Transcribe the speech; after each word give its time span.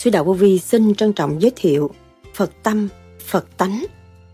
Sư 0.00 0.10
Đạo 0.10 0.24
Vô 0.24 0.32
Vi 0.32 0.58
xin 0.58 0.94
trân 0.94 1.12
trọng 1.12 1.42
giới 1.42 1.52
thiệu 1.56 1.90
Phật 2.34 2.50
tâm, 2.62 2.88
Phật 3.26 3.46
tánh, 3.56 3.84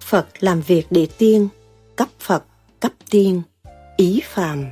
Phật 0.00 0.26
làm 0.40 0.60
việc 0.60 0.86
địa 0.90 1.06
tiên, 1.18 1.48
cấp 1.96 2.08
Phật, 2.20 2.44
cấp 2.80 2.92
tiên, 3.10 3.42
ý 3.96 4.20
phàm. 4.24 4.64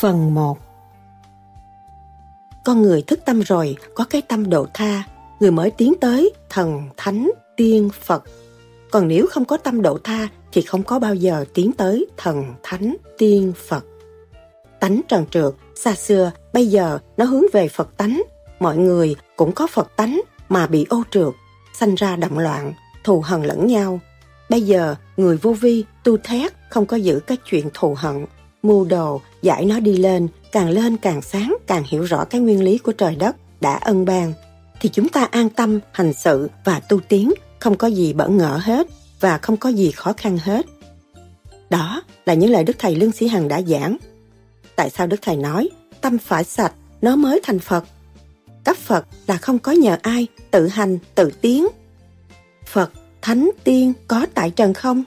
Phần 0.00 0.34
1 0.34 0.58
Con 2.64 2.82
người 2.82 3.02
thức 3.02 3.20
tâm 3.26 3.40
rồi, 3.40 3.76
có 3.94 4.04
cái 4.10 4.22
tâm 4.22 4.50
độ 4.50 4.66
tha, 4.74 5.02
người 5.40 5.50
mới 5.50 5.70
tiến 5.70 5.94
tới 6.00 6.32
thần, 6.50 6.82
thánh, 6.96 7.30
tiên, 7.56 7.90
Phật. 8.00 8.22
Còn 8.90 9.08
nếu 9.08 9.26
không 9.30 9.44
có 9.44 9.56
tâm 9.56 9.82
độ 9.82 9.98
tha 10.04 10.28
thì 10.52 10.62
không 10.62 10.82
có 10.82 10.98
bao 10.98 11.14
giờ 11.14 11.44
tiến 11.54 11.72
tới 11.72 12.06
thần, 12.16 12.44
thánh, 12.62 12.96
tiên, 13.18 13.52
Phật. 13.68 13.84
Tánh 14.80 15.00
trần 15.08 15.26
trượt, 15.30 15.54
xa 15.74 15.94
xưa, 15.94 16.32
bây 16.52 16.66
giờ 16.66 16.98
nó 17.16 17.24
hướng 17.24 17.44
về 17.52 17.68
Phật 17.68 17.96
tánh. 17.96 18.22
Mọi 18.60 18.76
người 18.76 19.16
cũng 19.36 19.52
có 19.52 19.66
Phật 19.66 19.96
tánh 19.96 20.20
mà 20.48 20.66
bị 20.66 20.86
ô 20.88 21.02
trượt, 21.10 21.34
sanh 21.78 21.94
ra 21.94 22.16
động 22.16 22.38
loạn, 22.38 22.72
thù 23.04 23.20
hận 23.20 23.42
lẫn 23.42 23.66
nhau. 23.66 24.00
Bây 24.50 24.62
giờ, 24.62 24.94
người 25.16 25.36
vô 25.36 25.52
vi, 25.52 25.84
tu 26.04 26.16
thét, 26.16 26.52
không 26.70 26.86
có 26.86 26.96
giữ 26.96 27.20
cái 27.20 27.36
chuyện 27.44 27.70
thù 27.74 27.94
hận, 27.98 28.26
mưu 28.62 28.84
đồ, 28.84 29.20
giải 29.42 29.64
nó 29.64 29.80
đi 29.80 29.96
lên, 29.96 30.28
càng 30.52 30.70
lên 30.70 30.96
càng 30.96 31.22
sáng, 31.22 31.56
càng 31.66 31.84
hiểu 31.88 32.02
rõ 32.02 32.24
cái 32.24 32.40
nguyên 32.40 32.64
lý 32.64 32.78
của 32.78 32.92
trời 32.92 33.16
đất 33.16 33.36
đã 33.60 33.74
ân 33.74 34.04
ban, 34.04 34.32
thì 34.80 34.88
chúng 34.88 35.08
ta 35.08 35.24
an 35.24 35.48
tâm 35.48 35.80
hành 35.92 36.12
sự 36.12 36.50
và 36.64 36.80
tu 36.80 37.00
tiến, 37.00 37.32
không 37.58 37.76
có 37.76 37.88
gì 37.88 38.12
bỡ 38.12 38.28
ngỡ 38.28 38.60
hết 38.62 38.86
và 39.20 39.38
không 39.38 39.56
có 39.56 39.68
gì 39.68 39.90
khó 39.90 40.12
khăn 40.16 40.38
hết. 40.38 40.66
Đó 41.70 42.02
là 42.26 42.34
những 42.34 42.50
lời 42.50 42.64
Đức 42.64 42.76
Thầy 42.78 42.96
Lương 42.96 43.12
Sĩ 43.12 43.28
Hằng 43.28 43.48
đã 43.48 43.62
giảng. 43.62 43.96
Tại 44.76 44.90
sao 44.90 45.06
Đức 45.06 45.16
Thầy 45.22 45.36
nói, 45.36 45.68
tâm 46.00 46.18
phải 46.18 46.44
sạch, 46.44 46.72
nó 47.02 47.16
mới 47.16 47.40
thành 47.42 47.58
Phật. 47.58 47.84
Cấp 48.66 48.76
Phật 48.76 49.06
là 49.26 49.36
không 49.36 49.58
có 49.58 49.72
nhờ 49.72 49.98
ai, 50.02 50.26
tự 50.50 50.68
hành, 50.68 50.98
tự 51.14 51.30
tiến. 51.40 51.68
Phật, 52.66 52.92
Thánh, 53.22 53.50
Tiên 53.64 53.92
có 54.08 54.26
tại 54.34 54.50
trần 54.50 54.74
không? 54.74 55.04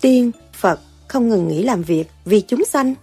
Tiên, 0.00 0.30
Phật 0.52 0.80
không 1.08 1.28
ngừng 1.28 1.48
nghỉ 1.48 1.62
làm 1.62 1.82
việc 1.82 2.04
vì 2.24 2.40
chúng 2.40 2.64
sanh. 2.64 2.94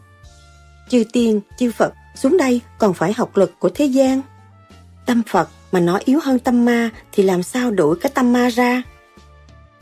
Chư 0.89 1.03
Tiên, 1.13 1.41
chư 1.59 1.71
Phật 1.71 1.93
xuống 2.15 2.37
đây 2.37 2.61
còn 2.77 2.93
phải 2.93 3.13
học 3.13 3.37
lực 3.37 3.59
của 3.59 3.69
thế 3.69 3.85
gian. 3.85 4.21
Tâm 5.05 5.21
Phật 5.27 5.49
mà 5.71 5.79
nó 5.79 5.99
yếu 6.05 6.19
hơn 6.23 6.39
tâm 6.39 6.65
ma 6.65 6.89
thì 7.11 7.23
làm 7.23 7.43
sao 7.43 7.71
đuổi 7.71 7.97
cái 8.01 8.11
tâm 8.15 8.33
ma 8.33 8.49
ra? 8.49 8.81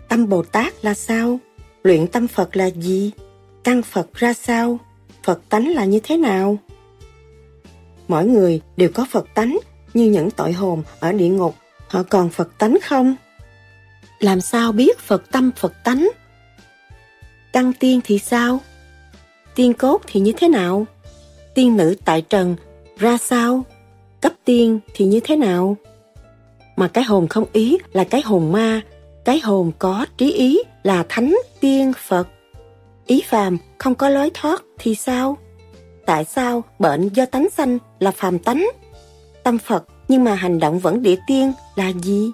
Tâm 0.08 0.30
Bồ 0.30 0.44
Tát 0.44 0.86
là 0.86 0.94
sao? 0.94 1.40
Luyện 1.84 2.08
tâm 2.08 2.28
Phật 2.28 2.56
là 2.56 2.66
gì? 2.66 3.12
Căn 3.64 3.82
Phật 3.82 4.14
ra 4.14 4.34
sao? 4.34 4.80
Phật 5.24 5.42
tánh 5.50 5.74
là 5.74 5.86
như 5.86 6.00
thế 6.04 6.18
nào? 6.18 6.58
Mỗi 8.08 8.26
người 8.26 8.62
đều 8.78 8.90
có 8.94 9.06
Phật 9.12 9.28
tánh 9.34 9.60
như 9.96 10.06
những 10.06 10.32
tội 10.32 10.54
hồn 10.54 10.84
ở 11.00 11.12
địa 11.12 11.30
ngục. 11.30 11.56
Họ 11.88 12.04
còn 12.10 12.30
Phật 12.30 12.58
tánh 12.58 12.78
không? 12.84 13.16
Làm 14.20 14.42
sao 14.42 14.72
biết 14.72 15.00
Phật 15.00 15.32
tâm 15.32 15.52
Phật 15.56 15.74
tánh? 15.84 16.10
tăng 17.56 17.74
tiên 17.74 18.00
thì 18.04 18.20
sao? 18.20 18.60
Tiên 19.56 19.74
cốt 19.74 20.02
thì 20.08 20.20
như 20.20 20.32
thế 20.38 20.48
nào? 20.48 20.86
Tiên 21.54 21.78
nữ 21.78 21.96
tại 22.06 22.22
trần 22.22 22.56
ra 22.98 23.18
sao? 23.18 23.64
Cấp 24.22 24.34
tiên 24.46 24.80
thì 24.96 25.06
như 25.06 25.20
thế 25.24 25.36
nào? 25.36 25.78
Mà 26.76 26.88
cái 26.88 27.04
hồn 27.04 27.28
không 27.28 27.46
ý 27.54 27.78
là 27.94 28.04
cái 28.04 28.22
hồn 28.22 28.52
ma, 28.52 28.82
cái 29.26 29.40
hồn 29.40 29.72
có 29.80 30.06
trí 30.18 30.32
ý 30.32 30.60
là 30.84 31.06
thánh 31.10 31.36
tiên 31.60 31.94
Phật. 32.08 32.28
Ý 33.06 33.22
phàm 33.28 33.58
không 33.78 33.96
có 33.96 34.10
lối 34.10 34.32
thoát 34.34 34.64
thì 34.80 34.96
sao? 34.96 35.38
Tại 36.06 36.26
sao 36.26 36.64
bệnh 36.80 37.10
do 37.10 37.26
tánh 37.26 37.48
sanh 37.58 37.78
là 38.00 38.12
phàm 38.12 38.40
tánh? 38.40 38.68
Tâm 39.46 39.58
Phật 39.58 39.86
nhưng 40.08 40.24
mà 40.24 40.36
hành 40.36 40.60
động 40.60 40.80
vẫn 40.80 41.02
địa 41.02 41.16
tiên 41.28 41.54
là 41.76 41.92
gì? 42.04 42.32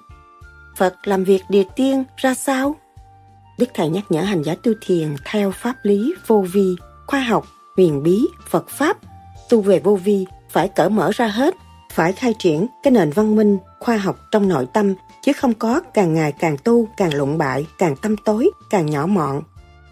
Phật 0.78 0.96
làm 1.04 1.24
việc 1.24 1.44
địa 1.50 1.64
tiên 1.76 2.04
ra 2.18 2.34
sao? 2.34 2.76
Đức 3.60 3.70
Thầy 3.74 3.90
nhắc 3.90 4.04
nhở 4.10 4.22
hành 4.22 4.44
giả 4.44 4.56
tu 4.64 4.72
thiền 4.82 5.16
theo 5.26 5.52
pháp 5.52 5.76
lý 5.84 6.14
vô 6.28 6.46
vi, 6.54 6.76
khoa 7.08 7.20
học, 7.20 7.46
huyền 7.78 8.04
bí, 8.04 8.28
Phật 8.50 8.70
Pháp. 8.70 8.98
Tu 9.50 9.62
về 9.62 9.80
vô 9.80 9.96
vi 9.96 10.26
phải 10.50 10.68
cởi 10.68 10.90
mở 10.90 11.12
ra 11.14 11.28
hết, 11.28 11.56
phải 11.92 12.14
khai 12.14 12.34
triển 12.40 12.68
cái 12.84 12.92
nền 12.92 13.12
văn 13.12 13.36
minh, 13.36 13.58
khoa 13.80 13.98
học 13.98 14.20
trong 14.32 14.50
nội 14.50 14.68
tâm, 14.74 14.94
chứ 15.22 15.34
không 15.34 15.54
có 15.54 15.82
càng 15.94 16.14
ngày 16.14 16.32
càng 16.32 16.58
tu, 16.64 16.88
càng 16.98 17.14
lụng 17.14 17.38
bại, 17.38 17.68
càng 17.78 17.96
tâm 17.96 18.16
tối, 18.26 18.50
càng 18.70 18.86
nhỏ 18.86 19.06
mọn. 19.06 19.42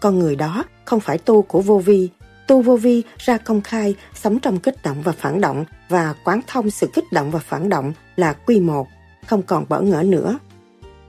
Con 0.00 0.18
người 0.18 0.36
đó 0.36 0.64
không 0.84 1.00
phải 1.00 1.18
tu 1.18 1.42
của 1.42 1.60
vô 1.60 1.78
vi, 1.78 2.08
tu 2.50 2.62
vô 2.62 2.76
vi 2.76 3.02
ra 3.18 3.38
công 3.38 3.60
khai, 3.60 3.94
sống 4.14 4.38
trong 4.38 4.58
kích 4.58 4.82
động 4.82 5.02
và 5.02 5.12
phản 5.12 5.40
động 5.40 5.64
và 5.88 6.14
quán 6.24 6.40
thông 6.46 6.70
sự 6.70 6.86
kích 6.94 7.12
động 7.12 7.30
và 7.30 7.38
phản 7.38 7.68
động 7.68 7.92
là 8.16 8.32
quy 8.32 8.60
một, 8.60 8.88
không 9.26 9.42
còn 9.42 9.64
bỡ 9.68 9.80
ngỡ 9.80 10.02
nữa. 10.02 10.38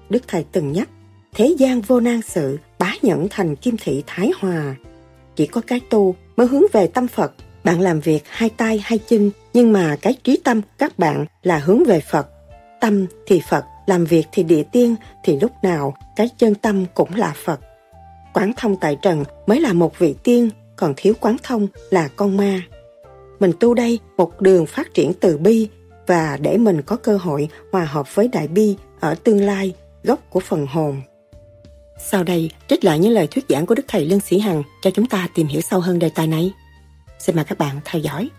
Đức 0.09 0.24
Thầy 0.28 0.46
từng 0.52 0.72
nhắc, 0.72 0.90
thế 1.34 1.56
gian 1.57 1.81
vô 1.81 2.00
nan 2.00 2.22
sự, 2.22 2.59
bá 2.79 2.94
nhẫn 3.02 3.28
thành 3.29 3.56
kim 3.56 3.75
thị 3.81 4.03
thái 4.07 4.31
hòa. 4.40 4.75
Chỉ 5.35 5.47
có 5.47 5.62
cái 5.68 5.79
tu 5.90 6.16
mới 6.35 6.47
hướng 6.47 6.63
về 6.74 6.88
tâm 6.88 7.07
Phật, 7.07 7.34
bạn 7.63 7.81
làm 7.81 8.00
việc 8.00 8.23
hai 8.28 8.50
tay 8.50 8.81
hai 8.84 8.97
chân, 8.97 9.31
nhưng 9.53 9.73
mà 9.73 9.96
cái 10.02 10.16
trí 10.23 10.38
tâm 10.44 10.62
các 10.78 11.00
bạn 11.00 11.25
là 11.44 11.58
hướng 11.58 11.84
về 11.84 12.00
Phật. 12.00 12.28
Tâm 12.81 13.06
thì 13.28 13.41
Phật, 13.50 13.66
làm 13.85 14.06
việc 14.06 14.28
thì 14.31 14.44
địa 14.44 14.63
tiên, 14.72 14.96
thì 15.23 15.40
lúc 15.40 15.52
nào 15.63 15.94
cái 16.16 16.29
chân 16.38 16.56
tâm 16.56 16.85
cũng 16.94 17.16
là 17.16 17.34
Phật. 17.46 17.59
Quán 18.34 18.52
thông 18.58 18.75
tại 18.75 18.97
trần 19.02 19.23
mới 19.47 19.59
là 19.59 19.73
một 19.73 20.00
vị 20.00 20.16
tiên, 20.23 20.50
còn 20.81 20.94
thiếu 20.97 21.14
quán 21.22 21.36
thông 21.44 21.68
là 21.90 22.08
con 22.08 22.38
ma. 22.38 22.62
Mình 23.40 23.52
tu 23.59 23.74
đây 23.74 24.00
một 24.18 24.42
đường 24.42 24.66
phát 24.66 24.94
triển 24.94 25.14
từ 25.14 25.38
bi 25.38 25.68
và 26.08 26.38
để 26.42 26.58
mình 26.58 26.81
có 26.81 26.96
cơ 26.96 27.18
hội 27.18 27.50
hòa 27.72 27.86
hợp 27.86 28.16
với 28.16 28.28
đại 28.28 28.47
bi 28.47 28.75
ở 29.00 29.16
tương 29.16 29.41
lai, 29.41 29.74
gốc 30.03 30.20
của 30.30 30.40
phần 30.40 30.68
hồn. 30.68 31.02
Sau 32.06 32.24
đây, 32.24 32.52
trích 32.68 32.84
lại 32.84 33.00
những 33.00 33.12
lời 33.12 33.28
thuyết 33.28 33.46
giảng 33.50 33.66
của 33.66 33.75
Đức 33.75 33.86
Thầy 33.88 34.06
Lương 34.06 34.20
Sĩ 34.20 34.40
Hằng 34.40 34.64
cho 34.81 34.91
chúng 34.91 35.06
ta 35.06 35.28
tìm 35.36 35.47
hiểu 35.47 35.62
sâu 35.62 35.80
hơn 35.80 36.00
đề 36.00 36.09
tài 36.16 36.28
này. 36.28 36.52
Xin 37.20 37.36
mời 37.36 37.46
các 37.46 37.58
bạn 37.58 37.80
theo 37.86 38.02
dõi. 38.02 38.30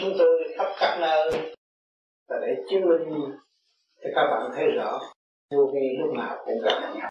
Chúng 0.00 0.14
tôi 0.18 0.54
khắp 0.56 0.72
các 0.80 0.98
nơi. 1.00 1.54
Là 2.28 2.36
để 2.42 2.62
chứng 2.70 2.80
minh 2.80 3.36
cho 4.02 4.08
các 4.14 4.24
bạn 4.30 4.50
thấy 4.54 4.64
rõ, 4.76 5.00
vô 5.50 5.70
vi 5.74 5.80
lúc 5.98 6.14
nào 6.16 6.36
cũng 6.44 6.60
gặp 6.64 6.94
nhau. 6.94 7.10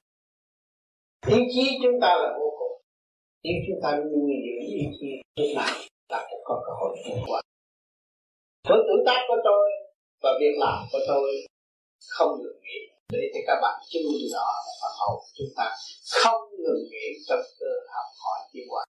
Ý 1.27 1.37
chí 1.53 1.79
chúng 1.83 2.01
ta 2.01 2.15
là 2.15 2.37
vô 2.39 2.49
cùng. 2.59 2.81
Nếu 3.43 3.53
chúng 3.67 3.79
ta 3.83 3.91
nuôi 3.97 4.33
dưỡng 4.45 4.67
ý 4.67 4.79
chí 4.99 5.07
lúc 5.35 5.47
nào 5.55 5.75
ta 6.09 6.27
cũng 6.29 6.41
có 6.43 6.63
cơ 6.65 6.71
hội 6.79 6.97
vượt 7.05 7.21
qua. 7.27 7.41
Với 8.69 8.79
tự 8.87 9.03
tác 9.05 9.21
của 9.27 9.37
tôi 9.43 9.69
và 10.23 10.29
việc 10.39 10.55
làm 10.59 10.85
của 10.91 10.99
tôi 11.07 11.29
không 12.07 12.31
ngừng 12.41 12.61
nghỉ. 12.61 12.79
Để 13.09 13.31
cho 13.33 13.39
các 13.47 13.59
bạn 13.61 13.81
chứng 13.89 14.03
minh 14.11 14.27
rõ 14.33 14.47
và 14.81 14.89
hậu 14.99 15.21
chúng 15.33 15.47
ta 15.57 15.75
không 16.11 16.41
ngừng 16.51 16.83
nghỉ 16.91 17.05
trong 17.27 17.39
cơ 17.59 17.71
học 17.93 18.05
hỏi 18.23 18.49
tiến 18.53 18.63
qua 18.69 18.85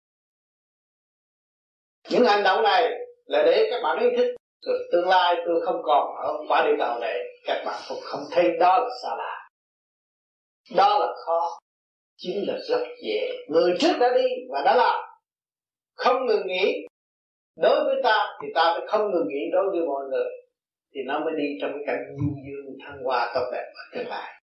những 2.10 2.24
hành 2.24 2.42
động 2.44 2.62
này 2.62 2.82
là 3.30 3.42
để 3.46 3.68
các 3.70 3.80
bạn 3.82 3.98
ý 3.98 4.06
thức 4.16 4.34
rồi 4.66 4.88
tương 4.92 5.08
lai 5.08 5.36
tôi 5.46 5.60
không 5.64 5.82
còn 5.84 6.16
ở 6.16 6.38
quả 6.48 6.66
địa 6.66 6.76
cầu 6.78 6.98
này, 7.00 7.18
các 7.44 7.62
bạn 7.66 7.82
cũng 7.88 7.98
không 8.02 8.20
thấy 8.30 8.56
đó 8.60 8.78
là 8.78 8.88
xa 9.02 9.08
lạ. 9.18 9.48
Đó 10.76 10.98
là 10.98 11.06
khó, 11.26 11.58
chính 12.16 12.44
là 12.48 12.58
rất 12.68 12.84
dễ. 13.04 13.32
Người 13.48 13.76
trước 13.80 13.92
đã 14.00 14.12
đi 14.14 14.26
và 14.50 14.62
đã 14.64 14.74
làm. 14.76 15.00
Không 15.94 16.26
ngừng 16.26 16.46
nghĩ 16.46 16.86
đối 17.56 17.84
với 17.84 18.00
ta 18.02 18.38
thì 18.42 18.48
ta 18.54 18.74
phải 18.78 18.86
không 18.88 19.10
ngừng 19.10 19.28
nghĩ 19.28 19.40
đối 19.52 19.70
với 19.70 19.80
mọi 19.86 20.04
người, 20.10 20.30
thì 20.94 21.00
nó 21.06 21.20
mới 21.20 21.32
đi 21.38 21.58
trong 21.60 21.70
cái 21.72 21.82
cảnh 21.86 22.04
du 22.18 22.34
dương 22.46 22.76
thăng 22.84 23.04
hoa 23.04 23.32
tốt 23.34 23.50
đẹp 23.52 23.72
ở 23.74 23.82
tương 23.92 24.08
lai. 24.08 24.42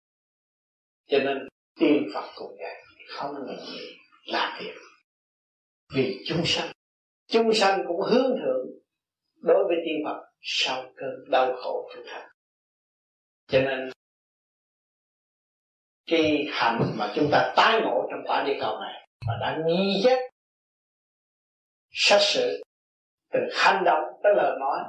Cho 1.08 1.18
nên, 1.20 1.48
tiên 1.80 2.08
phật 2.14 2.30
cũng 2.36 2.56
vậy 2.60 2.76
không 3.10 3.34
ngừng 3.34 3.58
nghĩ 3.58 3.88
làm 4.26 4.60
việc 4.64 4.74
vì 5.96 6.24
chúng 6.26 6.42
sanh 6.46 6.72
chúng 7.32 7.54
sanh 7.54 7.84
cũng 7.88 8.02
hướng 8.02 8.38
thượng 8.40 8.68
đối 9.42 9.64
với 9.68 9.78
tiên 9.86 10.02
Phật 10.06 10.24
sau 10.42 10.84
cơn 10.96 11.32
đau 11.32 11.54
khổ 11.56 11.90
thực 11.96 12.04
hành 12.08 12.32
cho 13.52 13.62
nên, 13.62 13.90
cái 16.08 16.46
hành 16.52 16.94
mà 16.98 17.14
chúng 17.16 17.30
ta 17.32 17.54
tái 17.56 17.82
ngộ 17.82 18.08
trong 18.12 18.20
quả 18.26 18.44
địa 18.48 18.58
cầu 18.62 18.80
này 18.80 19.08
và 19.28 19.34
đã 19.42 19.58
nghi 19.66 20.02
chết 20.04 20.20
sát 21.92 22.18
sự 22.22 22.64
từ 23.34 23.40
hành 23.54 23.84
động 23.86 24.04
tới 24.24 24.34
lời 24.36 24.58
nói, 24.60 24.80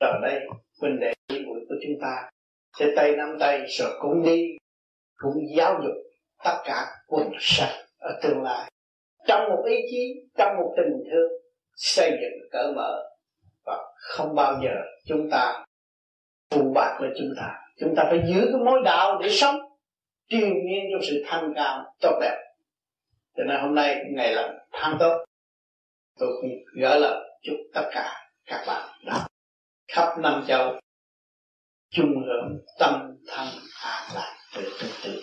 rồi 0.00 0.12
đây 0.22 0.40
huynh 0.80 1.00
đệ 1.00 1.12
buổi 1.28 1.60
của 1.68 1.74
chúng 1.82 2.00
ta 2.02 2.30
sẽ 2.78 2.86
tay 2.96 3.16
nắm 3.16 3.36
tay 3.40 3.66
rồi 3.68 3.98
cũng 4.00 4.22
đi, 4.22 4.56
cũng 5.16 5.34
giáo 5.56 5.80
dục 5.84 5.94
tất 6.44 6.62
cả 6.64 6.86
quần 7.06 7.30
sạch 7.40 7.86
ở 7.98 8.20
tương 8.22 8.42
lai. 8.42 8.70
Trong 9.26 9.48
một 9.48 9.62
ý 9.66 9.76
chí, 9.90 10.14
trong 10.38 10.56
một 10.56 10.74
tình 10.76 11.10
thương 11.10 11.32
xây 11.80 12.10
dựng 12.10 12.48
cởi 12.50 12.72
mở. 12.76 13.10
Và 13.64 13.92
không 13.96 14.34
bao 14.34 14.60
giờ 14.62 14.74
chúng 15.06 15.28
ta 15.30 15.64
phụ 16.50 16.72
bạc 16.74 16.96
với 17.00 17.10
chúng 17.18 17.28
ta. 17.36 17.58
Chúng 17.80 17.94
ta 17.96 18.02
phải 18.10 18.22
giữ 18.28 18.40
cái 18.52 18.60
mối 18.64 18.80
đạo 18.84 19.18
để 19.22 19.28
sống, 19.30 19.56
truyền 20.28 20.48
nhiên 20.48 20.84
trong 20.92 21.00
sự 21.10 21.24
thanh 21.26 21.52
cao, 21.56 21.94
tốt 22.00 22.18
đẹp. 22.20 22.36
Cho 23.36 23.44
nên 23.44 23.60
hôm 23.60 23.74
nay 23.74 24.04
ngày 24.10 24.32
là 24.32 24.52
tháng 24.72 24.96
tốt, 25.00 25.24
tôi 26.18 26.28
cũng 26.40 26.50
gửi 26.80 27.00
lời 27.00 27.30
chúc 27.42 27.56
tất 27.74 27.90
cả 27.92 28.30
các 28.44 28.64
bạn 28.66 28.88
đã 29.06 29.26
khắp 29.88 30.18
năm 30.18 30.44
châu, 30.48 30.80
chung 31.90 32.14
hưởng 32.26 32.64
tâm 32.78 33.16
thân 33.28 33.46
an 33.84 34.02
lạc 34.14 34.36
từ 34.56 34.78
từ 34.80 34.88
từ. 35.04 35.20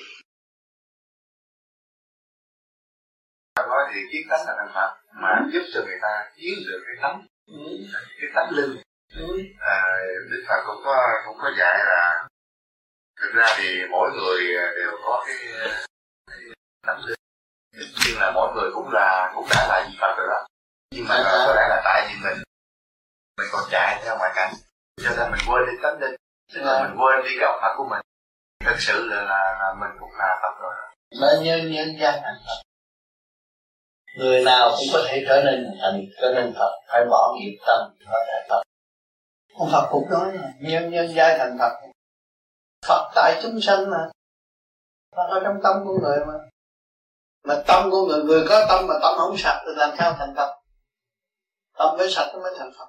Nói 3.56 3.92
thì 3.94 4.00
kiến 4.12 4.22
tánh 4.30 4.40
là 4.48 4.54
thành 4.58 4.72
Phật 4.74 5.07
mà 5.22 5.30
giúp 5.54 5.64
cho 5.74 5.82
người 5.86 6.00
ta 6.02 6.32
chiếu 6.36 6.56
được 6.68 6.84
cái 6.88 6.96
tánh 7.02 7.26
ừ. 7.48 7.64
cái 8.22 8.30
tánh 8.36 8.50
linh 8.52 8.82
ừ. 9.16 9.44
à, 9.60 9.82
Đức 10.30 10.44
Phật 10.48 10.64
cũng 10.68 10.82
có 10.86 10.98
cũng 11.26 11.38
có 11.42 11.52
dạy 11.60 11.78
là 11.86 12.28
thực 13.22 13.32
ra 13.34 13.56
thì 13.58 13.82
mỗi 13.90 14.12
người 14.12 14.40
đều 14.76 14.92
có 15.04 15.24
cái, 15.28 15.36
cái 16.28 16.40
tánh 16.88 17.06
linh 17.06 17.18
nhưng 18.06 18.20
là 18.20 18.32
mỗi 18.32 18.54
người 18.56 18.72
cũng 18.74 18.90
là 18.92 19.32
cũng 19.36 19.48
đã 19.50 19.68
là 19.68 19.88
gì 19.90 19.98
Phật 20.02 20.16
rồi 20.18 20.28
đó. 20.30 20.48
Nhưng 20.92 21.06
mà 21.08 21.16
dạ. 21.18 21.44
có 21.48 21.54
lẽ 21.56 21.68
là 21.70 21.82
tại 21.86 22.08
vì 22.08 22.16
mình 22.24 22.38
mình 23.38 23.48
còn 23.52 23.64
chạy 23.72 24.02
theo 24.04 24.18
ngoại 24.18 24.32
cảnh. 24.36 24.54
Cho 25.04 25.10
nên 25.18 25.32
mình 25.32 25.42
quên 25.48 25.66
đi 25.66 25.74
tánh 25.84 26.00
linh 26.00 26.16
tức 26.54 26.62
là 26.62 26.84
mình 26.84 26.98
quên 27.00 27.24
đi 27.24 27.38
cái 27.40 27.50
Phật 27.62 27.74
của 27.78 27.88
mình. 27.90 28.02
Thực 28.66 28.80
sự 28.80 29.08
là, 29.08 29.22
là, 29.22 29.58
là 29.60 29.74
mình 29.80 29.92
cũng 30.00 30.12
là 30.18 30.40
Phật 30.42 30.62
rồi 30.62 30.74
nó 31.22 31.28
nhân 31.42 31.72
nhân 31.72 31.88
gian 32.02 32.20
thành 32.24 32.36
Phật 32.46 32.67
người 34.18 34.44
nào 34.44 34.72
cũng 34.78 34.88
có 34.94 35.00
thể 35.08 35.24
trở 35.28 35.44
nên 35.46 35.78
thành, 35.82 36.06
trở 36.22 36.34
nên 36.36 36.54
Phật, 36.60 36.72
phải 36.88 37.06
bỏ 37.10 37.36
nghiệp 37.36 37.58
tâm 37.68 37.96
có 38.12 38.26
thể 38.28 38.48
Phật. 38.50 38.62
Ông 39.54 39.70
Phật 39.72 39.88
cũng 39.92 40.10
nói 40.10 40.34
là 40.34 40.52
nhân 40.60 40.92
nhân 40.92 41.14
giai 41.16 41.38
thành 41.38 41.58
Phật. 41.60 41.72
Phật 42.88 43.12
tại 43.16 43.40
chúng 43.44 43.62
sanh 43.62 43.90
mà. 43.90 44.10
Phật 45.16 45.28
ở 45.30 45.40
trong 45.44 45.56
tâm 45.64 45.76
của 45.86 46.00
người 46.02 46.18
mà. 46.28 46.34
Mà 47.44 47.64
tâm 47.68 47.92
của 47.92 48.06
người 48.06 48.24
người 48.24 48.46
có 48.50 48.66
tâm 48.70 48.88
mà 48.88 48.96
tâm 49.02 49.14
không 49.18 49.38
sạch 49.38 49.62
thì 49.66 49.72
làm 49.76 49.96
sao 49.98 50.16
thành 50.20 50.34
Phật? 50.36 50.56
Tâm 51.78 51.96
phải 51.98 52.10
sạch 52.10 52.32
nó 52.34 52.40
mới 52.40 52.54
thành 52.58 52.72
Phật. 52.80 52.88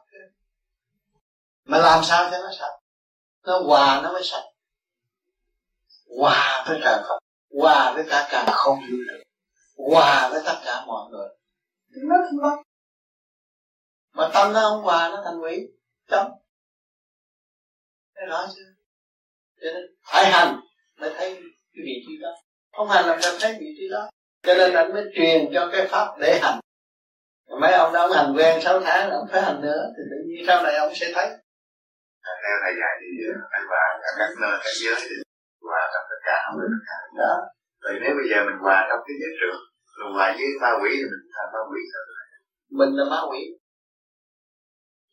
Mà 1.64 1.78
làm 1.78 2.04
sao 2.04 2.30
cho 2.30 2.38
nó 2.38 2.50
sạch? 2.58 2.78
Nó 3.46 3.60
hòa 3.60 4.00
nó 4.02 4.12
mới 4.12 4.22
sạch. 4.25 4.44
Hòa 6.20 6.64
với 6.69 6.80
cả 6.84 7.04
Phật. 7.08 7.19
Hòa 7.60 7.92
với 7.94 8.04
cả 8.10 8.28
càng 8.30 8.46
không 8.48 8.78
vũ 8.78 8.96
trụ 9.08 9.27
hòa 9.78 10.28
với 10.30 10.42
tất 10.46 10.60
cả 10.64 10.84
mọi 10.86 11.10
người. 11.10 11.28
Nó 12.08 12.16
thành 12.25 12.38
Phật 12.42 12.62
mà 14.14 14.30
tâm 14.34 14.52
nó 14.52 14.60
không 14.60 14.82
hòa 14.82 15.08
nó 15.08 15.22
thành 15.25 15.40
quỷ. 15.42 15.66
Chấm. 16.08 16.26
Thấy 18.14 18.26
rõ 18.26 18.46
chưa? 18.56 18.70
Cho 19.60 19.66
nên 19.75 19.82
phải 20.12 20.30
hành 20.30 20.60
mới 21.00 21.10
thấy 21.16 21.34
cái 21.75 21.82
vị 21.84 22.04
trí 22.06 22.19
đó. 22.22 22.28
Không 22.76 22.88
hành 22.88 23.06
làm 23.06 23.22
sao 23.22 23.32
thấy 23.40 23.56
vị 23.60 23.66
trí 23.78 23.88
đó. 23.90 24.10
Cho 24.42 24.54
nên 24.54 24.75
anh 24.75 24.92
mới 24.94 25.04
truyền 25.14 25.50
cho 25.54 25.69
cái 25.72 25.86
pháp 25.90 26.19
để 26.20 26.38
hành. 26.42 26.60
Mấy 27.60 27.72
ông 27.72 27.92
đó 27.92 28.00
ông 28.00 28.12
hành 28.12 28.34
quen 28.36 28.60
6 28.62 28.80
tháng 28.80 29.10
ông 29.10 29.26
phải 29.32 29.42
hành 29.42 29.60
nữa 29.60 29.82
thì 29.96 30.02
tự 30.10 30.16
nhiên 30.26 30.44
sau 30.46 30.62
này 30.62 30.76
ông 30.76 30.92
sẽ 30.94 31.12
thấy. 31.14 31.28
Theo 32.25 32.56
thầy 32.64 32.72
dạy 32.80 32.94
thì 33.00 33.08
hòa 33.69 33.98
cả 34.02 34.08
các 34.19 34.28
nơi 34.40 34.58
các 34.64 34.72
giới 34.82 34.94
hòa 35.62 35.90
trong 35.94 36.06
tất 36.10 36.20
cả 36.26 36.42
không 36.46 36.60
tất 36.60 36.78
cả 36.86 36.96
đó 37.19 37.57
rồi 37.88 37.99
nếu 38.02 38.12
bây 38.19 38.26
giờ 38.31 38.37
mình 38.46 38.58
hòa 38.64 38.87
trong 38.88 39.00
cái 39.06 39.17
giới 39.20 39.32
trưởng 39.40 39.61
rồi 39.99 40.12
hòa 40.12 40.35
với 40.38 40.46
ma 40.61 40.70
quỷ 40.82 40.90
thì 40.96 41.06
mình 41.12 41.25
thành 41.35 41.50
ma 41.55 41.61
quỷ 41.70 41.81
sao? 41.93 42.02
Mình 42.79 42.90
là 42.99 43.05
ma 43.11 43.20
quỷ. 43.31 43.40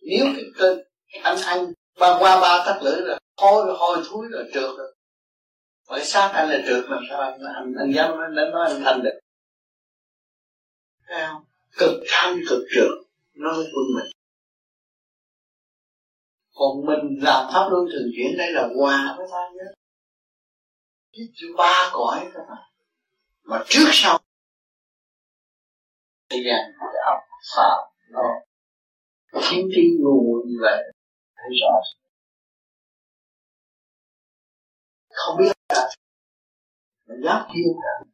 Nếu 0.10 0.26
cái 0.36 0.46
cơ 0.58 0.78
anh 1.24 1.38
anh 1.46 1.74
ba 2.00 2.18
qua 2.20 2.42
ba 2.42 2.64
tắc 2.66 2.84
lưỡi 2.84 3.02
là 3.02 3.18
hôi 3.38 3.76
hôi 3.78 3.98
thúi 4.10 4.28
rồi 4.32 4.46
trượt 4.54 4.70
rồi. 4.78 4.96
Phải 5.90 6.06
sát 6.06 6.32
anh 6.34 6.50
là 6.50 6.58
trượt 6.68 6.86
làm 6.90 7.04
sao 7.10 7.20
anh 7.20 7.40
anh, 7.56 7.74
anh 7.80 7.92
dám 7.96 8.12
nói, 8.18 8.28
nói 8.52 8.70
anh 8.70 8.82
thành 8.84 9.04
được? 9.04 9.20
Thấy 11.08 11.28
không 11.28 11.44
cực 11.78 12.02
thanh 12.08 12.38
cực 12.50 12.64
trượt 12.76 12.92
nó 13.34 13.54
mới 13.54 13.66
quân 13.74 13.86
mình. 13.96 14.12
Còn 16.56 16.86
mình 16.86 17.20
làm 17.22 17.50
pháp 17.54 17.70
luân 17.72 17.86
thường 17.92 18.12
chuyển 18.16 18.38
đây 18.38 18.52
là 18.52 18.70
hòa 18.76 19.16
với 19.18 19.28
ta 19.32 19.66
nhé 21.16 21.26
thứ 21.42 21.48
ba 21.58 21.90
cõi 21.94 22.32
các 22.34 22.44
bạn 22.50 22.64
mà. 23.44 23.64
Trước 23.68 23.90
sau, 23.92 24.20
Thì 26.30 26.38
gian 26.46 26.72
để 26.94 27.00
học 27.06 27.20
phạm 27.56 27.80
nó 28.10 28.22
chiến 29.50 29.68
trí 29.76 29.98
ngu 30.00 30.42
như 30.46 30.56
vậy, 30.62 30.84
thấy 31.36 31.50
rõ 31.62 31.82
không 35.10 35.38
biết 35.38 35.52
là 35.70 35.90
mình 37.08 37.24
giáp 37.26 37.48
thiên 37.54 37.68
cả 37.84 38.06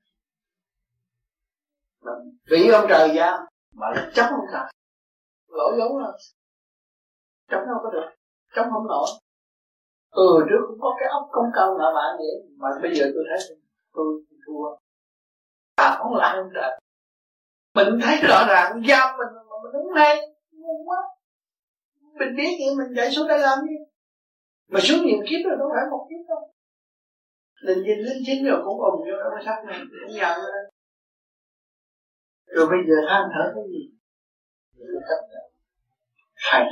mình 2.02 2.38
vị 2.50 2.68
ông 2.68 2.86
trời 2.90 3.16
giam 3.16 3.40
mà 3.74 3.88
nó 3.96 4.02
chấp 4.16 4.28
ông 4.32 4.46
trời 4.52 4.72
lỗi 5.48 5.76
giống 5.78 5.98
là 5.98 6.12
chống 7.52 7.62
đâu 7.68 7.78
có 7.84 7.90
được, 7.90 8.10
chống 8.56 8.68
không 8.72 8.88
nổi 8.88 9.21
ừ 10.12 10.46
trước 10.50 10.62
cũng 10.68 10.80
có 10.82 10.96
cái 11.00 11.10
ốc 11.10 11.30
công 11.32 11.46
cao 11.56 11.78
ngạ 11.78 11.86
mạn 11.96 12.18
vậy 12.18 12.36
mà 12.58 12.68
bây 12.82 12.96
giờ 12.96 13.06
tôi 13.14 13.24
thấy 13.30 13.58
tôi 13.94 14.24
thua. 14.46 14.76
À 15.76 15.96
không 15.98 16.16
là 16.16 16.34
không 16.36 16.50
trời. 16.56 16.80
Mình 17.76 18.00
thấy 18.04 18.18
rõ 18.30 18.46
ràng 18.48 18.82
giam 18.88 19.18
mình 19.18 19.34
mà 19.50 19.56
mình 19.64 19.74
đứng 19.74 19.94
đây, 19.96 20.18
ngu 20.52 20.84
quá. 20.86 20.98
Mình 22.20 22.36
biết 22.38 22.58
vậy, 22.60 22.76
mình 22.78 22.96
chạy 22.96 23.12
xuống 23.12 23.28
đây 23.28 23.40
làm 23.40 23.60
gì? 23.60 23.76
Mà 24.70 24.80
xuống 24.84 25.06
nhiều 25.06 25.20
kiếp 25.30 25.40
rồi, 25.46 25.58
đâu 25.60 25.70
phải 25.76 25.84
một 25.92 26.08
kiếp 26.10 26.30
đâu. 26.30 26.52
Linh 27.62 27.84
dinh 27.86 28.06
linh 28.06 28.24
chính 28.26 28.46
rồi 28.46 28.62
cũng 28.66 28.82
ủng 28.82 29.02
vô 29.06 29.16
nó 29.32 29.42
sắc 29.46 29.64
này 29.66 29.80
cũng 29.80 30.14
giàu 30.20 30.36
rồi 30.40 30.72
rồi 32.56 32.66
bây 32.72 32.80
giờ 32.88 32.96
than 33.10 33.22
thở 33.34 33.52
cái 33.56 33.64
gì? 33.72 33.84
Phải 36.52 36.66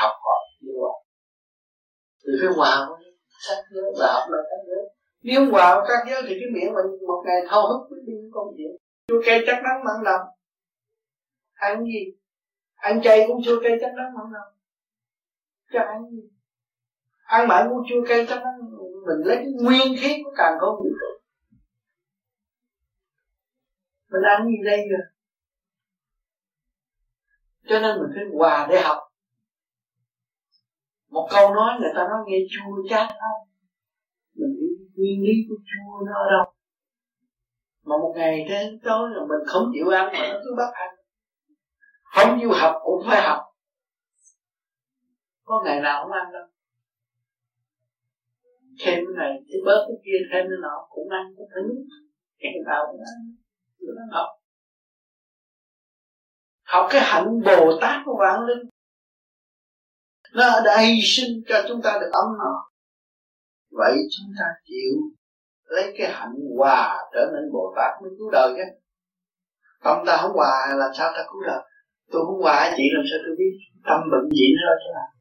học 0.00 0.12
hỏi 0.24 0.41
thì 2.32 2.36
phải 2.40 2.54
hòa 2.56 2.86
với 2.88 3.14
các 3.48 3.64
giới 3.70 3.92
và 3.98 4.12
học 4.12 4.30
lại 4.30 4.42
các 4.50 4.60
giới 4.68 4.84
nếu 5.22 5.50
hòa 5.50 5.74
với 5.74 5.84
các 5.88 6.10
giới 6.10 6.22
thì 6.28 6.34
cái 6.40 6.48
miệng 6.54 6.74
mình 6.74 7.06
một 7.08 7.22
ngày 7.26 7.40
thâu 7.48 7.62
hút 7.62 7.86
với 7.90 8.00
đi 8.06 8.12
công 8.32 8.54
chuyện 8.56 8.72
chua 9.08 9.22
cây 9.26 9.44
chắc 9.46 9.62
nắng 9.62 9.84
mặn 9.84 10.04
nồng. 10.04 10.26
Ăn 11.54 11.84
gì? 11.84 12.00
Ăn 12.74 13.00
chay 13.04 13.24
cũng 13.28 13.42
chua 13.44 13.60
cây 13.62 13.78
chắc 13.80 13.90
nắng 13.96 14.14
mặn 14.14 14.32
nồng. 14.32 14.52
Cho 15.72 15.78
ăn 15.80 16.10
gì? 16.10 16.22
Ăn 17.24 17.48
mặn 17.48 17.66
cũng 17.68 17.82
chua 17.88 18.04
cây 18.08 18.26
chắc 18.28 18.42
nắng 18.44 18.58
mình 19.06 19.26
lấy 19.26 19.36
cái 19.36 19.52
nguyên 19.62 19.96
khí 20.00 20.22
của 20.24 20.32
càng 20.36 20.54
có 20.60 20.76
vũ 20.78 20.84
trụ 20.84 21.12
mình 24.12 24.22
ăn 24.22 24.46
gì 24.46 24.56
đây 24.64 24.78
rồi 24.90 25.00
cho 27.68 27.80
nên 27.80 27.98
mình 28.00 28.10
phải 28.14 28.24
hòa 28.38 28.66
để 28.70 28.80
học 28.80 28.98
một 31.12 31.28
câu 31.30 31.54
nói 31.54 31.70
người 31.80 31.92
ta 31.96 32.02
nói 32.10 32.20
nghe 32.26 32.38
chua 32.50 32.88
chát 32.90 33.08
không 33.08 33.48
mình 34.34 34.54
hiểu 34.60 34.76
nguyên 34.96 35.22
lý 35.22 35.34
của 35.48 35.56
chua 35.68 36.06
nó 36.06 36.12
ở 36.24 36.26
đâu? 36.30 36.54
Mà 37.84 37.96
một 38.02 38.12
ngày 38.16 38.44
đến 38.48 38.80
tối 38.84 39.10
là 39.14 39.20
mình 39.20 39.46
không 39.46 39.70
chịu 39.74 39.88
ăn 39.88 40.12
mà 40.12 40.28
nó 40.32 40.38
cứ 40.44 40.54
bắt 40.56 40.70
ăn. 40.72 40.90
Không 42.14 42.38
chịu 42.40 42.50
học 42.52 42.74
cũng 42.84 43.02
phải 43.06 43.22
học. 43.22 43.40
Có 45.44 45.62
ngày 45.64 45.80
nào 45.80 46.02
không 46.02 46.12
ăn 46.12 46.32
đâu. 46.32 46.46
Thêm 48.84 49.04
cái 49.06 49.14
này, 49.16 49.42
cái 49.48 49.60
bớt 49.64 49.84
cái 49.88 49.96
kia, 50.04 50.18
thêm 50.32 50.44
cái 50.50 50.58
nọ 50.62 50.86
cũng 50.90 51.08
ăn 51.10 51.34
cũng 51.36 51.48
thứ. 51.54 51.74
Ngày 52.38 52.52
nào 52.66 52.86
cũng 52.90 53.00
ăn 53.00 53.36
nó 53.96 54.18
học. 54.18 54.28
Học 56.62 56.88
cái 56.90 57.00
hạnh 57.04 57.40
bồ 57.44 57.78
tát 57.80 58.02
của 58.04 58.16
vạn 58.20 58.40
linh 58.46 58.68
nó 60.34 60.60
đã 60.64 60.80
hy 60.80 61.00
sinh 61.02 61.42
cho 61.48 61.64
chúng 61.68 61.82
ta 61.82 61.98
được 62.00 62.10
ấm 62.12 62.26
no. 62.38 62.54
Vậy 63.70 63.96
chúng 64.16 64.32
ta 64.38 64.46
chịu 64.64 64.94
lấy 65.64 65.94
cái 65.98 66.10
hạnh 66.12 66.34
hòa 66.58 66.98
trở 67.14 67.30
nên 67.34 67.52
bồ 67.52 67.74
tát 67.76 68.02
mới 68.02 68.10
cứu 68.18 68.30
đời 68.30 68.52
chứ 68.56 68.62
tâm 69.84 69.96
ta 70.06 70.16
không 70.22 70.32
hòa 70.34 70.74
làm 70.76 70.90
sao 70.98 71.12
ta 71.16 71.24
cứu 71.32 71.42
đời? 71.46 71.62
Tôi 72.10 72.22
không 72.26 72.40
hòa 72.42 72.74
chị 72.76 72.82
làm 72.94 73.04
sao 73.10 73.18
tôi 73.26 73.34
biết? 73.38 73.54
Tâm 73.84 74.00
bệnh 74.10 74.30
gì 74.30 74.46
nữa 74.58 74.74
chứ 74.82 74.90
nào 74.94 75.12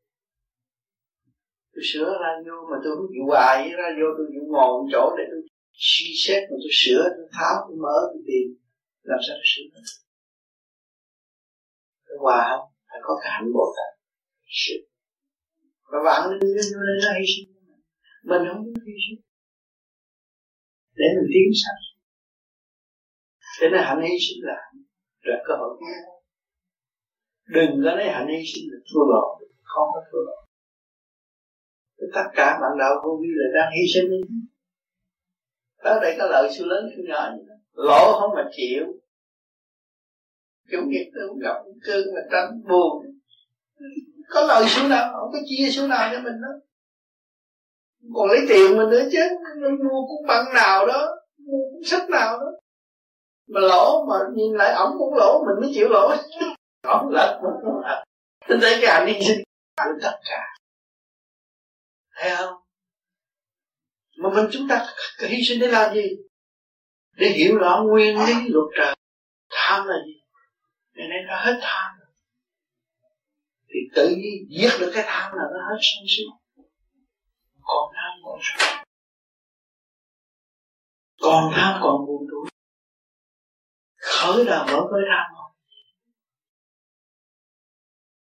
tôi 1.74 1.84
sửa 1.94 2.12
ra 2.22 2.32
vô 2.46 2.58
mà 2.72 2.77
tôi 2.84 2.96
không 2.98 3.10
chịu 3.13 3.25
hòa 3.27 3.50
ra 3.80 3.88
vô 4.00 4.08
tôi 4.18 4.27
chịu 4.32 4.44
ngồi 4.53 4.68
một 4.77 4.88
chỗ 4.91 5.15
để 5.18 5.24
tôi 5.32 5.41
suy 5.74 6.10
xét 6.24 6.41
mà 6.50 6.56
tôi 6.63 6.74
sửa, 6.82 7.03
tôi 7.18 7.27
tháo, 7.36 7.56
tôi 7.68 7.77
mở, 7.86 7.98
tôi 8.12 8.22
tìm. 8.27 8.48
Làm 9.03 9.20
sao 9.27 9.36
tôi 9.39 9.48
sửa? 9.53 9.65
Tôi 12.08 12.18
hòa 12.24 12.41
không? 12.50 12.65
Phải 12.89 13.00
có 13.03 13.13
cái 13.22 13.32
hạnh 13.36 13.50
bồ 13.53 13.65
tát. 13.77 13.91
Sửa 14.62 14.90
và 15.91 16.00
bạn 16.05 16.29
linh 16.29 16.55
vô 16.74 16.81
đây 16.89 16.98
nó 17.03 17.10
hy 17.19 17.25
sinh. 17.33 17.50
Mình 18.29 18.41
không 18.48 18.63
biết 18.65 18.81
hy 18.88 18.98
sinh. 19.05 19.21
Để 20.95 21.05
mình 21.15 21.29
tiến 21.33 21.51
sanh 21.62 21.81
cho 23.60 23.67
nên 23.71 23.81
hạnh 23.83 24.01
hy 24.10 24.15
sinh 24.25 24.39
là 24.50 24.57
là 25.21 25.38
cơ 25.48 25.53
hội. 25.60 25.77
Của 25.79 25.86
đừng 27.55 27.71
có 27.83 27.95
lấy 27.95 28.10
hạnh 28.10 28.27
hy 28.27 28.43
sinh 28.53 28.65
là 28.71 28.79
thua 28.89 29.03
lỗ 29.12 29.25
không 29.63 29.88
có 29.93 30.01
thua 30.12 30.21
lỗ 30.27 30.41
tất 32.13 32.24
cả 32.33 32.60
bạn 32.62 32.71
đạo 32.79 32.93
vô 33.03 33.19
vi 33.21 33.27
là 33.31 33.62
đang 33.62 33.71
hy 33.75 33.83
sinh. 33.93 34.10
Đó 35.83 36.00
đây 36.01 36.15
có 36.19 36.27
lợi 36.27 36.50
siêu 36.53 36.67
lớn 36.67 36.89
siêu 36.95 37.05
nhỏ 37.07 37.29
lỗ 37.74 38.19
không 38.19 38.31
mà 38.36 38.50
chịu. 38.51 38.86
Chúng 40.71 40.89
nghiệp 40.89 41.12
tôi 41.15 41.29
gặp 41.41 41.55
cơn 41.83 42.05
mà 42.15 42.21
tránh 42.31 42.63
buồn 42.69 43.21
có 44.31 44.41
lời 44.41 44.65
số 44.67 44.88
nào, 44.88 45.13
không 45.13 45.31
có 45.33 45.39
chia 45.50 45.69
số 45.71 45.88
nào 45.88 46.09
cho 46.13 46.21
mình 46.21 46.41
đó 46.41 46.50
còn 48.15 48.27
lấy 48.27 48.39
tiền 48.50 48.77
mình 48.77 48.89
nữa 48.89 49.03
chứ 49.11 49.19
mua 49.83 50.07
cuốn 50.07 50.27
băng 50.27 50.53
nào 50.53 50.85
đó, 50.85 51.07
mua 51.38 51.63
cuốn 51.71 51.83
sách 51.83 52.09
nào 52.09 52.39
đó. 52.39 52.51
Mà 53.47 53.59
lỗ 53.59 54.05
mà 54.09 54.15
nhìn 54.35 54.53
lại 54.53 54.73
ổng 54.73 54.91
cũng 54.97 55.13
lỗ, 55.13 55.43
mình 55.45 55.61
mới 55.61 55.71
chịu 55.73 55.89
lỗ. 55.89 56.15
Ổng 56.88 57.09
lật 57.09 57.39
mình 57.43 57.53
thế 58.47 58.57
thấy 58.61 58.77
cái 58.81 58.93
hành 58.93 59.05
đi 59.05 59.27
sinh 59.27 59.43
tất 60.01 60.19
cả 60.29 60.47
thấy 62.15 62.35
không? 62.38 62.53
Mà 64.17 64.29
mình 64.35 64.45
chúng 64.51 64.67
ta 64.67 64.85
hy 65.19 65.43
sinh 65.43 65.59
để 65.59 65.67
làm 65.67 65.93
gì? 65.93 66.09
Để 67.17 67.29
hiểu 67.29 67.57
rõ 67.57 67.83
nguyên 67.88 68.25
lý 68.25 68.33
luật 68.50 68.65
trời. 68.77 68.95
Tham 69.50 69.88
là 69.88 69.95
gì? 70.05 70.21
Để 70.93 71.03
nên 71.09 71.27
nó 71.27 71.38
hết 71.38 71.59
tham 71.61 72.00
tự 73.95 74.10
nhiên 74.10 74.48
giết 74.50 74.69
được 74.79 74.91
cái 74.93 75.03
tham 75.07 75.31
là 75.33 75.43
nó 75.53 75.69
hết 75.69 75.79
sân 75.81 76.03
si. 76.07 76.24
Còn 77.62 77.93
tham 77.95 78.19
còn 78.24 78.39
sân 78.41 78.83
còn 81.21 81.51
tham 81.55 81.79
còn 81.83 82.05
buồn 82.07 82.27
tuổi. 82.31 82.50
Khởi 83.95 84.45
là 84.45 84.65
mở 84.65 84.88
với 84.91 85.01
tham 85.12 85.33
không? 85.36 85.51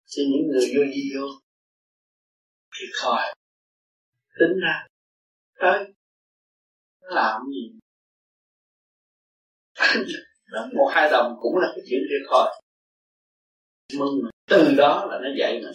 Cho 0.06 0.22
những 0.30 0.46
người 0.48 0.72
vô 0.76 0.82
di 0.94 1.10
vô. 1.14 1.26
Thì 2.74 2.86
khỏi. 2.94 3.34
Tính 4.40 4.60
ra, 4.62 4.86
tới 5.60 5.94
làm 7.00 7.40
gì? 7.46 7.78
Một 10.74 10.90
hai 10.94 11.10
đồng 11.10 11.36
cũng 11.40 11.56
là 11.56 11.68
cái 11.74 11.84
chuyện 11.88 12.00
thiệt 12.08 12.28
thôi 12.30 12.62
mừng 13.98 14.31
từ 14.52 14.74
đó 14.76 15.06
là 15.10 15.18
nó 15.22 15.28
dạy 15.38 15.52
mình. 15.52 15.72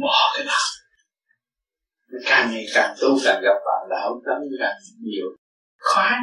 Bỏ 0.00 0.32
cái 0.36 0.46
đó. 0.46 0.58
Càng 2.26 2.50
ngày 2.50 2.64
càng 2.74 2.94
tu, 3.00 3.08
càng 3.24 3.42
gặp 3.42 3.54
bạn 3.66 3.88
đạo 3.90 4.20
càng 4.26 4.40
càng 4.60 4.76
nhiều. 5.00 5.26
Khoái 5.78 6.18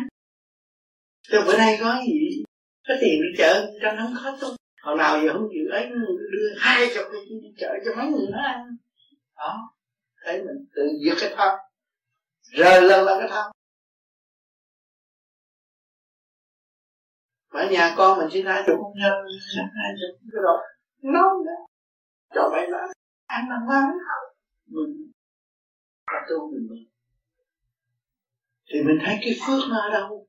cho 1.22 1.42
bữa 1.46 1.58
nay 1.58 1.78
có 1.82 2.02
gì? 2.08 2.44
Có 2.88 2.94
tiền 3.02 3.22
đi 3.22 3.38
chợ 3.38 3.72
cho 3.82 3.92
nó 3.92 4.04
không 4.04 4.16
khó 4.24 4.38
tu. 4.42 4.56
Hồi 4.82 4.98
nào 4.98 5.22
giờ 5.22 5.34
không 5.34 5.48
chịu 5.52 5.66
ấy 5.72 5.86
đưa 6.32 6.50
hai 6.58 6.88
chục 6.96 7.06
cái 7.12 7.22
đi 7.42 7.54
chợ 7.58 7.74
cho 7.86 7.96
mấy 7.96 8.08
người 8.12 8.28
nó 8.32 8.44
ăn. 8.44 8.78
Đó. 9.38 9.76
Thấy 10.26 10.38
mình 10.38 10.66
tự 10.76 10.82
giết 11.04 11.14
cái 11.20 11.34
thân 11.38 11.60
Rời 12.52 12.82
lần 12.82 13.06
là 13.06 13.16
cái 13.20 13.28
thân 13.30 13.52
Mà 17.54 17.68
nhà 17.72 17.94
con 17.98 18.20
mình 18.20 18.30
sinh 18.32 18.46
ra 18.46 18.64
chục 18.68 18.76
không 18.82 18.94
nhân 19.00 19.14
hai 19.56 19.92
chục 20.00 20.20
cái 20.34 20.42
rồi. 20.44 20.60
Nấu 21.02 21.44
nữa 21.46 21.62
Cho 22.36 22.50
mấy 22.52 22.68
bạn 22.72 22.90
Ăn 23.26 23.50
làm 23.50 23.62
không 23.68 24.36
Mình. 24.66 25.12
Ta 26.06 26.26
tu 26.30 26.52
mình 26.52 26.68
mình 26.70 26.86
Thì 28.74 28.84
mình 28.84 28.98
thấy 29.06 29.16
cái 29.22 29.34
phước 29.48 29.70
nó 29.70 29.80
ở 29.80 29.90
đâu? 29.90 30.28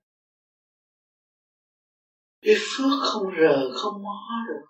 Cái 2.42 2.54
phước 2.54 2.92
không 3.00 3.32
rờ, 3.40 3.70
không 3.72 4.02
mó 4.02 4.44
được. 4.48 4.66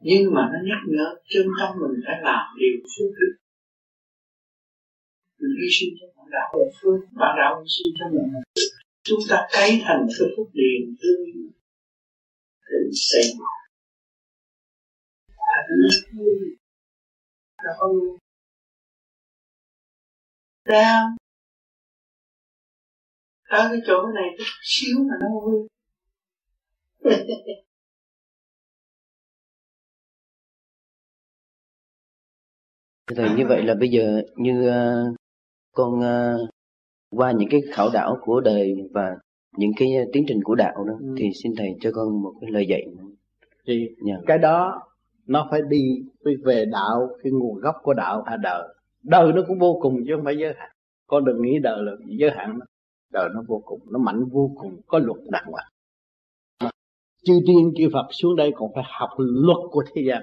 Nhưng 0.00 0.34
mà 0.34 0.42
nó 0.52 0.58
nhắc 0.68 0.82
nhở 0.86 1.16
chân 1.28 1.46
tâm 1.60 1.76
mình 1.80 2.00
phải 2.06 2.16
làm 2.22 2.44
điều 2.58 2.78
phước 2.92 3.10
đức. 3.20 3.34
Mình 5.38 5.56
hy 5.60 5.68
sinh 5.70 5.94
cho 6.00 6.06
bạn 6.16 6.26
đạo 6.30 6.50
là 6.58 6.70
phước. 6.80 7.00
Bạn 7.12 7.36
đạo 7.38 7.60
hy 7.60 7.66
sinh 7.68 7.94
cho 7.98 8.06
mình 8.12 8.42
chúng 9.02 9.20
ta 9.30 9.48
cấy 9.52 9.82
thành 9.84 10.06
cái 10.08 10.28
phước 10.36 10.48
điền 10.52 10.96
tươi. 11.02 11.26
Để 12.70 12.78
xây 15.68 16.18
ra 20.64 21.02
tới 23.50 23.68
cái 23.70 23.80
chỗ 23.86 24.06
này 24.14 24.24
chút 24.38 24.44
xíu 24.62 24.96
mà 24.98 25.14
nó 25.20 25.26
vui 25.44 25.68
Thầy 33.16 33.30
như 33.36 33.44
vậy 33.48 33.62
là 33.62 33.74
bây 33.74 33.88
giờ 33.88 34.22
như 34.36 34.70
uh, 34.70 35.16
con 35.72 35.98
uh, 35.98 36.50
qua 37.10 37.32
những 37.32 37.48
cái 37.50 37.60
khảo 37.72 37.90
đảo 37.92 38.18
của 38.20 38.40
đời 38.40 38.74
và 38.92 39.16
những 39.56 39.70
cái 39.76 39.88
tiến 40.12 40.24
trình 40.28 40.42
của 40.44 40.54
đạo 40.54 40.84
đó 40.84 40.94
ừ. 41.00 41.14
thì 41.18 41.24
xin 41.42 41.52
thầy 41.56 41.68
cho 41.80 41.90
con 41.94 42.22
một 42.22 42.32
cái 42.40 42.50
lời 42.50 42.66
dạy. 42.68 42.82
Thì 43.66 43.88
dạ. 44.06 44.14
cái 44.26 44.38
đó 44.38 44.87
nó 45.28 45.48
phải 45.50 45.60
đi 45.68 46.02
về 46.44 46.64
đạo 46.72 47.08
cái 47.22 47.32
nguồn 47.32 47.60
gốc 47.60 47.74
của 47.82 47.94
đạo 47.94 48.24
là 48.26 48.36
đời. 48.36 48.68
Đời 49.02 49.32
nó 49.32 49.42
cũng 49.48 49.58
vô 49.58 49.78
cùng 49.82 49.96
chứ 50.06 50.12
không 50.16 50.24
phải 50.24 50.38
giới 50.38 50.54
hạn. 50.56 50.70
Con 51.06 51.24
đừng 51.24 51.42
nghĩ 51.42 51.58
đời 51.62 51.82
là 51.82 51.92
giới 52.06 52.30
hạn. 52.30 52.58
Đời 53.12 53.28
nó 53.34 53.42
vô 53.48 53.62
cùng, 53.64 53.80
nó 53.90 53.98
mạnh 53.98 54.24
vô 54.32 54.50
cùng, 54.56 54.80
có 54.86 54.98
luật 54.98 55.18
đàng 55.30 55.46
hoàng. 55.46 55.66
Chư 57.24 57.40
tiên 57.46 57.72
chư 57.76 57.88
Phật 57.92 58.06
xuống 58.10 58.36
đây 58.36 58.52
còn 58.56 58.70
phải 58.74 58.84
học 58.86 59.10
luật 59.18 59.58
của 59.70 59.84
thế 59.94 60.02
gian. 60.08 60.22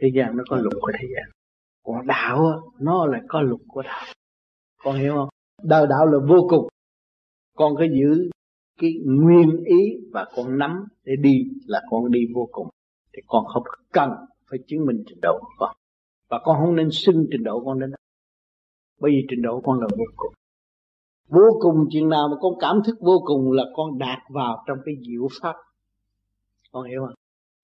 Thế 0.00 0.08
gian 0.14 0.36
nó 0.36 0.44
có 0.50 0.56
luật 0.56 0.74
của 0.80 0.92
thế 1.00 1.08
gian. 1.14 1.30
Còn 1.82 2.06
đạo 2.06 2.62
nó 2.78 3.06
lại 3.06 3.20
có 3.28 3.40
luật 3.40 3.60
của 3.68 3.82
đạo. 3.82 4.04
Con 4.84 4.96
hiểu 4.96 5.14
không? 5.14 5.28
Đời 5.62 5.86
đạo 5.86 6.06
là 6.06 6.18
vô 6.28 6.46
cùng. 6.48 6.68
Con 7.56 7.72
cứ 7.78 7.84
giữ 7.84 8.30
cái 8.80 8.90
nguyên 9.04 9.64
ý 9.64 9.96
và 10.12 10.26
con 10.36 10.58
nắm 10.58 10.84
để 11.04 11.12
đi 11.20 11.44
là 11.66 11.82
con 11.90 12.10
đi 12.10 12.20
vô 12.34 12.48
cùng 12.52 12.68
thì 13.18 13.22
con 13.26 13.44
không 13.46 13.62
cần 13.92 14.10
phải 14.50 14.58
chứng 14.66 14.86
minh 14.86 15.02
trình 15.06 15.18
độ 15.22 15.38
của 15.40 15.54
con. 15.58 15.76
Và 16.28 16.40
con 16.44 16.56
không 16.60 16.76
nên 16.76 16.88
xưng 16.92 17.26
trình 17.30 17.44
độ, 17.44 17.62
con 17.64 17.80
đến 17.80 17.90
bởi 19.00 19.10
vì 19.10 19.26
trình 19.30 19.42
độ 19.42 19.60
con 19.64 19.80
là 19.80 19.86
vô 19.90 20.04
cùng. 20.16 20.32
Vô 21.28 21.58
cùng 21.60 21.88
chuyện 21.90 22.08
nào 22.08 22.28
mà 22.28 22.36
con 22.40 22.52
cảm 22.60 22.80
thức 22.86 22.96
vô 23.00 23.22
cùng 23.24 23.52
là 23.52 23.64
con 23.76 23.98
đạt 23.98 24.18
vào 24.28 24.64
trong 24.66 24.78
cái 24.84 24.94
diệu 25.08 25.28
pháp. 25.42 25.56
Con 26.72 26.88
hiểu 26.88 27.00
không? 27.06 27.14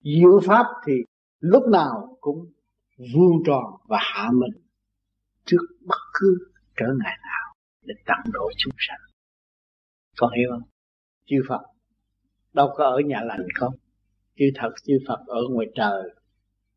Diệu 0.01 0.41
pháp 0.47 0.67
thì 0.87 0.93
lúc 1.41 1.63
nào 1.73 2.17
cũng 2.21 2.53
vuông 3.15 3.43
tròn 3.47 3.65
và 3.85 3.99
hạ 4.01 4.31
mình 4.33 4.63
trước 5.45 5.67
bất 5.81 6.01
cứ 6.15 6.39
trở 6.77 6.87
ngại 6.87 7.17
nào 7.23 7.55
để 7.83 7.95
tận 8.07 8.33
độ 8.33 8.51
chúng 8.57 8.75
sanh. 8.79 9.01
Con 10.17 10.31
hiểu 10.37 10.49
không? 10.51 10.69
Chư 11.27 11.37
Phật, 11.49 11.61
đâu 12.53 12.75
có 12.77 12.85
ở 12.85 12.99
nhà 13.07 13.21
lành 13.25 13.47
không? 13.55 13.73
Chư 14.39 14.45
thật 14.55 14.71
chư 14.85 14.99
Phật 15.09 15.19
ở 15.27 15.41
ngoài 15.51 15.67
trời, 15.75 16.03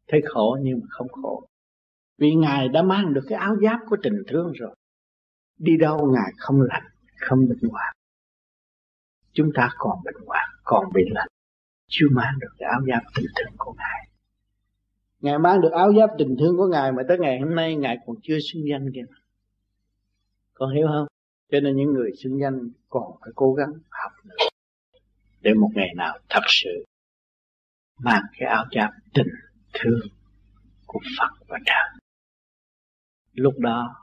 thấy 0.08 0.22
khổ 0.26 0.58
nhưng 0.62 0.80
mà 0.80 0.88
không 0.90 1.08
khổ. 1.08 1.48
Vì 2.18 2.36
ngài 2.36 2.68
đã 2.68 2.82
mang 2.82 3.14
được 3.14 3.24
cái 3.30 3.40
áo 3.40 3.56
giáp 3.64 3.80
của 3.90 3.98
tình 4.04 4.24
thương 4.28 4.52
rồi. 4.52 4.76
Đi 5.58 5.78
đâu 5.78 6.12
ngài 6.14 6.32
không 6.38 6.62
lạnh 6.62 6.84
không 7.20 7.48
bệnh 7.50 7.70
hoạn. 7.72 7.96
Chúng 9.34 9.50
ta 9.56 9.70
còn 9.78 10.00
bệnh 10.06 10.26
hoạn, 10.26 10.50
còn 10.64 10.86
bị 10.94 11.02
lạnh 11.12 11.28
chưa 11.88 12.06
mang 12.12 12.34
được 12.40 12.52
cái 12.58 12.70
áo 12.70 12.82
giáp 12.88 13.04
tình 13.16 13.26
thương 13.36 13.54
của 13.58 13.74
ngài. 13.78 14.10
Ngài 15.20 15.40
mang 15.40 15.62
được 15.62 15.72
áo 15.72 15.94
giáp 15.94 16.10
tình 16.18 16.36
thương 16.40 16.58
của 16.58 16.68
ngài 16.68 16.92
mà 16.92 17.04
tới 17.08 17.18
ngày 17.20 17.40
hôm 17.40 17.56
nay 17.56 17.76
ngài 17.76 17.98
còn 18.06 18.16
chưa 18.24 18.38
xưng 18.42 18.64
danh 18.70 18.92
kìa. 18.94 19.06
Con 20.54 20.76
hiểu 20.76 20.88
không? 20.88 21.08
Cho 21.52 21.60
nên 21.60 21.76
những 21.76 21.94
người 21.94 22.12
xưng 22.24 22.40
danh 22.40 22.70
còn 22.90 23.04
phải 23.22 23.32
cố 23.36 23.54
gắng 23.54 23.72
học 23.90 24.12
nữa 24.26 24.36
để 25.42 25.54
một 25.54 25.70
ngày 25.76 25.94
nào 25.96 26.18
thật 26.30 26.42
sự 26.48 26.86
mang 28.00 28.24
cái 28.38 28.50
áo 28.50 28.66
giáp 28.76 28.90
tình 29.14 29.28
thương 29.74 30.00
của 30.86 31.00
Phật 31.20 31.46
và 31.48 31.58
trời 31.66 32.00
lúc 33.34 33.54
đó 33.60 33.96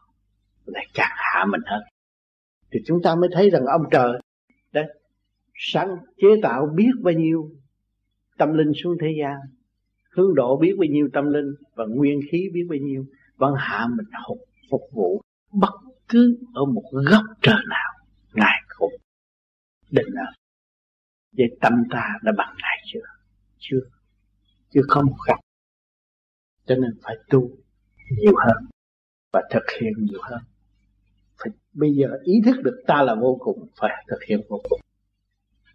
lại 0.67 0.87
càng 0.95 1.13
hạ 1.17 1.45
mình 1.51 1.61
hơn. 1.67 1.83
Thì 2.71 2.81
chúng 2.87 3.03
ta 3.03 3.15
mới 3.15 3.31
thấy 3.33 3.51
rằng 3.51 3.63
ông 3.65 3.83
trời 3.91 4.13
đấy 4.73 4.85
sáng 5.55 5.89
chế 6.17 6.29
tạo 6.43 6.67
biết 6.75 6.91
bao 7.03 7.15
nhiêu 7.15 7.51
tâm 8.39 8.53
linh 8.53 8.73
xuống 8.83 8.97
thế 9.01 9.09
gian, 9.21 9.37
hướng 10.11 10.35
độ 10.35 10.59
biết 10.61 10.75
bao 10.79 10.87
nhiêu 10.91 11.09
tâm 11.13 11.25
linh 11.29 11.55
và 11.75 11.85
nguyên 11.89 12.21
khí 12.31 12.49
biết 12.53 12.67
bao 12.69 12.79
nhiêu, 12.79 13.05
vẫn 13.37 13.55
hạ 13.59 13.87
mình 13.97 14.07
phục 14.29 14.39
phục 14.71 14.83
vụ 14.93 15.23
bất 15.53 15.73
cứ 16.09 16.39
ở 16.55 16.65
một 16.65 16.85
góc 17.11 17.23
trời 17.43 17.63
nào, 17.69 17.93
ngài 18.33 18.63
cũng 18.79 18.93
định 19.91 20.15
ở 20.17 20.33
vậy 21.37 21.47
tâm 21.61 21.73
ta 21.91 22.09
đã 22.23 22.33
bằng 22.37 22.55
ngài 22.63 22.79
chưa? 22.93 23.14
Chưa 23.71 23.81
chưa 24.71 24.83
có 24.89 25.03
một 25.03 25.17
góc 25.27 25.39
cho 26.67 26.75
nên 26.75 26.91
phải 27.03 27.17
tu 27.31 27.51
nhiều 28.11 28.35
hơn 28.47 28.67
và 29.33 29.43
thực 29.51 29.63
hiện 29.81 29.93
nhiều 29.99 30.21
hơn. 30.23 30.41
Phải 31.37 31.53
bây 31.73 31.95
giờ 31.95 32.09
ý 32.25 32.35
thức 32.45 32.57
được 32.65 32.83
ta 32.87 33.03
là 33.03 33.15
vô 33.15 33.37
cùng 33.41 33.69
phải 33.81 34.05
thực 34.11 34.25
hiện 34.29 34.41
vô 34.49 34.61
cùng. 34.71 34.81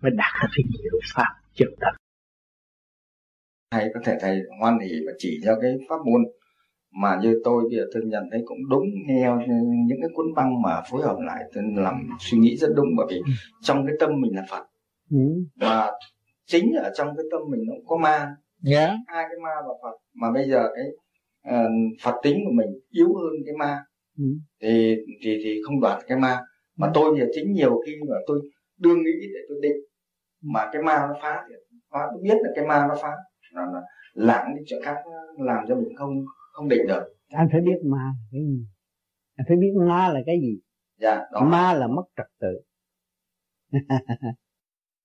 Mới 0.02 0.12
đạt 0.12 0.34
được 0.42 0.48
cái 0.56 0.64
diệu 0.84 1.00
pháp 1.14 1.36
chân 1.54 1.70
thật. 1.82 1.92
Thầy 3.72 3.90
có 3.94 4.00
thể 4.06 4.18
thầy 4.22 4.42
hoan 4.60 4.80
hỷ 4.80 4.90
và 5.06 5.12
chỉ 5.18 5.40
cho 5.46 5.58
cái 5.62 5.78
pháp 5.90 5.98
môn 6.06 6.22
mà 6.92 7.20
như 7.22 7.42
tôi 7.44 7.64
bây 7.64 7.78
giờ 7.78 7.86
tôi 7.94 8.04
nhận 8.06 8.24
thấy 8.32 8.42
cũng 8.46 8.70
đúng 8.70 8.86
theo 9.08 9.42
những 9.88 9.98
cái 10.02 10.10
cuốn 10.14 10.26
băng 10.36 10.62
mà 10.62 10.82
phối 10.90 11.02
hợp 11.02 11.18
lại. 11.20 11.44
Tôi 11.54 11.64
làm 11.76 12.10
suy 12.20 12.38
nghĩ 12.38 12.58
rất 12.58 12.70
đúng 12.76 12.88
bởi 12.98 13.08
vì 13.10 13.18
ừ. 13.18 13.32
trong 13.62 13.86
cái 13.88 13.96
tâm 14.00 14.22
mình 14.22 14.36
là 14.36 14.46
Phật. 14.50 14.66
Ừ. 15.12 15.18
chính 16.50 16.74
ở 16.74 16.92
trong 16.96 17.08
cái 17.18 17.26
tâm 17.32 17.42
mình 17.50 17.64
nó 17.68 17.74
cũng 17.74 17.88
có 17.88 17.98
ma 17.98 18.18
yeah. 18.18 18.36
Dạ. 18.64 18.96
hai 19.08 19.26
cái 19.30 19.40
ma 19.44 19.52
và 19.68 19.74
Phật 19.84 19.98
mà 20.14 20.32
bây 20.32 20.50
giờ 20.50 20.70
cái 20.76 20.86
uh, 21.56 21.72
Phật 22.04 22.16
tính 22.24 22.38
của 22.46 22.52
mình 22.54 22.68
yếu 22.90 23.08
hơn 23.08 23.34
cái 23.46 23.56
ma 23.56 23.84
ừ. 24.18 24.24
thì 24.62 24.96
thì 25.24 25.42
thì 25.44 25.62
không 25.66 25.80
đoạt 25.82 26.04
cái 26.08 26.18
ma 26.18 26.40
mà 26.76 26.88
ừ. 26.88 26.92
tôi 26.94 27.16
thì 27.20 27.26
chính 27.36 27.54
nhiều 27.54 27.82
khi 27.86 27.96
mà 28.10 28.16
tôi 28.28 28.42
đương 28.78 29.04
nghĩ 29.04 29.28
để 29.34 29.40
tôi 29.50 29.58
định 29.62 29.78
mà 30.42 30.70
cái 30.74 30.82
ma 30.82 31.08
nó 31.08 31.14
phá 31.22 31.44
thì 31.50 31.56
tôi 31.92 32.22
biết 32.24 32.38
là 32.42 32.50
cái 32.56 32.66
ma 32.66 32.86
nó 32.90 32.96
phá 33.02 33.12
nó, 33.54 33.66
nó 33.66 33.82
lãng 34.14 34.56
đi 34.58 34.64
chỗ 34.68 34.78
khác 34.84 34.96
làm 35.38 35.66
cho 35.68 35.76
mình 35.76 35.96
không 35.98 36.26
không 36.54 36.70
định 36.70 36.88
được 36.88 37.04
anh 37.30 37.48
phải 37.52 37.62
biết 37.62 37.80
ma 37.84 38.14
là 38.18 38.28
cái 38.32 38.42
gì 38.42 38.66
anh 39.36 39.46
phải 39.48 39.58
biết 39.58 39.74
ma 39.88 40.10
là 40.10 40.20
cái 40.26 40.40
gì 40.42 40.60
dạ, 41.00 41.26
đó. 41.32 41.42
ma 41.42 41.74
là 41.74 41.88
mất 41.88 42.04
trật 42.18 42.28
tự 42.40 42.62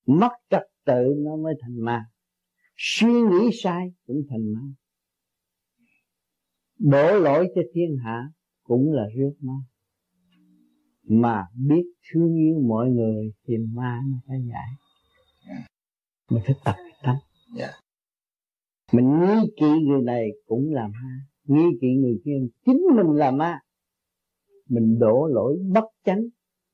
mất 0.07 0.33
trật 0.51 0.63
tự 0.85 1.15
nó 1.17 1.37
mới 1.37 1.55
thành 1.61 1.81
ma. 1.81 2.07
Suy 2.77 3.13
nghĩ 3.13 3.51
sai 3.63 3.93
cũng 4.07 4.23
thành 4.31 4.53
ma. 4.53 4.61
Đổ 6.79 7.19
lỗi 7.19 7.49
cho 7.55 7.63
thiên 7.75 7.97
hạ 8.05 8.29
cũng 8.63 8.93
là 8.93 9.05
rước 9.17 9.33
ma. 9.41 9.55
Mà 11.03 11.45
biết 11.69 11.85
thương 12.11 12.35
yêu 12.37 12.61
mọi 12.69 12.91
người 12.91 13.33
thì 13.47 13.55
ma 13.59 14.01
nó 14.11 14.17
phải 14.27 14.39
giải. 14.51 14.69
Yeah. 15.49 15.71
mình 16.31 16.43
phải 16.47 16.57
tập 16.65 16.77
tâm. 17.03 17.17
Yeah. 17.59 17.75
mình 18.93 19.21
nghi 19.21 19.53
kỵ 19.57 19.67
người 19.87 20.03
này 20.03 20.29
cũng 20.47 20.73
là 20.73 20.89
ma. 20.89 21.27
Nghi 21.45 21.79
kỵ 21.81 21.89
người 21.95 22.21
kia 22.25 22.33
chính 22.67 22.83
mình 22.97 23.17
là 23.17 23.31
ma. 23.31 23.59
Mình 24.69 24.99
đổ 24.99 25.27
lỗi 25.27 25.59
bất 25.73 25.85
chánh 26.05 26.23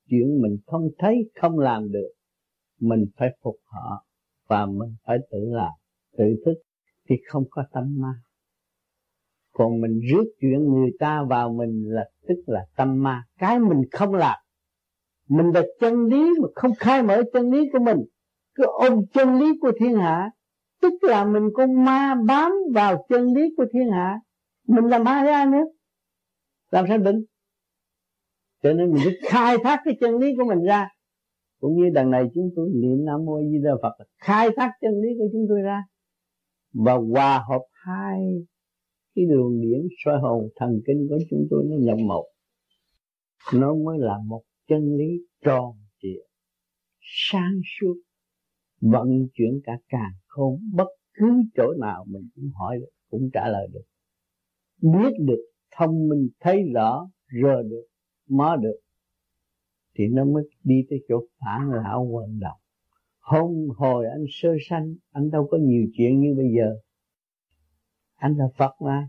chuyện 0.09 0.43
mình 0.43 0.57
không 0.67 0.89
thấy 0.99 1.31
không 1.35 1.59
làm 1.59 1.93
được 1.93 2.13
mình 2.81 3.05
phải 3.17 3.29
phục 3.43 3.57
họ 3.65 4.05
và 4.49 4.67
mình 4.67 4.95
phải 5.07 5.19
tự 5.31 5.39
làm, 5.51 5.73
tự 6.19 6.25
thức 6.45 6.55
thì 7.09 7.17
không 7.29 7.45
có 7.51 7.65
tâm 7.73 7.97
ma. 8.01 8.15
Còn 9.53 9.81
mình 9.81 10.01
rước 10.01 10.25
chuyện 10.41 10.65
người 10.65 10.91
ta 10.99 11.23
vào 11.29 11.53
mình 11.53 11.85
là, 11.87 12.05
tức 12.29 12.43
là 12.47 12.67
tâm 12.77 13.03
ma. 13.03 13.25
Cái 13.39 13.59
mình 13.59 13.83
không 13.93 14.15
làm, 14.15 14.39
mình 15.29 15.51
là 15.55 15.63
chân 15.81 16.07
lý 16.07 16.31
mà 16.43 16.49
không 16.55 16.75
khai 16.79 17.03
mở 17.03 17.23
chân 17.33 17.51
lý 17.51 17.69
của 17.73 17.79
mình. 17.79 17.99
Cứ 18.55 18.65
ôm 18.67 19.07
chân 19.15 19.39
lý 19.39 19.59
của 19.61 19.73
thiên 19.81 19.95
hạ, 19.95 20.31
tức 20.81 20.93
là 21.03 21.25
mình 21.25 21.49
con 21.55 21.85
ma 21.85 22.15
bám 22.27 22.53
vào 22.75 23.07
chân 23.09 23.35
lý 23.35 23.43
của 23.57 23.65
thiên 23.73 23.91
hạ. 23.91 24.21
Mình 24.67 24.85
là 24.85 24.99
ma 24.99 25.23
ra 25.23 25.45
nữa? 25.45 25.65
Làm 26.71 26.85
sao 26.89 26.99
định 26.99 27.25
cho 28.63 28.73
nên 28.73 28.93
mình 28.93 29.03
phải 29.05 29.31
khai 29.31 29.57
thác 29.65 29.81
cái 29.85 29.97
chân 30.01 30.19
lý 30.19 30.37
của 30.39 30.45
mình 30.45 30.65
ra 30.65 30.89
cũng 31.61 31.77
như 31.77 31.91
đằng 31.95 32.11
này 32.11 32.25
chúng 32.35 32.51
tôi 32.57 32.71
niệm 32.75 33.05
nam 33.05 33.25
mô 33.25 33.41
di 33.43 33.59
đà 33.65 33.71
phật, 33.83 34.05
khai 34.19 34.49
thác 34.57 34.73
chân 34.81 35.01
lý 35.01 35.09
của 35.19 35.27
chúng 35.33 35.47
tôi 35.49 35.61
ra 35.61 35.85
và 36.73 36.95
hòa 36.95 37.45
hợp 37.49 37.63
hai 37.73 38.21
cái 39.15 39.25
đường 39.27 39.61
điển 39.61 39.89
soi 40.05 40.19
hồn 40.19 40.49
thần 40.57 40.81
kinh 40.87 41.07
của 41.09 41.19
chúng 41.31 41.47
tôi 41.51 41.65
nó 41.69 41.77
nhập 41.81 41.99
một 41.99 42.27
nó 43.55 43.75
mới 43.75 43.99
là 43.99 44.19
một 44.27 44.43
chân 44.69 44.97
lý 44.97 45.27
tròn 45.45 45.77
trịa, 46.03 46.23
sáng 47.01 47.61
suốt, 47.81 47.95
vận 48.81 49.09
chuyển 49.33 49.61
cả 49.65 49.79
càng 49.89 50.13
không 50.27 50.61
bất 50.75 50.89
cứ 51.15 51.43
chỗ 51.55 51.73
nào 51.81 52.05
mình 52.09 52.29
cũng 52.35 52.51
hỏi 52.55 52.77
được, 52.81 52.91
cũng 53.11 53.31
trả 53.33 53.49
lời 53.49 53.69
được. 53.73 53.85
Biết 54.83 55.13
được, 55.21 55.45
thông 55.77 56.09
minh, 56.09 56.29
thấy 56.41 56.63
rõ, 56.75 57.11
rờ 57.43 57.63
được, 57.63 57.87
mó 58.29 58.57
được 58.57 58.77
thì 60.01 60.09
nó 60.09 60.25
mới 60.25 60.43
đi 60.65 60.75
tới 60.91 60.99
chỗ 61.09 61.21
phản 61.41 61.71
lão 61.71 62.11
vận 62.13 62.39
động 62.41 62.61
hôm 63.31 63.69
hồi 63.77 64.07
anh 64.07 64.25
sơ 64.31 64.49
sanh, 64.69 64.95
anh 65.13 65.31
đâu 65.31 65.49
có 65.51 65.59
nhiều 65.61 65.83
chuyện 65.97 66.21
như 66.21 66.35
bây 66.37 66.47
giờ. 66.57 66.77
Anh 68.15 68.37
là 68.37 68.45
Phật 68.57 68.73
mà. 68.85 69.09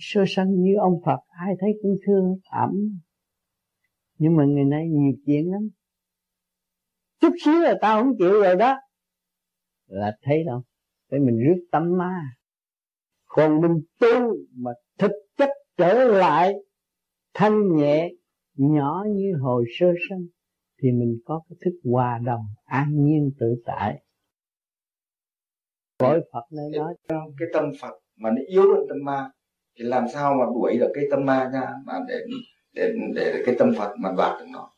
Sơ 0.00 0.24
sanh 0.26 0.62
như 0.62 0.76
ông 0.80 1.00
Phật, 1.04 1.18
ai 1.28 1.54
thấy 1.60 1.70
cũng 1.82 1.96
thương 2.06 2.36
ẩm. 2.50 3.00
Nhưng 4.18 4.36
mà 4.36 4.44
ngày 4.44 4.64
nay 4.64 4.88
nhiều 4.88 5.12
chuyện 5.26 5.50
lắm. 5.50 5.68
Chút 7.20 7.32
xíu 7.44 7.60
là 7.60 7.74
tao 7.80 8.02
không 8.02 8.12
chịu 8.18 8.42
rồi 8.42 8.56
đó. 8.56 8.76
Là 9.86 10.16
thấy 10.22 10.44
đâu. 10.44 10.62
Để 11.10 11.18
mình 11.18 11.38
rước 11.38 11.66
tâm 11.72 11.98
ma. 11.98 12.20
Còn 13.26 13.60
mình 13.60 13.80
tu 14.00 14.36
mà 14.56 14.70
thực 14.98 15.12
chất 15.36 15.50
trở 15.76 16.04
lại, 16.04 16.54
thanh 17.34 17.76
nhẹ 17.76 18.10
nhỏ 18.54 19.04
như 19.08 19.32
hồi 19.40 19.64
sơ 19.78 19.86
sanh 20.08 20.26
thì 20.82 20.90
mình 20.92 21.18
có 21.24 21.40
cái 21.48 21.56
thức 21.64 21.90
hòa 21.90 22.18
đồng 22.24 22.46
an 22.64 23.04
nhiên 23.04 23.30
tự 23.40 23.62
tại. 23.64 24.02
Cõi 25.98 26.20
Phật 26.32 26.44
nơi 26.52 26.70
nói 26.76 26.94
cho 27.08 27.20
cái 27.38 27.48
tâm 27.52 27.64
Phật 27.80 27.98
mà 28.16 28.30
nó 28.30 28.42
yếu 28.48 28.62
hơn 28.62 28.86
tâm 28.88 28.98
ma 29.04 29.30
thì 29.78 29.84
làm 29.84 30.04
sao 30.12 30.34
mà 30.34 30.44
đuổi 30.46 30.76
được 30.80 30.90
cái 30.94 31.04
tâm 31.10 31.26
ma 31.26 31.50
ra 31.52 31.70
mà 31.86 31.92
để 32.08 32.14
để 32.74 32.92
để 33.14 33.42
cái 33.46 33.54
tâm 33.58 33.72
Phật 33.78 33.94
mà 33.98 34.12
đoạt 34.16 34.40
được 34.40 34.46
nó? 34.52 34.72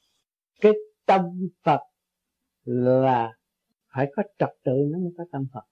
Cái 0.60 0.72
tâm 1.06 1.48
Phật 1.64 1.80
là 2.64 3.32
phải 3.94 4.12
có 4.16 4.22
trật 4.38 4.50
tự 4.64 4.72
nó 4.92 4.98
mới 4.98 5.12
có 5.18 5.24
tâm 5.32 5.46
Phật. 5.54 5.64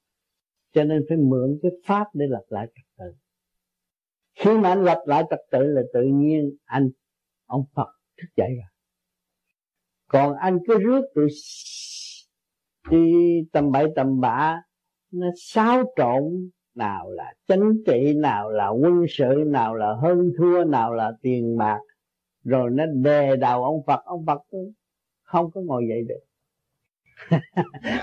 Cho 0.73 0.85
nên 0.85 1.05
phải 1.09 1.19
mượn 1.19 1.59
cái 1.62 1.73
pháp 1.85 2.07
để 2.15 2.27
lập 2.29 2.45
lại 2.49 2.67
trật 2.75 2.87
tự. 2.99 3.15
Khi 4.35 4.59
mà 4.59 4.69
anh 4.69 4.85
lập 4.85 5.03
lại 5.07 5.25
trật 5.31 5.41
tự 5.51 5.59
là 5.62 5.83
tự 5.95 6.03
nhiên 6.03 6.57
anh 6.65 6.91
ông 7.53 7.65
Phật 7.75 7.88
thức 8.23 8.29
dậy 8.37 8.49
rồi. 8.49 8.71
Còn 10.09 10.37
anh 10.37 10.59
cứ 10.67 10.79
rước 10.79 11.03
tụi 11.15 11.29
đi 12.91 13.15
tầm 13.53 13.73
bậy 13.73 13.87
tầm 13.97 14.21
bạ 14.21 14.62
nó 15.12 15.27
xáo 15.37 15.83
trộn 15.97 16.51
nào 16.75 17.11
là 17.11 17.35
chính 17.49 17.85
trị 17.87 18.15
nào 18.17 18.51
là 18.51 18.69
quân 18.69 19.05
sự 19.09 19.45
nào 19.47 19.75
là 19.75 19.95
hơn 20.03 20.33
thua 20.38 20.65
nào 20.65 20.95
là 20.95 21.12
tiền 21.23 21.57
bạc 21.59 21.81
rồi 22.45 22.71
nó 22.73 22.85
đề 22.87 23.37
đầu 23.37 23.65
ông 23.65 23.83
Phật. 23.87 24.01
Ông 24.05 24.27
Phật 24.27 24.43
không 25.23 25.51
có 25.51 25.61
ngồi 25.61 25.83
dậy 25.88 26.03
được. 26.09 26.25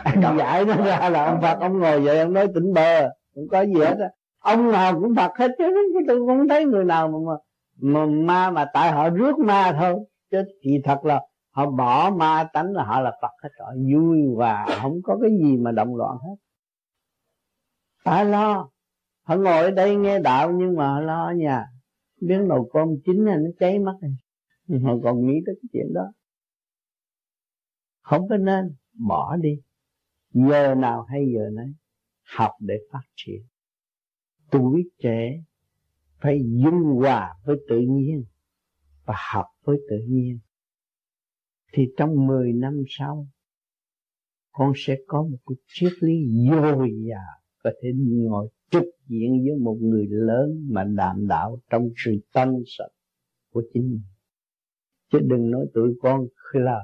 Anh 0.03 0.37
giải 0.37 0.65
nó 0.65 0.75
ra 0.75 1.09
là 1.09 1.25
ông 1.25 1.41
Phật 1.41 1.59
ông 1.59 1.79
ngồi 1.79 2.03
dậy 2.03 2.19
ông 2.19 2.33
nói 2.33 2.47
tỉnh 2.53 2.73
bơ 2.73 3.09
không 3.35 3.47
có 3.51 3.61
gì 3.61 3.73
hết 3.73 3.97
á. 3.99 4.09
Ông 4.39 4.71
nào 4.71 4.99
cũng 5.01 5.15
Phật 5.15 5.31
hết 5.37 5.51
chứ 5.57 5.63
tôi 6.07 6.17
không 6.27 6.47
thấy 6.47 6.65
người 6.65 6.85
nào 6.85 7.07
mà 7.07 7.17
mà 7.27 7.33
ma 7.81 8.51
mà 8.51 8.65
tại 8.73 8.91
họ 8.91 9.09
rước 9.09 9.39
ma 9.39 9.75
thôi 9.79 9.95
chứ 10.31 10.43
kỳ 10.61 10.71
thật 10.83 11.05
là 11.05 11.21
họ 11.49 11.71
bỏ 11.71 12.09
ma 12.09 12.49
tánh 12.53 12.71
là 12.71 12.83
họ 12.83 12.99
là 13.01 13.11
Phật 13.21 13.31
hết 13.43 13.49
rồi. 13.59 13.75
Vui 13.93 14.19
và 14.37 14.65
không 14.81 15.01
có 15.03 15.17
cái 15.21 15.31
gì 15.43 15.57
mà 15.57 15.71
động 15.71 15.95
loạn 15.95 16.17
hết. 16.17 16.35
Phải 18.03 18.25
lo. 18.25 18.69
Họ 19.23 19.35
ngồi 19.35 19.63
ở 19.63 19.71
đây 19.71 19.95
nghe 19.95 20.19
đạo 20.19 20.51
nhưng 20.51 20.75
mà 20.75 20.99
lo 20.99 21.31
nhà 21.35 21.65
miếng 22.21 22.47
nồi 22.47 22.69
cơm 22.73 22.87
chín 23.05 23.25
này 23.25 23.37
nó 23.37 23.49
cháy 23.59 23.79
mắt 23.79 23.95
này 24.01 24.11
họ 24.83 24.93
còn 25.03 25.27
nghĩ 25.27 25.33
tới 25.45 25.55
cái 25.61 25.69
chuyện 25.73 25.93
đó. 25.93 26.11
Không 28.01 28.27
có 28.29 28.37
nên 28.37 28.75
bỏ 29.07 29.35
đi. 29.35 29.61
Giờ 30.33 30.75
nào 30.75 31.03
hay 31.03 31.25
giờ 31.35 31.49
nấy 31.53 31.73
học 32.37 32.51
để 32.59 32.75
phát 32.91 33.03
triển. 33.15 33.41
Tuổi 34.51 34.83
trẻ 35.03 35.43
phải 36.21 36.39
dung 36.63 36.83
hòa 36.83 37.33
với 37.45 37.57
tự 37.69 37.79
nhiên 37.79 38.25
và 39.05 39.15
học 39.33 39.45
với 39.63 39.77
tự 39.89 39.97
nhiên. 40.07 40.39
Thì 41.73 41.83
trong 41.97 42.27
10 42.27 42.53
năm 42.53 42.83
sau, 42.87 43.27
con 44.51 44.73
sẽ 44.75 44.95
có 45.07 45.23
một 45.23 45.37
cái 45.45 45.55
triết 45.67 45.91
lý 45.99 46.15
dồi 46.49 46.91
dào, 47.09 47.41
có 47.63 47.71
thể 47.81 47.89
ngồi 47.97 48.49
trực 48.71 48.83
diện 49.07 49.43
với 49.43 49.59
một 49.59 49.77
người 49.81 50.07
lớn 50.09 50.67
mà 50.69 50.83
đàm 50.83 51.27
đạo 51.27 51.59
trong 51.69 51.89
sự 52.05 52.11
tâm 52.33 52.49
sạch 52.65 52.91
của 53.51 53.63
chính 53.73 53.89
mình. 53.89 54.03
Chứ 55.11 55.19
đừng 55.21 55.51
nói 55.51 55.65
tụi 55.73 55.93
con 56.01 56.27
là 56.53 56.79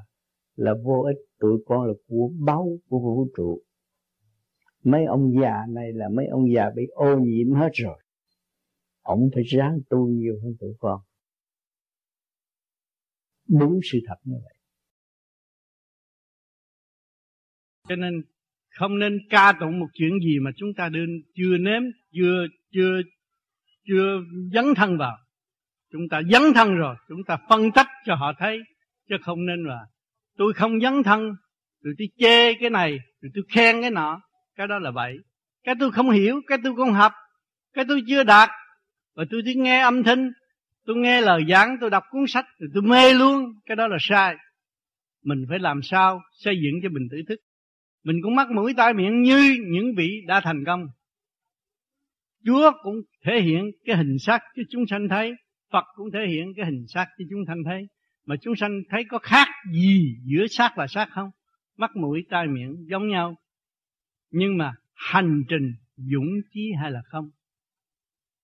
là 0.56 0.74
vô 0.84 1.02
ích, 1.02 1.17
tụi 1.39 1.63
con 1.65 1.88
là 1.88 1.93
của 2.08 2.32
báu, 2.45 2.78
của 2.89 3.00
vũ 3.00 3.28
trụ. 3.38 3.62
Mấy 4.84 5.06
ông 5.06 5.34
già 5.41 5.65
này 5.69 5.93
là 5.93 6.10
mấy 6.10 6.28
ông 6.28 6.54
già 6.54 6.69
bị 6.76 6.84
ô 6.93 7.19
nhiễm 7.19 7.54
hết 7.54 7.69
rồi 7.74 8.00
ông 9.06 9.30
phải 9.34 9.44
ráng 9.44 9.80
tu 9.89 10.08
nhiều 10.08 10.34
hơn 10.44 10.56
tụi 10.60 10.74
con. 10.80 11.02
Đúng 13.48 13.80
sự 13.91 14.00
thật 14.08 14.15
như 14.24 14.36
vậy. 14.44 14.56
Cho 17.88 17.96
nên 17.96 18.22
không 18.70 19.00
nên 19.00 19.20
ca 19.30 19.54
tụng 19.60 19.80
một 19.80 19.88
chuyện 19.94 20.20
gì 20.20 20.39
mà 20.39 20.52
chúng 20.56 20.70
ta 20.78 20.89
đương 20.89 21.10
chưa 21.34 21.58
nếm, 21.58 21.82
chưa 22.13 22.46
chưa 22.72 23.02
chưa 23.88 24.20
dấn 24.54 24.65
thân 24.76 24.98
vào. 24.98 25.18
Chúng 25.91 26.02
ta 26.12 26.22
dấn 26.32 26.41
thân 26.56 26.76
rồi, 26.76 26.96
chúng 27.08 27.24
ta 27.28 27.38
phân 27.50 27.72
tích 27.76 27.88
cho 28.06 28.15
họ 28.15 28.34
thấy, 28.39 28.60
chứ 29.10 29.15
không 29.22 29.46
nên 29.46 29.63
là 29.63 29.80
tôi 30.38 30.54
không 30.54 30.80
dấn 30.82 31.04
thân 31.04 31.22
rồi 31.82 31.94
tôi 31.98 32.08
chê 32.18 32.54
cái 32.54 32.70
này 32.70 32.98
rồi 33.22 33.32
tôi 33.36 33.44
khen 33.50 33.82
cái 33.82 33.91
nọ. 33.91 34.22
Cái 34.56 34.68
đó 34.68 34.80
là 34.80 34.91
vậy 34.91 35.18
cái 35.63 35.76
tôi 35.80 35.91
không 35.91 36.10
hiểu, 36.10 36.41
cái 36.48 36.58
tôi 36.63 36.76
không 36.76 36.94
học 36.94 37.13
cái 37.74 37.86
tôi 37.88 38.02
chưa 38.08 38.24
đạt 38.24 38.50
và 39.15 39.25
tôi 39.32 39.41
thích 39.45 39.58
nghe 39.58 39.80
âm 39.80 40.04
thanh, 40.04 40.32
tôi 40.86 40.95
nghe 40.95 41.21
lời 41.21 41.43
giảng, 41.49 41.78
tôi 41.82 41.89
đọc 41.89 42.04
cuốn 42.10 42.28
sách 42.28 42.45
rồi 42.60 42.69
tôi 42.73 42.84
mê 42.84 43.13
luôn. 43.13 43.45
Cái 43.65 43.75
đó 43.75 43.88
là 43.88 43.97
sai. 43.99 44.36
Mình 45.23 45.45
phải 45.49 45.60
làm 45.60 45.82
sao 45.82 46.21
xây 46.32 46.56
dựng 46.63 46.73
cho 46.84 46.89
mình 46.89 47.08
tự 47.12 47.17
thức. 47.28 47.39
Mình 48.04 48.15
cũng 48.23 48.36
mắc 48.36 48.51
mũi 48.51 48.73
tai 48.78 48.93
miệng 48.93 49.21
như 49.21 49.58
những 49.71 49.95
vị 49.97 50.21
đã 50.28 50.41
thành 50.43 50.63
công. 50.65 50.88
Chúa 52.45 52.71
cũng 52.84 52.95
thể 53.25 53.41
hiện 53.41 53.71
cái 53.86 53.97
hình 53.97 54.19
sắc 54.19 54.41
cho 54.56 54.63
chúng 54.69 54.88
sanh 54.88 55.08
thấy. 55.10 55.34
Phật 55.71 55.84
cũng 55.95 56.12
thể 56.13 56.19
hiện 56.30 56.54
cái 56.56 56.65
hình 56.65 56.86
sắc 56.88 57.08
cho 57.17 57.25
chúng 57.30 57.39
sanh 57.47 57.63
thấy. 57.65 57.88
Mà 58.25 58.36
chúng 58.41 58.56
sanh 58.56 58.82
thấy 58.89 59.04
có 59.10 59.19
khác 59.19 59.47
gì 59.73 60.15
giữa 60.23 60.47
xác 60.47 60.71
và 60.75 60.88
xác 60.88 61.08
không? 61.12 61.30
Mắt 61.78 61.95
mũi 61.95 62.25
tai 62.30 62.47
miệng 62.47 62.75
giống 62.89 63.08
nhau. 63.08 63.36
Nhưng 64.32 64.58
mà 64.58 64.73
hành 64.93 65.43
trình 65.49 65.73
dũng 65.95 66.30
chí 66.54 66.71
hay 66.82 66.91
là 66.91 67.01
không? 67.06 67.30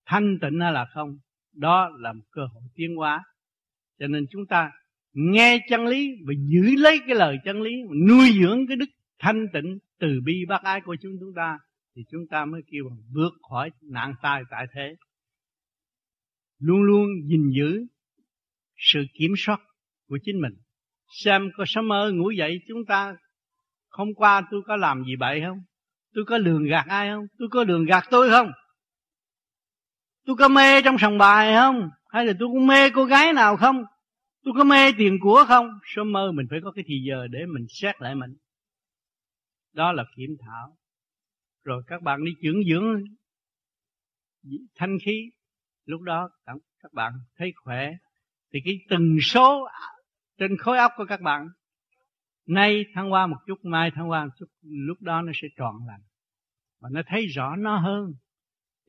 Thanh 0.06 0.38
tịnh 0.40 0.60
hay 0.60 0.72
là 0.72 0.84
không. 0.94 1.18
Đó 1.52 1.90
là 1.98 2.12
một 2.12 2.24
cơ 2.30 2.42
hội 2.54 2.62
tiến 2.74 2.96
hóa. 2.96 3.24
Cho 3.98 4.06
nên 4.06 4.26
chúng 4.30 4.46
ta 4.46 4.70
nghe 5.12 5.58
chân 5.68 5.86
lý 5.86 6.10
Và 6.26 6.32
giữ 6.46 6.76
lấy 6.76 7.00
cái 7.06 7.16
lời 7.16 7.38
chân 7.44 7.62
lý, 7.62 7.72
Nuôi 8.08 8.30
dưỡng 8.42 8.66
cái 8.66 8.76
đức 8.76 8.90
thanh 9.18 9.46
tịnh 9.52 9.78
từ 9.98 10.20
bi 10.24 10.44
bác 10.48 10.62
ái 10.62 10.80
của 10.80 10.96
chúng 11.02 11.12
chúng 11.20 11.34
ta, 11.36 11.58
thì 11.96 12.02
chúng 12.10 12.26
ta 12.30 12.44
mới 12.44 12.62
kêu 12.70 12.84
bằng 12.88 12.98
vượt 13.14 13.32
khỏi 13.50 13.70
nạn 13.82 14.14
tai 14.22 14.42
tại 14.50 14.66
thế. 14.74 14.96
Luôn 16.58 16.82
luôn 16.82 17.06
gìn 17.26 17.50
giữ 17.50 17.86
sự 18.76 19.04
kiểm 19.14 19.30
soát 19.36 19.60
của 20.08 20.18
chính 20.24 20.40
mình. 20.40 20.52
Xem 21.24 21.50
có 21.56 21.64
sớm 21.66 21.88
mơ 21.88 22.12
ngủ 22.14 22.30
dậy 22.30 22.60
chúng 22.68 22.84
ta, 22.88 23.16
hôm 23.88 24.08
qua 24.14 24.42
tôi 24.50 24.62
có 24.66 24.76
làm 24.76 25.04
gì 25.04 25.16
bậy 25.16 25.40
không? 25.46 25.58
Tôi 26.14 26.24
có 26.24 26.38
lường 26.38 26.64
gạt 26.64 26.84
ai 26.88 27.08
không? 27.08 27.26
Tôi 27.38 27.48
có 27.50 27.64
lường 27.64 27.84
gạt 27.84 28.04
tôi 28.10 28.30
không? 28.30 28.52
Tôi 30.24 30.36
có 30.36 30.48
mê 30.48 30.82
trong 30.82 30.96
sòng 30.98 31.18
bài 31.18 31.54
không? 31.54 31.90
Hay 32.08 32.26
là 32.26 32.32
tôi 32.38 32.48
cũng 32.48 32.66
mê 32.66 32.90
cô 32.90 33.04
gái 33.04 33.32
nào 33.32 33.56
không? 33.56 33.84
Tôi 34.44 34.54
có 34.56 34.64
mê 34.64 34.92
tiền 34.98 35.18
của 35.20 35.44
không? 35.48 35.78
Sớm 35.84 36.12
mơ 36.12 36.32
mình 36.32 36.46
phải 36.50 36.58
có 36.64 36.72
cái 36.72 36.84
thì 36.86 36.94
giờ 37.08 37.26
để 37.30 37.46
mình 37.46 37.66
xét 37.68 37.94
lại 38.00 38.14
mình. 38.14 38.30
Đó 39.72 39.92
là 39.92 40.04
kiểm 40.16 40.36
thảo. 40.46 40.76
Rồi 41.64 41.82
các 41.86 42.02
bạn 42.02 42.24
đi 42.24 42.32
dưỡng 42.42 42.62
dưỡng 42.70 43.04
thanh 44.74 44.98
khí. 45.04 45.30
Lúc 45.84 46.00
đó 46.00 46.30
các 46.82 46.92
bạn 46.92 47.12
thấy 47.36 47.52
khỏe. 47.56 47.92
Thì 48.52 48.60
cái 48.64 48.78
từng 48.88 49.16
số 49.20 49.68
trên 50.38 50.56
khối 50.56 50.78
óc 50.78 50.92
của 50.96 51.04
các 51.08 51.20
bạn, 51.20 51.48
nay 52.46 52.84
thăng 52.94 53.12
qua 53.12 53.26
một 53.26 53.36
chút, 53.46 53.58
mai 53.62 53.90
thăng 53.90 54.10
qua 54.10 54.24
một 54.24 54.30
chút, 54.38 54.46
lúc 54.62 54.96
đó 55.00 55.22
nó 55.22 55.32
sẽ 55.34 55.48
tròn 55.56 55.74
lành. 55.86 56.00
Và 56.80 56.88
nó 56.92 57.00
thấy 57.06 57.26
rõ 57.26 57.56
nó 57.56 57.78
hơn 57.78 58.14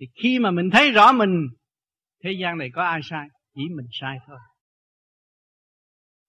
thì 0.04 0.22
khi 0.22 0.40
mà 0.40 0.52
mình 0.52 0.70
thấy 0.70 0.92
rõ 0.92 1.12
mình, 1.12 1.48
thế 2.24 2.32
gian 2.42 2.58
này 2.58 2.70
có 2.74 2.84
ai 2.84 3.00
sai? 3.04 3.28
Chỉ 3.56 3.62
mình 3.76 3.88
sai 3.92 4.18
thôi. 4.28 4.38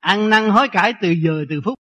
Ăn 0.01 0.31
năn 0.31 0.49
hối 0.49 0.69
cải 0.69 0.93
từ 1.03 1.11
giờ, 1.11 1.45
từ 1.49 1.61
phút. 1.65 1.79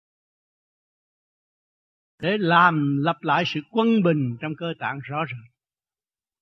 Để 2.20 2.38
làm 2.40 2.98
lập 2.98 3.18
lại 3.22 3.44
sự 3.48 3.60
quân 3.72 4.04
bình 4.04 4.38
trong 4.42 4.52
cơ 4.58 4.74
tạng 4.80 5.00
rõ 5.04 5.26
rệt 5.26 5.52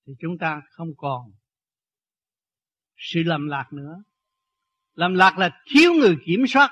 thì 0.07 0.13
chúng 0.19 0.37
ta 0.37 0.61
không 0.71 0.87
còn 0.97 1.31
sự 2.97 3.23
lầm 3.23 3.47
lạc 3.47 3.73
nữa. 3.73 4.03
Lầm 4.93 5.13
lạc 5.13 5.37
là 5.37 5.61
thiếu 5.71 5.93
người 5.93 6.17
kiểm 6.25 6.47
soát. 6.47 6.69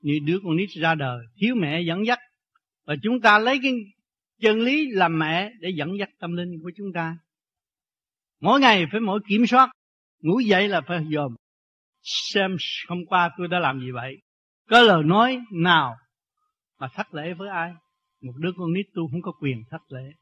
Như 0.00 0.18
đứa 0.26 0.38
con 0.44 0.56
nít 0.56 0.70
ra 0.70 0.94
đời, 0.94 1.26
thiếu 1.40 1.54
mẹ 1.54 1.82
dẫn 1.82 2.06
dắt. 2.06 2.18
Và 2.84 2.94
chúng 3.02 3.20
ta 3.20 3.38
lấy 3.38 3.58
cái 3.62 3.72
chân 4.40 4.60
lý 4.60 4.90
làm 4.90 5.18
mẹ 5.18 5.52
để 5.60 5.70
dẫn 5.76 5.98
dắt 5.98 6.08
tâm 6.18 6.32
linh 6.32 6.58
của 6.62 6.70
chúng 6.76 6.92
ta 6.94 7.18
mỗi 8.42 8.60
ngày 8.60 8.86
phải 8.92 9.00
mỗi 9.00 9.20
kiểm 9.28 9.46
soát. 9.46 9.70
Ngủ 10.20 10.40
dậy 10.40 10.68
là 10.68 10.80
phải 10.80 11.04
dòm. 11.12 11.34
Xem 12.02 12.56
hôm 12.88 12.98
qua 13.06 13.30
tôi 13.38 13.48
đã 13.48 13.58
làm 13.58 13.80
gì 13.80 13.90
vậy? 13.90 14.16
Có 14.68 14.80
lời 14.80 15.02
nói 15.04 15.40
nào 15.52 15.96
mà 16.78 16.88
thất 16.94 17.14
lễ 17.14 17.34
với 17.34 17.48
ai? 17.48 17.72
Một 18.22 18.32
đứa 18.36 18.50
con 18.56 18.72
nít 18.72 18.86
tôi 18.94 19.04
không 19.10 19.22
có 19.22 19.32
quyền 19.40 19.62
thất 19.70 19.82
lễ. 19.88 20.12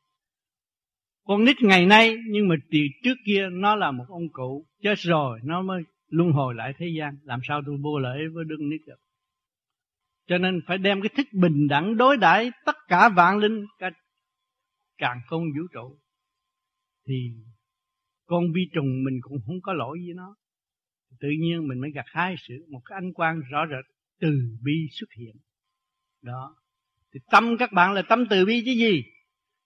Con 1.24 1.44
nít 1.44 1.56
ngày 1.62 1.86
nay, 1.86 2.16
nhưng 2.30 2.48
mà 2.48 2.54
từ 2.70 2.78
trước 3.04 3.14
kia 3.26 3.48
nó 3.52 3.76
là 3.76 3.90
một 3.90 4.04
ông 4.08 4.28
cụ. 4.32 4.66
Chết 4.82 4.98
rồi, 4.98 5.40
nó 5.44 5.62
mới 5.62 5.82
luân 6.08 6.32
hồi 6.32 6.54
lại 6.54 6.72
thế 6.78 6.86
gian. 6.98 7.16
Làm 7.22 7.40
sao 7.48 7.62
tôi 7.66 7.76
vô 7.82 7.98
lễ 7.98 8.18
với 8.34 8.44
đứa 8.44 8.56
con 8.58 8.68
nít 8.68 8.80
được? 8.86 9.00
Cho 10.26 10.38
nên 10.38 10.60
phải 10.66 10.78
đem 10.78 11.00
cái 11.00 11.10
thức 11.16 11.26
bình 11.32 11.68
đẳng 11.68 11.96
đối 11.96 12.16
đãi 12.16 12.50
tất 12.64 12.76
cả 12.88 13.08
vạn 13.08 13.38
linh, 13.38 13.66
cả 13.78 13.90
càng 14.98 15.20
không 15.26 15.42
vũ 15.56 15.66
trụ. 15.72 15.98
Thì 17.06 17.14
con 18.30 18.52
vi 18.52 18.68
trùng 18.72 19.04
mình 19.04 19.20
cũng 19.20 19.38
không 19.46 19.60
có 19.62 19.72
lỗi 19.72 19.98
với 20.06 20.14
nó. 20.14 20.36
Tự 21.20 21.28
nhiên 21.40 21.68
mình 21.68 21.80
mới 21.80 21.90
gặt 21.90 22.04
hai 22.06 22.34
sự, 22.48 22.54
một 22.68 22.80
cái 22.84 22.96
ánh 22.96 23.12
quang 23.12 23.40
rõ 23.50 23.66
rệt 23.66 23.84
từ 24.20 24.30
bi 24.62 24.72
xuất 24.90 25.12
hiện. 25.18 25.36
Đó. 26.22 26.56
Thì 27.12 27.20
tâm 27.30 27.56
các 27.58 27.72
bạn 27.72 27.92
là 27.92 28.02
tâm 28.02 28.24
từ 28.30 28.46
bi 28.46 28.62
chứ 28.64 28.72
gì? 28.72 29.04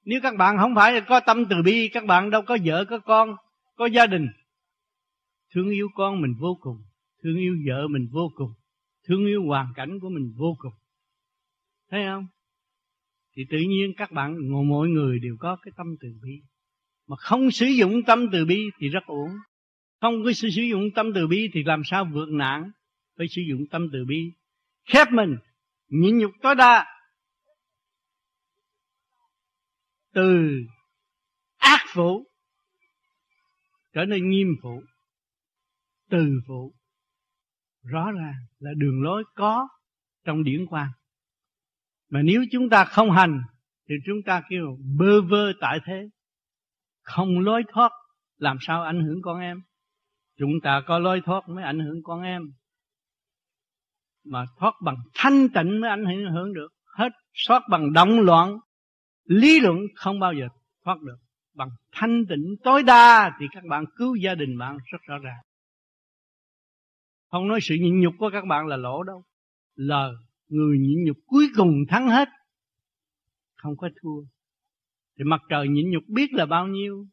Nếu 0.05 0.21
các 0.23 0.37
bạn 0.37 0.57
không 0.59 0.75
phải 0.75 0.93
là 0.93 1.01
có 1.09 1.21
tâm 1.21 1.45
từ 1.51 1.57
bi, 1.65 1.89
các 1.93 2.05
bạn 2.05 2.31
đâu 2.31 2.43
có 2.43 2.59
vợ, 2.65 2.85
có 2.85 2.99
con, 2.99 3.37
có 3.77 3.87
gia 3.87 4.07
đình. 4.07 4.27
Thương 5.55 5.71
yêu 5.71 5.89
con 5.95 6.21
mình 6.21 6.35
vô 6.41 6.59
cùng, 6.61 6.77
thương 7.23 7.37
yêu 7.37 7.57
vợ 7.67 7.89
mình 7.89 8.09
vô 8.13 8.31
cùng, 8.35 8.53
thương 9.09 9.27
yêu 9.27 9.43
hoàn 9.47 9.73
cảnh 9.75 10.01
của 10.01 10.09
mình 10.09 10.33
vô 10.37 10.57
cùng. 10.59 10.73
Thấy 11.91 12.05
không? 12.07 12.27
Thì 13.37 13.43
tự 13.51 13.59
nhiên 13.59 13.93
các 13.97 14.13
bạn 14.13 14.37
mọi 14.69 14.89
người 14.89 15.19
đều 15.19 15.37
có 15.41 15.57
cái 15.63 15.73
tâm 15.77 15.87
từ 16.01 16.09
bi 16.23 16.43
mà 17.07 17.17
không 17.17 17.51
sử 17.51 17.67
dụng 17.67 18.03
tâm 18.07 18.27
từ 18.33 18.45
bi 18.45 18.65
thì 18.79 18.89
rất 18.89 19.05
ổn 19.07 19.31
không 20.01 20.25
có 20.25 20.33
sử 20.33 20.49
dụng 20.49 20.91
tâm 20.95 21.13
từ 21.15 21.27
bi 21.27 21.49
thì 21.53 21.63
làm 21.63 21.83
sao 21.85 22.05
vượt 22.13 22.29
nạn 22.29 22.71
phải 23.19 23.27
sử 23.29 23.43
dụng 23.51 23.67
tâm 23.71 23.89
từ 23.93 24.05
bi? 24.05 24.31
Khép 24.85 25.09
mình, 25.13 25.37
nhịn 25.89 26.19
nhục 26.19 26.31
tối 26.43 26.55
đa. 26.55 26.87
Từ 30.13 30.51
ác 31.57 31.81
phụ 31.95 32.27
trở 33.93 34.05
nên 34.05 34.31
nghiêm 34.31 34.49
phụ. 34.63 34.83
Từ 36.11 36.41
phụ 36.47 36.75
rõ 37.83 38.13
ràng 38.13 38.35
là 38.59 38.71
đường 38.77 39.03
lối 39.03 39.25
có 39.35 39.69
trong 40.25 40.45
điển 40.45 40.67
quan 40.67 40.89
mà 42.09 42.23
nếu 42.23 42.45
chúng 42.53 42.69
ta 42.69 42.85
không 42.85 43.11
hành 43.11 43.43
thì 43.89 43.95
chúng 44.07 44.23
ta 44.27 44.43
kêu 44.49 44.79
bơ 44.99 45.23
vơ 45.23 45.53
tại 45.61 45.79
thế 45.87 46.09
không 47.05 47.41
lối 47.41 47.63
thoát, 47.73 47.93
làm 48.37 48.57
sao 48.61 48.83
ảnh 48.83 49.05
hưởng 49.05 49.23
con 49.23 49.41
em? 49.41 49.63
Chúng 50.39 50.53
ta 50.63 50.83
có 50.87 50.99
lối 50.99 51.21
thoát 51.25 51.49
mới 51.49 51.65
ảnh 51.65 51.81
hưởng 51.81 52.03
con 52.05 52.23
em. 52.23 52.43
Mà 54.25 54.45
thoát 54.59 54.75
bằng 54.83 54.97
thanh 55.15 55.49
tịnh 55.55 55.81
mới 55.81 55.91
ảnh 55.91 56.05
hưởng 56.35 56.53
được. 56.53 56.69
Hết 56.99 57.09
thoát 57.47 57.63
bằng 57.71 57.93
động 57.93 58.21
loạn, 58.21 58.59
lý 59.25 59.61
luận 59.61 59.79
không 59.95 60.21
bao 60.21 60.33
giờ 60.33 60.49
thoát 60.85 61.01
được. 61.03 61.17
Bằng 61.55 61.69
thanh 61.93 62.25
tịnh 62.29 62.57
tối 62.65 62.83
đa 62.83 63.37
thì 63.41 63.47
các 63.53 63.65
bạn 63.69 63.85
cứu 63.97 64.15
gia 64.15 64.35
đình 64.35 64.59
bạn 64.59 64.79
rất 64.93 64.99
rõ 65.03 65.19
ràng. 65.19 65.43
Không 67.31 67.49
nói 67.49 67.61
sự 67.63 67.75
nhịn 67.81 68.01
nhục 68.01 68.15
của 68.19 68.31
các 68.33 68.45
bạn 68.45 68.67
là 68.67 68.77
lỗ 68.77 69.03
đâu. 69.03 69.25
Là 69.75 70.11
người 70.49 70.79
nhịn 70.79 71.05
nhục 71.05 71.17
cuối 71.27 71.47
cùng 71.57 71.73
thắng 71.89 72.09
hết, 72.09 72.29
không 73.57 73.77
có 73.77 73.89
thua 74.03 74.23
thì 75.19 75.25
mặt 75.25 75.41
trời 75.49 75.69
nhịn 75.69 75.91
nhục 75.91 76.03
biết 76.09 76.33
là 76.33 76.47
bao 76.47 76.67
nhiêu, 76.67 77.07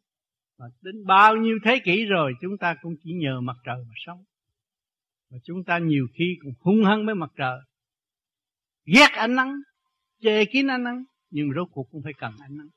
và 0.57 0.65
đến 0.81 0.95
bao 1.05 1.35
nhiêu 1.35 1.59
thế 1.65 1.79
kỷ 1.83 2.05
rồi 2.05 2.33
chúng 2.41 2.57
ta 2.59 2.75
cũng 2.81 2.93
chỉ 3.03 3.11
nhờ 3.13 3.41
mặt 3.41 3.55
trời 3.65 3.77
mà 3.77 3.93
sống. 4.05 4.23
Và 5.29 5.37
chúng 5.43 5.63
ta 5.63 5.77
nhiều 5.77 6.07
khi 6.13 6.37
cũng 6.43 6.53
hung 6.59 6.85
hăng 6.85 7.05
với 7.05 7.15
mặt 7.15 7.31
trời. 7.37 7.59
Ghét 8.85 9.09
ánh 9.11 9.35
nắng, 9.35 9.53
chê 10.21 10.45
kín 10.45 10.67
ánh 10.67 10.83
nắng, 10.83 11.03
nhưng 11.29 11.53
rốt 11.55 11.67
cuộc 11.71 11.87
cũng 11.91 12.01
phải 12.03 12.13
cần 12.17 12.33
ánh 12.39 12.57
nắng. 12.57 12.69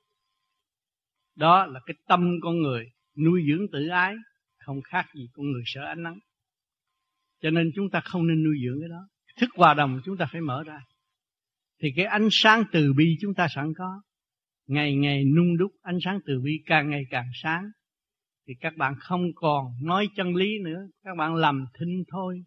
Đó 1.37 1.67
là 1.67 1.81
cái 1.87 1.95
tâm 2.09 2.35
con 2.43 2.63
người 2.63 2.87
nuôi 3.17 3.43
dưỡng 3.49 3.67
tự 3.73 3.89
ái, 3.89 4.15
không 4.59 4.83
khác 4.83 5.07
gì 5.15 5.29
con 5.33 5.53
người 5.53 5.63
sợ 5.67 5.85
ánh 5.85 6.03
nắng. 6.03 6.19
Cho 7.41 7.51
nên 7.51 7.71
chúng 7.75 7.91
ta 7.91 8.01
không 8.01 8.27
nên 8.27 8.45
nuôi 8.45 8.57
dưỡng 8.65 8.81
cái 8.81 8.89
đó. 8.89 9.09
Thức 9.41 9.51
hòa 9.57 9.75
đồng 9.75 10.01
chúng 10.05 10.17
ta 10.17 10.27
phải 10.33 10.41
mở 10.41 10.63
ra. 10.67 10.81
Thì 11.81 11.89
cái 11.97 12.05
ánh 12.05 12.29
sáng 12.31 12.65
từ 12.73 12.93
bi 12.93 13.17
chúng 13.21 13.35
ta 13.35 13.47
sẵn 13.51 13.73
có 13.79 14.03
ngày 14.67 14.97
ngày 14.97 15.25
nung 15.25 15.57
đúc 15.57 15.73
ánh 15.83 15.99
sáng 16.05 16.19
từ 16.27 16.41
bi, 16.41 16.63
càng 16.67 16.91
ngày 16.91 17.05
càng 17.11 17.27
sáng, 17.43 17.65
thì 18.47 18.55
các 18.61 18.77
bạn 18.77 18.95
không 18.99 19.23
còn 19.35 19.67
nói 19.83 20.09
chân 20.17 20.35
lý 20.35 20.59
nữa, 20.65 20.89
các 21.03 21.17
bạn 21.19 21.35
làm 21.35 21.65
thinh 21.79 22.05
thôi, 22.09 22.45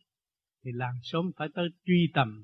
thì 0.66 0.72
làm 0.74 0.94
sớm 1.04 1.32
phải 1.38 1.48
tới 1.56 1.70
truy 1.86 2.12
tầm. 2.14 2.42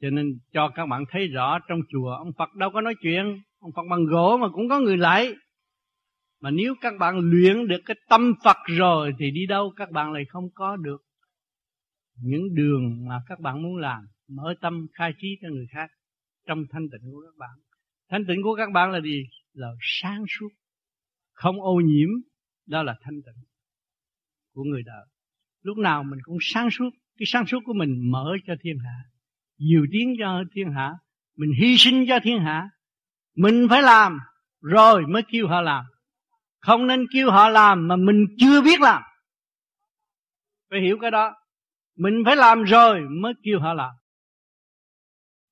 Cho 0.00 0.10
nên 0.10 0.38
cho 0.52 0.68
các 0.74 0.86
bạn 0.86 1.04
thấy 1.10 1.28
rõ 1.28 1.58
trong 1.68 1.80
chùa, 1.88 2.10
ông 2.10 2.32
Phật 2.38 2.54
đâu 2.54 2.70
có 2.70 2.80
nói 2.80 2.94
chuyện, 3.02 3.42
ông 3.58 3.70
Phật 3.76 3.82
bằng 3.90 4.04
gỗ 4.04 4.38
mà 4.40 4.48
cũng 4.48 4.68
có 4.68 4.80
người 4.80 4.96
lại. 4.96 5.34
Mà 6.40 6.50
nếu 6.50 6.74
các 6.80 6.92
bạn 6.98 7.18
luyện 7.18 7.68
được 7.68 7.80
cái 7.84 7.96
tâm 8.08 8.32
Phật 8.44 8.56
rồi 8.66 9.12
thì 9.18 9.30
đi 9.30 9.46
đâu 9.46 9.72
các 9.76 9.90
bạn 9.90 10.12
lại 10.12 10.24
không 10.28 10.44
có 10.54 10.76
được 10.76 11.02
những 12.22 12.54
đường 12.54 13.06
mà 13.08 13.22
các 13.28 13.40
bạn 13.40 13.62
muốn 13.62 13.76
làm. 13.76 14.06
Mở 14.28 14.54
tâm 14.60 14.86
khai 14.92 15.12
trí 15.18 15.28
cho 15.42 15.48
người 15.48 15.66
khác 15.70 15.90
trong 16.46 16.64
thanh 16.70 16.88
tịnh 16.90 17.10
của 17.12 17.22
các 17.26 17.38
bạn 17.38 17.65
thanh 18.10 18.24
tịnh 18.28 18.42
của 18.42 18.54
các 18.56 18.70
bạn 18.72 18.90
là 18.90 19.00
gì? 19.00 19.28
Là 19.52 19.68
sáng 19.80 20.24
suốt, 20.28 20.48
không 21.32 21.62
ô 21.62 21.74
nhiễm, 21.84 22.08
đó 22.66 22.82
là 22.82 22.94
thanh 23.02 23.22
tịnh 23.22 23.44
của 24.52 24.64
người 24.64 24.82
đời 24.82 25.06
lúc 25.66 25.78
nào 25.78 26.02
mình 26.02 26.18
cũng 26.22 26.38
sáng 26.40 26.70
suốt, 26.70 26.90
cái 27.18 27.26
sáng 27.26 27.46
suốt 27.46 27.58
của 27.64 27.72
mình 27.72 28.10
mở 28.10 28.36
cho 28.46 28.54
thiên 28.62 28.78
hạ, 28.84 28.98
nhiều 29.58 29.86
tiếng 29.92 30.14
cho 30.18 30.44
thiên 30.54 30.72
hạ, 30.72 30.92
mình 31.36 31.50
hy 31.60 31.76
sinh 31.78 32.04
cho 32.08 32.18
thiên 32.22 32.38
hạ. 32.38 32.68
Mình 33.36 33.66
phải 33.70 33.82
làm, 33.82 34.18
rồi 34.60 35.06
mới 35.06 35.22
kêu 35.28 35.48
họ 35.48 35.60
làm. 35.60 35.84
Không 36.58 36.86
nên 36.86 37.06
kêu 37.12 37.30
họ 37.30 37.48
làm 37.48 37.88
mà 37.88 37.96
mình 37.96 38.26
chưa 38.38 38.62
biết 38.62 38.80
làm. 38.80 39.02
Phải 40.70 40.80
hiểu 40.80 40.98
cái 41.00 41.10
đó. 41.10 41.34
Mình 41.96 42.22
phải 42.24 42.36
làm 42.36 42.62
rồi 42.62 43.00
mới 43.10 43.32
kêu 43.42 43.60
họ 43.60 43.74
làm 43.74 43.94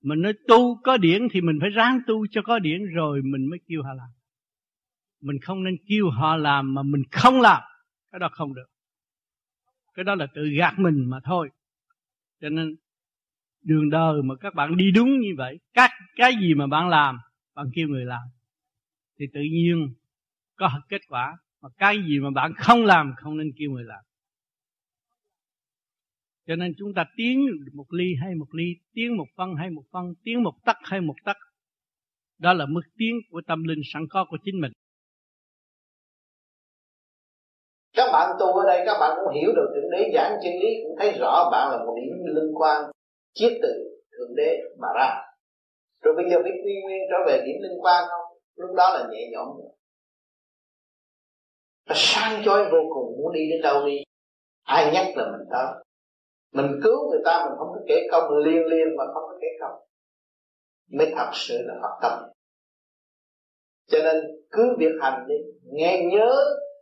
mình 0.05 0.23
nói 0.23 0.33
tu 0.49 0.81
có 0.83 0.97
điển 0.97 1.29
thì 1.33 1.41
mình 1.41 1.59
phải 1.61 1.71
ráng 1.71 2.01
tu 2.07 2.27
cho 2.27 2.43
có 2.43 2.59
điển 2.59 2.85
rồi 2.95 3.23
mình 3.23 3.47
mới 3.51 3.59
kêu 3.69 3.83
họ 3.83 3.95
làm. 3.95 4.09
Mình 5.21 5.37
không 5.43 5.65
nên 5.65 5.77
kêu 5.89 6.11
họ 6.11 6.37
làm 6.37 6.75
mà 6.75 6.83
mình 6.83 7.03
không 7.11 7.41
làm. 7.41 7.63
Cái 8.13 8.19
đó 8.19 8.29
không 8.33 8.55
được. 8.55 8.67
Cái 9.95 10.05
đó 10.05 10.15
là 10.15 10.27
tự 10.35 10.49
gạt 10.59 10.79
mình 10.79 11.05
mà 11.11 11.21
thôi. 11.25 11.51
Cho 12.41 12.49
nên, 12.49 12.77
đường 13.63 13.91
đời 13.91 14.23
mà 14.23 14.35
các 14.41 14.55
bạn 14.55 14.77
đi 14.77 14.91
đúng 14.91 15.21
như 15.21 15.35
vậy, 15.37 15.59
các 15.75 15.91
cái 16.17 16.33
gì 16.41 16.55
mà 16.55 16.67
bạn 16.67 16.89
làm, 16.89 17.19
bạn 17.55 17.67
kêu 17.75 17.89
người 17.89 18.05
làm, 18.05 18.23
thì 19.19 19.27
tự 19.33 19.41
nhiên 19.41 19.95
có 20.57 20.81
kết 20.89 21.01
quả. 21.09 21.37
Mà 21.63 21.69
cái 21.79 21.99
gì 22.09 22.21
mà 22.21 22.31
bạn 22.31 22.53
không 22.57 22.85
làm, 22.85 23.13
không 23.17 23.37
nên 23.37 23.53
kêu 23.59 23.71
người 23.71 23.85
làm 23.85 24.05
cho 26.47 26.57
nên 26.57 26.75
chúng 26.79 26.95
ta 26.97 27.05
tiến 27.17 27.47
một 27.73 27.87
ly 27.93 28.15
hay 28.23 28.35
một 28.35 28.49
ly, 28.53 28.65
tiến 28.95 29.17
một 29.17 29.27
phân 29.37 29.55
hay 29.55 29.71
một 29.71 29.85
phân, 29.93 30.15
tiến 30.25 30.43
một 30.43 30.55
tấc 30.65 30.77
hay 30.83 31.01
một 31.01 31.15
tấc 31.25 31.37
đó 32.39 32.53
là 32.53 32.67
mức 32.67 32.81
tiến 32.99 33.15
của 33.31 33.41
tâm 33.47 33.65
linh 33.65 33.81
sẵn 33.93 34.03
có 34.11 34.27
của 34.31 34.37
chính 34.45 34.61
mình. 34.61 34.73
Các 37.97 38.13
bạn 38.13 38.37
tu 38.41 38.47
ở 38.47 38.65
đây, 38.67 38.83
các 38.87 38.99
bạn 39.01 39.19
cũng 39.25 39.35
hiểu 39.35 39.53
được 39.57 39.69
thượng 39.75 39.91
đế 39.91 40.11
giảng 40.15 40.33
chân 40.43 40.53
lý, 40.53 40.69
cũng 40.85 40.97
thấy 40.99 41.13
rõ 41.21 41.49
bạn 41.53 41.71
là 41.71 41.79
một 41.87 41.95
điểm 41.97 42.35
liên 42.35 42.55
quan, 42.55 42.85
chiết 43.35 43.53
từ 43.63 43.69
thượng 44.13 44.37
đế 44.37 44.59
mà 44.79 44.89
ra. 44.97 45.23
Rồi 46.03 46.15
bây 46.17 46.31
giờ 46.31 46.37
biết 46.45 46.61
quy 46.65 46.75
nguyên 46.83 47.01
trở 47.11 47.17
về 47.27 47.43
điểm 47.47 47.57
liên 47.63 47.79
quan 47.81 48.05
không? 48.11 48.39
Lúc 48.57 48.77
đó 48.77 48.91
là 48.95 49.09
nhẹ 49.11 49.31
nhõm. 49.33 49.49
Nó 51.89 51.95
sang 51.97 52.43
chói 52.45 52.65
vô 52.65 52.79
cùng, 52.95 53.17
muốn 53.19 53.33
đi 53.33 53.41
đến 53.51 53.63
đâu 53.63 53.87
đi? 53.87 53.97
Ai 54.63 54.93
nhắc 54.93 55.17
là 55.17 55.25
mình 55.33 55.49
tới? 55.53 55.85
Mình 56.55 56.81
cứu 56.85 57.11
người 57.11 57.21
ta 57.25 57.45
mình 57.47 57.59
không 57.59 57.69
có 57.75 57.81
kể 57.89 57.97
công 58.13 58.37
liên 58.45 58.63
liên 58.67 58.97
mà 58.97 59.05
không 59.15 59.23
có 59.29 59.35
kể 59.41 59.49
công. 59.61 59.77
Mới 60.99 61.13
thật 61.17 61.31
sự 61.33 61.55
là 61.67 61.75
Phật 61.83 61.95
tâm. 62.03 62.13
Cho 63.91 63.99
nên 64.05 64.17
cứ 64.51 64.77
việc 64.79 64.95
hành 65.03 65.25
đi, 65.29 65.35
nghe 65.73 66.03
nhớ 66.13 66.35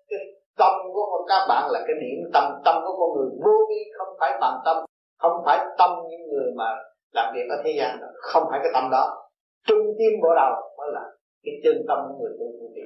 cái 0.08 0.18
tâm 0.58 0.72
của 0.92 1.24
các 1.28 1.46
bạn 1.48 1.70
là 1.70 1.80
cái 1.86 1.96
điểm 2.00 2.30
tâm 2.34 2.44
tâm 2.64 2.74
của 2.84 2.96
con 2.98 3.16
người. 3.16 3.30
Vô 3.44 3.56
vi 3.68 3.80
không 3.98 4.16
phải 4.20 4.30
bằng 4.40 4.58
tâm, 4.64 4.76
không 5.18 5.42
phải 5.46 5.58
tâm 5.78 5.90
những 6.10 6.28
người 6.30 6.52
mà 6.56 6.64
làm 7.12 7.34
việc 7.34 7.46
ở 7.50 7.62
thế 7.64 7.72
gian 7.78 8.00
đó. 8.00 8.06
không 8.32 8.42
phải 8.50 8.60
cái 8.62 8.72
tâm 8.74 8.88
đó. 8.90 9.28
Trung 9.66 9.86
tim 9.98 10.12
bộ 10.22 10.34
đầu 10.34 10.52
mới 10.78 10.88
là 10.92 11.04
cái 11.42 11.54
chân 11.64 11.74
tâm 11.88 11.98
của 12.08 12.14
người 12.18 12.32
tu 12.38 12.46
vô 12.60 12.68
vi. 12.74 12.82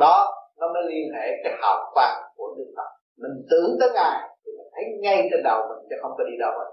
Đó, 0.00 0.26
nó 0.58 0.66
mới 0.72 0.82
liên 0.88 1.06
hệ 1.14 1.26
cái 1.44 1.52
hào 1.62 1.90
quang 1.94 2.22
của 2.36 2.54
đức 2.58 2.72
phật. 2.76 2.90
Mình 3.16 3.46
tưởng 3.50 3.76
tới 3.80 3.90
ngài 3.94 4.31
thấy 4.72 4.84
ngay 5.00 5.28
trên 5.30 5.42
đầu 5.44 5.60
mình 5.68 5.86
chứ 5.90 5.96
không 6.02 6.12
có 6.18 6.24
đi 6.24 6.36
đâu 6.40 6.52
hết. 6.58 6.70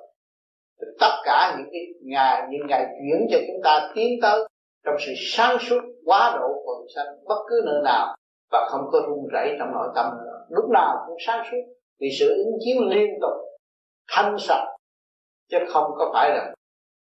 Tất 0.99 1.15
cả 1.23 1.55
những 1.57 1.67
cái 1.71 1.81
ngày, 2.01 2.47
những 2.49 2.67
ngày 2.67 2.85
chuyển 2.85 3.27
cho 3.31 3.37
chúng 3.47 3.61
ta 3.63 3.91
tiến 3.95 4.19
tới 4.21 4.47
trong 4.85 4.95
sự 4.99 5.11
sáng 5.17 5.57
suốt 5.59 5.81
quá 6.05 6.37
độ 6.39 6.47
quần 6.65 6.87
sanh 6.95 7.05
bất 7.27 7.39
cứ 7.49 7.61
nơi 7.65 7.81
nào 7.83 8.15
và 8.51 8.67
không 8.71 8.81
có 8.91 8.99
run 9.07 9.27
rẩy 9.31 9.55
trong 9.59 9.71
nội 9.71 9.87
tâm 9.95 10.05
nữa. 10.25 10.45
Lúc 10.49 10.65
nào 10.73 10.97
cũng 11.07 11.17
sáng 11.27 11.45
suốt 11.51 11.57
vì 11.99 12.07
sự 12.19 12.29
ứng 12.29 12.53
chiếu 12.65 12.81
liên 12.89 13.09
tục, 13.21 13.31
thanh 14.11 14.35
sạch, 14.39 14.65
chứ 15.51 15.57
không 15.67 15.91
có 15.97 16.11
phải 16.13 16.29
là 16.29 16.53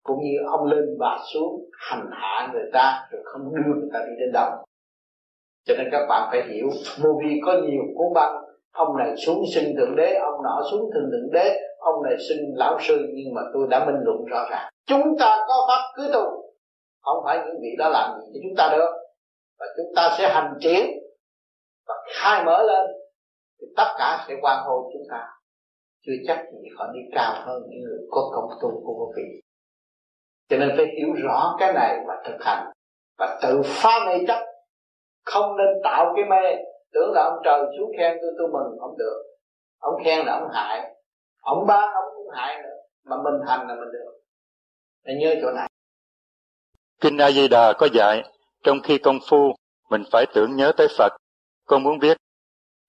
cũng 0.03 0.19
như 0.23 0.37
ông 0.51 0.65
lên 0.65 0.85
và 0.99 1.19
xuống 1.33 1.71
hành 1.79 2.11
hạ 2.13 2.51
người 2.53 2.71
ta 2.73 3.09
rồi 3.11 3.23
không 3.25 3.43
đưa 3.55 3.75
người 3.75 3.91
ta 3.93 3.99
đi 3.99 4.13
đến 4.21 4.33
đâu. 4.33 4.51
Cho 5.65 5.75
nên 5.79 5.89
các 5.93 6.07
bạn 6.09 6.29
phải 6.31 6.43
hiểu 6.49 6.67
movie 7.05 7.39
có 7.47 7.53
nhiều 7.53 7.83
cuốn 7.97 8.07
băng 8.15 8.46
ông 8.77 8.97
này 8.97 9.17
xuống 9.17 9.45
sinh 9.55 9.75
thượng 9.77 9.97
đế, 9.97 10.15
ông 10.15 10.43
nọ 10.45 10.63
xuống 10.71 10.81
thượng 10.95 11.11
thượng 11.13 11.31
đế, 11.33 11.61
ông 11.79 12.03
này 12.05 12.17
sinh 12.29 12.39
lão 12.55 12.79
sư, 12.81 12.97
nhưng 13.15 13.35
mà 13.35 13.43
tôi 13.55 13.67
đã 13.71 13.85
minh 13.85 13.97
luận 14.05 14.25
rõ 14.25 14.47
ràng. 14.51 14.69
Chúng 14.87 15.19
ta 15.19 15.45
có 15.49 15.55
pháp 15.69 15.93
cứ 15.97 16.11
tu, 16.13 16.25
không 17.03 17.25
phải 17.25 17.39
những 17.39 17.57
vị 17.63 17.69
đó 17.79 17.89
làm 17.89 18.11
gì 18.21 18.27
cho 18.35 18.41
chúng 18.43 18.57
ta 18.57 18.77
được. 18.77 18.91
Và 19.59 19.67
chúng 19.77 19.93
ta 19.97 20.17
sẽ 20.19 20.29
hành 20.29 20.55
triển 20.61 20.87
và 21.89 21.95
khai 22.15 22.45
mở 22.45 22.63
lên, 22.63 22.87
thì 23.61 23.67
tất 23.77 23.95
cả 23.99 24.25
sẽ 24.29 24.35
quan 24.43 24.65
hô 24.67 24.91
chúng 24.93 25.07
ta. 25.11 25.29
Chưa 26.07 26.13
chắc 26.27 26.45
gì 26.53 26.69
họ 26.79 26.87
đi 26.95 27.01
cao 27.15 27.33
hơn 27.47 27.63
những 27.69 27.81
người 27.81 27.99
có 28.11 28.31
công 28.35 28.51
tu 28.63 28.71
của 28.85 28.95
vô 28.99 29.13
vị 29.17 29.41
cho 30.49 30.57
nên 30.57 30.71
phải 30.77 30.87
hiểu 30.99 31.09
rõ 31.25 31.57
cái 31.59 31.73
này 31.73 31.97
và 32.07 32.23
thực 32.27 32.37
hành. 32.41 32.67
Và 33.19 33.39
tự 33.43 33.63
phá 33.65 33.91
mê 34.07 34.25
chấp, 34.29 34.41
không 35.25 35.57
nên 35.57 35.67
tạo 35.85 36.13
cái 36.17 36.25
mê 36.25 36.57
tưởng 36.93 37.13
là 37.15 37.25
ông 37.25 37.39
trời 37.45 37.61
xuống 37.79 37.91
khen 37.99 38.17
tôi 38.21 38.31
tôi 38.39 38.49
mừng 38.49 38.79
không 38.81 38.99
được. 38.99 39.23
Ông 39.79 39.95
khen 40.05 40.27
là 40.27 40.33
ông 40.33 40.49
hại. 40.53 40.95
Ông 41.41 41.67
ban 41.67 41.93
ông 41.95 42.05
cũng 42.17 42.31
hại 42.35 42.63
nữa 42.63 42.77
mà 43.05 43.17
mình 43.17 43.41
hành 43.47 43.69
là 43.69 43.75
mình 43.75 43.93
được. 43.93 44.21
Để 45.05 45.15
nhớ 45.21 45.35
chỗ 45.43 45.51
này. 45.51 45.69
Kinh 47.01 47.19
a 47.19 47.31
di 47.31 47.49
đà 47.49 47.73
có 47.73 47.89
dạy 47.93 48.23
trong 48.65 48.81
khi 48.83 48.99
công 48.99 49.19
phu 49.29 49.53
mình 49.91 50.03
phải 50.13 50.27
tưởng 50.35 50.57
nhớ 50.57 50.73
tới 50.77 50.89
phật. 50.99 51.13
Con 51.67 51.83
muốn 51.83 51.99
biết 51.99 52.17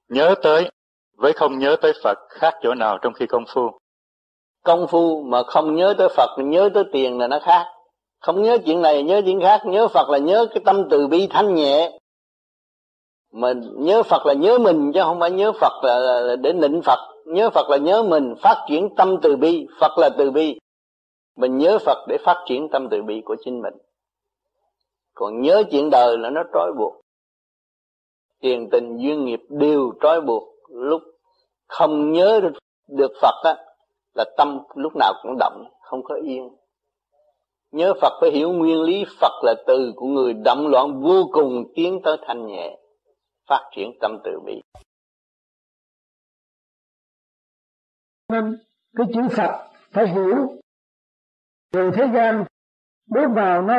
nhớ 0.10 0.36
tới 0.44 0.70
với 1.18 1.34
không 1.34 1.60
nhớ 1.60 1.76
tới 1.82 1.94
phật 2.04 2.18
khác 2.30 2.54
chỗ 2.64 2.74
nào 2.74 2.98
trong 3.02 3.14
khi 3.14 3.26
công 3.26 3.44
phu? 3.54 3.62
Công 4.64 4.88
phu 4.88 5.24
mà 5.24 5.44
không 5.44 5.76
nhớ 5.76 5.96
tới 5.98 6.08
phật 6.10 6.38
nhớ 6.38 6.70
tới 6.74 6.84
tiền 6.94 7.20
là 7.20 7.28
nó 7.28 7.40
khác. 7.40 7.66
Không 8.22 8.44
nhớ 8.44 8.58
chuyện 8.66 8.82
này 8.82 9.04
nhớ 9.04 9.22
chuyện 9.26 9.42
khác 9.42 9.62
nhớ 9.66 9.88
phật 9.88 10.10
là 10.10 10.18
nhớ 10.18 10.48
cái 10.50 10.62
tâm 10.66 10.88
từ 10.90 11.08
bi 11.08 11.28
thanh 11.30 11.56
nhẹ 11.56 12.00
mà 13.38 13.54
nhớ 13.76 14.04
Phật 14.04 14.26
là 14.26 14.34
nhớ 14.34 14.58
mình 14.58 14.92
chứ 14.94 15.00
không 15.04 15.20
phải 15.20 15.32
nhớ 15.32 15.52
Phật 15.52 15.84
là, 15.84 16.00
là 16.00 16.36
để 16.36 16.54
nịnh 16.54 16.82
Phật. 16.82 17.00
Nhớ 17.26 17.50
Phật 17.50 17.70
là 17.70 17.78
nhớ 17.78 18.04
mình 18.04 18.36
phát 18.42 18.66
triển 18.70 18.90
tâm 18.96 19.18
từ 19.22 19.36
bi. 19.36 19.68
Phật 19.80 19.98
là 19.98 20.10
từ 20.18 20.32
bi. 20.32 20.60
Mình 21.38 21.58
nhớ 21.58 21.78
Phật 21.86 22.06
để 22.08 22.18
phát 22.26 22.44
triển 22.48 22.70
tâm 22.72 22.88
từ 22.92 23.02
bi 23.02 23.22
của 23.26 23.36
chính 23.46 23.62
mình. 23.62 23.74
Còn 25.14 25.42
nhớ 25.42 25.64
chuyện 25.72 25.90
đời 25.90 26.18
là 26.18 26.30
nó 26.30 26.42
trói 26.54 26.74
buộc. 26.78 26.94
Tiền 28.42 28.70
tình 28.72 28.98
duyên 28.98 29.26
nghiệp 29.26 29.40
đều 29.50 29.92
trói 30.02 30.22
buộc. 30.22 30.44
Lúc 30.70 31.02
không 31.68 32.12
nhớ 32.12 32.42
được 32.88 33.12
Phật 33.22 33.44
á 33.44 33.56
là 34.16 34.26
tâm 34.38 34.60
lúc 34.76 34.94
nào 34.96 35.14
cũng 35.24 35.38
động 35.40 35.64
không 35.82 36.04
có 36.04 36.16
yên. 36.16 36.50
Nhớ 37.72 37.94
Phật 38.02 38.14
phải 38.22 38.32
hiểu 38.32 38.52
nguyên 38.52 38.82
lý 38.82 39.06
Phật 39.22 39.44
là 39.44 39.56
từ 39.68 39.94
của 39.96 40.06
người 40.06 40.34
động 40.34 40.68
loạn 40.68 41.02
vô 41.02 41.30
cùng 41.32 41.64
tiến 41.76 42.02
tới 42.04 42.18
thanh 42.28 42.48
nhẹ 42.48 42.78
phát 43.48 43.70
triển 43.76 43.92
tâm 44.02 44.12
từ 44.24 44.32
bi. 44.46 44.62
Nên 48.30 48.58
cái 48.96 49.08
chữ 49.14 49.22
Phật 49.38 49.72
phải 49.92 50.08
hiểu. 50.08 50.62
Từ 51.72 51.92
thế 51.96 52.04
gian 52.14 52.46
bước 53.06 53.28
vào 53.36 53.62
nó 53.62 53.76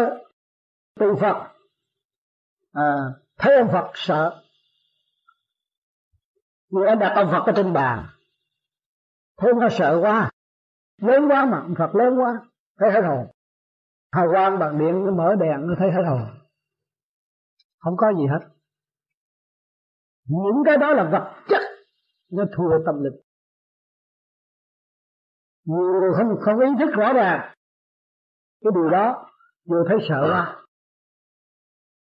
từ 1.01 1.07
Phật 1.21 1.55
à, 2.73 2.95
thấy 3.39 3.57
ông 3.57 3.69
Phật 3.73 3.91
sợ. 3.95 4.43
Người 6.69 6.89
anh 6.89 6.99
đặt 6.99 7.13
ông 7.17 7.29
Phật 7.33 7.43
ở 7.47 7.53
trên 7.57 7.73
bàn. 7.73 8.07
Thấy 9.37 9.53
nó 9.61 9.69
sợ 9.71 9.99
quá. 10.01 10.31
Lớn 10.97 11.29
quá 11.29 11.47
mà 11.47 11.61
ông 11.61 11.75
Phật 11.79 11.95
lớn 11.95 12.19
quá 12.19 12.33
thấy 12.79 12.91
hết 12.93 13.01
hồn 13.09 13.27
hào 14.13 14.27
quang 14.33 14.59
bằng 14.59 14.79
điện 14.79 15.05
nó 15.07 15.13
mở 15.13 15.35
đèn 15.41 15.67
nó 15.67 15.75
thấy 15.79 15.91
hết 15.91 16.03
hồn 16.09 16.39
không 17.79 17.97
có 17.97 18.13
gì 18.13 18.27
hết 18.27 18.58
những 20.29 20.63
cái 20.67 20.77
đó 20.77 20.93
là 20.93 21.09
vật 21.13 21.45
chất 21.49 21.63
nó 22.31 22.45
thua 22.57 22.85
tâm 22.87 23.05
linh 23.05 23.21
nhiều 25.69 26.01
người 26.01 26.11
không 26.17 26.41
không 26.41 26.61
ý 26.61 26.67
thức 26.79 26.91
rõ 26.95 27.13
ràng. 27.13 27.55
Cái 28.65 28.71
điều 28.75 28.91
đó 28.91 29.27
vừa 29.69 29.85
thấy 29.89 29.99
sợ 30.09 30.29
quá. 30.31 30.65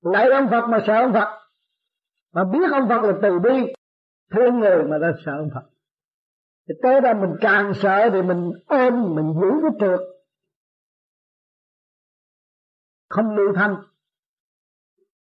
Lại 0.01 0.29
ông 0.32 0.47
Phật 0.51 0.67
mà 0.69 0.79
sợ 0.88 0.93
ông 0.93 1.13
Phật. 1.13 1.39
Mà 2.34 2.43
biết 2.43 2.71
ông 2.71 2.89
Phật 2.89 3.01
là 3.01 3.13
từ 3.21 3.39
bi, 3.39 3.73
thương 4.32 4.60
người 4.60 4.84
mà 4.84 4.97
ta 5.01 5.12
sợ 5.25 5.32
ông 5.32 5.49
Phật. 5.53 5.69
Thì 6.67 6.73
tới 6.84 7.01
ra 7.01 7.13
mình 7.13 7.36
càng 7.41 7.71
sợ 7.75 8.10
thì 8.13 8.21
mình 8.21 8.51
ôm, 8.67 9.15
mình 9.15 9.34
giữ 9.34 9.49
cái 9.62 9.71
trượt. 9.79 9.99
Không 13.10 13.36
lưu 13.36 13.53
thanh. 13.55 13.75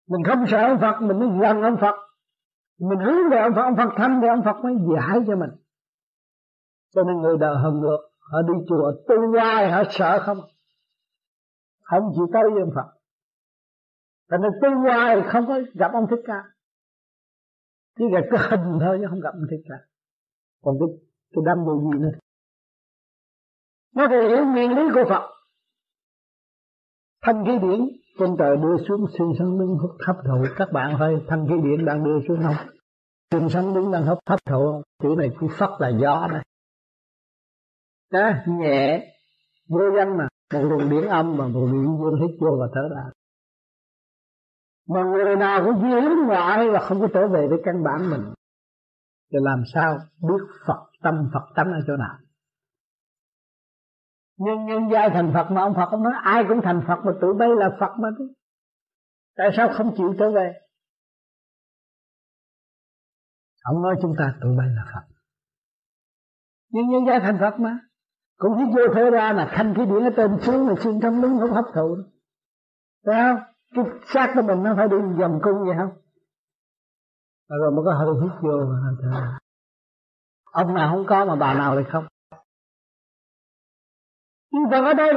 Mình 0.08 0.24
không 0.26 0.46
sợ 0.48 0.58
ông 0.58 0.80
Phật, 0.82 1.02
mình 1.02 1.20
mới 1.20 1.30
gần 1.42 1.62
ông 1.62 1.78
Phật 1.82 2.07
mình 2.80 3.00
hướng 3.00 3.30
về 3.32 3.38
ông 3.38 3.54
Phật 3.56 3.62
ông 3.62 3.76
Phật 3.78 3.90
thăm 3.98 4.20
thì 4.22 4.28
ông 4.28 4.42
Phật 4.46 4.64
mới 4.64 4.74
giải 4.94 5.20
cho 5.28 5.36
mình. 5.36 5.50
Cho 6.94 7.04
nên 7.04 7.18
người 7.22 7.38
đời 7.38 7.56
hầm 7.56 7.74
ngược 7.74 8.00
họ 8.20 8.42
đi 8.42 8.54
chùa 8.70 8.92
tu 9.08 9.16
hoài 9.32 9.72
họ 9.72 9.84
sợ 9.90 10.24
không? 10.26 10.38
Không 11.82 12.12
chịu 12.16 12.28
tới 12.34 12.44
với 12.54 12.62
ông 12.62 12.72
Phật. 12.76 12.94
Cho 14.30 14.38
nên 14.38 14.52
tu 14.62 14.70
hoài 14.82 15.22
không 15.28 15.48
có 15.48 15.60
gặp 15.74 15.92
ông 15.94 16.06
Thích 16.10 16.22
Ca. 16.28 16.44
Chỉ 17.98 18.06
là 18.12 18.22
cái 18.32 18.40
hình 18.50 18.80
thôi 18.82 18.98
chứ 19.02 19.06
không 19.10 19.20
gặp 19.20 19.30
ông 19.34 19.48
thích 19.50 19.64
ca, 19.70 19.76
còn 20.64 20.76
cái 20.80 20.88
cái 21.32 21.42
đâm 21.46 21.58
đồ 21.66 21.82
gì 21.82 22.00
nữa? 22.00 22.18
Nó 23.96 24.08
phải 24.10 24.28
hiểu 24.30 24.46
nguyên 24.46 24.72
lý 24.72 24.84
của 24.94 25.04
Phật. 25.10 25.30
Thanh 27.22 27.46
khí 27.46 27.52
điển 27.62 27.82
trên 28.20 28.36
trời 28.40 28.58
đưa 28.58 28.78
xuống 28.88 29.06
sinh 29.18 29.34
sân 29.40 29.60
đứng 29.60 29.78
hấp 29.78 29.92
hấp 30.08 30.16
thụ 30.26 30.46
các 30.58 30.72
bạn 30.74 30.96
thấy 30.98 31.16
thân 31.28 31.48
khí 31.48 31.56
điện 31.64 31.86
đang 31.86 32.04
đưa 32.04 32.20
xuống 32.28 32.40
không? 32.44 32.68
Sinh 33.32 33.50
sân 33.50 33.74
đứng 33.74 33.92
đang 33.92 34.04
hấp 34.04 34.18
hấp 34.30 34.40
thụ 34.46 34.82
chữ 35.04 35.10
này 35.18 35.30
chữ 35.42 35.48
phất 35.60 35.70
là 35.80 35.90
gió 35.90 36.28
đây 36.32 36.42
đó, 38.12 38.32
nhẹ. 38.48 39.14
Vô 39.70 39.80
danh 39.98 40.18
mà. 40.18 40.28
Một 40.54 40.60
luồng 40.64 40.90
điện 40.90 41.10
âm 41.10 41.38
mà 41.38 41.48
một 41.48 41.68
luồng 41.72 42.00
dương 42.00 42.22
hít 42.22 42.38
vô 42.40 42.58
và 42.60 42.68
thở 42.74 42.96
ra. 42.96 43.04
Mà 44.90 45.04
người 45.04 45.36
nào 45.36 45.66
cũng 45.66 45.82
duy 45.82 45.90
hướng 45.90 46.28
ngoại 46.28 46.70
và 46.74 46.80
không 46.80 47.02
có 47.02 47.08
trở 47.14 47.28
về 47.28 47.48
với 47.48 47.60
căn 47.66 47.84
bản 47.84 48.10
mình. 48.10 48.34
Thì 49.32 49.38
làm 49.42 49.64
sao? 49.74 49.98
Biết 50.22 50.44
Phật 50.68 50.90
tâm, 51.04 51.30
Phật 51.34 51.54
tánh 51.56 51.72
ở 51.72 51.80
chỗ 51.88 51.98
nào? 51.98 52.18
Nhưng 54.38 54.66
nhân 54.66 54.90
giai 54.92 55.10
thành 55.10 55.32
Phật 55.34 55.52
mà 55.52 55.62
ông 55.62 55.74
Phật 55.76 55.90
ông 55.92 56.04
nói, 56.04 56.14
ai 56.24 56.44
cũng 56.48 56.62
thành 56.64 56.82
Phật 56.88 57.00
mà 57.06 57.12
tự 57.22 57.34
bay 57.40 57.50
là 57.58 57.70
Phật 57.80 57.92
mà 58.00 58.10
chứ 58.18 58.34
tại 59.38 59.50
sao 59.58 59.70
không 59.74 59.94
chịu 59.98 60.16
trở 60.20 60.32
về? 60.32 60.54
Ông 63.64 63.82
nói 63.82 63.96
chúng 64.02 64.14
ta 64.18 64.34
tự 64.42 64.50
bay 64.58 64.68
là 64.68 64.84
Phật. 64.94 65.16
Nhưng 66.70 66.90
nhân 66.90 67.06
giai 67.08 67.20
thành 67.20 67.38
Phật 67.40 67.60
mà. 67.60 67.80
Cũng 68.38 68.58
hít 68.58 68.68
vô 68.76 68.94
thở 68.96 69.10
ra 69.10 69.34
là 69.34 69.50
thanh 69.52 69.74
cái 69.78 69.86
điển 69.86 70.04
ở 70.04 70.10
trên 70.18 70.40
xuống 70.42 70.68
là 70.68 70.76
xuyên 70.80 71.00
thấm 71.00 71.22
đúng 71.22 71.40
không 71.40 71.52
hấp 71.52 71.66
thụ. 71.76 71.98
Phải 73.06 73.16
không? 73.16 73.44
Cái 73.76 73.86
xác 74.14 74.32
của 74.36 74.42
mình 74.42 74.64
nó 74.64 74.74
phải 74.78 74.88
đi 74.88 74.98
vòng 75.20 75.40
cung 75.44 75.56
vậy 75.68 75.76
không? 75.78 76.02
Rồi 77.50 77.72
mới 77.72 77.86
có 77.86 77.94
hơi 77.94 78.08
hít 78.22 78.32
vô 78.42 78.66
mà 78.70 78.90
thở 79.02 79.38
ông 80.52 80.74
nào 80.74 80.96
không 80.96 81.06
có 81.08 81.26
mà 81.26 81.36
bà 81.36 81.54
nào 81.54 81.76
lại 81.76 81.84
không 81.92 82.06
chư 84.52 84.58
Phật 84.72 84.84
ở 84.86 84.94
đây 84.94 85.14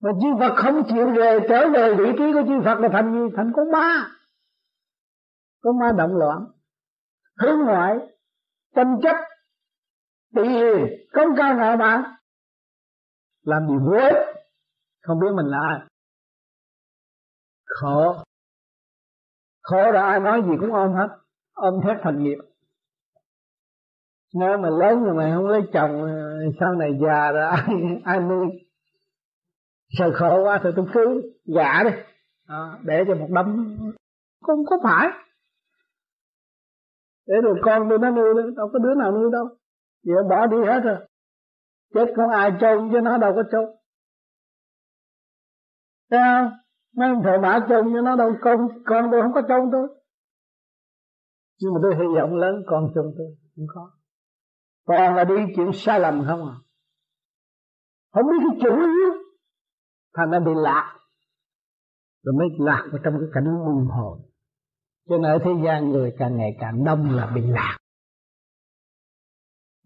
mà 0.00 0.10
chư 0.22 0.28
Phật 0.40 0.54
không 0.56 0.82
chịu 0.88 1.10
về 1.16 1.38
trở 1.48 1.70
về 1.70 1.94
vị 1.98 2.04
trí 2.18 2.32
của 2.32 2.42
chư 2.48 2.60
Phật 2.64 2.80
là 2.80 2.88
thành 2.92 3.12
gì? 3.12 3.36
Thành 3.36 3.52
con 3.56 3.70
ma. 3.72 4.10
Con 5.62 5.78
ma 5.78 5.92
động 5.98 6.16
loạn, 6.16 6.46
hướng 7.38 7.58
ngoại, 7.66 7.96
tranh 8.74 8.98
chấp, 9.02 9.16
bị 10.30 10.48
hiền 10.48 10.86
công 11.12 11.28
cao 11.36 11.56
ngạo 11.56 11.76
mạn, 11.76 12.02
làm 13.42 13.68
gì 13.68 13.74
vô 13.86 14.30
không 15.02 15.20
biết 15.20 15.28
mình 15.36 15.46
là 15.46 15.58
ai. 15.68 15.80
Khổ. 17.64 18.24
Khổ 19.62 19.92
là 19.92 20.06
ai 20.06 20.20
nói 20.20 20.42
gì 20.42 20.52
cũng 20.60 20.72
ôm 20.72 20.92
hết, 20.92 21.08
ôm 21.52 21.74
thét 21.84 21.96
thành 22.02 22.22
nghiệp 22.22 22.38
nếu 24.34 24.58
mà 24.58 24.70
lớn 24.70 25.04
rồi 25.04 25.14
mày 25.14 25.32
không 25.32 25.46
lấy 25.46 25.60
chồng 25.72 26.04
à, 26.04 26.14
sau 26.60 26.74
này 26.74 26.90
già 27.02 27.32
rồi 27.32 27.42
ai 27.50 27.66
ai 28.04 28.20
nuôi? 28.20 28.46
Sợ 29.98 30.10
khổ 30.14 30.42
quá 30.44 30.60
thì 30.64 30.70
tôi 30.76 30.86
cứ 30.94 31.22
gả 31.54 31.82
đi. 31.84 31.90
À, 32.46 32.78
để 32.82 33.04
cho 33.08 33.14
một 33.14 33.28
đấm. 33.30 33.76
Không 34.42 34.64
có 34.66 34.76
phải. 34.82 35.08
Để 37.26 37.34
rồi 37.42 37.54
con 37.62 37.86
tôi 37.88 37.98
nó 37.98 38.10
nuôi 38.10 38.34
đâu 38.56 38.68
có 38.72 38.78
đứa 38.78 38.94
nào 38.94 39.12
nuôi 39.12 39.30
đâu. 39.32 39.48
Giờ 40.02 40.14
bỏ 40.30 40.46
đi 40.46 40.56
hết 40.66 40.80
rồi. 40.84 40.96
Chết 41.94 42.06
không 42.16 42.30
ai 42.30 42.52
trông 42.60 42.90
chứ 42.92 43.00
nó 43.00 43.18
đâu 43.18 43.32
có 43.36 43.42
trông 43.52 43.80
thấy 46.10 46.20
không? 46.20 46.50
Mấy 46.96 47.08
ông 47.08 47.22
thợ 47.24 47.38
mã 47.42 47.66
trông 47.68 47.94
cho 47.94 48.00
nó 48.00 48.16
đâu 48.16 48.32
con 48.40 48.68
con 48.86 49.08
tôi 49.10 49.22
không 49.22 49.32
có 49.32 49.42
trông 49.48 49.68
tôi. 49.72 49.88
Nhưng 51.60 51.74
mà 51.74 51.80
tôi 51.82 51.94
hy 51.94 52.14
vọng 52.16 52.34
lớn 52.34 52.62
con 52.66 52.90
trông 52.94 53.12
tôi. 53.18 53.26
Không 53.56 53.66
có 53.74 53.90
toàn 54.84 55.16
là 55.16 55.24
đi 55.24 55.34
chuyện 55.56 55.70
sai 55.74 56.00
lầm 56.00 56.24
không 56.26 56.48
à 56.48 56.56
không 58.12 58.24
biết 58.26 58.46
cái 58.48 58.58
chủ 58.62 58.76
yếu 58.76 59.10
thành 60.16 60.30
ra 60.30 60.38
bị 60.38 60.52
lạc. 60.56 60.96
Rồi 62.22 62.34
mới 62.38 62.48
lạc 62.58 62.88
vào 62.92 63.00
trong 63.04 63.14
cái 63.20 63.28
cảnh 63.34 63.44
luân 63.44 63.86
hồi 63.86 64.18
cho 65.08 65.18
nên 65.18 65.22
ở 65.22 65.38
thế 65.44 65.50
gian 65.64 65.90
người 65.90 66.14
càng 66.18 66.36
ngày 66.36 66.56
càng 66.60 66.84
đông 66.84 67.10
là 67.10 67.32
bị 67.34 67.42
lạc. 67.46 67.76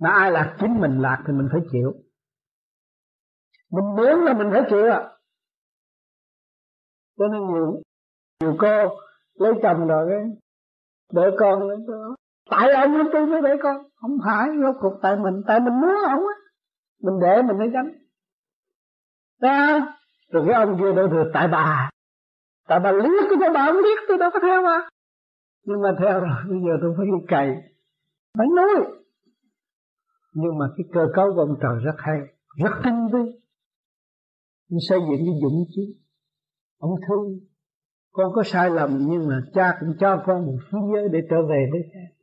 Mà 0.00 0.10
ai 0.10 0.32
lạc 0.32 0.56
chính 0.60 0.80
mình 0.80 1.00
lạc 1.00 1.24
thì 1.26 1.32
mình 1.32 1.48
phải 1.52 1.60
chịu. 1.72 1.92
Mình 3.70 3.84
muốn 3.96 4.24
là 4.24 4.32
mình 4.32 4.48
phải 4.52 4.62
chịu 4.70 4.90
à 4.92 5.10
cho 7.18 7.24
nên 7.28 7.40
nhiều 7.40 7.82
nhiều 8.40 8.56
cô 8.58 8.96
lấy 9.34 9.52
chồng 9.62 9.86
rồi 9.86 10.10
cái 10.10 10.24
để 11.12 11.36
con 11.38 11.60
tại 12.50 12.72
ông 12.72 12.94
tôi 13.12 13.26
mới 13.26 13.42
để 13.42 13.50
con. 13.62 13.76
Không 13.94 14.18
phải 14.24 14.48
rốt 14.62 14.76
cuộc 14.80 14.98
tại 15.02 15.16
mình. 15.16 15.42
Tại 15.46 15.60
mình 15.60 15.80
muốn 15.80 15.94
ông 16.08 16.20
á. 16.20 16.34
Mình 17.02 17.14
để 17.20 17.42
mình 17.42 17.58
mới 17.58 17.70
gánh 17.70 17.92
ra 19.40 19.80
rồi 20.30 20.44
cái 20.46 20.54
ông 20.54 20.78
kia 20.80 20.92
đâu 20.96 21.06
được, 21.06 21.30
tại 21.34 21.48
bà. 21.48 21.90
Tại 22.68 22.80
bà 22.80 22.92
liếc 22.92 23.24
tôi 23.28 23.50
bà 23.54 23.66
không 23.66 23.82
biết, 23.82 23.98
tôi 24.08 24.18
đâu 24.18 24.30
có 24.34 24.40
theo 24.42 24.62
mà 24.62 24.88
nhưng 25.64 25.80
mà 25.82 25.88
theo 25.98 26.20
rồi, 26.20 26.38
bây 26.48 26.58
giờ 26.60 26.72
tôi 26.80 26.94
phải 26.96 27.06
đi 27.06 27.26
cày. 27.28 27.48
Phải 28.38 28.46
nuôi. 28.46 29.02
Nhưng 30.34 30.58
mà 30.58 30.66
cái 30.76 30.84
cơ 30.92 31.06
cấu 31.14 31.34
của 31.34 31.40
ông 31.40 31.56
trời 31.62 31.84
rất 31.84 31.94
hay, 31.98 32.18
rất 32.56 32.70
tinh 32.84 33.08
vi. 33.12 33.40
Ông 34.70 34.78
xây 34.88 34.98
dựng 35.00 35.26
cái 35.26 35.34
dũng 35.42 35.64
chí. 35.68 35.96
Ông 36.78 36.90
thương. 37.08 37.40
Con 38.12 38.32
có 38.34 38.42
sai 38.42 38.70
lầm, 38.70 38.98
nhưng 39.00 39.28
mà 39.28 39.40
cha 39.54 39.76
cũng 39.80 39.94
cho 40.00 40.22
con 40.26 40.46
một 40.46 40.58
thế 40.72 40.78
giới 40.94 41.08
để 41.12 41.18
trở 41.30 41.36
về 41.42 41.68
với 41.72 41.80
cha 41.92 42.13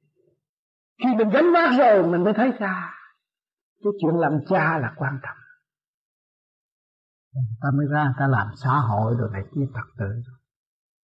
khi 1.03 1.09
mình 1.17 1.29
gánh 1.29 1.53
vác 1.53 1.69
rồi, 1.79 2.07
mình 2.11 2.23
mới 2.23 2.33
thấy 2.33 2.51
ra, 2.59 2.93
cái 3.83 3.93
chuyện 4.01 4.15
làm 4.15 4.31
cha 4.49 4.79
là 4.79 4.93
quan 4.97 5.19
trọng. 5.23 5.37
Ta 7.61 7.69
mới 7.77 7.85
ra, 7.91 8.13
ta 8.19 8.27
làm 8.27 8.47
xã 8.63 8.69
hội 8.89 9.15
rồi 9.19 9.29
này 9.33 9.41
kia 9.55 9.65
thật 9.73 9.87
tự 9.97 10.05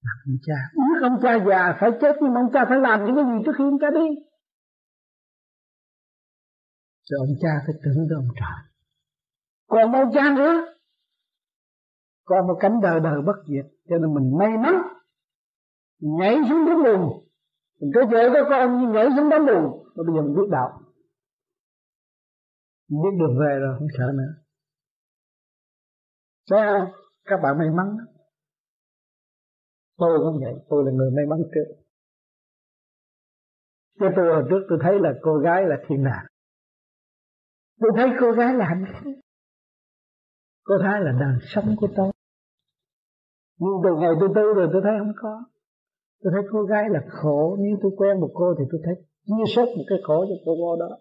làm 0.02 0.38
cha. 0.46 0.60
Biết 0.76 1.00
ông 1.02 1.20
cha 1.22 1.38
già 1.50 1.78
phải 1.80 1.90
chết, 2.02 2.16
nhưng 2.22 2.34
mà 2.34 2.42
ông 2.42 2.52
cha 2.54 2.66
phải 2.70 2.80
làm 2.80 3.06
những 3.06 3.16
cái 3.16 3.26
gì 3.26 3.44
trước 3.46 3.52
khi 3.58 3.64
ông 3.64 3.80
cha 3.82 3.88
đi? 3.90 4.08
Rồi 7.10 7.20
ông 7.28 7.36
cha 7.42 7.50
phải 7.66 7.76
tưởng 7.84 8.08
tới 8.10 8.16
ông 8.16 8.28
trời. 8.40 8.72
Còn 9.68 9.92
ông 9.92 10.12
cha 10.14 10.36
nữa? 10.38 10.74
Còn 12.26 12.48
một 12.48 12.58
cánh 12.60 12.82
đời 12.82 13.00
đời 13.00 13.22
bất 13.26 13.36
diệt, 13.48 13.66
cho 13.90 13.98
nên 13.98 14.14
mình 14.14 14.38
may 14.40 14.58
mắn, 14.58 14.82
nhảy 16.00 16.36
xuống 16.50 16.66
đúng 16.66 16.84
luôn 16.84 17.27
mình 17.80 17.92
có 17.96 18.02
vợ 18.12 18.22
có 18.34 18.50
con 18.50 18.82
nhưng 18.82 18.92
nhảy 18.92 19.06
xuống 19.16 19.30
đám 19.30 19.46
lùn 19.46 19.64
mà 19.96 20.04
bây 20.08 20.16
giờ 20.16 20.22
mình 20.22 20.36
biết 20.36 20.50
đạo. 20.52 20.82
Mình 22.90 23.02
biết 23.04 23.16
được 23.20 23.34
về 23.40 23.60
rồi, 23.60 23.76
không 23.80 23.88
sợ 23.98 24.12
nữa. 24.20 24.34
Thế 26.52 26.58
các 27.26 27.40
bạn 27.44 27.58
may 27.58 27.68
mắn. 27.78 27.88
Tôi 29.98 30.20
cũng 30.20 30.42
vậy, 30.44 30.54
tôi 30.70 30.84
là 30.86 30.92
người 30.92 31.12
may 31.16 31.26
mắn 31.26 31.40
trước. 31.54 31.76
Cho 34.00 34.06
tôi 34.16 34.26
hồi 34.34 34.44
trước 34.50 34.66
tôi 34.70 34.80
thấy 34.82 35.00
là 35.00 35.14
cô 35.22 35.38
gái 35.38 35.62
là 35.68 35.76
thiên 35.88 36.04
đàng 36.04 36.26
tôi 37.80 37.92
thấy 37.96 38.10
cô 38.20 38.32
gái 38.32 38.54
là 38.54 38.66
hạnh 38.66 38.86
phúc. 38.94 39.14
Cô 40.64 40.76
thấy 40.82 41.02
là 41.02 41.12
đời 41.20 41.38
sống 41.42 41.76
của 41.78 41.88
tôi. 41.96 42.12
Nhưng 43.60 43.82
từ 43.84 43.90
ngày 44.00 44.12
tôi 44.20 44.30
tu 44.36 44.54
rồi 44.54 44.70
tôi 44.74 44.82
thấy 44.84 44.94
không 45.00 45.14
có 45.22 45.44
tôi 46.22 46.34
thấy 46.34 46.42
cô 46.52 46.64
gái 46.64 46.84
là 46.90 47.00
khổ 47.10 47.58
nếu 47.60 47.78
tôi 47.82 47.92
quen 47.98 48.20
một 48.20 48.32
cô 48.34 48.56
thì 48.60 48.66
tôi 48.72 48.82
thấy 48.86 48.96
chia 49.26 49.54
sớt 49.56 49.66
một 49.78 49.84
cái 49.88 50.00
khổ 50.04 50.26
cho 50.30 50.36
cô 50.46 50.56
cô 50.60 50.76
đó. 50.76 50.98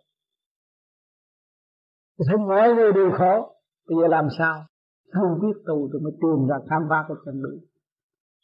Tôi 2.16 2.26
thấy 2.28 2.36
mọi 2.36 2.74
người 2.74 2.92
đều 2.92 3.10
khổ. 3.18 3.52
Bây 3.88 3.96
giờ 4.00 4.08
làm 4.08 4.28
sao? 4.38 4.66
Không 5.12 5.40
biết 5.42 5.56
tu 5.66 5.88
tôi 5.92 6.00
mới 6.00 6.12
tìm 6.12 6.48
ra 6.48 6.56
khám 6.70 6.82
phá 6.90 7.04
cái 7.08 7.16
chân 7.24 7.42
lý 7.42 7.66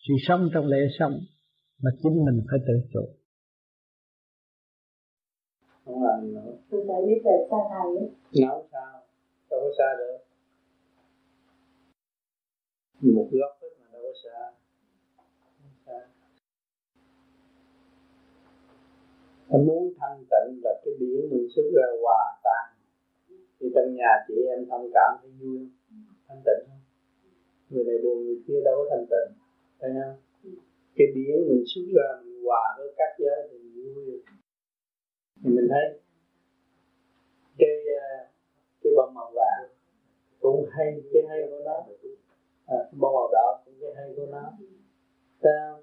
sự 0.09 0.15
sống 0.29 0.49
trong 0.55 0.67
lễ 0.67 0.79
sống 0.99 1.13
mà 1.83 1.91
chính 2.03 2.25
mình 2.25 2.47
phải 2.51 2.59
tự 2.67 2.75
chủ. 2.93 3.05
Không 5.85 6.03
làm 6.05 6.35
nữa. 6.35 6.53
Tôi 6.71 6.85
phải 6.89 7.01
biết 7.07 7.21
về 7.25 7.47
xa 7.51 7.57
thầy 7.71 7.89
nói 8.47 8.63
sao? 8.73 9.03
Đâu 9.51 9.61
có 9.61 9.71
xa 9.79 9.89
được. 9.99 10.19
Một 13.15 13.29
góc 13.33 13.59
hết 13.63 13.69
mà 13.81 13.87
đâu 13.93 14.03
có 14.03 14.13
xa 14.25 14.51
xa 15.87 15.99
Tôi 19.53 19.63
muốn 19.63 19.93
thanh 19.99 20.19
tịnh 20.19 20.61
là 20.65 20.81
cái 20.85 20.95
biển 21.01 21.31
mình 21.31 21.47
xuất 21.55 21.63
ra 21.77 21.87
hòa 22.03 22.23
tan. 22.45 22.65
Thì 23.61 23.67
trong 23.75 23.95
nhà 23.95 24.13
chị 24.29 24.35
em 24.49 24.67
thông 24.71 24.91
cảm 24.95 25.11
thấy 25.23 25.31
vui 25.41 25.59
không? 25.59 25.71
Thanh 26.29 26.43
tịnh 26.47 26.63
không? 26.69 26.83
Người 27.71 27.85
này 27.85 27.99
buồn 28.05 28.25
người 28.25 28.39
kia 28.47 28.61
đâu 28.65 28.75
có 28.79 28.85
thanh 28.91 29.07
tịnh. 29.11 29.31
Thấy 29.81 29.91
không? 30.03 30.17
Cái 30.97 31.07
biển 31.15 31.49
mình 31.49 31.65
xuất 31.75 31.83
ra 31.97 32.09
mình 32.25 32.45
hòa 32.45 32.65
với 32.79 32.95
các 32.97 33.11
giới 33.19 33.49
thì 33.51 33.59
vui. 33.75 34.23
Thì 35.45 35.51
mình 35.57 35.67
thấy 35.71 36.01
cái 37.59 37.77
cái 38.83 38.93
bông 38.97 39.15
màu 39.15 39.33
vàng 39.35 39.71
cũng 40.41 40.67
hay 40.71 41.03
cái 41.13 41.23
hay 41.29 41.39
của 41.51 41.61
nó. 41.65 41.87
À, 42.67 42.79
bông 43.01 43.15
màu 43.15 43.29
đỏ 43.33 43.63
cũng 43.65 43.75
cái 43.81 43.91
hay 43.97 44.13
của 44.17 44.27
nó. 44.27 44.53
Sao 45.43 45.83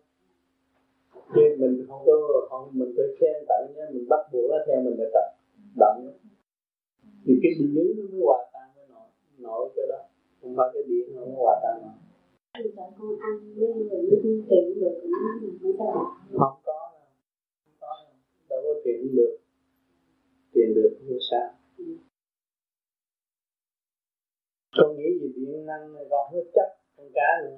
chứ 1.35 1.41
mình 1.59 1.85
không 1.87 2.01
có, 2.05 2.13
không, 2.49 2.69
mình 2.73 2.93
phải 2.95 3.05
khen 3.19 3.45
tặng 3.49 3.65
nhé, 3.75 3.83
mình 3.93 4.05
bắt 4.09 4.21
buộc 4.31 4.51
nó 4.51 4.57
theo 4.67 4.81
mình 4.81 4.95
để 4.97 5.05
tập 5.13 5.27
động. 5.79 5.99
Thì 7.25 7.33
cái 7.43 7.51
điện 7.59 7.87
nó 7.97 8.03
mới 8.11 8.21
hòa 8.25 8.49
tan 8.53 8.67
với 8.75 8.85
nội 8.89 9.07
nội 9.37 9.69
cái 9.75 9.85
đó, 9.89 9.99
không 10.41 10.53
phải 10.57 10.67
cái 10.73 10.83
điện 10.87 11.15
nó 11.15 11.21
mới 11.25 11.35
hòa 11.35 11.59
tan 11.63 11.81
mà. 11.83 11.93
Con 12.75 13.19
ăn 13.19 13.53
người 13.55 13.73
mới 13.73 14.05
được 14.09 14.21
cũng 15.61 15.77
không 15.77 15.93
không 16.37 16.59
có 16.63 16.91
không 17.63 17.73
có, 17.79 18.05
đâu 18.49 18.59
có 18.63 18.81
tiền 18.83 19.15
được 19.15 19.37
tiền 20.53 20.73
được 20.75 20.97
như 21.05 21.17
sao? 21.31 21.49
Con 24.77 24.97
nghĩ 24.97 25.19
gì 25.21 25.27
điện 25.35 25.65
năng 25.65 25.93
này, 25.93 26.05
còn 26.09 26.33
hết 26.33 26.43
chắc 26.53 26.69
con 26.97 27.07
cá 27.13 27.41
nữa. 27.43 27.57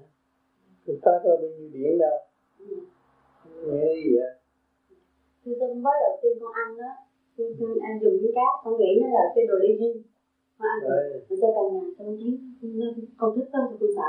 Con 0.88 0.95
cá 1.01 1.11
có 1.24 1.38
bao 1.41 1.49
nhiêu 1.57 1.69
điện 1.74 1.97
đâu 1.99 2.17
nghe 3.68 3.93
gì 4.03 4.09
vậy 4.18 4.32
tôi 5.59 5.76
mới 5.86 5.95
đầu 6.03 6.14
tiên 6.22 6.34
con 6.41 6.53
ăn 6.64 6.78
đó. 6.78 6.91
Tôi 7.38 7.70
ăn 7.88 7.93
dùng 8.01 8.18
với 8.22 8.32
cá 8.36 8.47
Con 8.64 8.74
nghĩ 8.80 8.91
nó 9.01 9.07
là 9.18 9.24
cái 9.36 9.43
đồ 9.49 9.55
ly 9.64 9.72
riêng 9.80 9.97
Con 10.57 10.68
ăn 10.74 10.78
rồi. 10.84 11.01
Sao 11.41 11.51
càng 11.55 11.68
ngày 11.74 11.88
con 11.97 12.07
thấy 12.20 12.32
Con 13.20 13.30
thích 13.36 13.49
hơn 13.53 13.64
thì 13.70 13.76
con 13.80 13.89
sợ. 13.97 14.07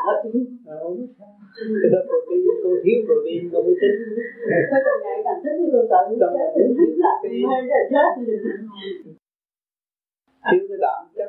Cái 1.82 1.90
đó 1.94 2.00
protein, 2.09 2.42
con 2.62 2.74
thiếu 2.84 2.98
protein 3.07 3.42
con 3.53 3.61
mới 3.66 3.74
thích 3.80 3.94
Sao 4.70 4.80
càng 4.86 5.00
ngày 5.05 5.16
càng 5.26 5.40
thích 5.42 5.57
thì 5.59 5.66
con 5.72 5.84
sợ 5.90 6.00
Trong 6.20 6.34
là 6.38 6.46
Mình 6.57 6.74
thích 6.78 6.94
là 7.05 7.12
mê 7.22 7.57
rồi 7.70 7.82
chết 7.92 8.11
Thiếu 10.50 10.62
cái 10.68 10.78
đạm 10.84 11.00
chất 11.16 11.28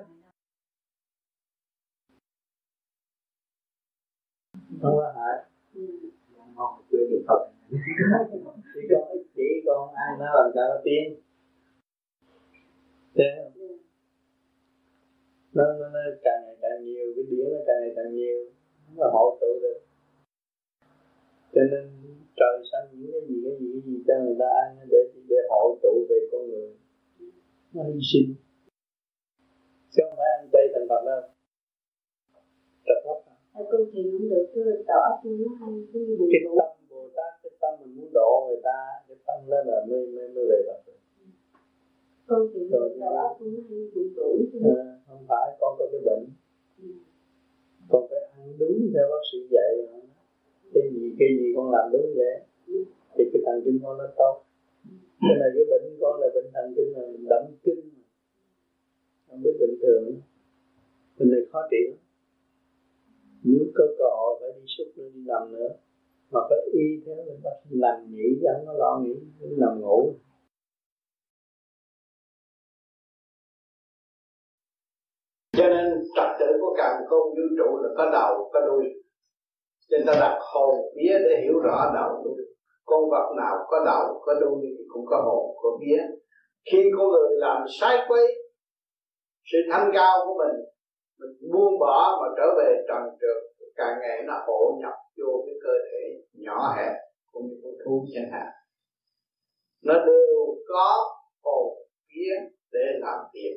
không 4.82 4.96
có 4.98 5.14
hại. 5.16 5.44
Ngon 6.56 6.82
quên 6.92 7.10
được 7.10 7.24
Phật 7.28 7.53
chỉ 8.74 8.82
con 8.90 9.18
chỉ 9.36 9.48
con 9.66 9.94
ăn 9.94 10.20
nó 10.20 10.26
làm 10.26 10.52
sao 10.56 10.66
nó 10.70 10.82
tiến 10.84 11.06
thế 13.16 13.30
nó, 15.54 15.64
nó, 15.80 15.90
nó 15.90 16.00
càng 16.24 16.42
ngày 16.46 16.56
càng 16.62 16.84
nhiều 16.86 17.06
cái 17.16 17.26
đĩa 17.30 17.44
nó 17.54 17.60
càng 17.68 17.80
ngày 17.82 17.94
càng 17.96 18.16
nhiều 18.16 18.40
nó 18.98 19.10
hội 19.14 19.38
tụ 19.42 19.60
được 19.62 19.80
cho 21.54 21.62
nên 21.72 21.86
trời 22.36 22.56
xanh 22.72 22.88
những 23.00 23.12
cái 23.12 23.22
gì 23.28 23.36
cái 23.46 23.54
gì 23.60 23.68
cái 23.74 23.82
gì 23.86 24.04
cho 24.08 24.14
người 24.24 24.36
ta 24.40 24.48
ăn 24.64 24.70
để 24.92 24.98
để 25.30 25.36
hội 25.50 25.80
tụ 25.84 26.06
về 26.10 26.20
con 26.32 26.50
người 26.50 26.70
nó 27.74 27.84
hy 27.84 28.00
sinh 28.14 28.36
chứ 29.94 30.04
không 30.06 30.18
phải 30.18 30.30
ăn 30.38 30.50
chay 30.54 30.66
thành 30.74 30.88
Phật 30.90 31.02
đâu 31.06 31.22
trật 32.86 33.00
lắm 33.06 33.20
con 33.72 33.82
chuyện 33.94 34.06
không 34.12 34.30
được 34.30 34.46
cứ 34.54 34.84
đầu 34.88 35.00
óc 35.12 35.20
nó 35.26 35.56
hay 35.60 35.74
cái 35.94 36.02
gì 36.08 36.16
cái 36.32 36.42
tâm 36.58 36.83
tâm 37.64 37.74
mình 37.82 37.96
muốn 37.98 38.10
độ 38.14 38.32
người 38.48 38.62
ta 38.64 38.78
cái 39.08 39.18
tâm 39.28 39.40
lên 39.52 39.64
là 39.68 39.78
mới 39.90 40.08
mới 40.16 40.28
mới 40.36 40.46
về 40.50 40.60
Phật 40.68 40.80
được 40.88 41.00
con 42.28 42.48
thiền 42.54 42.70
đầu 42.72 42.82
óc 43.18 43.42
nó 43.42 43.62
hay 43.70 43.80
buồn 43.96 44.08
tuổi 44.16 44.38
à, 44.64 45.00
không 45.08 45.26
phải 45.28 45.58
con 45.60 45.76
có 45.80 45.86
cái 45.92 46.02
bệnh. 46.06 46.26
Ừ. 46.82 46.88
con 47.90 48.08
phải 48.10 48.20
ăn 48.32 48.54
đúng 48.60 48.90
theo 48.94 49.06
bác 49.12 49.24
sĩ 49.32 49.38
dạy. 49.52 49.72
Cái 50.74 50.84
gì 50.94 51.16
cái 51.20 51.30
gì 51.38 51.54
con 51.56 51.72
làm 51.72 51.92
đúng 51.92 52.14
vậy? 52.16 52.36
Ừ. 52.68 52.84
thì 53.16 53.24
cái 53.34 53.42
thần 53.46 53.62
kinh 53.66 53.80
con 53.84 53.98
nó 53.98 54.08
tốt. 54.18 54.36
Cái 55.22 55.36
này 55.40 55.50
cái 55.56 55.66
bệnh 55.72 55.98
con 56.02 56.22
là 56.22 56.28
bệnh 56.36 56.50
thần 56.54 56.74
kinh 56.76 56.98
là 56.98 57.04
động 57.30 57.52
kinh 57.64 57.90
không 59.28 59.44
biết 59.44 59.56
bình 59.60 59.76
thường. 59.82 60.22
Bệnh 61.20 61.32
này 61.32 61.42
khó 61.52 61.60
trị 61.72 61.78
lắm. 61.90 61.98
Nếu 63.44 63.66
có 63.76 63.84
cơ 63.98 64.06
hội 64.18 64.38
phải 64.40 64.50
đi 64.60 64.66
xúc 64.78 64.88
nữa 64.96 65.10
đi 65.14 65.22
nằm 65.26 65.54
nữa 65.54 65.70
mà 66.34 66.40
phải 66.50 66.58
y 66.74 66.86
theo 67.06 67.16
người 67.16 67.40
ta 67.44 67.50
làm 67.70 67.98
nghỉ 68.12 68.28
chứ 68.40 68.48
không 68.54 68.66
có 68.68 68.74
lo 68.74 69.00
nghỉ 69.02 69.14
nằm 69.58 69.82
ngủ. 69.82 70.16
Cho 75.58 75.70
nên 75.70 75.86
trật 76.16 76.30
tự 76.40 76.46
của 76.62 76.74
càng 76.78 77.02
không 77.10 77.26
vũ 77.36 77.46
trụ 77.58 77.78
là 77.84 77.90
có 77.98 78.10
đầu, 78.12 78.50
có 78.54 78.60
đuôi. 78.68 78.86
Cho 79.90 79.98
nên 79.98 80.08
ta 80.08 80.14
đặt 80.20 80.40
hồn 80.54 80.76
vía 80.96 81.16
để 81.30 81.42
hiểu 81.44 81.60
rõ 81.60 81.92
đầu. 81.96 82.24
Đuôi 82.26 82.46
con 82.86 83.10
vật 83.12 83.28
nào 83.38 83.56
có 83.68 83.84
đầu, 83.86 84.22
có 84.26 84.34
đuôi 84.42 84.62
thì 84.78 84.84
cũng 84.88 85.06
có 85.06 85.22
hồn, 85.26 85.56
có 85.62 85.70
vía. 85.82 86.02
Khi 86.72 86.84
con 86.98 87.08
người 87.08 87.30
làm 87.32 87.62
sai 87.80 87.98
quấy 88.08 88.26
sự 89.52 89.58
thanh 89.72 89.92
cao 89.94 90.18
của 90.26 90.36
mình 90.38 90.66
mình 91.20 91.52
buông 91.52 91.80
bỏ 91.80 92.20
mà 92.22 92.28
trở 92.38 92.48
về 92.58 92.84
trần 92.88 93.04
trượt 93.22 93.53
càng 93.76 93.96
ngày 94.02 94.24
nó 94.28 94.34
hộ 94.48 94.80
nhập 94.82 94.94
vô 95.18 95.44
cái 95.46 95.56
cơ 95.64 95.74
thể 95.92 96.02
nhỏ 96.34 96.74
hẹp 96.78 96.94
cũng 97.32 97.48
như 97.48 97.56
con 97.64 97.74
thú 97.86 98.06
chẳng 98.14 98.32
hạn. 98.32 98.48
Nó 99.84 99.94
đều 99.94 100.56
có 100.68 101.16
hồn 101.44 101.78
vía 102.08 102.36
để 102.72 102.86
làm 103.00 103.20
việc 103.34 103.56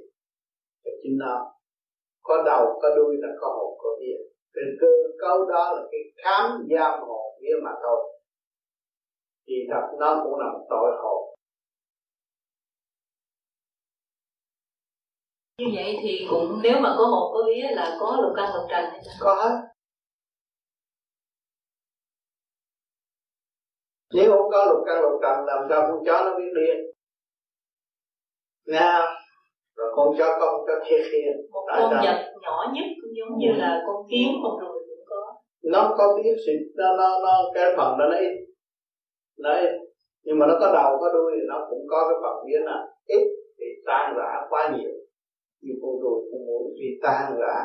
cho 0.84 0.90
chính 1.02 1.18
nó. 1.18 1.52
Có 2.22 2.42
đầu 2.46 2.78
có 2.82 2.88
đuôi 2.96 3.16
là 3.18 3.28
có 3.40 3.48
hồn 3.48 3.78
có 3.78 3.88
vía 4.00 4.16
cái 4.54 4.64
cơ 4.80 4.86
cấu 5.18 5.44
đó 5.44 5.72
là 5.76 5.82
cái 5.90 6.00
khám 6.24 6.68
giam 6.70 7.00
hồn 7.00 7.38
vía 7.40 7.54
mà 7.64 7.70
thôi. 7.82 8.12
Thì 9.46 9.54
thật 9.70 9.96
nó 10.00 10.20
cũng 10.24 10.38
là 10.38 10.46
một 10.52 10.66
tội 10.70 10.90
hồn. 11.02 11.36
Như 15.58 15.66
vậy 15.74 15.98
thì 16.02 16.26
cũng 16.30 16.60
nếu 16.62 16.80
mà 16.80 16.94
có 16.98 17.04
hồn 17.04 17.32
có 17.32 17.42
vía 17.46 17.68
là 17.70 17.96
có 18.00 18.18
lục 18.22 18.32
căn 18.36 18.54
lục 18.54 18.64
trần 18.70 18.84
hay 18.90 19.00
sao? 19.04 19.14
có 19.20 19.34
hết 19.34 19.75
nếu 24.16 24.30
không 24.32 24.50
có 24.52 24.64
lục 24.64 24.80
căn 24.86 25.02
lục 25.02 25.20
trần 25.22 25.36
làm 25.46 25.60
sao 25.68 25.80
con 25.88 26.04
chó 26.06 26.24
nó 26.24 26.38
biết 26.38 26.50
điên 26.56 26.76
nào 28.66 29.06
rồi 29.76 29.88
con 29.96 30.08
chó 30.18 30.36
có 30.40 30.46
con 30.52 30.60
chó 30.66 30.74
thiệt 30.88 31.00
hiền. 31.12 31.32
Một 31.52 31.64
con 31.68 31.90
vật 31.90 32.18
nhỏ 32.42 32.72
nhất 32.74 32.86
cũng 33.00 33.12
giống 33.18 33.38
như 33.38 33.50
là 33.62 33.82
con 33.86 33.96
kiến 34.10 34.28
con 34.42 34.60
ruồi 34.60 34.78
cũng 34.88 35.04
có. 35.06 35.22
Nó 35.62 35.94
có 35.98 36.04
biết 36.16 36.34
sự 36.46 36.52
nó 36.76 36.96
nó 36.98 37.08
nó 37.22 37.34
cái 37.54 37.64
phần 37.76 37.98
đó 37.98 38.04
nó 38.10 38.16
ít. 38.16 38.34
Nó 39.38 39.50
ít. 39.54 39.72
Nhưng 40.24 40.38
mà 40.38 40.46
nó 40.46 40.54
có 40.60 40.72
đầu 40.72 40.98
có 41.00 41.08
đuôi 41.12 41.32
thì 41.34 41.42
nó 41.48 41.66
cũng 41.70 41.82
có 41.90 41.98
cái 42.08 42.16
phần 42.22 42.36
biến 42.46 42.62
là 42.64 42.86
ít 43.06 43.24
thì 43.58 43.66
tan 43.86 44.14
rã 44.16 44.46
quá 44.50 44.76
nhiều. 44.76 44.90
Như 45.62 45.72
con 45.82 45.92
ruồi 46.02 46.18
con 46.30 46.40
muỗi 46.46 46.64
vì 46.80 46.88
tan 47.02 47.36
rã 47.40 47.56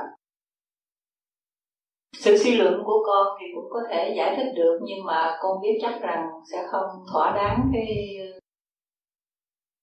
sự 2.24 2.38
suy 2.38 2.58
luận 2.58 2.74
của 2.86 3.04
con 3.06 3.28
thì 3.40 3.46
cũng 3.56 3.70
có 3.70 3.80
thể 3.90 4.14
giải 4.18 4.36
thích 4.38 4.52
được, 4.56 4.80
nhưng 4.82 5.06
mà 5.06 5.38
con 5.42 5.62
biết 5.62 5.80
chắc 5.82 6.02
rằng 6.02 6.30
sẽ 6.52 6.58
không 6.72 6.86
thỏa 7.14 7.32
đáng 7.36 7.70
cái 7.74 8.18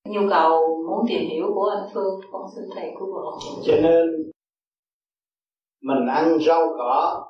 nhu 0.09 0.21
cầu 0.31 0.61
muốn 0.89 1.07
tìm 1.09 1.29
hiểu 1.31 1.47
của 1.55 1.71
anh 1.77 1.89
Phương, 1.95 2.21
con 2.33 2.43
xin 2.57 2.65
thầy 2.75 2.91
cứu 2.99 3.15
hộ 3.15 3.39
cho 3.65 3.75
nên, 3.83 4.31
mình 5.83 6.07
ăn 6.09 6.39
rau 6.47 6.69
cỏ, 6.79 7.25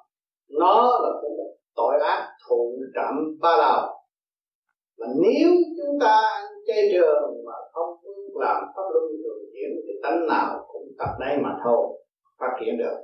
nó 0.48 0.98
là 1.02 1.10
cũng 1.22 1.36
một 1.36 1.54
tội 1.76 1.94
ác 2.00 2.28
thụ 2.48 2.74
trầm 2.94 3.14
ba 3.40 3.56
đầu. 3.58 3.94
Mà 4.98 5.06
nếu 5.22 5.50
chúng 5.76 6.00
ta 6.00 6.20
ăn 6.34 6.44
chay 6.66 6.88
trường 6.92 7.44
mà 7.46 7.52
không 7.72 7.96
làm 8.34 8.62
pháp 8.76 8.82
luân 8.92 9.04
thường 9.24 9.50
chuyển 9.52 9.70
thì 9.86 9.92
tánh 10.02 10.26
nào 10.26 10.66
cũng 10.72 10.88
tập 10.98 11.10
đấy 11.20 11.36
mà 11.42 11.50
thôi, 11.64 11.98
phát 12.40 12.56
triển 12.60 12.78
được 12.78 12.96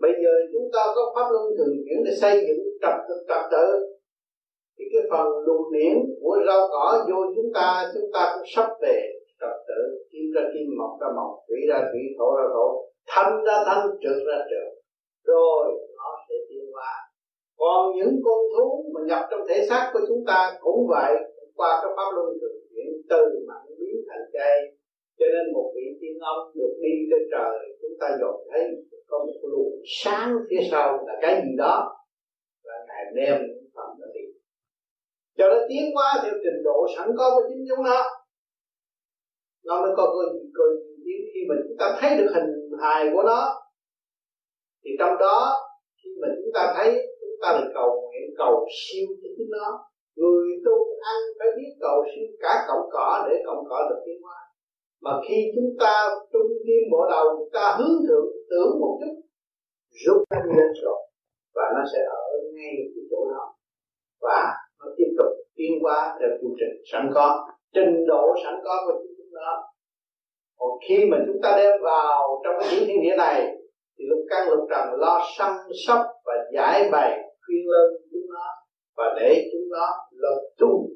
bây 0.00 0.12
giờ 0.22 0.32
chúng 0.52 0.68
ta 0.74 0.82
có 0.94 1.02
pháp 1.14 1.26
luân 1.32 1.44
thường 1.56 1.74
chuyển 1.84 1.98
để 2.06 2.12
xây 2.22 2.34
dựng 2.46 2.62
trật 2.82 2.96
tự 3.08 3.14
trật 3.28 3.44
tự. 3.52 3.66
Thì 4.76 4.84
cái 4.92 5.02
phần 5.10 5.26
luồng 5.46 5.72
điển 5.72 5.96
của 6.22 6.36
rau 6.46 6.68
cỏ 6.72 7.04
vô 7.08 7.18
chúng 7.36 7.50
ta 7.54 7.90
chúng 7.94 8.08
ta 8.14 8.22
cũng 8.34 8.46
sắp 8.54 8.68
về 8.82 8.98
trật 9.40 9.56
tự. 9.68 9.80
Kim 10.12 10.26
ra 10.34 10.42
kim, 10.52 10.66
mọc 10.78 10.92
ra 11.00 11.08
mọc, 11.16 11.30
thủy 11.48 11.60
ra 11.70 11.78
thủy, 11.90 12.02
thổ 12.18 12.28
ra 12.38 12.46
thổ, 12.54 12.66
thanh 13.08 13.44
ra 13.46 13.56
thanh, 13.66 13.86
trượt 14.02 14.20
ra 14.28 14.38
trượt. 14.50 14.68
Rồi 15.26 15.64
nó 15.98 16.10
sẽ 16.28 16.34
tiến 16.48 16.64
qua 16.74 16.92
còn 17.62 17.82
những 17.96 18.14
con 18.26 18.40
thú 18.52 18.66
mà 18.94 19.00
nhập 19.08 19.22
trong 19.30 19.44
thể 19.48 19.58
xác 19.68 19.90
của 19.92 20.02
chúng 20.08 20.22
ta 20.26 20.40
cũng 20.60 20.80
vậy, 20.94 21.12
qua 21.58 21.70
cái 21.82 21.90
pháp 21.96 22.08
luân 22.16 22.28
thường 22.40 22.58
chuyển 22.70 22.88
từ 23.10 23.22
mạng 23.48 23.66
biến 23.78 23.96
thành 24.08 24.26
cây, 24.32 24.56
cho 25.18 25.26
nên 25.34 25.44
một 25.54 25.72
vị 25.74 25.86
tiên 26.00 26.16
ông 26.32 26.42
được 26.58 26.74
đi 26.82 26.94
trên 27.10 27.22
trời, 27.34 27.54
chúng 27.80 27.96
ta 28.00 28.08
dồn 28.20 28.36
thấy 28.50 28.62
có 29.12 29.18
một 29.18 29.48
luồng 29.50 29.72
sáng 30.02 30.36
phía 30.50 30.68
sau 30.70 31.04
là 31.06 31.14
cái 31.22 31.34
gì 31.44 31.52
đó 31.58 31.76
là 32.62 32.74
ngài 32.88 33.04
đem 33.16 33.40
phần 33.74 33.88
nó 34.00 34.06
đi. 34.14 34.24
Cho 35.38 35.44
nó 35.48 35.56
tiến 35.68 35.84
qua 35.94 36.20
theo 36.22 36.32
trình 36.44 36.62
độ 36.64 36.86
sẵn 36.96 37.08
có 37.18 37.30
của 37.34 37.42
chính 37.48 37.64
chúng 37.68 37.84
nó. 37.84 38.00
Nó 39.64 39.82
mới 39.82 39.92
có 39.96 40.04
cơ 40.14 40.22
cơ 40.54 40.64
tiến. 41.04 41.20
Khi 41.34 41.40
mình 41.48 41.58
chúng 41.68 41.76
ta 41.78 41.96
thấy 42.00 42.10
được 42.18 42.30
hình 42.34 42.50
hài 42.82 43.10
của 43.12 43.22
nó, 43.22 43.40
thì 44.84 44.90
trong 44.98 45.14
đó 45.20 45.38
khi 45.98 46.10
mà 46.20 46.28
chúng 46.38 46.52
ta 46.54 46.74
thấy, 46.76 46.88
chúng 47.20 47.38
ta 47.42 47.48
được 47.58 47.70
cầu 47.74 47.88
nguyện, 48.00 48.26
cầu 48.38 48.66
siêu 48.78 49.06
cho 49.22 49.28
chính 49.36 49.50
nó. 49.50 49.68
Người 50.16 50.46
tu 50.64 50.76
ăn 51.12 51.20
phải 51.38 51.48
biết 51.56 51.72
cầu 51.80 52.04
siêu 52.10 52.26
cả 52.40 52.64
cọng 52.68 52.86
cỏ 52.92 53.26
để 53.28 53.36
cọng 53.46 53.64
cỏ 53.68 53.78
được 53.90 54.00
tiến 54.06 54.22
hóa. 54.22 54.38
Mà 55.04 55.12
khi 55.28 55.36
chúng 55.54 55.70
ta 55.80 55.94
trung 56.32 56.48
tâm 56.66 56.82
bộ 56.92 57.00
đầu, 57.10 57.24
chúng 57.38 57.52
ta 57.52 57.76
hướng 57.78 57.96
thượng 58.08 58.26
tưởng 58.52 58.80
một 58.80 58.98
chút, 59.00 59.14
rút 60.04 60.18
thanh 60.30 60.48
lên 60.56 60.70
rồi, 60.82 61.00
và 61.56 61.64
nó 61.74 61.82
sẽ 61.92 61.98
ở 62.20 62.22
ngay 62.54 62.72
cái 62.94 63.04
chỗ 63.10 63.20
đó 63.32 63.54
và 64.22 64.40
nó 64.80 64.86
tiếp 64.96 65.10
tục 65.18 65.32
tiến 65.56 65.72
qua 65.82 66.16
theo 66.20 66.30
chu 66.40 66.48
trình 66.58 66.74
sẵn 66.92 67.10
có, 67.14 67.26
trình 67.74 68.06
độ 68.06 68.34
sẵn 68.44 68.54
có 68.64 68.74
của 68.86 68.98
chúng 69.18 69.32
nó. 69.32 69.50
Còn 70.58 70.70
khi 70.88 70.98
mà 71.10 71.16
chúng 71.26 71.40
ta 71.42 71.54
đem 71.56 71.82
vào 71.82 72.40
trong 72.44 72.54
cái 72.60 72.68
những 72.72 72.84
thiên 72.86 73.02
địa 73.02 73.16
này, 73.16 73.38
thì 73.98 74.04
lục 74.10 74.22
căn 74.30 74.48
lục 74.50 74.64
trần 74.70 75.00
lo 75.02 75.20
săn 75.38 75.52
sóc 75.86 76.00
và 76.24 76.34
giải 76.54 76.88
bày 76.92 77.10
khuyên 77.46 77.62
lên 77.72 77.86
chúng 78.10 78.26
nó, 78.34 78.46
và 78.96 79.04
để 79.20 79.48
chúng 79.52 79.68
nó 79.70 79.86
lập 80.10 80.40
tu. 80.58 80.88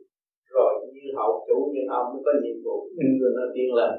Rồi 0.54 0.72
như 0.92 1.00
hậu 1.16 1.46
chủ 1.48 1.72
như 1.74 1.80
ông 1.90 2.06
mới 2.12 2.22
có 2.26 2.32
nhiệm 2.42 2.56
vụ 2.64 2.88
đưa 3.20 3.30
nó 3.36 3.42
tiến 3.54 3.74
lên 3.74 3.90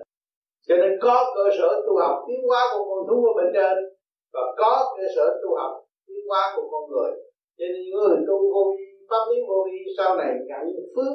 cho 0.68 0.76
nên 0.82 0.92
có 1.02 1.16
cơ 1.36 1.46
sở 1.58 1.70
tu 1.86 1.94
học 2.04 2.16
tiến 2.28 2.42
hóa 2.48 2.62
của 2.74 2.84
con 2.90 3.02
thú 3.08 3.18
ở 3.30 3.34
bên 3.38 3.50
trên 3.56 3.76
và 4.34 4.42
có 4.58 4.72
cơ 4.98 5.04
sở 5.16 5.26
tu 5.42 5.50
học 5.60 5.74
tiến 6.08 6.22
hóa 6.30 6.42
của 6.56 6.66
con 6.72 6.84
người. 6.92 7.12
Cho 7.58 7.66
nên 7.74 7.84
người 7.94 8.18
tu 8.28 8.36
vô 8.54 8.64
vi 8.78 8.86
pháp 9.10 9.24
lý 9.32 9.38
vô 9.50 9.58
vi 9.66 9.78
sau 9.98 10.18
này 10.18 10.32
nhận 10.48 10.66
phước 10.96 11.14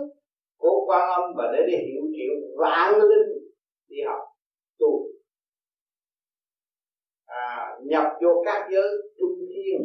của 0.58 0.84
quan 0.86 1.10
âm 1.18 1.24
và 1.36 1.44
để 1.52 1.60
đi 1.66 1.76
hiểu 1.86 2.02
triệu 2.16 2.34
vạn 2.60 3.00
linh 3.10 3.28
đi 3.88 3.96
học 4.06 4.22
tu. 4.78 5.06
À, 7.26 7.78
nhập 7.84 8.06
vô 8.22 8.42
các 8.44 8.68
giới 8.72 8.88
trung 9.18 9.38
thiên 9.48 9.80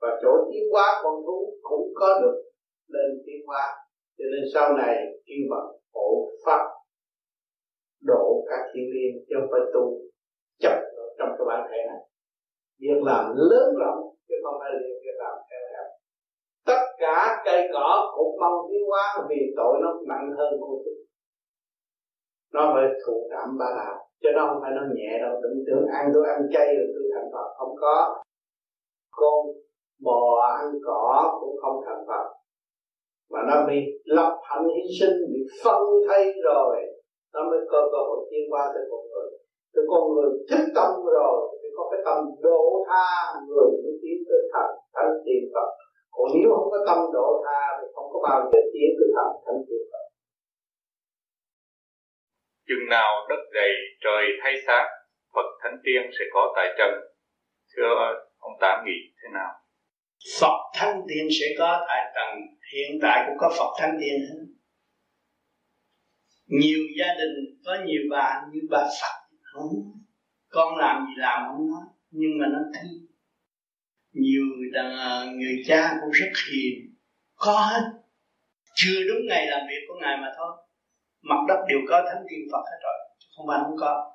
và 0.00 0.08
chỗ 0.22 0.30
tiến 0.50 0.62
hóa 0.72 1.00
con 1.02 1.14
thú 1.26 1.58
cũng 1.62 1.92
có 1.94 2.20
được 2.22 2.42
lên 2.88 3.22
tiến 3.26 3.46
hóa. 3.46 3.64
Cho 4.18 4.24
nên 4.32 4.44
sau 4.54 4.72
này 4.72 4.96
kêu 5.26 5.42
bằng 5.50 5.68
hộ 5.94 6.30
pháp 6.44 6.81
độ 8.10 8.44
các 8.48 8.62
thiên 8.70 8.86
liên 8.94 9.12
cho 9.28 9.36
không 9.40 9.48
phải 9.52 9.60
tu 9.74 9.84
chấp 10.62 10.76
trong 11.18 11.30
cái 11.36 11.44
bản 11.48 11.60
thể 11.70 11.80
này. 11.90 12.02
Việc 12.80 13.00
làm 13.10 13.24
lớn 13.50 13.66
rộng 13.80 14.00
chứ 14.28 14.34
không 14.44 14.56
phải 14.60 14.70
là 14.72 14.78
việc 15.04 15.16
làm 15.22 15.34
theo 15.48 15.60
hẹp 15.72 15.88
tất 16.66 16.82
cả 16.98 17.42
cây 17.44 17.68
cỏ 17.72 18.12
cũng 18.16 18.36
mong 18.40 18.58
tiến 18.68 18.82
hóa 18.88 19.26
vì 19.28 19.40
tội 19.56 19.74
nó 19.82 19.90
nặng 20.08 20.30
hơn 20.38 20.52
con 20.60 20.70
thú. 20.84 20.94
Nó 22.52 22.72
phải 22.74 22.84
thụ 23.06 23.28
cảm 23.30 23.58
ba 23.58 23.66
đạo 23.76 24.08
chứ 24.22 24.28
nó 24.34 24.46
không 24.46 24.62
phải 24.62 24.70
nó 24.76 24.82
nhẹ 24.94 25.18
đâu. 25.22 25.40
Đừng 25.42 25.64
tưởng 25.66 25.86
ăn 25.86 26.10
tôi 26.14 26.24
ăn 26.34 26.40
chay 26.52 26.66
rồi 26.76 26.86
tôi 26.94 27.04
thành 27.14 27.30
phật. 27.32 27.48
Không 27.58 27.74
có. 27.80 28.22
Con 29.10 29.46
bò 30.02 30.40
ăn 30.58 30.72
cỏ 30.84 31.38
cũng 31.40 31.56
không 31.62 31.80
thành 31.86 32.04
phật. 32.08 32.26
Mà 33.30 33.40
nó 33.48 33.66
bị 33.68 33.78
lập 34.04 34.38
hạnh 34.42 34.68
hy 34.74 34.82
sinh, 35.00 35.16
bị 35.32 35.40
phân 35.64 35.82
thay 36.08 36.32
rồi 36.44 36.76
nó 37.34 37.40
mới 37.50 37.60
có 37.70 37.78
cơ 37.92 38.00
hội 38.08 38.18
tiến 38.30 38.44
qua 38.52 38.62
từ 38.74 38.80
con 38.90 39.02
người. 39.10 39.28
Từ 39.74 39.80
con 39.90 40.02
người 40.12 40.30
thức 40.48 40.64
tâm 40.76 40.90
rồi 41.16 41.36
thì 41.60 41.68
có 41.76 41.82
cái 41.90 42.00
tâm 42.06 42.18
độ 42.46 42.62
tha 42.88 43.08
người 43.48 43.70
mới 43.82 43.94
tiến 44.02 44.18
tới 44.28 44.42
thành 44.52 44.74
thánh 44.94 45.14
tiên 45.24 45.42
phật. 45.54 45.70
Còn 46.14 46.26
nếu 46.34 46.48
không 46.54 46.68
có 46.72 46.78
tâm 46.88 46.98
độ 47.16 47.28
tha 47.44 47.62
thì 47.78 47.86
không 47.94 48.08
có 48.12 48.18
bao 48.28 48.38
giờ 48.50 48.60
tiến 48.72 48.88
tới 48.98 49.08
thành 49.16 49.32
thánh 49.44 49.60
tiên 49.66 49.82
phật. 49.90 50.04
Chừng 52.68 52.84
nào 52.94 53.10
đất 53.30 53.42
dày 53.54 53.70
trời 54.04 54.24
thay 54.42 54.54
xác 54.66 54.84
phật 55.34 55.48
thánh 55.60 55.76
tiên 55.84 56.02
sẽ 56.16 56.24
có 56.34 56.52
tại 56.56 56.66
trần. 56.78 56.92
Thưa 57.76 57.94
ông 58.38 58.52
tám 58.60 58.84
nghĩ 58.84 58.98
thế 59.18 59.28
nào? 59.38 59.52
Phật 60.40 60.58
Thánh 60.74 61.00
Tiên 61.08 61.28
sẽ 61.40 61.46
có 61.58 61.84
tại 61.88 62.12
tầng 62.14 62.40
hiện 62.72 62.98
tại 63.02 63.24
cũng 63.26 63.36
có 63.38 63.50
Phật 63.58 63.72
Thánh 63.78 63.96
Tiên 64.00 64.14
hết 64.28 64.40
nhiều 66.60 66.78
gia 66.98 67.14
đình 67.14 67.34
có 67.64 67.76
nhiều 67.86 68.02
bà 68.10 68.42
như 68.52 68.60
bà 68.70 68.82
Phật. 69.00 69.16
Không 69.42 69.70
con 70.48 70.76
làm 70.76 71.06
gì 71.06 71.14
làm 71.16 71.42
không 71.48 71.70
nói. 71.70 71.84
Nhưng 72.10 72.30
mà 72.38 72.46
nó 72.52 72.58
thương. 72.74 73.06
Nhiều 74.12 74.42
đàn, 74.72 74.96
à, 74.98 75.24
người 75.34 75.62
cha 75.66 75.96
cũng 76.00 76.10
rất 76.10 76.32
hiền. 76.52 76.96
Có 77.34 77.52
hết. 77.52 77.82
Chưa 78.74 79.00
đúng 79.08 79.26
ngày 79.28 79.46
làm 79.46 79.60
việc 79.68 79.82
của 79.88 79.94
ngài 80.00 80.16
mà 80.16 80.32
thôi. 80.36 80.52
Mặt 81.22 81.40
đất 81.48 81.64
đều 81.68 81.78
có 81.88 82.02
thánh 82.06 82.22
tiên 82.30 82.40
Phật 82.52 82.64
hết 82.70 82.78
rồi. 82.82 82.98
Không 83.36 83.46
phải 83.48 83.58
không 83.62 83.76
có. 83.80 84.12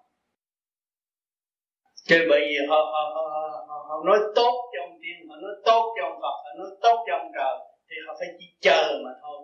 Chơi 2.07 2.27
bởi 2.29 2.39
vì 2.39 2.55
họ, 2.69 2.75
họ, 2.93 3.03
họ, 3.15 3.23
họ, 3.67 3.77
họ 3.89 4.03
nói 4.05 4.19
tốt 4.35 4.55
cho 4.73 4.79
ông 4.87 4.97
tiên, 5.01 5.29
họ 5.29 5.35
nói 5.35 5.51
tốt 5.65 5.83
cho 5.95 6.05
ông 6.09 6.19
Phật, 6.23 6.35
họ 6.45 6.51
nói 6.59 6.69
tốt 6.81 6.97
cho 7.07 7.13
ông 7.17 7.31
trời 7.35 7.55
Thì 7.89 7.95
họ 8.07 8.15
phải 8.19 8.27
chỉ 8.39 8.45
chờ 8.61 8.99
mà 9.05 9.11
thôi 9.21 9.39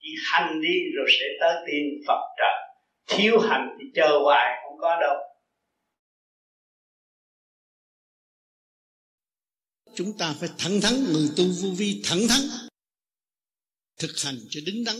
Chỉ 0.00 0.08
hành 0.40 0.60
đi 0.60 0.74
rồi 0.96 1.06
sẽ 1.08 1.26
tới 1.40 1.54
tiên 1.66 2.02
Phật 2.06 2.22
trời 2.38 2.70
Thiếu 3.06 3.38
hành 3.38 3.68
thì 3.78 3.84
chờ 3.94 4.18
hoài 4.24 4.62
không 4.62 4.78
có 4.80 5.00
đâu. 5.00 5.16
Chúng 9.94 10.18
ta 10.18 10.34
phải 10.40 10.48
thẳng 10.58 10.80
thắn, 10.80 11.04
người 11.12 11.28
tu 11.36 11.44
vô 11.44 11.68
vi 11.76 12.02
thẳng 12.04 12.20
thắn 12.28 12.40
Thực 13.98 14.10
hành 14.24 14.38
cho 14.50 14.60
đứng 14.66 14.84
đắn 14.84 14.96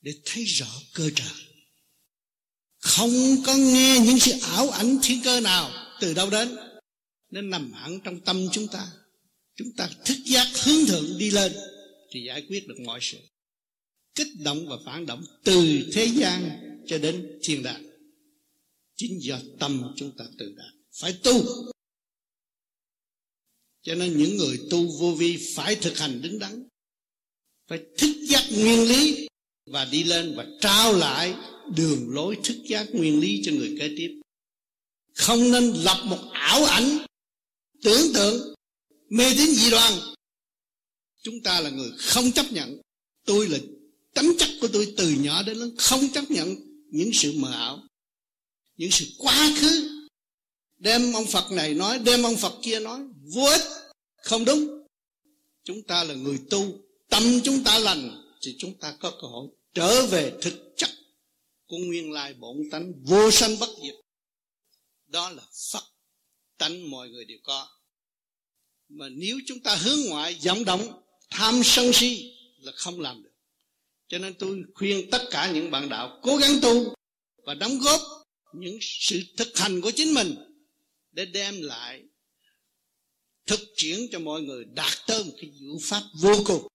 Để 0.00 0.12
thấy 0.24 0.44
rõ 0.44 0.66
cơ 0.94 1.10
trời. 1.14 1.44
Không 2.78 3.10
có 3.46 3.54
nghe 3.54 3.98
những 4.06 4.18
sự 4.18 4.32
ảo 4.56 4.70
ảnh 4.70 4.98
thiên 5.02 5.20
cơ 5.24 5.40
nào 5.40 5.70
từ 6.00 6.14
đâu 6.14 6.30
đến 6.30 6.56
nên 7.30 7.50
nằm 7.50 7.72
hẳn 7.72 8.00
trong 8.04 8.20
tâm 8.20 8.46
chúng 8.52 8.66
ta. 8.72 8.86
Chúng 9.56 9.68
ta 9.76 9.88
thức 10.04 10.16
giác 10.24 10.46
hướng 10.64 10.86
thượng 10.86 11.18
đi 11.18 11.30
lên 11.30 11.52
thì 12.10 12.20
giải 12.26 12.46
quyết 12.48 12.68
được 12.68 12.80
mọi 12.86 12.98
sự 13.02 13.18
kích 14.18 14.40
động 14.44 14.66
và 14.68 14.76
phản 14.84 15.06
động 15.06 15.24
từ 15.44 15.90
thế 15.92 16.06
gian 16.06 16.60
cho 16.86 16.98
đến 16.98 17.38
thiên 17.42 17.62
đàng. 17.62 17.84
Chính 18.96 19.18
do 19.22 19.40
tâm 19.58 19.92
chúng 19.96 20.16
ta 20.16 20.24
tự 20.38 20.54
đạt, 20.56 20.72
phải 21.00 21.18
tu. 21.22 21.44
Cho 23.82 23.94
nên 23.94 24.18
những 24.18 24.36
người 24.36 24.60
tu 24.70 24.98
vô 24.98 25.14
vi 25.14 25.52
phải 25.54 25.74
thực 25.74 25.98
hành 25.98 26.22
đứng 26.22 26.38
đắn, 26.38 26.68
phải 27.68 27.78
thức 27.98 28.12
giác 28.28 28.44
nguyên 28.50 28.88
lý 28.88 29.28
và 29.66 29.84
đi 29.84 30.04
lên 30.04 30.34
và 30.36 30.46
trao 30.60 30.92
lại 30.92 31.34
đường 31.76 32.10
lối 32.10 32.38
thức 32.44 32.56
giác 32.64 32.86
nguyên 32.92 33.20
lý 33.20 33.42
cho 33.44 33.52
người 33.52 33.76
kế 33.80 33.94
tiếp. 33.96 34.20
Không 35.14 35.52
nên 35.52 35.64
lập 35.64 36.02
một 36.04 36.30
ảo 36.32 36.64
ảnh 36.64 37.06
tưởng 37.82 38.12
tượng 38.14 38.54
mê 39.08 39.24
tín 39.36 39.54
dị 39.54 39.70
đoan. 39.70 39.92
Chúng 41.22 41.42
ta 41.44 41.60
là 41.60 41.70
người 41.70 41.90
không 41.98 42.32
chấp 42.32 42.52
nhận. 42.52 42.80
Tôi 43.24 43.48
là 43.48 43.58
tánh 44.18 44.32
chất 44.38 44.48
của 44.60 44.68
tôi 44.72 44.94
từ 44.96 45.10
nhỏ 45.10 45.42
đến 45.42 45.56
lớn 45.56 45.74
không 45.78 46.08
chấp 46.08 46.30
nhận 46.30 46.56
những 46.90 47.10
sự 47.12 47.32
mờ 47.36 47.52
ảo, 47.52 47.82
những 48.76 48.90
sự 48.90 49.06
quá 49.18 49.50
khứ. 49.60 49.90
Đem 50.76 51.12
ông 51.12 51.26
phật 51.26 51.52
này 51.52 51.74
nói, 51.74 51.98
đem 51.98 52.22
ông 52.22 52.36
phật 52.36 52.52
kia 52.62 52.80
nói, 52.80 53.00
vô 53.34 53.44
ích, 53.44 53.62
không 54.22 54.44
đúng. 54.44 54.68
Chúng 55.64 55.82
ta 55.82 56.04
là 56.04 56.14
người 56.14 56.38
tu, 56.50 56.78
tâm 57.08 57.22
chúng 57.44 57.64
ta 57.64 57.78
lành, 57.78 58.22
thì 58.42 58.54
chúng 58.58 58.78
ta 58.78 58.96
có 59.00 59.10
cơ 59.10 59.28
hội 59.28 59.48
trở 59.74 60.06
về 60.06 60.32
thực 60.42 60.72
chất 60.76 60.90
của 61.66 61.76
nguyên 61.76 62.12
lai 62.12 62.34
bổn 62.34 62.56
tánh 62.70 62.92
vô 63.04 63.30
sanh 63.30 63.58
bất 63.58 63.68
diệt. 63.82 63.94
Đó 65.06 65.30
là 65.30 65.42
phật 65.72 65.84
tánh 66.58 66.90
mọi 66.90 67.08
người 67.08 67.24
đều 67.24 67.38
có. 67.42 67.68
Mà 68.88 69.08
nếu 69.08 69.38
chúng 69.46 69.60
ta 69.60 69.76
hướng 69.76 70.00
ngoại, 70.08 70.38
vọng 70.44 70.64
động, 70.64 71.02
tham 71.30 71.60
sân 71.64 71.90
si 71.92 72.34
là 72.58 72.72
không 72.76 73.00
làm 73.00 73.22
được 73.22 73.30
cho 74.08 74.18
nên 74.18 74.34
tôi 74.38 74.62
khuyên 74.74 75.10
tất 75.10 75.28
cả 75.30 75.52
những 75.52 75.70
bạn 75.70 75.88
đạo 75.88 76.20
cố 76.22 76.36
gắng 76.36 76.58
tu 76.62 76.94
và 77.44 77.54
đóng 77.54 77.78
góp 77.78 78.00
những 78.54 78.78
sự 78.80 79.22
thực 79.36 79.58
hành 79.58 79.80
của 79.80 79.90
chính 79.90 80.14
mình 80.14 80.34
để 81.12 81.24
đem 81.26 81.62
lại 81.62 82.02
thực 83.46 83.60
triển 83.76 83.98
cho 84.12 84.18
mọi 84.18 84.42
người 84.42 84.64
đạt 84.64 84.92
tới 85.06 85.24
một 85.24 85.32
cái 85.40 85.50
diệu 85.60 85.78
pháp 85.82 86.02
vô 86.20 86.42
cùng. 86.46 86.66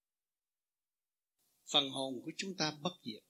Phần 1.72 1.90
hồn 1.90 2.22
của 2.24 2.30
chúng 2.36 2.56
ta 2.56 2.72
bất 2.82 2.92
diệt. 3.04 3.22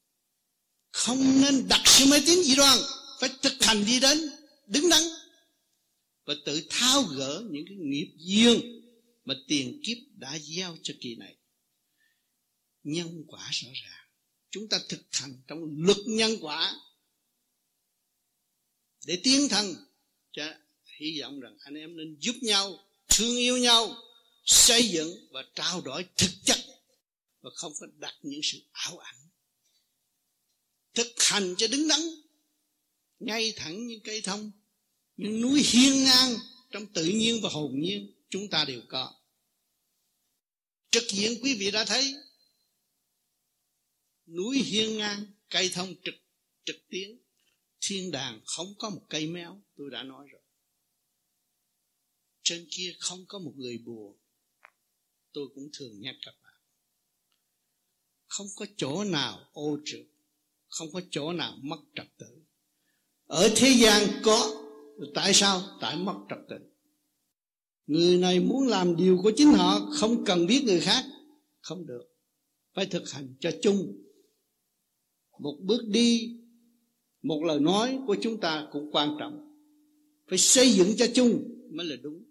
Không 0.92 1.40
nên 1.40 1.68
đặt 1.68 1.82
sự 1.84 2.04
mê 2.10 2.20
tín 2.26 2.42
dị 2.42 2.54
đoan, 2.56 2.78
phải 3.20 3.30
thực 3.42 3.52
hành 3.60 3.84
đi 3.86 4.00
đến, 4.00 4.30
đứng 4.66 4.88
đắn 4.88 5.02
và 6.24 6.34
tự 6.44 6.66
tháo 6.70 7.02
gỡ 7.02 7.42
những 7.50 7.64
cái 7.68 7.76
nghiệp 7.76 8.08
duyên 8.16 8.60
mà 9.24 9.34
tiền 9.48 9.80
kiếp 9.84 9.96
đã 10.14 10.38
gieo 10.38 10.76
cho 10.82 10.94
kỳ 11.00 11.16
này 11.16 11.36
nhân 12.84 13.24
quả 13.28 13.50
rõ 13.52 13.68
ràng. 13.84 14.08
Chúng 14.50 14.68
ta 14.68 14.80
thực 14.88 15.02
hành 15.10 15.42
trong 15.46 15.60
luật 15.76 15.98
nhân 16.06 16.36
quả 16.40 16.74
để 19.06 19.20
tiến 19.24 19.48
thân. 19.48 19.74
Cho 20.32 20.54
hy 20.98 21.20
vọng 21.20 21.40
rằng 21.40 21.56
anh 21.60 21.74
em 21.74 21.96
nên 21.96 22.16
giúp 22.20 22.36
nhau, 22.42 22.78
thương 23.08 23.36
yêu 23.36 23.58
nhau, 23.58 23.96
xây 24.44 24.88
dựng 24.88 25.28
và 25.30 25.44
trao 25.54 25.80
đổi 25.80 26.06
thực 26.16 26.30
chất 26.44 26.58
và 27.40 27.50
không 27.54 27.72
phải 27.80 27.88
đặt 27.98 28.14
những 28.22 28.40
sự 28.42 28.58
ảo 28.72 28.98
ảnh. 28.98 29.28
Thực 30.94 31.12
hành 31.18 31.54
cho 31.58 31.66
đứng 31.66 31.88
đắn, 31.88 32.00
ngay 33.18 33.52
thẳng 33.56 33.86
như 33.86 34.00
cây 34.04 34.20
thông, 34.20 34.50
những 35.16 35.40
núi 35.40 35.62
hiên 35.62 36.04
ngang 36.04 36.36
trong 36.70 36.86
tự 36.86 37.04
nhiên 37.04 37.40
và 37.42 37.48
hồn 37.52 37.80
nhiên 37.80 38.12
chúng 38.30 38.48
ta 38.48 38.64
đều 38.64 38.80
có. 38.88 39.14
Trực 40.90 41.04
diện 41.08 41.38
quý 41.42 41.54
vị 41.54 41.70
đã 41.70 41.84
thấy 41.84 42.14
núi 44.26 44.58
hiên 44.58 44.96
ngang, 44.96 45.24
cây 45.50 45.70
thông 45.74 45.94
trực 46.04 46.14
trực 46.64 46.76
tiến. 46.88 47.18
Thiên 47.80 48.10
đàng 48.10 48.40
không 48.44 48.74
có 48.78 48.90
một 48.90 49.02
cây 49.08 49.26
méo, 49.26 49.62
tôi 49.76 49.90
đã 49.90 50.02
nói 50.02 50.26
rồi. 50.32 50.40
Trên 52.42 52.66
kia 52.70 52.94
không 52.98 53.24
có 53.28 53.38
một 53.38 53.52
người 53.56 53.78
buồn 53.78 54.18
tôi 55.34 55.48
cũng 55.54 55.68
thường 55.78 56.00
nhắc 56.00 56.14
các 56.26 56.34
bạn. 56.42 56.54
Không 58.26 58.46
có 58.56 58.66
chỗ 58.76 59.04
nào 59.04 59.40
ô 59.52 59.78
trượt, 59.84 60.06
không 60.68 60.92
có 60.92 61.00
chỗ 61.10 61.32
nào 61.32 61.56
mất 61.62 61.78
trật 61.94 62.06
tự. 62.18 62.26
Ở 63.26 63.50
thế 63.56 63.68
gian 63.68 64.08
có, 64.22 64.64
tại 65.14 65.34
sao? 65.34 65.62
Tại 65.80 65.96
mất 65.96 66.14
trật 66.30 66.38
tự. 66.48 66.56
Người 67.86 68.18
này 68.18 68.40
muốn 68.40 68.68
làm 68.68 68.96
điều 68.96 69.20
của 69.22 69.32
chính 69.36 69.52
họ, 69.52 69.90
không 69.92 70.24
cần 70.24 70.46
biết 70.46 70.62
người 70.64 70.80
khác, 70.80 71.04
không 71.60 71.86
được. 71.86 72.04
Phải 72.74 72.86
thực 72.86 73.10
hành 73.10 73.34
cho 73.40 73.50
chung 73.62 74.03
một 75.38 75.56
bước 75.60 75.82
đi, 75.86 76.36
một 77.22 77.44
lời 77.44 77.60
nói 77.60 77.98
của 78.06 78.16
chúng 78.22 78.40
ta 78.40 78.68
cũng 78.72 78.90
quan 78.92 79.16
trọng. 79.20 79.40
Phải 80.28 80.38
xây 80.38 80.70
dựng 80.70 80.94
cho 80.96 81.06
chung 81.14 81.44
mới 81.70 81.86
là 81.86 81.96
đúng. 81.96 82.24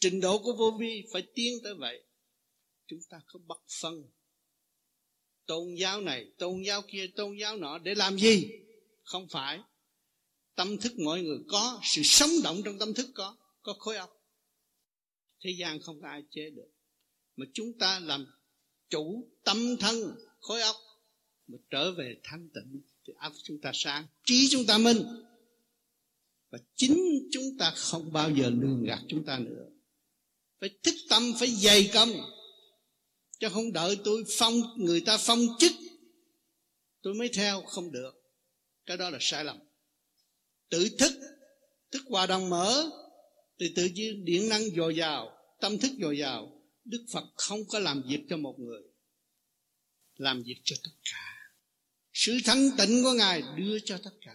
Trình 0.00 0.20
độ 0.20 0.38
của 0.38 0.52
vô 0.52 0.76
vi 0.80 1.04
phải 1.12 1.22
tiến 1.34 1.58
tới 1.64 1.74
vậy. 1.74 2.02
Chúng 2.86 3.00
ta 3.10 3.20
không 3.26 3.48
bắt 3.48 3.58
phân. 3.80 4.04
Tôn 5.46 5.74
giáo 5.74 6.00
này, 6.00 6.26
tôn 6.38 6.62
giáo 6.62 6.82
kia, 6.88 7.06
tôn 7.16 7.36
giáo 7.36 7.56
nọ 7.56 7.78
để 7.78 7.94
làm 7.94 8.18
gì? 8.18 8.50
Không 9.04 9.28
phải. 9.30 9.60
Tâm 10.54 10.78
thức 10.78 10.98
mọi 10.98 11.22
người 11.22 11.38
có, 11.48 11.80
sự 11.82 12.02
sống 12.04 12.30
động 12.44 12.60
trong 12.64 12.78
tâm 12.78 12.94
thức 12.94 13.06
có 13.14 13.36
có 13.62 13.74
khối 13.78 13.96
óc. 13.96 14.10
Thế 15.40 15.50
gian 15.58 15.80
không 15.80 16.00
có 16.00 16.08
ai 16.08 16.22
chế 16.30 16.50
được. 16.50 16.70
Mà 17.36 17.46
chúng 17.52 17.78
ta 17.78 18.00
làm 18.00 18.26
chủ 18.90 19.28
tâm 19.44 19.76
thân, 19.80 20.16
khối 20.40 20.60
óc 20.60 20.76
mà 21.48 21.58
trở 21.70 21.92
về 21.92 22.16
thanh 22.22 22.48
tịnh. 22.54 22.82
Thì 23.06 23.12
óc 23.18 23.32
chúng 23.44 23.60
ta 23.60 23.70
sáng, 23.74 24.06
trí 24.24 24.48
chúng 24.50 24.66
ta 24.66 24.78
minh. 24.78 25.02
Và 26.50 26.58
chính 26.76 27.28
chúng 27.32 27.58
ta 27.58 27.72
không 27.76 28.12
bao 28.12 28.30
giờ 28.30 28.50
lường 28.50 28.84
gạt 28.84 29.00
chúng 29.08 29.24
ta 29.24 29.38
nữa. 29.38 29.66
Phải 30.60 30.70
thức 30.82 30.94
tâm, 31.08 31.32
phải 31.38 31.48
dày 31.48 31.90
công. 31.94 32.10
Chứ 33.40 33.48
không 33.48 33.72
đợi 33.72 33.98
tôi 34.04 34.24
phong, 34.38 34.60
người 34.76 35.00
ta 35.00 35.16
phong 35.20 35.40
chức, 35.58 35.72
tôi 37.02 37.14
mới 37.14 37.28
theo, 37.28 37.62
không 37.62 37.92
được. 37.92 38.14
Cái 38.86 38.96
đó 38.96 39.10
là 39.10 39.18
sai 39.20 39.44
lầm. 39.44 39.58
Tự 40.68 40.88
thức 40.98 41.12
thức 41.90 42.02
hòa 42.06 42.26
đồng 42.26 42.50
mở, 42.50 42.90
thì 43.60 43.72
tự 43.76 43.86
nhiên 43.94 44.24
điện 44.24 44.48
năng 44.48 44.62
dồi 44.76 44.96
dào, 44.96 45.30
tâm 45.60 45.78
thức 45.78 45.90
dồi 46.00 46.18
dào. 46.18 46.62
Đức 46.84 47.06
phật 47.12 47.24
không 47.36 47.60
có 47.68 47.78
làm 47.78 48.02
việc 48.08 48.20
cho 48.28 48.36
một 48.36 48.54
người, 48.58 48.82
làm 50.16 50.42
việc 50.42 50.60
cho 50.64 50.76
tất 50.84 50.90
cả 51.04 51.37
sự 52.20 52.32
thanh 52.44 52.62
tịnh 52.78 52.94
của 53.04 53.12
ngài 53.18 53.42
đưa 53.56 53.78
cho 53.84 53.96
tất 54.04 54.10
cả. 54.26 54.34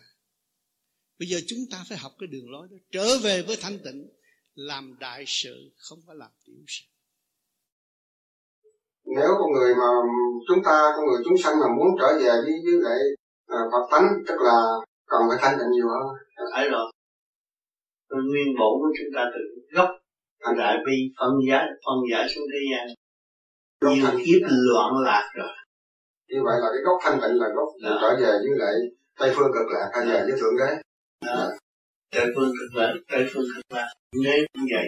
Bây 1.20 1.28
giờ 1.28 1.38
chúng 1.48 1.60
ta 1.72 1.78
phải 1.90 1.98
học 1.98 2.12
cái 2.20 2.28
đường 2.28 2.52
lối 2.52 2.68
đó. 2.72 2.78
Trở 2.92 3.18
về 3.24 3.42
với 3.48 3.58
thanh 3.62 3.80
tịnh 3.86 4.10
làm 4.56 4.96
đại 5.00 5.24
sự 5.28 5.56
không 5.78 6.00
có 6.08 6.14
làm 6.14 6.32
tiểu 6.46 6.56
sự. 6.68 6.86
Nếu 9.06 9.30
con 9.40 9.52
người 9.54 9.76
mà 9.76 9.90
chúng 10.48 10.64
ta 10.66 10.92
con 10.96 11.06
người 11.06 11.22
chúng 11.26 11.38
sanh 11.44 11.54
mà 11.62 11.68
muốn 11.78 11.88
trở 12.00 12.08
về 12.20 12.32
với 12.44 12.56
với 12.66 12.76
lại 12.82 13.00
à, 13.48 13.60
Phật 13.72 13.88
tánh 13.92 14.08
tức 14.28 14.36
là 14.40 14.60
còn 15.06 15.22
phải 15.30 15.38
thanh 15.42 15.58
tịnh 15.60 15.72
nhiều 15.72 15.88
hơn. 15.88 16.04
Phải 16.54 16.70
rồi. 16.70 16.92
Nguyên 18.10 18.48
bổn 18.60 18.74
của 18.82 18.92
chúng 18.98 19.12
ta 19.16 19.32
từ 19.34 19.40
gốc 19.76 19.90
thành 20.44 20.58
đại 20.58 20.78
bi 20.86 20.98
phân 21.20 21.32
giải 21.50 21.66
phân 21.86 21.98
giải 22.12 22.28
xuống 22.36 22.44
thế 22.52 22.60
gian. 22.72 22.88
Nhiều 23.94 24.26
kiếp 24.26 24.42
loạn 24.50 24.92
lạc 25.06 25.32
rồi 25.36 25.50
như 26.34 26.42
vậy 26.48 26.58
là 26.62 26.68
cái 26.74 26.82
gốc 26.86 26.98
thanh 27.04 27.20
tịnh 27.22 27.36
là 27.42 27.48
gốc 27.56 27.70
đó. 27.84 27.98
trở 28.02 28.10
về 28.22 28.32
với 28.44 28.56
lại 28.62 28.74
tây 29.20 29.30
phương 29.36 29.52
cực 29.56 29.68
lạc 29.74 29.90
hay 29.94 30.06
về 30.06 30.20
với 30.28 30.36
thượng 30.40 30.58
đế. 30.62 30.72
Đó. 31.28 31.50
tây 32.16 32.28
phương 32.36 32.52
cực 32.58 32.72
lạc 32.80 32.94
tây 33.12 33.24
phương 33.32 33.46
cực 33.56 33.66
lạc 33.76 33.90
nếu 34.24 34.40
cũng 34.54 34.66
vậy. 34.74 34.88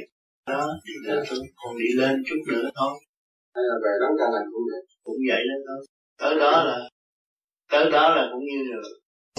Đó 0.52 0.68
thì 0.84 0.94
nó 1.08 1.16
còn 1.60 1.72
đi 1.78 1.90
lên 2.02 2.24
chút 2.28 2.40
nữa 2.52 2.70
thôi. 2.80 2.94
Hay 3.56 3.64
là 3.70 3.76
về 3.84 3.92
đấng 4.02 4.16
ca 4.20 4.26
lành 4.34 4.48
cũng 4.54 4.66
vậy. 4.72 4.82
Cũng 5.04 5.20
vậy 5.30 5.42
đó 5.50 5.56
thôi. 5.68 5.80
Tới 6.22 6.40
đó 6.40 6.64
là 6.64 6.78
tới 7.72 7.92
đó 7.92 8.16
là 8.16 8.24
cũng 8.32 8.44
như 8.50 8.60
là 8.72 8.80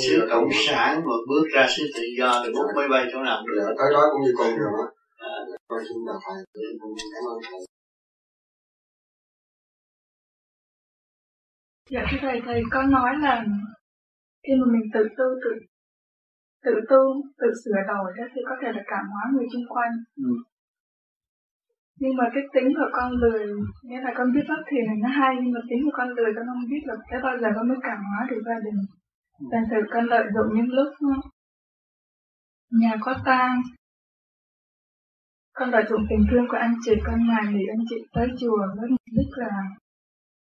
xứ 0.03 0.27
cộng 0.31 0.49
sản 0.67 1.03
mà 1.07 1.17
bước 1.29 1.45
ra 1.55 1.67
xứ 1.77 1.83
tự 1.95 2.03
do 2.19 2.43
thì 2.45 2.53
bút 2.53 2.69
máy 2.77 2.89
bay 2.89 3.05
chỗ 3.13 3.19
nào 3.23 3.43
được 3.47 3.55
dạ, 3.59 3.73
tới 3.79 3.89
đó 3.95 4.03
cũng 4.13 4.23
như 4.25 4.33
con 4.39 4.49
đường 4.59 4.75
á. 4.85 4.89
Con 5.69 5.81
xin 5.89 5.99
là 6.07 6.15
thầy 6.25 6.37
cảm 7.15 7.25
ơn 7.31 7.39
thầy 7.51 7.76
Dạ 11.91 12.01
thưa 12.11 12.19
thầy, 12.21 12.41
thầy 12.47 12.63
có 12.71 12.83
nói 12.83 13.11
là 13.19 13.45
khi 14.45 14.53
mà 14.61 14.67
mình 14.73 14.91
tự 14.95 15.09
tu, 15.19 15.25
tự 15.45 15.53
tự 16.65 16.75
tu, 16.91 17.03
tự 17.41 17.49
sửa 17.65 17.81
đổi 17.89 18.13
đó 18.19 18.25
thì 18.35 18.41
có 18.49 18.55
thể 18.63 18.69
là 18.73 18.83
cảm 18.87 19.05
hóa 19.13 19.23
người 19.33 19.47
xung 19.53 19.67
quanh. 19.69 19.93
Ừ. 20.17 20.31
Nhưng 22.01 22.17
mà 22.17 22.25
cái 22.35 22.43
tính 22.55 22.69
của 22.77 22.91
con 22.93 23.13
lười 23.13 23.47
nghĩa 23.83 24.01
là 24.01 24.13
con 24.17 24.33
biết 24.35 24.45
pháp 24.49 24.61
thiền 24.71 24.85
này 24.87 24.97
nó 25.03 25.09
hay 25.09 25.35
nhưng 25.43 25.53
mà 25.53 25.61
tính 25.69 25.81
của 25.85 25.95
con 25.99 26.09
lười 26.09 26.33
con 26.37 26.47
không 26.47 26.69
biết 26.71 26.83
là 26.85 26.95
tới 27.11 27.21
bao 27.23 27.39
giờ 27.39 27.49
con 27.57 27.69
mới 27.69 27.79
cảm 27.83 27.99
hóa 28.09 28.27
được 28.31 28.43
gia 28.47 28.59
đình. 28.65 28.81
Thành 29.53 29.65
thử 29.71 29.81
con 29.93 30.05
lợi 30.05 30.27
dụng 30.35 30.57
những 30.57 30.73
lúc 30.77 30.89
nhà 32.71 32.97
có 33.01 33.15
tang 33.25 33.63
con 35.53 35.71
lợi 35.71 35.85
dụng 35.89 36.07
tình 36.11 36.25
thương 36.31 36.47
của 36.49 36.57
anh 36.57 36.75
chị 36.85 36.93
con 37.07 37.19
ngày 37.29 37.45
thì 37.53 37.65
anh 37.75 37.85
chị 37.89 37.97
tới 38.15 38.29
chùa 38.41 38.67
với 38.81 38.89
mục 38.91 39.07
đích 39.17 39.33
là 39.37 39.51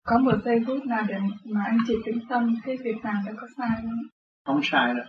có 0.05 0.17
một 0.17 0.35
giây 0.45 0.59
phút 0.67 0.85
nào 0.85 1.03
để 1.07 1.15
mà 1.45 1.63
anh 1.65 1.77
chị 1.87 1.93
tính 2.05 2.19
tâm 2.29 2.55
cái 2.65 2.77
việc 2.83 2.95
nào 3.03 3.21
đã 3.25 3.33
có 3.41 3.47
sai 3.57 3.69
không? 3.81 4.01
Không 4.45 4.59
sai 4.63 4.93
đâu. 4.93 5.05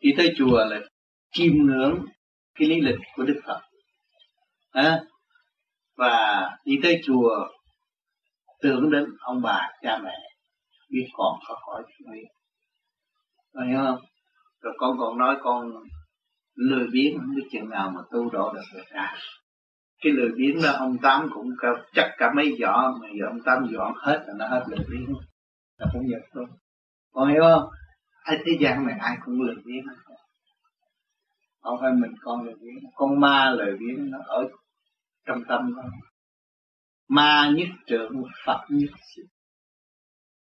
Đi 0.00 0.10
tới 0.16 0.34
chùa 0.38 0.64
là 0.64 0.80
chiêm 1.32 1.52
ngưỡng 1.52 2.04
cái 2.54 2.68
lý 2.68 2.80
lịch 2.80 2.98
của 3.16 3.22
đức 3.22 3.40
phật. 3.46 3.60
À, 4.70 5.00
và 5.96 6.50
đi 6.64 6.78
tới 6.82 7.00
chùa 7.04 7.48
tưởng 8.62 8.90
đến 8.90 9.04
ông 9.20 9.42
bà 9.42 9.70
cha 9.82 9.98
mẹ 10.04 10.14
biết 10.90 11.06
con 11.12 11.38
có 11.48 11.54
khỏi 11.66 11.82
nguyện 12.00 12.24
Rồi 13.52 13.68
hiểu 13.68 13.78
không? 13.78 13.98
Rồi 14.60 14.74
con 14.78 14.96
còn 14.98 15.18
nói 15.18 15.36
con 15.42 15.70
lười 16.54 16.86
biếng 16.92 17.18
không 17.18 17.34
biết 17.36 17.48
chừng 17.52 17.70
nào 17.70 17.90
mà 17.94 18.00
tu 18.12 18.30
độ 18.30 18.52
được 18.52 18.62
người 18.74 18.84
ta 18.94 19.00
à 19.00 19.16
cái 20.04 20.12
lười 20.12 20.30
biếng 20.36 20.62
đó, 20.62 20.70
ông 20.78 20.96
tám 21.02 21.28
cũng 21.34 21.48
chắc 21.94 22.10
cả 22.18 22.32
mấy 22.36 22.56
giỏ 22.60 22.92
mà 23.00 23.08
giờ 23.18 23.26
ông 23.26 23.40
tám 23.44 23.66
dọn 23.72 23.92
hết 23.96 24.24
là 24.26 24.34
nó 24.38 24.48
hết 24.48 24.64
lười 24.68 24.86
biếng. 24.90 25.14
Là 25.78 25.86
cũng 25.92 26.06
nhập 26.06 26.20
thôi. 26.34 26.46
Con 27.12 27.32
hiểu 27.32 27.42
không? 27.42 27.70
Ai 28.22 28.38
thế 28.46 28.52
gian 28.60 28.86
này 28.86 28.96
ai 29.00 29.16
cũng 29.24 29.40
lười 29.40 29.56
biếng 29.64 29.84
không 31.64 31.78
phải 31.80 31.92
mình 31.92 32.12
con 32.20 32.44
lười 32.44 32.54
biếng, 32.54 32.90
con 32.94 33.20
ma 33.20 33.50
lười 33.50 33.76
biếng, 33.76 34.10
nó 34.10 34.18
ở 34.26 34.48
trong 35.26 35.42
tâm 35.48 35.74
đó. 35.76 35.82
Ma 37.08 37.52
nhất 37.56 37.68
trưởng, 37.86 38.22
phật 38.46 38.60
nhất 38.68 38.90
sĩ 39.14 39.22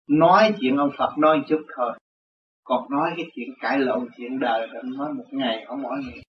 nói 0.08 0.54
chuyện 0.60 0.76
ông 0.76 0.90
phật 0.98 1.18
nói 1.18 1.42
chút 1.48 1.62
thôi. 1.76 1.98
Còn 2.64 2.90
nói 2.90 3.10
cái 3.16 3.26
chuyện 3.34 3.48
cãi 3.60 3.78
lộn 3.78 4.08
chuyện 4.16 4.38
đời 4.38 4.68
thì 4.72 4.88
nói 4.96 5.12
một 5.12 5.24
ngày 5.30 5.64
không 5.68 5.82
mỏi 5.82 5.98
ngày. 6.06 6.22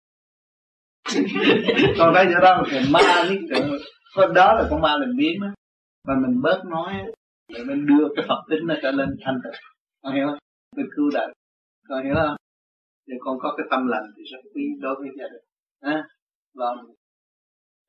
còn 2.00 2.14
thấy 2.14 2.26
chỗ 2.34 2.40
đó 2.42 2.64
thì 2.72 2.78
ma 2.94 3.00
nhất 3.30 3.40
trượng 3.50 3.70
có 4.16 4.28
đó 4.28 4.54
là 4.54 4.68
con 4.70 4.82
ma 4.82 4.98
làm 4.98 5.10
biến 5.18 5.42
á. 5.42 5.52
Mà 6.08 6.14
mình 6.28 6.42
bớt 6.42 6.62
nói 6.66 6.94
để 7.54 7.60
mình 7.68 7.86
đưa 7.86 8.08
cái 8.16 8.26
phật 8.28 8.42
tính 8.50 8.60
nó 8.68 8.76
trở 8.82 8.92
lên 8.92 9.10
thanh 9.26 9.40
tịnh. 9.44 9.60
Con 10.04 10.16
hiểu 10.16 10.28
không? 10.28 10.38
Mình 10.76 10.86
cứu 10.96 11.10
đời 11.14 11.34
con 11.90 12.06
hiểu 12.06 12.16
không? 12.16 12.36
Để 13.08 13.16
con 13.20 13.38
có 13.40 13.54
cái 13.58 13.68
tâm 13.70 13.88
lành 13.88 14.04
thì 14.18 14.24
rất 14.32 14.50
quý 14.56 14.64
đối 14.80 14.96
với 14.96 15.10
gia 15.20 15.28
đình. 15.28 15.44
À, 15.82 16.04
lo 16.54 16.76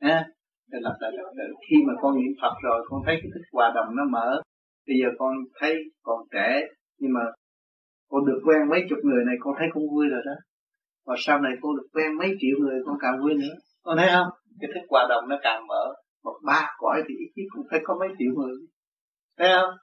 à, 0.01 0.27
để 0.71 0.79
lập 0.83 0.97
lại 1.01 1.11
trật 1.17 1.27
tự 1.39 1.55
khi 1.71 1.77
mà 1.87 1.93
con 2.01 2.15
niệm 2.17 2.33
phật 2.43 2.55
rồi 2.63 2.87
con 2.89 3.01
thấy 3.07 3.15
cái 3.23 3.31
thức 3.35 3.45
hòa 3.53 3.73
đồng 3.75 3.97
nó 3.97 4.05
mở. 4.11 4.43
Bây 4.87 4.97
giờ 5.01 5.09
con 5.19 5.33
thấy 5.61 5.75
còn 6.03 6.21
trẻ 6.33 6.61
nhưng 6.99 7.13
mà 7.13 7.21
con 8.11 8.27
được 8.27 8.41
quen 8.47 8.59
mấy 8.71 8.81
chục 8.89 8.99
người 9.03 9.25
này 9.27 9.35
con 9.41 9.55
thấy 9.59 9.69
cũng 9.75 9.91
vui 9.91 10.07
rồi 10.09 10.21
đó 10.27 10.33
và 11.09 11.15
sau 11.19 11.41
này 11.41 11.53
cô 11.61 11.69
được 11.77 11.89
quen 11.93 12.11
mấy 12.19 12.31
triệu 12.41 12.57
người 12.61 12.79
con 12.87 12.97
càng 13.01 13.21
vui 13.23 13.35
nữa. 13.35 13.55
Con 13.83 13.99
thấy 13.99 14.09
không? 14.15 14.31
Cái 14.61 14.71
thức 14.75 14.87
hòa 14.89 15.07
đồng 15.09 15.29
nó 15.29 15.37
càng 15.43 15.67
mở 15.67 15.85
một 16.25 16.37
ba 16.45 16.71
cõi 16.79 17.03
thì 17.09 17.15
ít 17.25 17.31
nhất 17.37 17.49
cũng 17.55 17.67
phải 17.71 17.81
có 17.85 17.97
mấy 18.01 18.09
triệu 18.19 18.33
người. 18.37 18.57
Thấy 19.39 19.49
không? 19.57 19.75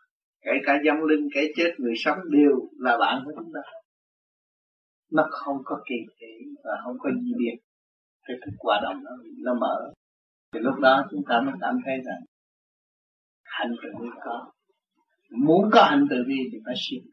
Kể 0.42 0.52
cả 0.66 0.74
dâm 0.86 0.96
linh 1.10 1.28
kể 1.34 1.42
chết, 1.56 1.72
người 1.78 1.94
sống 1.98 2.18
đều 2.32 2.56
là 2.80 2.98
bạn 2.98 3.22
của 3.26 3.32
chúng 3.36 3.52
ta. 3.54 3.62
Nó 5.12 5.24
không 5.32 5.58
có 5.66 5.76
kỳ 5.90 5.96
thị 6.20 6.34
và 6.64 6.72
không 6.84 6.98
có 7.00 7.10
gì 7.10 7.32
biệt. 7.40 7.58
Cái 8.28 8.38
thức 8.46 8.56
hòa 8.60 8.80
đồng 8.84 9.04
nó 9.04 9.12
nó 9.44 9.54
mở. 9.54 9.94
Thì 10.54 10.60
lúc 10.60 10.76
đó 10.82 11.06
chúng 11.12 11.22
ta 11.30 11.42
mới 11.42 11.54
cảm 11.62 11.76
thấy 11.86 11.96
rằng 11.96 12.22
hạnh 13.44 13.72
từ 13.84 13.90
bi 14.02 14.10
có. 14.26 14.52
Muốn 15.32 15.70
có 15.72 15.84
hạnh 15.84 16.06
từ 16.10 16.16
bi 16.28 16.38
thì 16.52 16.58
phải 16.66 16.76
siêng 16.90 17.06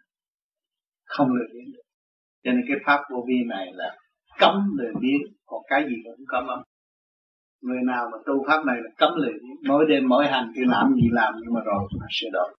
không 1.05 1.29
lười 1.29 1.49
biếng 1.53 1.73
được. 1.73 1.83
Cho 2.45 2.53
nên 2.53 2.65
cái 2.69 2.77
pháp 2.87 3.01
vô 3.11 3.25
vi 3.29 3.35
này 3.49 3.67
là 3.75 3.97
cấm 4.43 4.55
lười 4.79 4.93
biếng. 5.01 5.23
Còn 5.47 5.63
cái 5.69 5.85
gì 5.89 5.97
cũng 6.05 6.27
cấm 6.29 6.47
lắm. 6.47 6.59
Người 7.63 7.83
nào 7.87 8.09
mà 8.13 8.19
tu 8.27 8.45
pháp 8.47 8.61
này 8.67 8.77
là 8.85 8.91
cấm 8.99 9.11
lười 9.17 9.33
biếng. 9.33 9.69
Mỗi 9.69 9.85
đêm 9.89 10.09
mỗi 10.09 10.27
hành 10.27 10.53
thì 10.57 10.63
làm 10.67 10.95
gì 10.95 11.09
làm 11.13 11.35
nhưng 11.43 11.55
mà 11.55 11.61
rồi 11.65 11.83
nó 12.01 12.07
sẽ 12.11 12.27
đổi. 12.33 12.55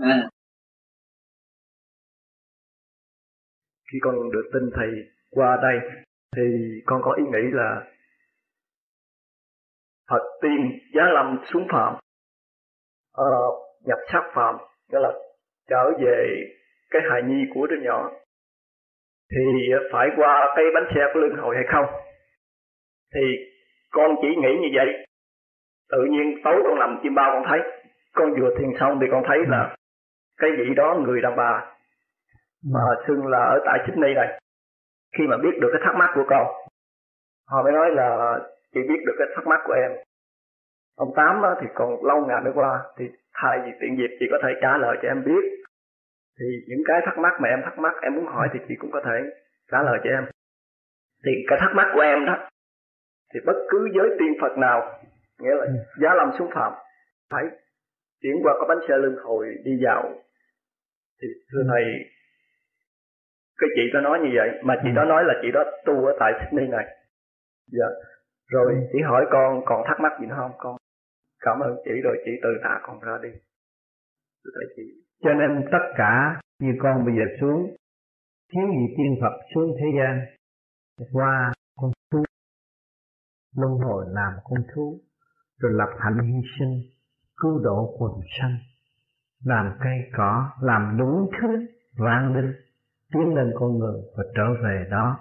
À. 0.00 0.28
khi 3.92 3.98
con 4.02 4.14
được 4.32 4.50
tin 4.52 4.70
thầy 4.74 4.88
qua 5.30 5.58
đây 5.62 6.04
thì 6.36 6.42
con 6.86 7.00
có 7.04 7.14
ý 7.18 7.24
nghĩ 7.24 7.48
là 7.52 7.86
Phật 10.10 10.22
tiên 10.42 10.78
giá 10.94 11.02
lâm 11.14 11.38
xuống 11.52 11.66
phạm. 11.72 11.94
Ờ, 13.12 13.24
nhập 13.84 13.98
sắc 14.12 14.22
phạm 14.34 14.54
nghĩa 14.88 14.98
là 14.98 15.12
trở 15.68 15.90
về 16.04 16.44
cái 16.90 17.02
hài 17.10 17.22
nhi 17.22 17.44
của 17.54 17.66
đứa 17.66 17.76
nhỏ 17.82 18.10
thì 19.36 19.72
phải 19.92 20.08
qua 20.16 20.52
cái 20.56 20.64
bánh 20.74 20.86
xe 20.94 21.00
của 21.14 21.20
luân 21.20 21.36
hồi 21.36 21.56
hay 21.56 21.64
không? 21.72 21.86
Thì 23.14 23.20
con 23.90 24.16
chỉ 24.22 24.28
nghĩ 24.28 24.58
như 24.60 24.68
vậy. 24.74 25.06
Tự 25.90 26.04
nhiên 26.10 26.40
tối 26.44 26.62
con 26.64 26.78
nằm 26.78 27.00
chim 27.02 27.14
bao 27.14 27.30
con 27.32 27.42
thấy. 27.48 27.60
Con 28.14 28.34
vừa 28.40 28.50
thiền 28.58 28.70
xong 28.80 28.98
thì 29.00 29.06
con 29.10 29.22
thấy 29.26 29.38
là 29.48 29.76
cái 30.40 30.50
vị 30.58 30.74
đó 30.76 30.96
người 31.00 31.20
đàn 31.20 31.36
bà 31.36 31.74
mà 32.72 32.80
xưng 33.06 33.26
là 33.26 33.38
ở 33.38 33.60
tại 33.64 33.78
Sydney 33.86 34.14
này 34.14 34.40
khi 35.18 35.26
mà 35.26 35.36
biết 35.36 35.58
được 35.60 35.68
cái 35.72 35.82
thắc 35.84 35.94
mắc 35.96 36.10
của 36.14 36.24
con, 36.28 36.46
họ 37.48 37.62
mới 37.62 37.72
nói 37.72 37.90
là 37.90 38.38
chị 38.74 38.80
biết 38.88 39.00
được 39.06 39.14
cái 39.18 39.28
thắc 39.34 39.46
mắc 39.46 39.60
của 39.64 39.72
em. 39.72 39.92
Ông 40.96 41.08
tám 41.16 41.42
thì 41.60 41.66
còn 41.74 42.04
lâu 42.04 42.26
ngày 42.26 42.40
nữa 42.44 42.50
qua, 42.54 42.80
thì 42.98 43.04
thay 43.34 43.58
vì 43.64 43.70
tiện 43.80 43.98
dịp 43.98 44.16
chị 44.20 44.26
có 44.30 44.38
thể 44.42 44.48
trả 44.62 44.78
lời 44.78 44.96
cho 45.02 45.08
em 45.08 45.24
biết 45.24 45.61
thì 46.38 46.46
những 46.68 46.82
cái 46.84 47.00
thắc 47.04 47.18
mắc 47.18 47.32
mà 47.40 47.48
em 47.48 47.60
thắc 47.64 47.78
mắc 47.78 47.94
em 48.02 48.14
muốn 48.14 48.26
hỏi 48.26 48.48
thì 48.52 48.58
chị 48.68 48.74
cũng 48.78 48.90
có 48.92 49.00
thể 49.04 49.16
trả 49.70 49.82
lời 49.82 49.98
cho 50.04 50.10
em. 50.10 50.24
Thì 51.24 51.32
cái 51.48 51.58
thắc 51.60 51.70
mắc 51.74 51.90
của 51.94 52.00
em 52.00 52.24
đó 52.26 52.48
thì 53.34 53.40
bất 53.46 53.66
cứ 53.70 53.88
giới 53.94 54.08
tiên 54.18 54.32
phật 54.40 54.58
nào 54.58 55.02
nghĩa 55.40 55.54
là 55.54 55.66
giá 56.02 56.14
lâm 56.14 56.30
xuống 56.38 56.50
phạm 56.54 56.72
phải 57.30 57.44
chuyển 58.22 58.36
qua 58.42 58.54
có 58.60 58.66
bánh 58.68 58.88
xe 58.88 58.96
lưng 58.96 59.16
hồi 59.22 59.46
đi 59.64 59.72
vào. 59.84 60.14
Thì 61.22 61.28
thưa 61.52 61.62
thầy 61.68 61.84
cái 63.58 63.70
chị 63.76 63.82
đó 63.94 64.00
nói 64.00 64.18
như 64.22 64.30
vậy 64.34 64.48
mà 64.62 64.74
chị 64.82 64.88
đó 64.96 65.04
nói 65.04 65.24
là 65.24 65.34
chị 65.42 65.48
đó 65.54 65.64
tu 65.84 66.06
ở 66.06 66.16
tại 66.20 66.32
Sydney 66.40 66.68
này. 66.68 66.86
Dạ. 67.66 67.86
Rồi 68.48 68.74
chị 68.92 68.98
hỏi 69.04 69.26
con 69.30 69.62
còn 69.64 69.82
thắc 69.86 70.00
mắc 70.00 70.12
gì 70.20 70.26
nữa 70.26 70.34
không? 70.38 70.52
Con 70.58 70.76
cảm 71.40 71.60
ơn 71.60 71.76
chị 71.84 71.90
rồi 72.04 72.16
chị 72.24 72.30
từ 72.42 72.48
tạ 72.64 72.80
con 72.82 73.00
ra 73.00 73.18
đi. 73.22 73.30
Thưa 74.44 74.50
thầy 74.54 74.74
chị 74.76 74.82
cho 75.22 75.34
nên 75.34 75.64
tất 75.72 75.92
cả 75.96 76.40
như 76.60 76.72
con 76.82 77.04
bây 77.04 77.14
giờ 77.14 77.22
xuống, 77.40 77.76
thiếu 78.52 78.66
gì 78.68 78.94
tiên 78.96 79.16
Phật 79.20 79.38
xuống 79.54 79.76
thế 79.78 79.86
gian, 79.98 80.20
qua 81.12 81.52
con 81.76 81.90
thú, 82.10 82.22
luân 83.56 83.72
hồi 83.72 84.04
làm 84.08 84.32
con 84.44 84.58
thú, 84.74 85.00
rồi 85.60 85.72
lập 85.74 85.88
hạnh 85.98 86.18
hy 86.18 86.40
sinh, 86.58 86.80
cứu 87.36 87.60
độ 87.64 87.96
quần 87.98 88.12
sanh, 88.40 88.56
làm 89.44 89.72
cây 89.80 89.98
cỏ, 90.16 90.50
làm 90.60 90.96
đúng 90.98 91.30
thứ 91.40 91.48
vang 91.98 92.34
linh, 92.36 92.52
tiến 93.12 93.34
lên 93.34 93.52
con 93.54 93.78
người 93.78 94.00
và 94.16 94.24
trở 94.36 94.62
về 94.64 94.86
đó 94.90 95.18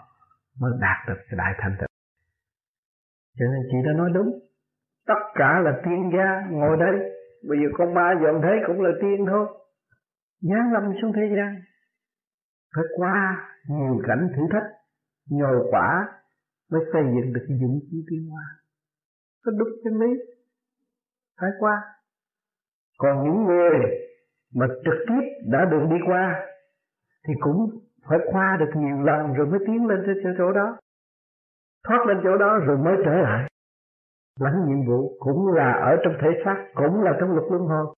mới 0.60 0.72
đạt 0.82 0.98
được 1.08 1.22
cái 1.30 1.38
đại 1.38 1.54
thành 1.58 1.76
tựu. 1.80 1.88
Cho 3.40 3.46
nên 3.46 3.62
chị 3.72 3.78
đã 3.86 3.94
nói 3.94 4.10
đúng. 4.14 4.40
Tất 5.08 5.22
cả 5.34 5.60
là 5.60 5.82
tiên 5.84 6.12
gia 6.18 6.48
ngồi 6.50 6.78
đây. 6.78 7.12
Bây 7.50 7.58
giờ 7.58 7.68
con 7.78 7.94
ma 7.94 8.14
dọn 8.24 8.42
thế 8.44 8.50
cũng 8.68 8.82
là 8.82 8.92
tiên 9.02 9.26
thôi 9.28 9.48
giáng 10.42 10.74
lâm 10.74 10.84
xuống 11.02 11.14
thế 11.16 11.36
gian. 11.36 11.56
Phải 12.76 12.86
qua 12.98 13.48
nhiều 13.70 14.02
cảnh 14.08 14.28
thử 14.36 14.42
thách, 14.52 14.72
nhồi 15.30 15.68
quả 15.72 16.08
mới 16.72 16.82
xây 16.94 17.04
dựng 17.04 17.34
được 17.34 17.46
cái 17.48 17.58
dũng 17.62 17.80
khí 17.92 18.06
tiến 18.10 18.30
hóa 18.30 18.44
có 19.46 19.52
đúng 19.52 19.70
chân 19.84 20.00
lý. 20.00 20.08
Phải 21.42 21.50
qua, 21.60 21.82
còn 22.98 23.24
những 23.24 23.46
người 23.46 23.80
mà 24.56 24.68
trực 24.86 24.94
tiếp 25.08 25.24
đã 25.52 25.66
được 25.72 25.86
đi 25.90 25.98
qua 26.08 26.48
thì 27.28 27.34
cũng 27.40 27.70
phải 28.10 28.20
qua 28.32 28.58
được 28.60 28.72
nhiều 28.76 29.02
lần 29.02 29.34
rồi 29.34 29.48
mới 29.48 29.60
tiến 29.68 29.88
lên 29.88 30.04
tới 30.06 30.34
chỗ 30.38 30.52
đó. 30.52 30.78
Thoát 31.88 32.06
lên 32.08 32.18
chỗ 32.24 32.38
đó 32.38 32.58
rồi 32.58 32.78
mới 32.78 32.96
trở 33.06 33.12
lại. 33.12 33.50
Lãnh 34.40 34.66
nhiệm 34.68 34.88
vụ 34.88 35.18
cũng 35.20 35.48
là 35.54 35.72
ở 35.74 35.96
trong 36.04 36.14
thể 36.22 36.28
xác, 36.46 36.66
cũng 36.74 37.04
là 37.04 37.18
trong 37.20 37.32
luật 37.32 37.52
luân 37.52 37.62
hồi 37.62 37.96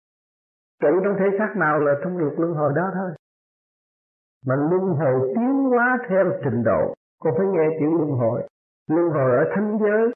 trụ 0.81 0.89
trong 1.03 1.15
thể 1.19 1.25
xác 1.37 1.53
nào 1.57 1.79
là 1.79 1.93
trong 2.03 2.17
luật 2.17 2.33
luân 2.37 2.53
hồi 2.53 2.73
đó 2.75 2.91
thôi. 2.93 3.11
Mà 4.45 4.55
luân 4.55 4.81
hồi 4.81 5.33
tiến 5.35 5.53
hóa 5.69 5.97
theo 6.09 6.25
trình 6.43 6.63
độ, 6.63 6.93
con 7.19 7.33
phải 7.37 7.47
nghe 7.47 7.67
chữ 7.79 7.85
luân 7.97 8.11
hồi. 8.11 8.47
Luân 8.89 9.09
hồi 9.09 9.37
ở 9.37 9.43
thánh 9.55 9.77
giới, 9.81 10.13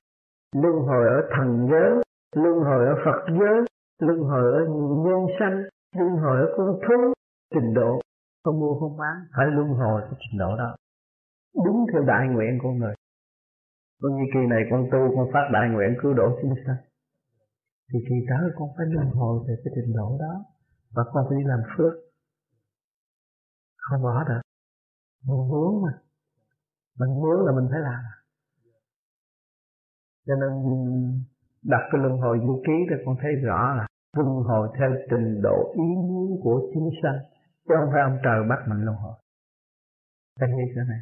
luân 0.55 0.75
hồi 0.87 1.07
ở 1.07 1.29
thần 1.37 1.67
giới, 1.71 2.03
luân 2.35 2.55
hồi 2.63 2.85
ở 2.87 2.95
phật 3.05 3.25
giới, 3.39 3.65
luân 3.99 4.19
hồi 4.19 4.53
ở 4.53 4.59
nhân 5.05 5.25
sanh, 5.39 5.63
luân 5.95 6.09
hồi 6.09 6.37
ở 6.37 6.53
con 6.57 6.79
thú, 6.87 7.13
trình 7.53 7.73
độ. 7.73 7.99
Không 8.43 8.59
mua 8.59 8.79
không 8.79 8.97
bán, 8.97 9.15
phải 9.37 9.45
luân 9.47 9.67
hồi 9.67 10.01
cái 10.01 10.19
trình 10.19 10.39
độ 10.39 10.57
đó. 10.57 10.75
Đúng 11.65 11.85
theo 11.93 12.03
đại 12.03 12.27
nguyện 12.27 12.59
của 12.63 12.71
người. 12.71 12.93
Con 14.01 14.15
như 14.15 14.23
kỳ 14.33 14.39
này 14.39 14.63
con 14.71 14.87
tu, 14.91 15.15
con 15.15 15.27
phát 15.33 15.49
đại 15.53 15.69
nguyện 15.69 15.95
cứu 16.01 16.13
độ 16.13 16.39
chúng 16.41 16.53
sanh 16.65 16.75
thì 17.93 17.99
kỳ 18.09 18.15
tới 18.29 18.49
con 18.55 18.69
phải 18.77 18.85
luân 18.89 19.09
hồi 19.09 19.45
về 19.47 19.55
cái 19.63 19.73
trình 19.75 19.95
độ 19.95 20.17
đó. 20.19 20.45
Và 20.91 21.03
con 21.13 21.25
phải 21.29 21.37
đi 21.37 21.43
làm 21.47 21.59
phước, 21.77 21.93
không 23.77 24.03
bỏ 24.03 24.23
được. 24.23 24.41
Mình 25.23 25.49
muốn 25.49 25.83
mà. 25.83 25.99
Mình 26.99 27.09
muốn 27.09 27.45
là 27.45 27.51
mình 27.51 27.67
phải 27.71 27.79
làm. 27.79 28.03
Cho 30.25 30.35
nên 30.35 30.51
đặt 31.61 31.81
cái 31.91 32.01
luân 32.01 32.17
hồi 32.17 32.39
vũ 32.39 32.61
ký 32.65 32.73
thì 32.89 32.95
con 33.05 33.15
thấy 33.21 33.31
rõ 33.35 33.75
là 33.75 33.87
luân 34.17 34.27
hồi 34.27 34.69
theo 34.79 34.89
trình 35.09 35.41
độ 35.43 35.73
ý 35.75 35.89
muốn 36.09 36.41
của 36.43 36.71
chúng 36.73 36.89
sanh, 37.03 37.19
chứ 37.67 37.73
không 37.79 37.89
phải 37.93 38.01
ông 38.01 38.17
trời 38.23 38.39
bắt 38.49 38.59
mình 38.67 38.85
luân 38.85 38.97
hồi. 38.97 39.15
Phải 40.39 40.49
cái 40.75 40.85
này. 40.87 40.99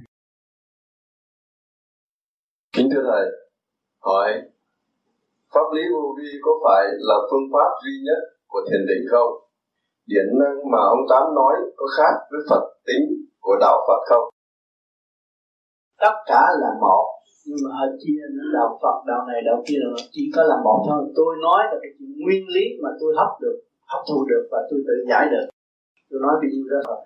Kính 2.78 2.90
thưa 2.94 3.04
thầy, 3.12 3.32
hỏi 4.02 4.55
pháp 5.56 5.68
lý 5.76 5.84
vô 5.94 6.04
vi 6.18 6.30
có 6.46 6.52
phải 6.64 6.84
là 7.10 7.18
phương 7.30 7.48
pháp 7.54 7.70
duy 7.84 7.94
nhất 8.08 8.20
của 8.52 8.62
thiền 8.68 8.82
định 8.90 9.04
không? 9.12 9.32
Điển 10.12 10.28
năng 10.42 10.58
mà 10.72 10.82
ông 10.94 11.04
tám 11.10 11.24
nói 11.40 11.54
có 11.80 11.86
khác 11.98 12.14
với 12.32 12.42
phật 12.50 12.64
tính 12.88 13.06
của 13.46 13.56
đạo 13.64 13.78
phật 13.88 14.02
không? 14.10 14.26
Tất 16.04 16.16
cả 16.32 16.42
là 16.62 16.72
một, 16.86 17.06
nhưng 17.48 17.60
mà 17.64 17.70
họ 17.78 17.86
chia 18.02 18.22
đạo 18.58 18.70
Phật, 18.82 18.98
đạo 19.10 19.22
này, 19.30 19.40
đạo 19.48 19.60
kia 19.68 19.80
là 19.84 19.90
chỉ 20.16 20.24
có 20.36 20.42
là 20.52 20.58
một 20.68 20.80
thôi. 20.88 21.00
Tôi 21.18 21.32
nói 21.48 21.62
là 21.70 21.78
cái 21.82 21.92
nguyên 22.24 22.44
lý 22.56 22.66
mà 22.84 22.90
tôi 23.00 23.12
hấp 23.20 23.32
được, 23.44 23.58
hấp 23.92 24.02
thu 24.10 24.18
được 24.32 24.44
và 24.52 24.60
tôi 24.70 24.80
tự 24.88 24.96
giải 25.10 25.26
được. 25.34 25.46
Tôi 26.10 26.20
nói 26.26 26.34
bị 26.42 26.48
nhiêu 26.54 26.68
đó 26.74 26.80
thôi. 26.88 27.00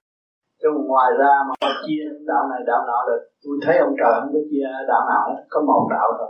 Chứ 0.61 0.67
ngoài 0.91 1.11
ra 1.21 1.33
mà 1.47 1.53
họ 1.61 1.71
chia 1.85 2.03
đạo 2.31 2.43
này, 2.51 2.61
đạo 2.69 2.81
nọ 2.89 2.99
được, 3.09 3.21
tôi 3.43 3.55
thấy 3.63 3.75
ông 3.87 3.93
trời 3.99 4.13
không 4.19 4.31
có 4.35 4.41
chia 4.51 4.67
đạo 4.91 5.03
nào 5.11 5.21
hết, 5.29 5.39
có 5.53 5.59
một 5.69 5.83
đạo 5.95 6.07
thôi. 6.17 6.29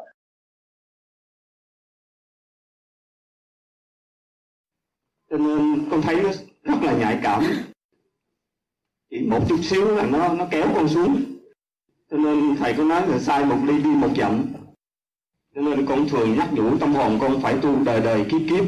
Cho 5.29 5.37
nên 5.37 5.89
con 5.91 6.01
thấy 6.01 6.23
nó 6.23 6.29
rất 6.63 6.83
là 6.83 6.93
nhạy 6.97 7.19
cảm. 7.23 7.43
Chỉ 9.09 9.19
một 9.19 9.39
chút 9.49 9.59
xíu 9.63 9.95
là 9.95 10.05
nó 10.05 10.33
nó 10.33 10.47
kéo 10.51 10.67
con 10.75 10.87
xuống. 10.87 11.23
Cho 12.11 12.17
nên 12.17 12.55
thầy 12.55 12.73
có 12.73 12.83
nói 12.83 13.07
là 13.07 13.19
sai 13.19 13.45
một 13.45 13.57
ly 13.65 13.83
đi 13.83 13.89
một 13.89 14.09
dặm. 14.17 14.45
Cho 15.55 15.61
nên 15.61 15.85
con 15.85 16.09
thường 16.09 16.35
nhắc 16.35 16.53
nhủ 16.53 16.77
tâm 16.77 16.93
hồn 16.93 17.17
con 17.21 17.41
phải 17.41 17.57
tu 17.61 17.83
đời 17.83 18.01
đời 18.01 18.25
kiếp 18.29 18.41
kiếp. 18.49 18.65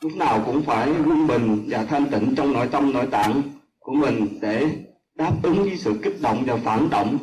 Lúc 0.00 0.16
nào 0.16 0.42
cũng 0.46 0.62
phải 0.62 0.88
quân 0.88 1.26
bình 1.26 1.64
và 1.68 1.84
thanh 1.84 2.06
tịnh 2.10 2.34
trong 2.36 2.52
nội 2.52 2.68
tâm, 2.72 2.92
nội 2.92 3.06
tạng 3.06 3.42
của 3.78 3.92
mình 3.92 4.38
để 4.40 4.66
đáp 5.14 5.32
ứng 5.42 5.62
với 5.62 5.76
sự 5.76 5.94
kích 6.02 6.16
động 6.20 6.44
và 6.46 6.56
phản 6.56 6.90
động. 6.90 7.18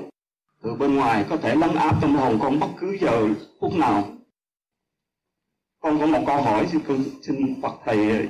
Từ 0.64 0.76
bên 0.76 0.96
ngoài 0.96 1.26
có 1.30 1.38
thể 1.38 1.56
lấn 1.56 1.76
áp 1.76 2.02
tâm 2.02 2.16
hồn 2.16 2.40
con 2.42 2.60
bất 2.60 2.68
cứ 2.80 2.98
giờ, 3.02 3.28
phút 3.60 3.74
nào 3.74 4.04
con 5.84 6.00
có 6.00 6.06
một 6.06 6.24
câu 6.28 6.42
hỏi 6.42 6.68
xin 6.72 6.82
xin 7.22 7.62
Phật 7.62 7.74
thầy 7.86 8.10
ờ, 8.12 8.26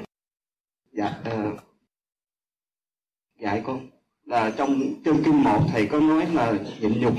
dạ 0.91 1.21
uh, 1.33 1.59
dạy 3.39 3.61
con. 3.65 3.89
Là 4.25 4.51
trong 4.57 4.81
chương 5.05 5.23
kinh 5.25 5.43
một 5.43 5.65
thầy 5.71 5.87
có 5.87 5.99
nói 5.99 6.25
là 6.33 6.53
nhịn 6.79 7.01
nhục. 7.01 7.13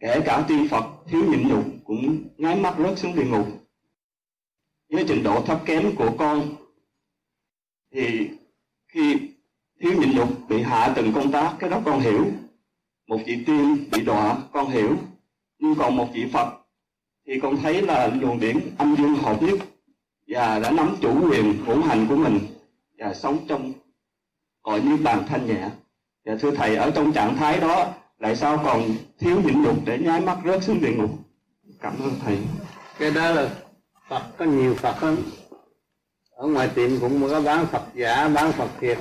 Kể 0.00 0.20
cả 0.24 0.44
tiên 0.48 0.68
Phật 0.70 0.84
thiếu 1.06 1.24
nhịn 1.30 1.48
nhục 1.48 1.64
cũng 1.84 2.28
nháy 2.36 2.60
mắt 2.60 2.74
rớt 2.78 2.98
xuống 2.98 3.14
địa 3.14 3.24
ngục. 3.24 3.46
Với 4.90 5.04
trình 5.08 5.22
độ 5.22 5.42
thấp 5.42 5.62
kém 5.66 5.96
của 5.96 6.16
con 6.18 6.56
thì 7.92 8.30
khi 8.88 9.16
thiếu 9.80 9.92
nhịn 10.00 10.16
nhục 10.16 10.28
bị 10.48 10.62
hạ 10.62 10.92
từng 10.96 11.12
công 11.14 11.32
tác 11.32 11.56
cái 11.58 11.70
đó 11.70 11.82
con 11.84 12.00
hiểu. 12.00 12.26
Một 13.06 13.18
vị 13.26 13.44
tiên 13.46 13.88
bị 13.92 14.04
đọa 14.04 14.38
con 14.52 14.68
hiểu. 14.70 14.96
Nhưng 15.58 15.74
còn 15.74 15.96
một 15.96 16.08
vị 16.14 16.26
Phật 16.32 16.65
thì 17.26 17.40
con 17.40 17.56
thấy 17.62 17.82
là 17.82 18.10
luồng 18.20 18.40
điển 18.40 18.60
âm 18.78 18.96
dương 18.96 19.14
hợp 19.14 19.42
nhất 19.42 19.58
và 20.28 20.58
đã 20.58 20.70
nắm 20.70 20.96
chủ 21.00 21.30
quyền 21.30 21.64
hữu 21.66 21.82
hành 21.82 22.06
của 22.08 22.16
mình 22.16 22.38
và 22.98 23.14
sống 23.14 23.38
trong, 23.48 23.72
gọi 24.64 24.80
như 24.80 24.96
bàn 24.96 25.24
thanh 25.28 25.46
nhẹ. 25.46 25.70
Và 26.24 26.36
thưa 26.40 26.50
thầy, 26.50 26.76
ở 26.76 26.90
trong 26.90 27.12
trạng 27.12 27.36
thái 27.36 27.60
đó, 27.60 27.86
lại 28.18 28.36
sao 28.36 28.62
còn 28.64 28.82
thiếu 29.18 29.40
nhịn 29.44 29.62
nhục 29.62 29.76
để 29.84 29.98
nháy 29.98 30.20
mắt 30.20 30.38
rớt 30.44 30.62
xuống 30.62 30.80
địa 30.80 30.92
ngục? 30.92 31.10
Cảm 31.80 31.94
ơn 32.02 32.12
thầy. 32.24 32.38
Cái 32.98 33.10
đó 33.10 33.30
là 33.30 33.50
Phật, 34.08 34.22
có 34.38 34.44
nhiều 34.44 34.74
Phật 34.74 35.02
lắm. 35.02 35.16
Ở 36.30 36.46
ngoài 36.46 36.70
tiệm 36.74 37.00
cũng 37.00 37.28
có 37.28 37.40
bán 37.40 37.66
Phật 37.66 37.82
giả, 37.94 38.28
bán 38.28 38.52
Phật 38.52 38.68
thiệt. 38.80 38.98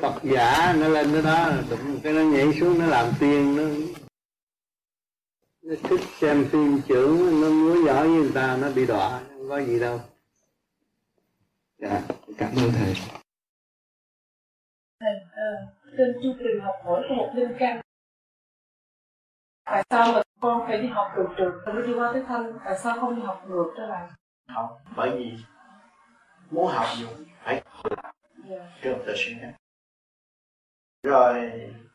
Phật 0.00 0.14
giả 0.22 0.74
nó 0.78 0.88
lên 0.88 1.12
tới 1.12 1.22
đó, 1.22 1.50
đụng 1.70 2.00
cái 2.02 2.12
nó 2.12 2.22
nhảy 2.22 2.46
xuống, 2.60 2.78
nó 2.78 2.86
làm 2.86 3.06
tiên, 3.20 3.56
nó 3.56 3.62
nó 5.62 5.74
thích 5.82 6.00
xem 6.20 6.48
phim 6.52 6.80
trưởng 6.88 7.40
nó 7.40 7.48
múa 7.48 7.86
giỏi 7.86 8.08
như 8.08 8.20
người 8.20 8.32
ta 8.34 8.58
nó 8.60 8.70
bị 8.70 8.86
đọa 8.86 9.20
không 9.28 9.48
có 9.48 9.58
gì 9.58 9.80
đâu. 9.80 10.00
Dạ 11.78 12.02
cảm 12.38 12.50
ơn 12.56 12.72
thầy. 12.78 12.94
Thầy 15.00 15.12
uh, 15.24 15.68
trên 15.98 16.12
chu 16.22 16.34
trình 16.38 16.60
học 16.60 16.74
hỏi 16.84 17.02
của 17.08 17.14
một 17.14 17.32
linh 17.34 17.56
căn 17.58 17.80
tại 19.64 19.84
sao 19.90 20.12
mà 20.12 20.22
con 20.40 20.66
phải 20.66 20.82
đi 20.82 20.88
học 20.88 21.12
từ 21.16 21.24
trường 21.36 21.52
rồi 21.66 21.74
mới 21.74 21.86
đi 21.86 21.94
qua 21.94 22.10
tới 22.12 22.22
thanh? 22.28 22.58
Tại 22.64 22.78
sao 22.78 22.96
không 23.00 23.16
đi 23.16 23.22
học 23.22 23.44
ngược 23.48 23.74
trở 23.76 23.86
lại? 23.86 24.08
Học 24.48 24.80
bởi 24.96 25.10
vì 25.10 25.38
muốn 26.50 26.66
học 26.66 26.86
dùng 27.00 27.24
phải 27.44 27.62
làm 27.96 28.14
yeah. 28.48 28.62
trường 28.82 28.98
tự 29.06 29.14
sinh 29.16 29.38
rồi 31.02 31.52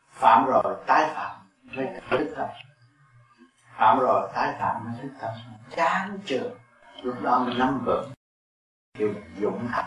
phạm 0.08 0.46
rồi 0.46 0.76
tái 0.86 1.10
phạm. 1.14 1.36
Mới 1.76 1.86
thức 2.10 2.34
tâm 2.36 2.48
phạm 3.78 3.98
rồi, 3.98 4.30
tái 4.34 4.56
phạm 4.58 4.84
mới 4.84 5.02
thức 5.02 5.10
tâm. 5.20 5.30
Chán 5.76 6.18
trường 6.26 6.58
lúc 7.02 7.14
đó 7.22 7.44
mình 7.46 7.58
nắm 7.58 7.82
vững. 7.86 8.12
Kêu 8.98 9.14
dũng 9.40 9.68
thành 9.72 9.86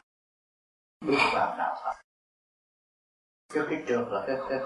bước 1.06 1.18
vào 1.34 1.58
đạo 1.58 1.76
Phật. 1.84 2.02
Chứ 3.54 3.68
cái 3.70 3.84
trượt 3.88 4.08
là 4.08 4.24
cái 4.28 4.36
cái 4.50 4.60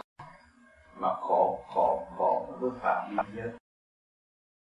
mà 0.99 1.07
khổ 1.21 1.65
khổ 1.73 2.07
khổ, 2.17 2.57
bước 2.59 2.78
vào 2.82 3.07
năm 3.11 3.26
giới. 3.36 3.49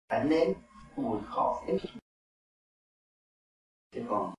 Phải 0.09 0.25
nếm 0.25 0.49
mùi 0.97 1.21
khổ. 1.31 1.65
Chứ 3.93 4.07
còn 4.11 4.35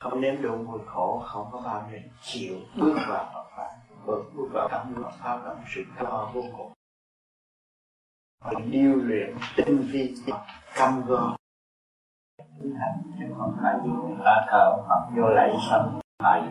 không 0.00 0.20
nếm 0.20 0.42
được 0.42 0.56
mùi 0.56 0.80
khổ, 0.86 1.22
không 1.26 1.48
có 1.52 1.60
bao 1.60 1.90
giờ 1.92 1.98
chịu. 2.22 2.56
Bước 2.76 2.96
vào 3.08 3.30
Phật 3.34 3.50
pháp. 3.56 3.70
Bước 4.06 4.24
bước 4.34 4.48
vào 4.52 4.68
cảm 4.70 4.94
ngưỡng 4.94 5.12
pháp 5.18 5.36
là 5.44 5.54
một 5.54 5.64
sự 5.74 5.84
to 5.98 6.30
vô 6.34 6.42
cùng 6.56 6.73
mình 8.44 8.70
điêu 8.70 8.94
luyện 8.94 9.34
tinh 9.56 9.78
vi 9.92 10.14
căm 10.74 11.02
go 11.06 11.36
tiến 12.62 12.74
hành 12.74 13.02
chứ 13.18 13.24
không 13.38 13.56
phải 13.62 13.74
là 14.24 14.46
thờ 14.50 14.76
Phật 14.88 15.10
vô 15.16 15.28
lạy 15.28 15.50
xong 15.70 16.00
phải. 16.22 16.42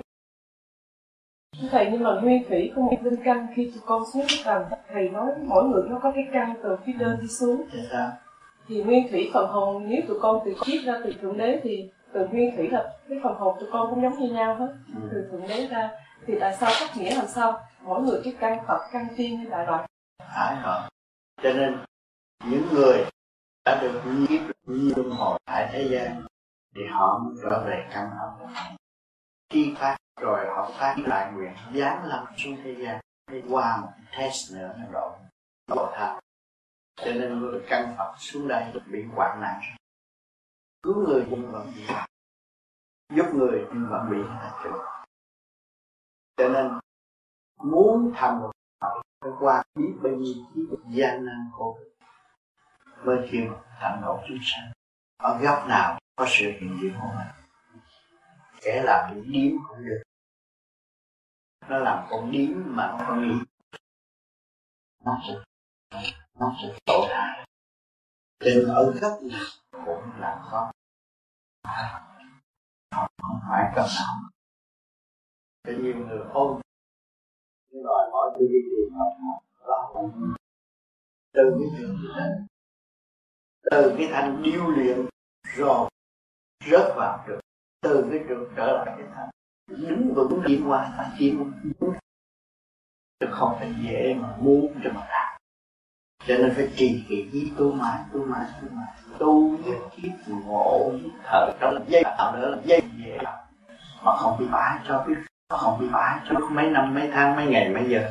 Thầy 1.71 1.89
nhưng 1.91 2.03
mà 2.03 2.09
nguyên 2.21 2.43
thủy 2.49 2.71
của 2.75 2.81
một 2.81 2.97
linh 3.01 3.23
căn 3.23 3.47
khi 3.55 3.71
tụi 3.71 3.83
con 3.85 4.03
xuống 4.13 4.25
cái 4.29 4.37
tầng 4.45 4.79
thầy 4.93 5.09
nói 5.09 5.31
mỗi 5.45 5.63
người 5.63 5.83
nó 5.89 5.99
có 6.03 6.11
cái 6.15 6.23
căn 6.33 6.53
từ 6.63 6.77
phía 6.85 6.93
trên 6.99 7.19
đi 7.21 7.27
xuống. 7.27 7.63
Dạ 7.91 8.11
thì 8.67 8.83
nguyên 8.83 9.11
thủy 9.11 9.31
phần 9.33 9.47
hồn 9.49 9.83
nếu 9.87 10.01
tụi 10.07 10.19
con 10.21 10.39
từ 10.45 10.53
kiếp 10.65 10.85
ra 10.85 10.93
từ 11.03 11.13
thượng 11.21 11.37
đế 11.37 11.59
thì 11.63 11.91
từ 12.13 12.27
nguyên 12.27 12.55
thủy 12.55 12.69
là 12.69 12.93
cái 13.09 13.19
phần 13.23 13.35
hồn 13.35 13.57
tụi 13.59 13.69
con 13.71 13.89
cũng 13.89 14.01
giống 14.01 14.19
như 14.19 14.33
nhau 14.33 14.55
hết 14.55 14.73
ừ. 14.95 15.09
từ 15.11 15.27
thượng 15.31 15.47
đế 15.47 15.67
ra. 15.67 15.91
Thì 16.27 16.33
tại 16.39 16.57
sao 16.59 16.71
cách 16.79 16.97
nghĩa 16.97 17.15
làm 17.15 17.27
sao? 17.27 17.59
Mỗi 17.83 18.01
người 18.01 18.21
cái 18.23 18.33
căn 18.39 18.63
phật 18.67 18.79
căn 18.91 19.07
tiên 19.17 19.39
như 19.39 19.49
đại 19.49 19.65
loại 19.65 19.87
phải 20.35 20.55
rồi 20.63 20.92
cho 21.43 21.53
nên, 21.53 21.85
những 22.45 22.67
người 22.73 23.05
đã 23.65 23.79
được 23.81 24.01
nhiếp 24.05 24.41
luân 24.65 25.09
hồi 25.09 25.39
tại 25.45 25.69
thế 25.71 25.87
gian, 25.91 26.25
thì 26.75 26.81
họ 26.91 27.19
mới 27.19 27.35
trở 27.43 27.63
về 27.65 27.89
căn 27.93 28.09
âm 28.19 28.53
khi 29.49 29.73
phát 29.77 29.97
rồi 30.21 30.45
họ 30.55 30.71
phát 30.79 30.95
lại 31.05 31.31
nguyện 31.33 31.53
giáng 31.73 32.03
lâm 32.03 32.25
xuống 32.37 32.57
thế 32.63 32.75
gian 32.79 33.01
đi 33.31 33.41
qua 33.49 33.81
một 33.81 33.91
test 34.17 34.53
nữa, 34.53 34.75
nó 34.79 34.85
rồi 34.91 35.11
độ 35.67 35.91
tha 35.95 36.19
cho 36.95 37.13
nên 37.13 37.39
người 37.39 37.61
căn 37.67 37.95
Phật 37.97 38.15
xuống 38.17 38.47
đây 38.47 38.73
bị 38.87 39.03
hoạn 39.15 39.41
nạn. 39.41 39.61
Cứu 40.83 41.07
người 41.07 41.25
nhưng 41.29 41.51
vẫn 41.51 41.71
bị 41.75 41.85
giúp 43.15 43.25
người 43.33 43.65
nhưng 43.73 43.87
vẫn 43.89 44.09
bị 44.11 44.17
hạ 44.29 44.59
trừ 44.63 44.69
cho 46.37 46.49
nên, 46.49 46.79
muốn 47.63 48.11
thành 48.15 48.39
một 48.39 48.51
phải 49.23 49.31
qua 49.39 49.63
biết 49.75 49.93
bao 50.03 50.13
nhiêu 50.13 50.33
chiếc 50.55 50.65
gian 50.89 51.25
nan 51.25 51.49
khổ 51.53 51.79
mới 53.03 53.29
kêu 53.31 53.61
thẳng 53.79 54.01
độ 54.01 54.19
chúng 54.27 54.37
sanh. 54.41 54.71
Ở 55.17 55.39
góc 55.41 55.67
nào 55.67 55.99
có 56.15 56.25
sự 56.29 56.45
hiện 56.45 56.77
diện 56.81 56.93
của 57.01 57.07
mình 57.17 57.27
kẻ 58.61 58.83
làm 58.83 59.15
bị 59.15 59.21
điếm 59.31 59.51
cũng 59.67 59.85
được. 59.85 60.03
Nó 61.69 61.77
làm 61.77 62.07
con 62.09 62.31
điếm 62.31 62.49
mà 62.65 62.97
nó 62.99 63.15
nghĩ 63.15 63.35
nó 65.05 65.19
sẽ 65.27 65.33
nó 66.39 66.55
sẽ 66.61 66.77
tội 66.85 67.07
hại. 67.09 67.47
Trên 68.39 68.67
ở 68.67 68.91
góc 69.01 69.19
nào 69.21 69.45
cũng 69.85 70.19
là 70.19 70.47
có. 70.51 70.71
Không 72.91 73.39
phải 73.49 73.71
cần 73.75 73.85
nào 73.99 74.29
cho 75.63 75.71
nhiều 75.71 75.95
người 75.95 76.19
ôm 76.33 76.62
nhưng 77.73 77.83
đòi 77.83 78.09
hỏi 78.11 78.31
tôi 78.33 78.47
đi 78.51 78.59
tìm 78.69 78.93
học 78.97 79.13
học 79.23 79.43
đó 79.67 80.09
từ 81.33 81.43
cái 81.59 81.67
chuyện 81.77 81.97
gì 82.01 82.07
đó 82.15 82.23
từ 83.71 83.95
cái 83.97 84.07
thanh 84.11 84.43
điêu 84.43 84.67
luyện, 84.67 85.05
rồi 85.55 85.89
rớt 86.65 86.95
vào 86.95 87.25
được. 87.27 87.39
Từ 87.81 88.07
cái 88.11 88.19
trường 88.29 88.53
trở 88.55 88.65
lại 88.65 88.95
cái 88.97 89.07
thanh. 89.15 89.29
Đứng 89.67 90.13
vững 90.13 90.41
tiến 90.45 90.69
qua 90.69 90.93
phải 90.97 91.09
tiến 91.19 91.51
chứ 93.19 93.27
không 93.31 93.55
phải 93.59 93.73
dễ 93.83 94.13
mà 94.13 94.37
muốn 94.39 94.73
cho 94.83 94.89
mà 94.95 95.07
đạt 95.09 95.41
cho 96.27 96.37
nên 96.37 96.53
phải 96.55 96.73
trì 96.75 97.03
kỳ 97.09 97.29
ý 97.31 97.51
tu 97.57 97.71
mãi 97.71 98.03
tu 98.13 98.25
mãi 98.25 98.45
tu 98.61 98.67
mãi. 98.71 98.93
Tu 99.19 99.57
nhất 99.57 99.77
kiếp 99.95 100.11
ngộ 100.27 100.91
nhất 100.93 101.11
thở 101.23 101.51
trong 101.59 101.73
làm 101.73 101.83
dây 101.87 102.03
tạo 102.03 102.37
nữa 102.37 102.49
là 102.49 102.57
dây 102.65 102.81
dễ 102.97 103.17
mà 104.03 104.15
không 104.17 104.39
bị 104.39 104.45
bãi 104.51 104.79
cho 104.87 105.05
biết 105.07 105.15
nó 105.49 105.57
không 105.57 105.79
bị 105.79 105.89
bãi 105.89 106.19
cho 106.29 106.39
mấy 106.39 106.69
năm 106.69 106.93
mấy 106.93 107.11
tháng 107.13 107.35
mấy 107.35 107.45
ngày 107.45 107.69
mấy 107.69 107.89
giờ. 107.89 108.09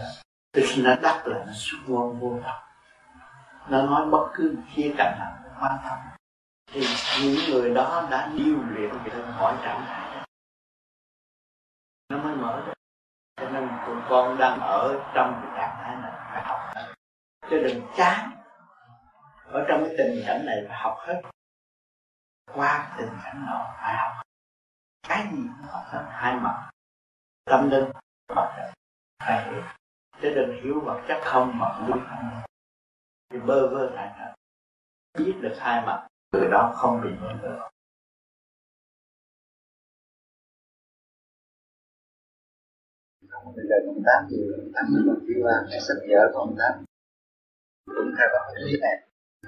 Tức 0.52 0.64
nó 0.78 0.94
đắc 1.02 1.26
là 1.26 1.44
nó 1.46 1.52
xuất 1.54 1.78
vô 1.86 2.16
vô 2.20 2.40
tận 2.44 2.54
nó 3.68 3.82
nói 3.82 4.06
bất 4.10 4.30
cứ 4.34 4.56
khía 4.72 4.94
cạnh 4.98 5.18
nào 5.18 5.32
quan 5.60 5.78
tâm 5.84 5.98
thì 6.72 6.86
những 7.22 7.36
người 7.50 7.74
đó 7.74 8.08
đã 8.10 8.30
điêu 8.34 8.56
luyện 8.68 8.90
về 9.04 9.22
khỏi 9.38 9.56
trạng 9.62 9.84
thái 9.86 10.24
nó 12.08 12.18
mới 12.18 12.34
mở 12.34 12.62
ra, 12.66 12.72
cho 13.36 13.48
nên 13.48 13.68
tụi 13.86 13.96
con 14.08 14.38
đang 14.38 14.60
ở 14.60 15.00
trong 15.14 15.40
cái 15.42 15.52
trạng 15.56 15.76
thái 15.82 15.96
này 15.96 16.12
phải 16.30 16.42
học 16.44 16.60
chứ 17.50 17.62
đừng 17.62 17.82
chán. 17.96 18.30
Ở 19.46 19.64
trong 19.68 19.84
cái 19.84 19.94
tình 19.98 20.22
cảnh 20.26 20.46
này 20.46 20.56
phải 20.68 20.78
học 20.78 20.96
hết. 20.98 21.22
Qua 22.54 22.94
tình 22.98 23.10
cảnh 23.24 23.46
nào 23.46 23.74
phải 23.80 23.96
học 23.96 24.12
cái 25.08 25.26
gì 25.32 25.42
cũng 25.58 25.66
học 25.70 25.84
hết. 25.86 26.04
Hai 26.10 26.36
mặt 26.36 26.70
tâm 27.44 27.70
linh 27.70 27.84
mặt 28.36 28.54
trời 28.56 28.72
phải 29.18 29.50
hiểu 29.50 29.62
chứ 30.22 30.34
đừng 30.34 30.62
hiểu 30.62 30.80
vật 30.80 31.04
chất 31.08 31.20
không 31.24 31.58
mà 31.58 31.72
không 31.74 31.86
biết 31.86 32.00
không. 32.08 32.42
Thì 33.30 33.38
bơ 33.38 33.68
vơ 33.68 33.90
lại 33.90 34.08
hết 34.18 34.34
biết 35.18 35.34
được 35.40 35.54
hai 35.58 35.86
mặt 35.86 36.08
từ 36.32 36.48
đó 36.50 36.72
không 36.76 37.00
bị 37.04 37.10
bơ 37.20 37.28
vơ 37.42 37.68
bây 43.56 43.64
giờ 43.68 43.76
công 43.86 44.02
tác 44.06 44.18
thì 44.30 44.36
thằng 44.74 44.88
mình 44.92 45.24
kêu 45.28 45.46
là 45.46 45.56
sách 45.86 46.02
vở 46.08 46.22
công 46.34 46.54
tác 46.58 46.72
cũng 47.96 48.12
khai 48.16 48.28
vào 48.32 48.42
cái 48.54 48.62
lý 48.64 48.80
này 48.80 48.96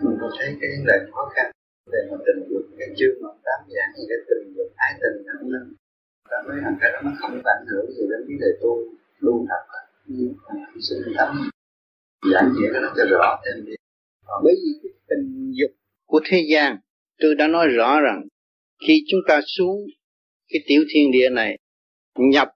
mình 0.00 0.18
có 0.20 0.28
thấy 0.38 0.48
cái 0.60 0.68
vấn 0.72 0.86
đề 0.88 0.96
khó 1.12 1.22
khăn 1.34 1.46
về 1.92 2.00
mà 2.10 2.16
tình 2.26 2.40
dục 2.50 2.64
cái 2.78 2.88
chương 2.98 3.16
mà 3.22 3.30
tám 3.44 3.60
giảng 3.74 3.90
thì 3.94 4.02
cái 4.10 4.18
tình 4.28 4.54
dục 4.56 4.68
ái 4.76 4.92
tình 5.00 5.16
nó 5.26 5.32
lên 5.52 5.64
với 6.54 6.62
hành 6.64 6.72
thằng 6.72 6.78
cái 6.80 6.90
đó, 6.92 7.00
nó 7.04 7.12
không 7.20 7.40
có 7.44 7.50
ảnh 7.58 7.66
hưởng 7.70 7.86
gì 7.90 8.02
đến 8.10 8.20
vấn 8.26 8.38
đề 8.40 8.46
tu 8.62 8.70
luôn 9.18 9.46
thật 9.48 9.62
à. 9.68 9.80
nhưng 10.06 10.34
sự 10.80 11.14
tâm 11.16 11.50
giảng 12.32 12.52
nghĩa 12.54 12.68
nó 12.72 12.92
cho 12.96 13.04
rõ 13.10 13.42
thêm 13.44 13.66
đi. 13.66 13.72
Bởi 14.44 14.54
vì 14.62 14.70
cái 14.82 14.92
tình 15.08 15.52
dục 15.52 15.70
của 16.06 16.20
thế 16.24 16.46
gian, 16.52 16.78
tôi 17.18 17.34
đã 17.34 17.46
nói 17.46 17.68
rõ 17.68 18.00
rằng, 18.00 18.22
khi 18.88 19.04
chúng 19.10 19.20
ta 19.28 19.40
xuống 19.46 19.76
cái 20.48 20.60
tiểu 20.66 20.84
thiên 20.90 21.12
địa 21.12 21.28
này, 21.30 21.58
nhập 22.14 22.48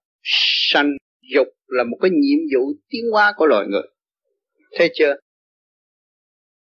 sanh 0.73 0.91
dục 1.35 1.49
là 1.67 1.85
một 1.85 1.97
cái 2.01 2.11
nhiệm 2.11 2.39
vụ 2.55 2.73
tiến 2.89 3.05
hóa 3.13 3.33
của 3.37 3.47
loài 3.47 3.67
người. 3.67 3.89
Thấy 4.73 4.91
chưa? 4.95 5.15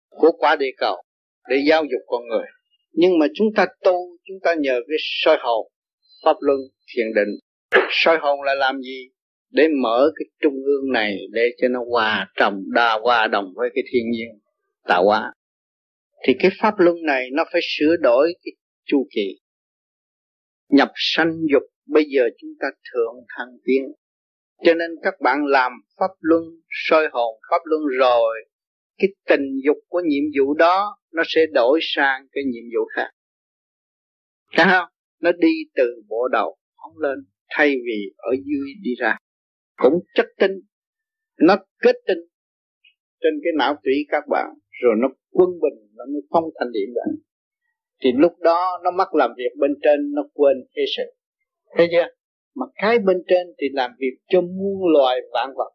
Của 0.08 0.32
quả 0.38 0.56
địa 0.56 0.72
cầu 0.76 1.02
để 1.48 1.56
giáo 1.68 1.82
dục 1.82 2.00
con 2.06 2.22
người. 2.28 2.46
Nhưng 2.92 3.18
mà 3.18 3.26
chúng 3.34 3.48
ta 3.56 3.66
tu, 3.84 4.16
chúng 4.24 4.36
ta 4.42 4.54
nhờ 4.54 4.80
cái 4.88 4.96
soi 5.00 5.36
hồn 5.40 5.72
pháp 6.24 6.36
luân 6.40 6.58
thiền 6.94 7.06
định. 7.14 7.38
Soi 7.90 8.18
hồn 8.20 8.42
là 8.42 8.54
làm 8.54 8.80
gì? 8.80 9.10
Để 9.50 9.68
mở 9.82 10.10
cái 10.16 10.26
trung 10.42 10.54
ương 10.66 10.92
này 10.92 11.18
để 11.32 11.42
cho 11.58 11.68
nó 11.68 11.80
hòa 11.90 12.32
trồng 12.36 12.62
đa 12.74 12.98
hòa 13.02 13.26
đồng 13.26 13.52
với 13.56 13.70
cái 13.74 13.84
thiên 13.92 14.10
nhiên, 14.10 14.28
tạo 14.88 15.04
hóa. 15.04 15.32
Thì 16.26 16.32
cái 16.38 16.50
pháp 16.60 16.74
luân 16.78 16.96
này 17.02 17.28
nó 17.32 17.44
phải 17.52 17.60
sửa 17.64 17.96
đổi 17.96 18.34
cái 18.44 18.52
chu 18.86 19.06
kỳ. 19.14 19.38
Nhập 20.68 20.92
sanh 20.94 21.32
dục, 21.52 21.62
bây 21.86 22.04
giờ 22.04 22.22
chúng 22.40 22.50
ta 22.60 22.68
thượng 22.92 23.14
thăng 23.36 23.58
tiến. 23.64 23.82
Cho 24.64 24.74
nên 24.74 24.90
các 25.02 25.14
bạn 25.20 25.46
làm 25.46 25.72
pháp 26.00 26.10
luân, 26.20 26.42
soi 26.70 27.08
hồn, 27.12 27.40
pháp 27.50 27.60
luân 27.64 27.82
rồi, 27.98 28.34
cái 28.98 29.08
tình 29.28 29.60
dục 29.64 29.76
của 29.88 30.00
nhiệm 30.00 30.24
vụ 30.38 30.54
đó 30.54 30.98
nó 31.12 31.22
sẽ 31.26 31.46
đổi 31.52 31.80
sang 31.82 32.26
cái 32.32 32.44
nhiệm 32.44 32.64
vụ 32.74 32.84
khác. 32.96 33.10
Thấy 34.56 34.66
không? 34.70 34.88
Nó 35.20 35.32
đi 35.32 35.52
từ 35.74 36.02
bộ 36.08 36.28
đầu 36.32 36.56
phóng 36.78 36.98
lên, 36.98 37.18
thay 37.48 37.68
vì 37.68 38.12
ở 38.16 38.30
dưới 38.32 38.68
đi 38.82 38.90
ra. 38.98 39.16
Cũng 39.76 39.94
chất 40.14 40.26
tinh. 40.38 40.52
Nó 41.40 41.56
kết 41.82 41.96
tinh 42.06 42.18
trên 43.20 43.34
cái 43.44 43.52
não 43.58 43.74
tủy 43.84 43.94
các 44.08 44.24
bạn, 44.30 44.46
rồi 44.82 44.94
nó 45.02 45.08
quân 45.30 45.48
bình, 45.62 45.94
nó 45.96 46.04
mới 46.12 46.22
phong 46.30 46.44
thành 46.58 46.72
điện 46.72 46.88
lại 46.94 47.08
thì 48.00 48.10
lúc 48.16 48.32
đó 48.40 48.80
nó 48.84 48.90
mắc 48.90 49.14
làm 49.14 49.30
việc 49.36 49.58
bên 49.58 49.70
trên, 49.82 50.14
nó 50.14 50.22
quên 50.32 50.56
thế 50.76 50.82
sự. 50.96 51.02
Thấy 51.76 51.88
chưa? 51.92 52.06
Mà 52.54 52.66
cái 52.74 52.98
bên 52.98 53.16
trên 53.28 53.46
thì 53.60 53.66
làm 53.72 53.90
việc 53.98 54.16
cho 54.28 54.40
muôn 54.40 54.92
loài 54.92 55.20
vạn 55.32 55.50
vật. 55.56 55.70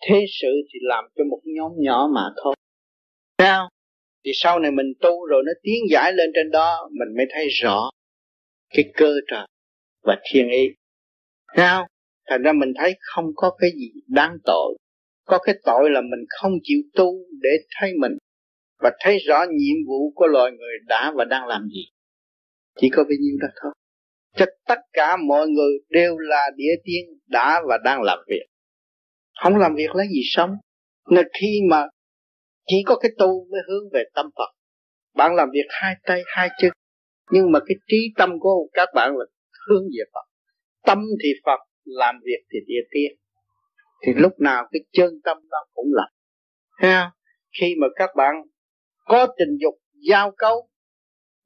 Thế 0.00 0.24
sự 0.40 0.48
thì 0.72 0.78
làm 0.82 1.04
cho 1.16 1.24
một 1.24 1.40
nhóm 1.44 1.72
nhỏ 1.76 2.08
mà 2.14 2.22
thôi. 2.42 2.54
Sao 3.38 3.68
thì 4.24 4.30
sau 4.34 4.58
này 4.58 4.70
mình 4.70 4.92
tu 5.00 5.26
rồi 5.26 5.42
nó 5.46 5.52
tiến 5.62 5.82
giải 5.90 6.12
lên 6.12 6.30
trên 6.34 6.50
đó, 6.50 6.88
mình 6.90 7.16
mới 7.16 7.26
thấy 7.30 7.48
rõ 7.48 7.90
cái 8.70 8.84
cơ 8.94 9.14
trời 9.30 9.46
và 10.02 10.16
thiên 10.32 10.48
ý. 10.48 10.68
Sao? 11.56 11.86
Thành 12.28 12.42
ra 12.42 12.52
mình 12.52 12.72
thấy 12.78 12.94
không 13.00 13.24
có 13.34 13.56
cái 13.58 13.70
gì 13.76 13.92
đáng 14.06 14.36
tội. 14.44 14.76
Có 15.26 15.38
cái 15.38 15.54
tội 15.64 15.90
là 15.90 16.00
mình 16.00 16.24
không 16.28 16.52
chịu 16.62 16.78
tu 16.94 17.12
để 17.40 17.50
thấy 17.80 17.92
mình 18.00 18.12
và 18.78 18.90
thấy 19.00 19.18
rõ 19.18 19.44
nhiệm 19.50 19.76
vụ 19.86 20.12
của 20.14 20.26
loài 20.26 20.52
người 20.52 20.74
đã 20.86 21.12
và 21.16 21.24
đang 21.24 21.46
làm 21.46 21.68
gì. 21.74 21.84
Chỉ 22.80 22.88
có 22.92 23.04
bấy 23.04 23.16
nhiêu 23.20 23.36
đó 23.40 23.48
thôi. 23.62 23.72
Cho 24.36 24.46
tất 24.66 24.78
cả 24.92 25.16
mọi 25.16 25.48
người 25.48 25.72
đều 25.88 26.18
là 26.18 26.50
địa 26.56 26.74
tiên 26.84 27.04
đã 27.26 27.60
và 27.68 27.78
đang 27.84 28.02
làm 28.02 28.18
việc. 28.28 28.46
Không 29.42 29.56
làm 29.56 29.74
việc 29.74 29.94
lấy 29.94 30.06
gì 30.08 30.20
sống. 30.24 30.50
Nên 31.10 31.26
khi 31.40 31.60
mà 31.70 31.86
chỉ 32.66 32.76
có 32.86 32.98
cái 32.98 33.10
tu 33.18 33.46
mới 33.50 33.60
hướng 33.68 33.90
về 33.92 34.04
tâm 34.14 34.26
Phật. 34.36 34.50
Bạn 35.14 35.34
làm 35.34 35.48
việc 35.52 35.66
hai 35.68 35.94
tay, 36.06 36.22
hai 36.26 36.48
chân. 36.60 36.70
Nhưng 37.30 37.52
mà 37.52 37.58
cái 37.66 37.76
trí 37.86 38.12
tâm 38.16 38.30
của 38.40 38.68
các 38.72 38.88
bạn 38.94 39.16
là 39.16 39.24
hướng 39.68 39.84
về 39.84 40.04
Phật. 40.14 40.26
Tâm 40.86 40.98
thì 41.22 41.28
Phật, 41.46 41.60
làm 41.84 42.14
việc 42.24 42.46
thì 42.52 42.58
địa 42.66 42.82
tiên. 42.90 43.18
Thì 44.06 44.12
lúc 44.16 44.32
nào 44.40 44.68
cái 44.72 44.80
chân 44.92 45.10
tâm 45.24 45.36
đó 45.50 45.58
cũng 45.72 45.86
lạnh 45.92 46.12
ha? 46.78 47.10
Khi 47.60 47.74
mà 47.80 47.86
các 47.96 48.10
bạn 48.16 48.34
có 49.04 49.26
tình 49.38 49.56
dục, 49.60 49.74
giao 50.10 50.32
cấu 50.38 50.68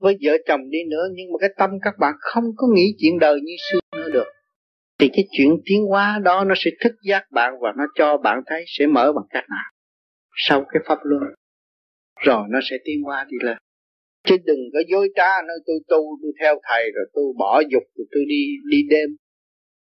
với 0.00 0.18
vợ 0.22 0.32
chồng 0.46 0.60
đi 0.70 0.78
nữa, 0.90 1.04
nhưng 1.12 1.32
mà 1.32 1.36
cái 1.40 1.50
tâm 1.58 1.70
các 1.82 1.94
bạn 2.00 2.14
không 2.20 2.44
có 2.56 2.66
nghĩ 2.74 2.94
chuyện 2.98 3.18
đời 3.18 3.40
như 3.42 3.52
xưa 3.70 3.78
nữa 3.96 4.08
được, 4.12 4.26
thì 4.98 5.10
cái 5.12 5.24
chuyện 5.38 5.50
tiến 5.64 5.84
hóa 5.88 6.18
đó 6.24 6.44
nó 6.44 6.54
sẽ 6.56 6.70
thức 6.84 6.92
giác 7.08 7.30
bạn 7.30 7.52
và 7.60 7.72
nó 7.76 7.84
cho 7.94 8.16
bạn 8.16 8.42
thấy 8.46 8.64
sẽ 8.66 8.86
mở 8.86 9.12
bằng 9.12 9.24
cách 9.30 9.44
nào? 9.50 9.70
Sau 10.36 10.64
cái 10.72 10.82
pháp 10.86 10.98
luân, 11.02 11.22
rồi 12.24 12.44
nó 12.50 12.58
sẽ 12.70 12.76
tiến 12.84 13.02
hóa 13.02 13.26
đi 13.28 13.36
lên 13.42 13.56
chứ 14.24 14.36
đừng 14.44 14.60
có 14.72 14.80
dối 14.88 15.08
trá, 15.14 15.42
nói 15.48 15.56
tôi 15.66 15.76
tu 15.88 16.18
tôi 16.22 16.32
theo 16.40 16.60
thầy 16.68 16.82
rồi 16.94 17.04
tôi 17.14 17.24
bỏ 17.38 17.62
dục 17.70 17.82
rồi 17.94 18.06
tôi 18.10 18.22
đi 18.28 18.42
đi 18.70 18.78
đêm. 18.90 19.08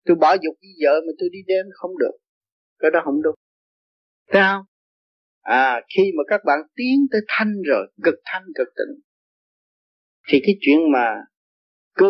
Tôi 0.05 0.15
bỏ 0.15 0.33
dục 0.33 0.55
với 0.61 0.71
vợ 0.83 1.01
mà 1.07 1.11
tôi 1.19 1.29
đi 1.31 1.39
đêm 1.47 1.65
không 1.73 1.91
được. 1.97 2.17
Cái 2.79 2.91
đó 2.93 3.01
không 3.05 3.21
đúng. 3.21 3.35
Thấy 4.31 4.41
không? 4.41 4.65
À 5.41 5.81
khi 5.95 6.03
mà 6.17 6.23
các 6.27 6.41
bạn 6.45 6.59
tiến 6.75 7.07
tới 7.11 7.21
thanh 7.27 7.53
rồi, 7.65 7.87
cực 8.03 8.15
thanh, 8.25 8.43
cực 8.55 8.67
tịnh, 8.67 9.01
thì 10.27 10.39
cái 10.43 10.55
chuyện 10.61 10.79
mà 10.93 11.07
cơ 11.93 12.09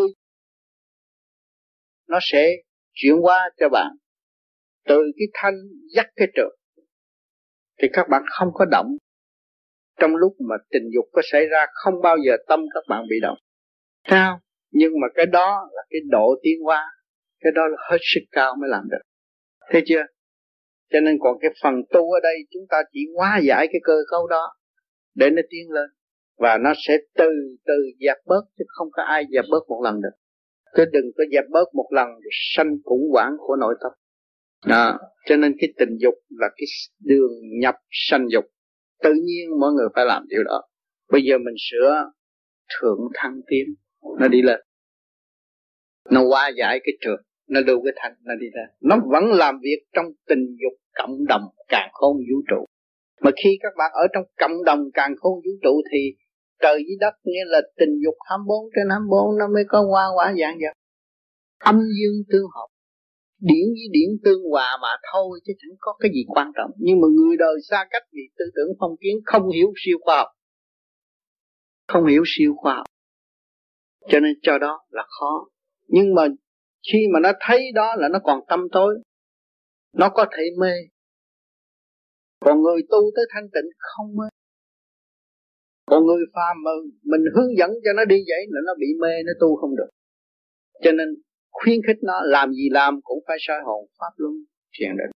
nó 2.07 2.19
sẽ 2.21 2.51
chuyển 2.93 3.15
qua 3.21 3.49
cho 3.59 3.69
bạn. 3.69 3.91
Từ 4.85 4.97
cái 5.17 5.27
thanh 5.33 5.53
dắt 5.95 6.05
cái 6.15 6.27
trượt, 6.35 6.83
thì 7.81 7.87
các 7.93 8.07
bạn 8.09 8.21
không 8.39 8.49
có 8.53 8.65
động 8.71 8.97
trong 9.99 10.15
lúc 10.15 10.33
mà 10.49 10.55
tình 10.69 10.89
dục 10.93 11.05
có 11.11 11.21
xảy 11.31 11.45
ra, 11.45 11.65
không 11.73 11.93
bao 12.03 12.17
giờ 12.25 12.37
tâm 12.47 12.59
các 12.73 12.83
bạn 12.89 13.03
bị 13.09 13.15
động. 13.21 13.37
Sao? 14.09 14.39
Nhưng 14.71 14.91
mà 15.01 15.07
cái 15.15 15.25
đó 15.25 15.69
là 15.73 15.81
cái 15.89 16.01
độ 16.09 16.35
tiến 16.43 16.59
hóa. 16.63 16.85
Cái 17.39 17.51
đó 17.55 17.61
là 17.67 17.77
hết 17.89 17.97
sức 18.01 18.21
cao 18.31 18.55
mới 18.61 18.69
làm 18.69 18.83
được. 18.91 19.01
Thấy 19.71 19.81
chưa? 19.85 20.03
Cho 20.91 20.99
nên 20.99 21.17
còn 21.19 21.37
cái 21.41 21.51
phần 21.63 21.73
tu 21.89 22.11
ở 22.11 22.19
đây, 22.23 22.35
chúng 22.51 22.63
ta 22.69 22.77
chỉ 22.93 22.99
hóa 23.15 23.39
giải 23.43 23.67
cái 23.71 23.81
cơ 23.83 23.97
cấu 24.11 24.27
đó 24.27 24.53
để 25.15 25.29
nó 25.29 25.41
tiến 25.49 25.71
lên. 25.71 25.89
Và 26.37 26.57
nó 26.57 26.73
sẽ 26.87 26.97
từ 27.17 27.29
từ 27.65 27.73
dẹp 27.99 28.17
bớt, 28.25 28.41
chứ 28.57 28.65
không 28.67 28.87
có 28.91 29.03
ai 29.03 29.23
dẹp 29.33 29.45
bớt 29.51 29.59
một 29.69 29.81
lần 29.83 30.01
được. 30.01 30.17
Cứ 30.73 30.85
đừng 30.85 31.05
có 31.17 31.23
dẹp 31.31 31.43
bớt 31.49 31.75
một 31.75 31.87
lần 31.91 32.07
để 32.23 32.29
sanh 32.55 32.75
khủng 32.85 33.09
hoảng 33.11 33.31
của 33.37 33.55
nội 33.55 33.75
tâm. 33.81 33.91
Đó. 34.67 34.97
Cho 35.25 35.35
nên 35.35 35.55
cái 35.59 35.73
tình 35.77 35.97
dục 35.99 36.13
là 36.29 36.47
cái 36.57 36.65
đường 36.99 37.31
nhập 37.59 37.75
sanh 37.89 38.27
dục 38.29 38.45
tự 39.03 39.13
nhiên 39.25 39.59
mọi 39.59 39.71
người 39.71 39.87
phải 39.95 40.05
làm 40.05 40.27
điều 40.27 40.43
đó. 40.43 40.61
Bây 41.11 41.21
giờ 41.23 41.37
mình 41.37 41.55
sửa 41.69 42.11
thượng 42.73 42.99
thăng 43.13 43.41
tiến, 43.47 43.65
nó 44.19 44.27
đi 44.27 44.41
lên. 44.41 44.59
Nó 46.09 46.21
qua 46.29 46.51
giải 46.57 46.79
cái 46.83 46.93
trường, 47.01 47.21
nó 47.47 47.59
lưu 47.67 47.81
cái 47.83 47.93
thanh, 47.95 48.13
nó 48.23 48.35
đi 48.35 48.47
ra. 48.55 48.61
Nó 48.81 48.95
vẫn 49.11 49.23
làm 49.33 49.59
việc 49.63 49.79
trong 49.93 50.05
tình 50.27 50.45
dục 50.61 50.79
cộng 50.93 51.25
đồng 51.27 51.43
càng 51.67 51.89
khôn 51.93 52.17
vũ 52.17 52.41
trụ. 52.49 52.65
Mà 53.21 53.31
khi 53.43 53.49
các 53.61 53.73
bạn 53.77 53.91
ở 53.93 54.07
trong 54.13 54.23
cộng 54.39 54.63
đồng 54.65 54.79
càng 54.93 55.15
khôn 55.19 55.33
vũ 55.33 55.51
trụ 55.63 55.81
thì 55.91 55.99
trời 56.61 56.73
với 56.73 56.97
đất 56.99 57.13
nghĩa 57.23 57.45
là 57.45 57.61
tình 57.77 57.99
dục 58.03 58.15
24 58.29 58.69
trên 58.75 58.89
24 58.89 59.37
nó 59.39 59.47
mới 59.53 59.63
có 59.67 59.81
qua 59.91 60.05
quả 60.15 60.33
dạng 60.41 60.57
vật 60.61 60.73
âm 61.59 61.75
dương 61.75 62.23
tương 62.31 62.47
hợp 62.55 62.67
điển 63.39 63.65
với 63.75 63.87
điển 63.91 64.09
tương 64.23 64.43
hòa 64.51 64.77
mà 64.81 64.87
thôi 65.13 65.39
chứ 65.45 65.53
chẳng 65.57 65.77
có 65.79 65.95
cái 65.99 66.11
gì 66.13 66.23
quan 66.27 66.51
trọng. 66.55 66.71
Nhưng 66.77 67.01
mà 67.01 67.07
người 67.07 67.37
đời 67.37 67.55
xa 67.69 67.85
cách 67.89 68.03
vì 68.11 68.21
tư 68.37 68.45
tưởng 68.55 68.75
phong 68.79 68.97
kiến 69.01 69.15
không 69.25 69.49
hiểu 69.49 69.67
siêu 69.85 69.97
khoa 70.01 70.17
học. 70.17 70.27
Không 71.87 72.05
hiểu 72.05 72.23
siêu 72.25 72.53
khoa 72.57 72.75
học. 72.75 72.85
Cho 74.07 74.19
nên 74.19 74.33
cho 74.41 74.57
đó 74.57 74.85
là 74.89 75.03
khó. 75.19 75.49
Nhưng 75.87 76.15
mà 76.15 76.27
khi 76.91 76.99
mà 77.13 77.19
nó 77.19 77.31
thấy 77.39 77.71
đó 77.75 77.95
là 77.97 78.09
nó 78.09 78.19
còn 78.23 78.39
tâm 78.47 78.59
tối. 78.71 78.95
Nó 79.93 80.09
có 80.09 80.25
thể 80.37 80.43
mê. 80.59 80.73
Còn 82.39 82.61
người 82.61 82.81
tu 82.89 82.99
tới 83.15 83.25
thanh 83.33 83.43
tịnh 83.43 83.69
không 83.77 84.15
mê. 84.15 84.29
Còn 85.85 86.05
người 86.05 86.25
phàm 86.35 86.57
mà 86.63 86.71
mình 87.03 87.21
hướng 87.35 87.57
dẫn 87.57 87.69
cho 87.83 87.93
nó 87.93 88.05
đi 88.05 88.15
vậy 88.15 88.45
là 88.49 88.61
nó 88.65 88.73
bị 88.79 88.87
mê, 89.01 89.23
nó 89.25 89.31
tu 89.39 89.55
không 89.55 89.75
được. 89.75 89.89
Cho 90.83 90.91
nên 90.91 91.07
khuyến 91.49 91.79
khích 91.87 92.03
nó, 92.03 92.21
làm 92.23 92.51
gì 92.51 92.69
làm 92.71 92.99
cũng 93.03 93.19
phải 93.27 93.37
soi 93.39 93.57
hồn, 93.65 93.89
pháp 93.99 94.13
luân 94.17 94.33
thiền 94.79 94.89
định. 94.89 95.11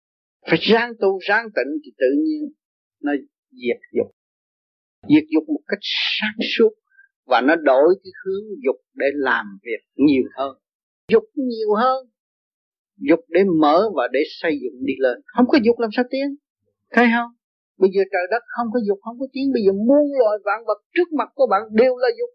Phải 0.50 0.60
ráng 0.62 0.94
tu, 1.00 1.20
ráng 1.28 1.46
tịnh 1.56 1.72
thì 1.86 1.92
tự 1.98 2.08
nhiên 2.26 2.52
nó 3.04 3.12
diệt 3.52 3.80
dục. 3.94 4.08
Diệt 5.10 5.24
dục 5.34 5.44
một 5.48 5.62
cách 5.68 5.84
sáng 6.20 6.38
suốt 6.58 6.70
và 7.26 7.42
nó 7.42 7.56
đổi 7.56 7.96
cái 8.04 8.12
hướng 8.26 8.46
dục 8.66 8.76
để 8.94 9.06
làm 9.14 9.46
việc 9.64 9.82
nhiều 9.96 10.24
hơn. 10.38 10.58
Dục 11.12 11.24
nhiều 11.36 11.74
hơn. 11.78 12.08
Dục 13.10 13.20
để 13.30 13.42
mở 13.62 13.90
và 13.96 14.08
để 14.12 14.20
xây 14.42 14.54
dựng 14.62 14.86
đi 14.86 14.94
lên. 14.98 15.18
Không 15.26 15.46
có 15.48 15.58
dục 15.64 15.80
làm 15.80 15.90
sao 15.96 16.06
tiến? 16.12 16.36
Thấy 16.92 17.06
không? 17.16 17.32
Bây 17.78 17.90
giờ 17.94 18.02
trời 18.12 18.26
đất 18.32 18.44
không 18.46 18.68
có 18.74 18.80
dục, 18.88 19.00
không 19.02 19.20
có 19.20 19.28
tiến. 19.34 19.52
Bây 19.54 19.62
giờ 19.66 19.72
muôn 19.72 20.06
loài 20.20 20.38
vạn 20.46 20.60
vật 20.68 20.80
trước 20.96 21.14
mặt 21.18 21.30
của 21.36 21.48
bạn 21.52 21.62
đều 21.72 21.98
là 21.98 22.08
dục 22.20 22.30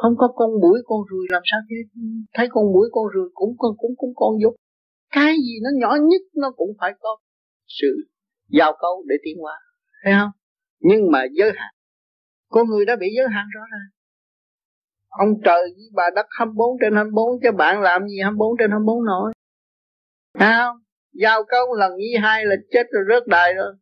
không 0.00 0.12
có 0.20 0.26
con 0.38 0.50
mũi 0.62 0.78
con 0.88 1.00
ruồi 1.10 1.26
làm 1.34 1.42
sao 1.50 1.60
chứ? 1.68 1.76
Thấy 2.34 2.46
con 2.50 2.64
mũi 2.72 2.88
con 2.92 3.04
ruồi 3.14 3.28
cũng 3.34 3.52
con, 3.58 3.72
cũng 3.78 3.94
cũng 3.96 4.12
con 4.16 4.32
dục 4.42 4.54
cái 5.16 5.34
gì 5.36 5.54
nó 5.62 5.70
nhỏ 5.80 5.96
nhất 6.02 6.22
nó 6.34 6.50
cũng 6.56 6.70
phải 6.80 6.92
có 7.00 7.16
sự 7.66 7.86
giao 8.48 8.72
câu 8.80 9.04
để 9.06 9.14
tiến 9.24 9.36
hóa. 9.42 9.52
Thấy 10.04 10.12
không? 10.20 10.30
Nhưng 10.80 11.10
mà 11.12 11.24
giới 11.32 11.50
hạn. 11.56 11.72
Con 12.50 12.66
người 12.66 12.84
đã 12.84 12.96
bị 13.00 13.06
giới 13.16 13.26
hạn 13.34 13.46
rõ 13.54 13.60
ràng. 13.72 13.88
Ông 15.08 15.28
trời 15.44 15.62
với 15.62 15.88
bà 15.94 16.04
đất 16.14 16.26
24 16.38 16.76
trên 16.80 16.94
24 16.94 17.26
cho 17.42 17.52
bạn 17.52 17.82
làm 17.82 18.06
gì 18.08 18.16
24 18.22 18.56
trên 18.58 18.70
24 18.70 19.04
nổi. 19.04 19.32
Thấy 20.38 20.52
không? 20.58 20.76
Giao 21.12 21.44
câu 21.48 21.74
lần 21.74 21.92
như 21.96 22.20
hai 22.22 22.44
là 22.44 22.56
chết 22.70 22.82
rồi 22.90 23.04
rớt 23.08 23.26
đài 23.26 23.54
rồi. 23.54 23.72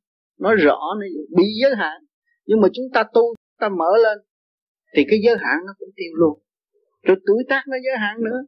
Nói 0.40 0.54
rõ 0.56 0.78
này 1.00 1.08
bị 1.36 1.44
giới 1.62 1.74
hạn. 1.76 2.00
Nhưng 2.46 2.60
mà 2.60 2.68
chúng 2.72 2.86
ta 2.94 3.04
tu 3.14 3.34
ta 3.60 3.68
mở 3.68 3.90
lên 4.02 4.18
thì 4.94 5.04
cái 5.08 5.18
giới 5.24 5.36
hạn 5.36 5.58
nó 5.66 5.72
cũng 5.78 5.88
tiêu 5.96 6.12
luôn. 6.14 6.38
Rồi 7.02 7.16
tuổi 7.26 7.44
tác 7.48 7.62
nó 7.68 7.76
giới 7.84 7.96
hạn 8.00 8.16
nữa. 8.24 8.40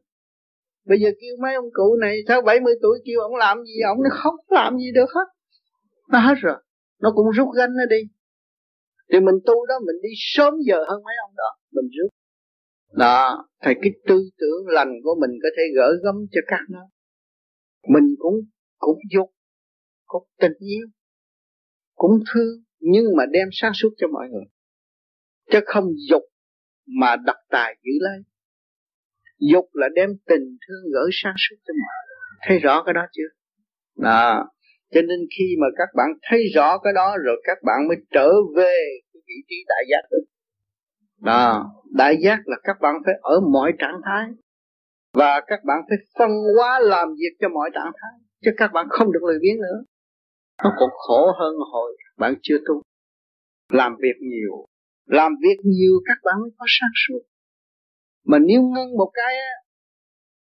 Bây 0.85 0.99
giờ 0.99 1.09
kêu 1.21 1.35
mấy 1.41 1.53
ông 1.53 1.69
cụ 1.73 1.97
này 2.01 2.17
sau 2.27 2.41
70 2.41 2.73
tuổi 2.81 2.99
kêu 3.05 3.19
ông 3.19 3.35
làm 3.35 3.63
gì? 3.63 3.79
Ông 3.87 3.97
nó 4.03 4.09
không 4.13 4.35
làm 4.47 4.77
gì 4.77 4.91
được 4.95 5.09
hết. 5.15 5.27
Nó 6.09 6.19
hết 6.19 6.35
rồi. 6.37 6.57
Nó 7.01 7.11
cũng 7.15 7.25
rút 7.31 7.47
gánh 7.57 7.73
nó 7.77 7.85
đi. 7.89 8.01
Thì 9.13 9.19
mình 9.19 9.35
tu 9.45 9.65
đó, 9.65 9.75
mình 9.85 9.95
đi 10.03 10.09
sớm 10.15 10.53
giờ 10.67 10.77
hơn 10.87 11.03
mấy 11.03 11.15
ông 11.27 11.33
đó. 11.37 11.49
Mình 11.71 11.89
rút 11.97 12.11
đó, 12.91 13.49
thì 13.63 13.71
cái 13.81 13.91
tư 14.07 14.29
tưởng 14.37 14.67
lành 14.67 14.93
của 15.03 15.15
mình 15.21 15.31
có 15.43 15.49
thể 15.57 15.63
gỡ 15.75 15.91
gắm 16.03 16.15
cho 16.31 16.41
các 16.47 16.61
nó. 16.69 16.89
Mình 17.87 18.15
cũng 18.17 18.35
cũng 18.77 18.99
dục, 19.11 19.29
cũng 20.05 20.27
tình 20.39 20.53
yêu, 20.59 20.87
cũng 21.95 22.19
thương, 22.33 22.63
nhưng 22.79 23.05
mà 23.17 23.23
đem 23.31 23.47
sáng 23.51 23.71
suốt 23.75 23.89
cho 23.97 24.07
mọi 24.07 24.27
người. 24.29 24.45
Chứ 25.51 25.59
không 25.65 25.85
dục 26.09 26.23
mà 26.87 27.15
đặt 27.15 27.37
tài 27.49 27.75
giữ 27.83 27.91
lấy. 27.99 28.19
Dục 29.39 29.65
là 29.73 29.87
đem 29.95 30.09
tình 30.27 30.57
thương 30.67 30.91
gửi 30.93 31.09
sang 31.11 31.33
suốt 31.37 31.55
cho 31.67 31.73
mình, 31.73 32.17
thấy 32.47 32.59
rõ 32.59 32.83
cái 32.85 32.93
đó 32.93 33.01
chưa? 33.11 33.27
Đó. 33.95 34.49
Cho 34.91 35.01
nên 35.01 35.19
khi 35.37 35.55
mà 35.61 35.67
các 35.77 35.89
bạn 35.95 36.07
thấy 36.21 36.43
rõ 36.55 36.77
cái 36.77 36.93
đó 36.93 37.15
rồi 37.25 37.41
các 37.43 37.57
bạn 37.63 37.87
mới 37.87 37.97
trở 38.11 38.29
về 38.55 38.77
cái 39.13 39.21
vị 39.27 39.33
trí 39.47 39.55
đại 39.67 39.83
giác 39.91 40.07
được. 40.11 40.23
Đó. 41.21 41.71
Đại 41.91 42.17
giác 42.23 42.39
là 42.45 42.57
các 42.63 42.77
bạn 42.81 42.95
phải 43.05 43.13
ở 43.21 43.39
mọi 43.39 43.71
trạng 43.79 44.01
thái. 44.05 44.25
Và 45.13 45.41
các 45.47 45.59
bạn 45.63 45.77
phải 45.89 45.97
phân 46.19 46.29
hóa 46.57 46.79
làm 46.79 47.07
việc 47.09 47.37
cho 47.39 47.49
mọi 47.49 47.69
trạng 47.73 47.91
thái. 48.01 48.19
Chứ 48.45 48.51
các 48.57 48.71
bạn 48.73 48.85
không 48.89 49.11
được 49.11 49.23
lười 49.23 49.39
biếng 49.41 49.57
nữa. 49.57 49.83
Nó 50.63 50.73
còn 50.79 50.89
khổ 50.93 51.31
hơn 51.39 51.55
hồi 51.71 51.97
bạn 52.17 52.33
chưa 52.41 52.57
tu. 52.67 52.81
Làm 53.71 53.95
việc 53.99 54.15
nhiều 54.21 54.65
làm 55.07 55.31
việc 55.41 55.57
nhiều, 55.63 55.93
các 56.05 56.17
bạn 56.25 56.35
mới 56.41 56.51
có 56.57 56.65
sáng 56.67 56.95
suốt. 57.07 57.21
Mà 58.25 58.37
nếu 58.39 58.61
ngưng 58.61 58.97
một 58.97 59.11
cái 59.13 59.33
á, 59.35 59.53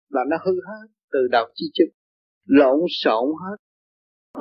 là 0.09 0.21
nó 0.29 0.37
hư 0.45 0.51
hết, 0.51 0.87
từ 1.11 1.19
đầu 1.31 1.45
chi 1.53 1.65
chức 1.73 1.87
lộn 2.45 2.79
xộn 3.03 3.25
hết. 3.43 3.57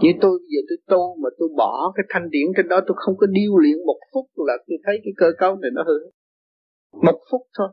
Như 0.03 0.11
tôi 0.21 0.39
bây 0.39 0.49
giờ 0.53 0.61
tôi 0.69 0.79
tu 0.93 1.17
mà 1.23 1.29
tôi 1.39 1.49
bỏ 1.57 1.93
cái 1.97 2.05
thanh 2.09 2.31
điển 2.31 2.47
trên 2.57 2.69
đó, 2.69 2.81
tôi 2.87 2.97
không 3.01 3.17
có 3.17 3.27
điêu 3.27 3.53
luyện 3.63 3.79
một 3.87 4.01
phút 4.13 4.27
là 4.49 4.55
tôi 4.67 4.79
thấy 4.85 5.01
cái 5.05 5.13
cơ 5.17 5.27
cấu 5.39 5.57
này 5.57 5.71
nó 5.75 5.83
hư 5.89 5.99
một 7.07 7.19
phút 7.31 7.43
thôi. 7.59 7.69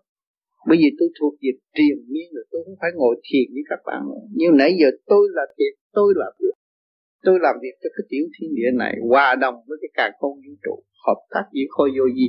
Bởi 0.68 0.78
vì 0.82 0.90
tôi 1.00 1.10
thuộc 1.20 1.34
về 1.42 1.52
triền 1.78 1.98
miên 2.12 2.28
rồi, 2.36 2.46
tôi 2.52 2.62
không 2.66 2.78
phải 2.82 2.92
ngồi 2.96 3.16
thiền 3.28 3.48
với 3.54 3.64
các 3.70 3.80
bạn. 3.86 4.02
Nữa 4.10 4.22
nhưng 4.40 4.58
nãy 4.58 4.72
giờ 4.80 4.88
tôi 5.06 5.24
là 5.38 5.44
thiền, 5.58 5.74
tôi 5.98 6.14
là 6.16 6.28
việc. 6.40 6.56
Tôi 7.24 7.40
làm 7.42 7.56
việc 7.62 7.76
cho 7.82 7.90
cái 7.96 8.06
tiểu 8.10 8.26
thiên 8.34 8.50
địa 8.56 8.72
này, 8.84 8.94
hòa 9.10 9.36
đồng 9.36 9.56
với 9.68 9.78
cái 9.82 9.90
càng 9.94 10.12
không 10.20 10.36
vũ 10.36 10.54
trụ 10.64 10.84
hợp 11.08 11.20
tác 11.30 11.44
với 11.54 11.66
khối 11.70 11.90
vô 11.98 12.06
vi. 12.16 12.28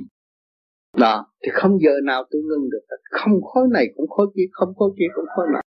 Đó, 0.96 1.26
thì 1.42 1.50
không 1.52 1.78
giờ 1.78 1.92
nào 2.04 2.24
tôi 2.30 2.42
ngừng 2.42 2.70
được 2.70 2.96
không 3.10 3.42
khối 3.42 3.64
này 3.72 3.86
cũng 3.96 4.08
khối 4.08 4.26
kia, 4.36 4.48
không 4.52 4.74
khối 4.74 4.90
kia 4.98 5.06
cũng 5.14 5.24
khối 5.36 5.46
nào 5.52 5.62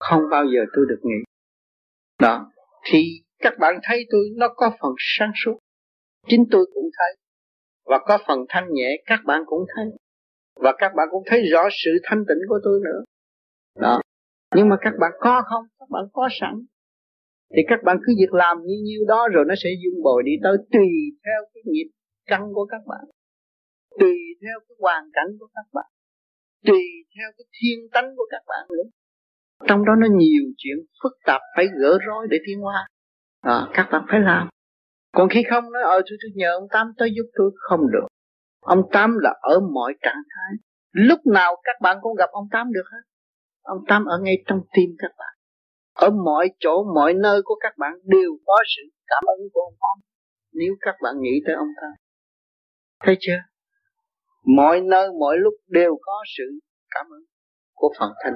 không 0.00 0.22
bao 0.30 0.44
giờ 0.44 0.60
tôi 0.74 0.84
được 0.88 1.00
nghỉ. 1.02 1.20
Đó, 2.22 2.52
thì 2.90 2.98
các 3.38 3.54
bạn 3.60 3.74
thấy 3.82 4.06
tôi 4.10 4.20
nó 4.36 4.48
có 4.56 4.70
phần 4.82 4.92
sáng 4.98 5.32
suốt. 5.44 5.58
Chính 6.28 6.44
tôi 6.50 6.66
cũng 6.74 6.90
thấy. 6.98 7.16
Và 7.84 7.98
có 8.06 8.18
phần 8.28 8.38
thanh 8.48 8.68
nhẹ, 8.72 9.02
các 9.06 9.20
bạn 9.26 9.42
cũng 9.46 9.64
thấy. 9.76 9.86
Và 10.56 10.72
các 10.78 10.92
bạn 10.96 11.08
cũng 11.10 11.22
thấy 11.26 11.42
rõ 11.52 11.62
sự 11.84 11.90
thanh 12.02 12.24
tịnh 12.28 12.38
của 12.48 12.58
tôi 12.64 12.80
nữa. 12.84 13.04
Đó. 13.80 14.00
Nhưng 14.54 14.68
mà 14.68 14.76
các 14.80 14.94
bạn 15.00 15.10
có 15.20 15.42
không? 15.50 15.64
Các 15.78 15.88
bạn 15.90 16.04
có 16.12 16.28
sẵn. 16.40 16.54
Thì 17.56 17.62
các 17.68 17.80
bạn 17.84 17.96
cứ 18.06 18.12
việc 18.18 18.32
làm 18.32 18.56
như 18.62 18.74
nhiêu 18.82 19.00
đó 19.08 19.28
rồi 19.34 19.44
nó 19.48 19.54
sẽ 19.62 19.70
dung 19.84 20.02
bồi 20.02 20.22
đi 20.22 20.32
tới 20.42 20.56
tùy 20.72 20.88
theo 21.24 21.40
cái 21.54 21.62
nghiệp 21.66 21.90
căn 22.30 22.42
của 22.54 22.66
các 22.70 22.82
bạn. 22.86 23.04
Tùy 24.00 24.16
theo 24.42 24.56
cái 24.68 24.76
hoàn 24.80 25.04
cảnh 25.12 25.30
của 25.40 25.48
các 25.54 25.66
bạn. 25.72 25.90
Tùy 26.66 26.82
theo 27.16 27.28
cái 27.36 27.44
thiên 27.56 27.78
tánh 27.92 28.08
của 28.16 28.26
các 28.30 28.42
bạn 28.46 28.66
nữa. 28.70 28.88
Trong 29.68 29.84
đó 29.84 29.92
nó 29.98 30.06
nhiều 30.10 30.44
chuyện 30.56 30.76
phức 31.02 31.12
tạp 31.26 31.40
phải 31.56 31.66
gỡ 31.80 31.98
rối 32.06 32.26
để 32.30 32.38
tiến 32.46 32.60
hóa. 32.60 32.88
À, 33.40 33.58
các 33.74 33.88
bạn 33.92 34.02
phải 34.10 34.20
làm. 34.20 34.48
Còn 35.12 35.28
khi 35.28 35.42
không 35.50 35.72
nói 35.72 35.82
ờ 35.82 36.00
tôi, 36.06 36.18
tôi 36.22 36.30
nhờ 36.34 36.50
ông 36.60 36.68
tám 36.70 36.92
tới 36.98 37.10
giúp 37.16 37.30
tôi. 37.38 37.50
Không 37.56 37.80
được. 37.92 38.06
Ông 38.60 38.82
tám 38.92 39.18
là 39.18 39.34
ở 39.40 39.60
mọi 39.74 39.94
trạng 40.02 40.22
thái. 40.30 40.52
Lúc 40.92 41.18
nào 41.26 41.56
các 41.64 41.76
bạn 41.82 41.98
cũng 42.00 42.16
gặp 42.16 42.30
ông 42.32 42.48
tám 42.52 42.72
được 42.72 42.86
hết. 42.92 43.02
Ông 43.62 43.78
tám 43.88 44.04
ở 44.04 44.18
ngay 44.22 44.36
trong 44.46 44.60
tim 44.72 44.90
các 44.98 45.10
bạn. 45.18 45.34
Ở 45.94 46.10
mọi 46.10 46.50
chỗ 46.58 46.84
mọi 46.94 47.14
nơi 47.14 47.40
của 47.44 47.54
các 47.60 47.72
bạn 47.78 47.92
đều 48.04 48.30
có 48.46 48.56
sự 48.76 48.82
cảm 49.06 49.22
ơn 49.26 49.38
của 49.52 49.60
ông 49.60 49.74
tám. 49.80 50.10
Nếu 50.52 50.72
các 50.80 50.94
bạn 51.02 51.14
nghĩ 51.20 51.42
tới 51.46 51.54
ông 51.54 51.68
tám 51.80 52.09
thấy 53.00 53.16
chưa? 53.20 53.38
Mọi 54.56 54.80
nơi 54.80 55.08
mọi 55.20 55.36
lúc 55.38 55.54
đều 55.68 55.98
có 56.02 56.24
sự 56.38 56.44
cảm 56.90 57.06
ơn 57.06 57.22
của 57.74 57.92
phần 57.98 58.10
thanh 58.24 58.32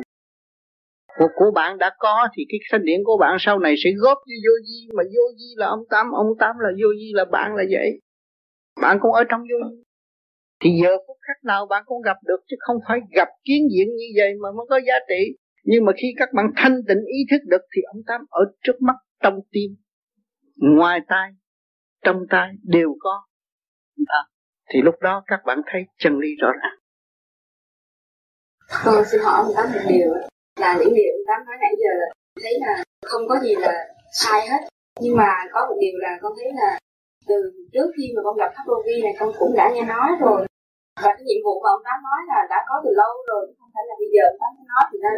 của, 1.19 1.29
của 1.35 1.51
bạn 1.55 1.79
đã 1.79 1.91
có 1.99 2.29
thì 2.37 2.45
cái 2.49 2.59
thanh 2.71 2.85
điển 2.85 3.01
của 3.05 3.17
bạn 3.21 3.37
sau 3.39 3.59
này 3.59 3.75
sẽ 3.85 3.91
góp 3.97 4.19
với 4.27 4.37
vô 4.45 4.53
di 4.67 4.89
mà 4.97 5.03
vô 5.03 5.23
di 5.39 5.55
là 5.57 5.67
ông 5.67 5.85
tám 5.91 6.07
ông 6.11 6.27
tám 6.39 6.59
là 6.59 6.69
vô 6.83 6.89
di 6.95 7.13
là 7.15 7.25
bạn 7.25 7.55
là 7.55 7.65
vậy. 7.71 8.01
Bạn 8.83 8.99
cũng 9.01 9.13
ở 9.13 9.25
trong 9.29 9.41
vô 9.41 9.71
di 9.71 9.85
thì 10.61 10.71
giờ 10.83 10.97
phút 11.07 11.17
khắc 11.21 11.45
nào 11.45 11.67
bạn 11.67 11.83
cũng 11.87 12.03
gặp 12.03 12.17
được 12.27 12.41
chứ 12.51 12.57
không 12.59 12.77
phải 12.89 12.99
gặp 13.17 13.29
kiến 13.45 13.63
diện 13.73 13.89
như 13.97 14.07
vậy 14.17 14.33
mà 14.43 14.49
mới 14.57 14.67
có 14.69 14.81
giá 14.87 14.95
trị. 15.09 15.37
Nhưng 15.65 15.85
mà 15.85 15.93
khi 15.97 16.09
các 16.17 16.29
bạn 16.33 16.47
thanh 16.57 16.77
tịnh 16.89 17.05
ý 17.07 17.19
thức 17.31 17.43
được 17.47 17.63
thì 17.77 17.83
ông 17.83 18.03
tám 18.07 18.21
ở 18.31 18.45
trước 18.63 18.83
mắt 18.83 18.95
trong 19.23 19.41
tim 19.53 19.71
ngoài 20.57 21.01
tai 21.09 21.31
trong 22.05 22.21
tai 22.31 22.51
đều 22.63 22.97
có. 22.99 23.23
À, 24.07 24.23
thì 24.71 24.83
lúc 24.83 24.95
đó 25.01 25.23
các 25.27 25.41
bạn 25.47 25.61
thấy 25.67 25.83
chân 25.99 26.19
lý 26.19 26.29
rõ 26.43 26.49
ràng. 26.63 26.77
Con 28.85 29.05
xin 29.11 29.21
hỏi 29.25 29.35
ông 29.43 29.53
tám 29.57 29.67
một 29.75 29.85
điều 29.89 30.09
là 30.61 30.71
những 30.79 30.95
điều 30.99 31.11
ông 31.19 31.27
tám 31.29 31.47
nói 31.47 31.57
nãy 31.61 31.75
giờ 31.83 31.93
là 32.01 32.09
thấy 32.43 32.55
là 32.65 32.75
không 33.11 33.23
có 33.29 33.35
gì 33.45 33.55
là 33.65 33.73
sai 34.21 34.41
hết. 34.49 34.63
Nhưng 35.01 35.17
mà 35.17 35.31
có 35.53 35.61
một 35.69 35.77
điều 35.81 35.97
là 36.05 36.13
con 36.23 36.33
thấy 36.39 36.51
là 36.61 36.79
từ 37.29 37.37
trước 37.73 37.89
khi 37.97 38.05
mà 38.15 38.21
con 38.25 38.37
gặp 38.41 38.51
pháp 38.57 38.65
vô 38.67 38.79
vi 38.87 38.97
này, 39.03 39.15
con 39.19 39.29
cũng 39.39 39.53
đã 39.61 39.71
nghe 39.75 39.85
nói 39.95 40.09
rồi. 40.21 40.41
Và 41.03 41.11
cái 41.17 41.25
nhiệm 41.27 41.41
vụ 41.45 41.55
mà 41.63 41.69
ông 41.77 41.85
tám 41.87 41.99
nói 42.09 42.21
là 42.31 42.39
đã 42.53 42.59
có 42.69 42.75
từ 42.85 42.91
lâu 43.01 43.13
rồi 43.31 43.43
không 43.59 43.71
phải 43.75 43.85
là 43.89 43.95
bây 44.01 44.09
giờ 44.15 44.23
ông 44.33 44.39
tám 44.41 44.51
nói 44.73 44.85
thì 44.91 44.97
nên. 45.05 45.17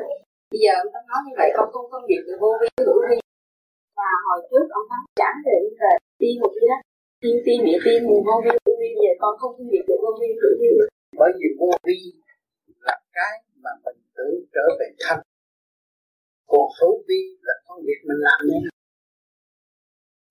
Bây 0.53 0.61
giờ 0.65 0.73
ông 0.83 0.91
tám 0.95 1.03
nói 1.11 1.21
như 1.27 1.35
vậy, 1.41 1.49
con 1.57 1.67
không 1.73 1.87
phân 1.93 2.03
biệt 2.09 2.23
được 2.27 2.39
vô 2.43 2.51
vi 2.61 2.69
với 2.77 2.85
hữu 2.89 3.01
vi. 3.09 3.19
Và 3.99 4.11
hồi 4.27 4.41
trước 4.51 4.65
ông 4.79 4.87
tám 4.91 5.03
giảng 5.21 5.39
về 5.47 5.57
về 5.81 5.93
đi 6.23 6.31
một 6.43 6.53
cái. 6.57 6.67
đó 6.73 6.79
tiên 7.21 7.37
tiên 7.45 7.59
địa 7.67 7.79
tiên 7.85 8.01
vô 8.27 8.37
vi 8.45 8.51
vô 8.65 8.73
vi 8.81 8.91
về 9.03 9.13
con 9.21 9.33
không 9.41 9.53
phân 9.57 9.67
biệt 9.73 9.85
được 9.89 9.99
vô 10.05 10.13
vi, 10.21 10.29
tự 10.43 10.51
vi 10.61 10.69
bởi 11.19 11.31
vì 11.39 11.49
vô 11.59 11.71
vi 11.87 11.99
là 12.87 12.97
cái 13.17 13.35
mà 13.63 13.71
mình 13.85 14.01
tự 14.17 14.29
trở 14.55 14.67
về 14.79 14.89
thanh 15.01 15.21
còn 16.51 16.67
hữu 16.79 16.95
vi 17.09 17.21
là 17.47 17.55
công 17.67 17.81
việc 17.87 18.01
mình 18.09 18.21
làm 18.27 18.39
nên. 18.49 18.63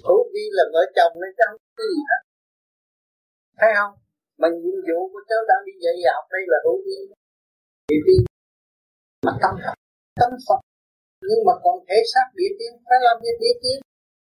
Hữu 0.07 0.21
vi 0.33 0.43
là 0.57 0.63
vợ 0.73 0.83
chồng 0.95 1.13
nên 1.21 1.31
chẳng 1.39 1.53
cái 1.77 1.87
gì 1.93 2.01
hết 2.09 2.21
thấy 3.59 3.71
không? 3.77 3.93
Mà 4.39 4.47
nhiệm 4.61 4.79
vụ 4.87 4.99
của 5.11 5.21
cháu 5.29 5.41
đang 5.49 5.61
đi 5.67 5.73
dạy 5.83 5.95
học 6.15 6.25
đây 6.33 6.43
là 6.51 6.57
hữu 6.65 6.77
vi. 6.85 6.97
Địa 7.89 8.01
tiên. 8.05 8.21
Mà 9.25 9.33
tâm 9.41 9.53
học 9.65 9.77
tâm 10.19 10.31
Phật. 10.47 10.61
Nhưng 11.29 11.41
mà 11.47 11.53
còn 11.63 11.75
thể 11.87 11.97
xác 12.11 12.25
địa 12.39 12.51
tiên, 12.59 12.71
phải 12.87 12.99
làm 13.07 13.15
việc 13.23 13.37
địa 13.43 13.55
tiên. 13.63 13.77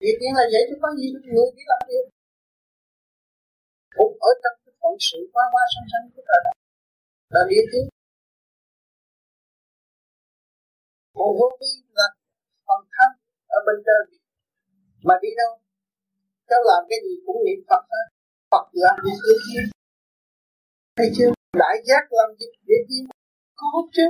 Địa 0.03 0.15
tiên 0.21 0.31
là 0.39 0.45
vậy 0.53 0.63
chứ 0.69 0.77
có 0.83 0.89
gì? 0.99 1.07
Người 1.35 1.49
đi 1.57 1.63
làm 1.73 1.81
việc 1.91 2.05
cũng 3.99 4.13
ở 4.29 4.31
trong 4.43 4.57
cái 4.65 4.73
phận 4.81 4.95
sự 5.07 5.19
qua 5.33 5.45
qua 5.53 5.63
sanh 5.73 5.89
sanh 5.93 6.05
của 6.13 6.23
trời 6.29 6.41
là 7.35 7.43
địa 7.51 7.65
tiên 7.73 7.87
còn 11.17 11.29
vô 11.39 11.49
vi 11.61 11.73
là 11.99 12.07
phần 12.67 12.83
thân 12.95 13.11
ở 13.57 13.59
bên 13.67 13.79
trên. 13.87 14.03
Mà 15.09 15.15
đi 15.23 15.31
đâu? 15.41 15.53
Cháu 16.49 16.61
làm 16.71 16.81
cái 16.91 16.99
gì 17.05 17.15
cũng 17.27 17.39
niệm 17.47 17.61
Phật 17.69 17.83
hết. 17.93 18.07
Phật 18.53 18.67
là 18.83 18.91
việc 19.05 19.19
địa 19.27 19.39
tiên 19.47 19.65
thấy 20.97 21.09
chưa? 21.17 21.31
Đại 21.63 21.77
giác 21.89 22.05
làm 22.19 22.29
việc 22.41 22.53
địa 22.69 22.83
tiên 22.89 23.05
có 23.61 23.69
chứ. 23.97 24.07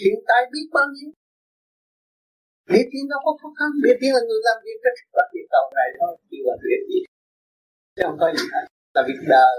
Hiện 0.00 0.16
tại 0.28 0.40
biết 0.52 0.66
bao 0.76 0.86
nhiêu? 0.94 1.10
Địa 2.72 2.86
tiên 2.90 3.04
đâu 3.12 3.20
có 3.24 3.32
khó 3.40 3.48
khăn. 3.58 3.70
Địa 3.84 3.96
tiên 4.00 4.10
là 4.16 4.22
người 4.28 4.40
làm 4.48 4.58
việc 4.66 4.78
rất 4.84 4.94
là 5.18 5.24
việc 5.34 5.46
cầu 5.54 5.66
này 5.78 5.88
thôi, 5.98 6.12
chỉ 6.30 6.38
là 6.48 6.54
việc 6.66 6.82
gì? 6.90 7.00
Chứ 7.94 8.02
không 8.06 8.18
có 8.20 8.26
gì 8.36 8.44
hết 8.52 8.64
là 8.94 9.02
việc 9.08 9.20
đời. 9.34 9.58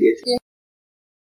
Địa 0.00 0.14
tiên. 0.24 0.38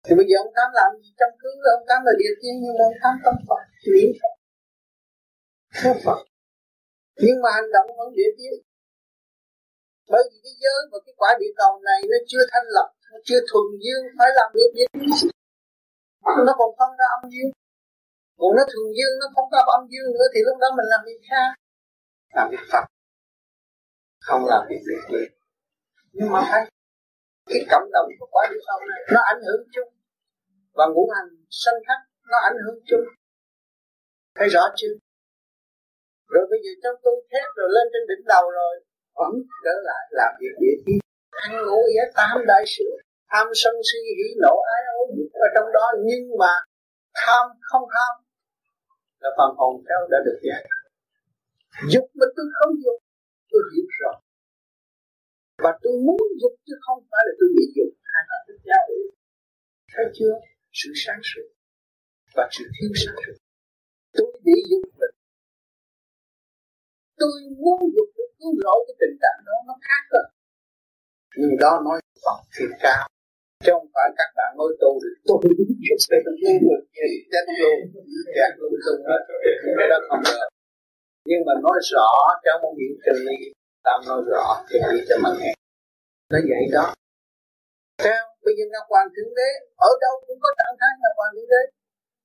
Thì 0.05 0.12
bây 0.19 0.27
giờ 0.28 0.37
ông 0.45 0.53
tám 0.57 0.69
làm 0.78 0.91
gì 1.03 1.11
trong 1.19 1.33
cứ 1.41 1.51
ông 1.78 1.87
tám 1.89 2.01
là 2.07 2.12
địa 2.20 2.33
tiên, 2.41 2.55
nhưng 2.62 2.74
mà 2.78 2.85
ông 2.91 2.99
tám 3.03 3.15
tâm 3.24 3.35
phật 3.49 3.62
niệm 3.93 4.11
phật. 4.20 4.35
Theo 5.81 5.95
phật 6.05 6.20
nhưng 7.24 7.39
mà 7.43 7.51
hành 7.57 7.70
động 7.77 7.89
vẫn 7.99 8.09
địa 8.19 8.31
tiên. 8.39 8.55
Bởi 10.12 10.23
vì 10.31 10.37
cái 10.45 10.55
giới 10.62 10.81
và 10.93 10.99
cái 11.07 11.15
quả 11.20 11.31
địa 11.41 11.53
cầu 11.61 11.73
này 11.89 12.01
nó 12.11 12.19
chưa 12.31 12.45
thanh 12.53 12.69
lập, 12.77 12.89
nó 13.12 13.19
chưa 13.28 13.41
thuần 13.49 13.66
dương, 13.83 14.05
phải 14.19 14.28
làm 14.39 14.49
địa 14.57 14.69
tiên. 14.74 14.89
Nó 16.47 16.53
còn 16.61 16.70
không 16.78 16.93
ra 17.01 17.07
âm 17.16 17.23
dương. 17.33 17.51
Còn 18.39 18.51
nó 18.59 18.65
thuần 18.73 18.87
dương, 18.97 19.15
nó 19.20 19.27
không 19.35 19.49
có 19.53 19.59
âm 19.78 19.83
dương 19.93 20.09
nữa, 20.15 20.27
thì 20.33 20.41
lúc 20.47 20.57
đó 20.62 20.69
mình 20.77 20.89
làm 20.93 21.01
việc 21.07 21.20
khác. 21.31 21.49
Làm 22.37 22.47
việc 22.51 22.65
phật. 22.73 22.85
Không 24.27 24.43
làm 24.53 24.62
việc 24.70 24.83
địa 24.89 25.03
tiên 25.09 25.36
nhưng 26.16 26.30
mà 26.34 26.40
thấy 26.51 26.62
cái 27.51 27.62
cộng 27.70 27.88
đồng 27.94 28.09
của 28.18 28.26
quả 28.34 28.43
địa 28.51 28.62
cầu 28.68 28.80
này, 28.90 29.01
nó 29.14 29.20
ảnh 29.32 29.43
hưởng 29.47 29.62
chung. 29.74 29.90
Và 30.78 30.84
ngũ 30.93 31.05
hành 31.14 31.30
sanh 31.51 31.78
khắc 31.86 32.01
nó 32.30 32.38
ảnh 32.51 32.59
hưởng 32.64 32.78
chung. 32.88 33.05
Thấy 34.36 34.48
rõ 34.48 34.62
chưa? 34.76 34.94
Rồi 36.32 36.44
bây 36.51 36.59
giờ 36.64 36.72
trong 36.82 36.97
tu 37.05 37.12
thép 37.30 37.47
rồi 37.59 37.68
lên 37.76 37.86
trên 37.93 38.05
đỉnh 38.10 38.24
đầu 38.34 38.44
rồi, 38.51 38.74
vẫn 39.18 39.32
trở 39.64 39.74
lại 39.88 40.05
làm 40.10 40.30
việc 40.40 40.55
địa 40.62 40.76
chi. 40.86 40.94
Ăn 41.30 41.52
ngủ 41.66 41.78
nghĩa 41.86 42.06
tam 42.18 42.47
đại 42.47 42.64
sự 42.66 42.84
tham 43.32 43.47
sân 43.55 43.74
si 43.88 43.98
hỉ 44.18 44.28
nộ 44.43 44.56
ái 44.74 44.82
ố 44.98 45.01
dục 45.16 45.30
ở 45.47 45.48
trong 45.55 45.68
đó. 45.76 45.86
Nhưng 46.09 46.24
mà 46.40 46.52
tham 47.20 47.47
không 47.60 47.86
tham 47.94 48.12
là 49.20 49.30
phần 49.38 49.51
hồn 49.59 49.74
theo 49.88 50.01
đã 50.10 50.18
được 50.26 50.38
giải 50.48 50.62
dục 51.93 52.06
mà 52.14 52.26
tôi 52.36 52.47
không 52.59 52.72
dục, 52.84 52.98
tôi 53.51 53.62
hiểu 53.72 53.86
rồi 54.01 54.14
và 55.65 55.70
tôi 55.83 55.95
muốn 56.07 56.20
dục 56.41 56.55
chứ 56.66 56.74
không 56.87 57.01
phải 57.11 57.23
là 57.27 57.33
tôi 57.39 57.49
bị 57.57 57.65
dục 57.77 57.93
hai 58.12 58.23
là 58.31 58.39
tôi 58.47 58.57
giáo 58.69 58.83
thấy 59.93 60.07
chưa? 60.19 60.35
Sự 60.81 60.91
sáng 61.05 61.20
suốt 61.28 61.47
và 62.37 62.49
sự 62.55 62.65
thiếu 62.74 62.91
sáng 63.03 63.16
suốt. 63.23 63.37
Tôi 64.16 64.28
bị 64.45 64.57
dục 64.70 64.85
mình. 65.01 65.15
Tôi 67.20 67.37
muốn 67.62 67.78
dục 67.97 68.09
để 68.16 68.24
cứu 68.39 68.53
rỗi 68.62 68.78
cái 68.87 68.97
tình 69.01 69.16
trạng 69.23 69.41
đó 69.47 69.57
nó 69.69 69.74
khác 69.87 70.03
rồi 70.12 70.27
nhưng 71.41 71.55
đó 71.62 71.73
nói 71.87 71.99
phật 72.24 72.39
thiền 72.55 72.70
cao. 72.85 73.03
Chứ 73.65 73.70
không 73.74 73.89
phải 73.95 74.09
các 74.19 74.31
bạn 74.37 74.51
mới 74.59 74.70
tu 74.81 74.91
được 75.03 75.16
tu 75.27 75.37
sẽ 76.05 76.16
nghe 76.43 76.55
được 76.65 76.83
gì 76.99 77.11
chết 77.33 77.45
luôn 77.61 77.78
gạt 78.37 78.53
luôn 78.59 78.73
tung 78.85 79.03
hết 79.09 79.23
cái 79.78 79.89
đó 79.91 79.99
không 80.09 80.23
được. 80.27 80.49
Nhưng 81.28 81.43
mà 81.47 81.53
nói 81.65 81.78
rõ 81.93 82.09
trong 82.45 82.59
một 82.62 82.74
những 82.78 82.97
chân 83.05 83.16
lý 83.27 83.39
tạm 83.87 83.99
nói 84.09 84.21
rõ 84.31 84.47
thì 84.69 84.77
lý 84.91 84.99
cho 85.09 85.17
mình 85.25 85.37
nghe. 85.41 85.53
Nó 86.33 86.39
vậy 86.51 86.65
đó. 86.77 86.87
Theo 88.03 88.23
bây 88.45 88.55
giờ 88.57 88.65
ngọc 88.73 88.87
hoàng 88.93 89.09
thượng 89.15 89.33
đế, 89.39 89.51
ở 89.89 89.91
đâu 90.05 90.15
cũng 90.27 90.39
có 90.43 90.51
trạng 90.59 90.77
thái 90.81 90.93
ngọc 91.01 91.15
hoàng 91.19 91.33
thượng 91.35 91.51
đế. 91.55 91.63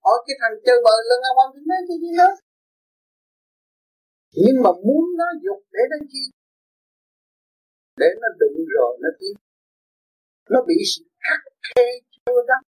Hỏi 0.05 0.17
cái 0.25 0.35
thằng 0.41 0.55
chơi 0.65 0.77
bờ 0.85 0.95
là 1.09 1.15
ngọc 1.23 1.35
hoàng 1.37 1.51
thượng 1.53 1.67
đế 1.71 1.77
cái 1.89 1.97
gì 2.03 2.11
nữa 2.19 2.33
nhưng 4.33 4.57
mà 4.63 4.69
muốn 4.85 5.03
nó 5.17 5.25
dục 5.43 5.59
để 5.71 5.79
nó 5.89 5.97
chi? 6.11 6.23
Để 7.97 8.07
nó 8.21 8.27
đụng 8.39 8.65
rồi 8.75 8.97
nó 9.01 9.09
tiến. 9.19 9.35
Nó 10.49 10.59
bị 10.67 10.75
sự 10.95 11.03
khắc 11.19 11.39
khe 11.67 11.83
chưa 12.11 12.41
đắp 12.47 12.63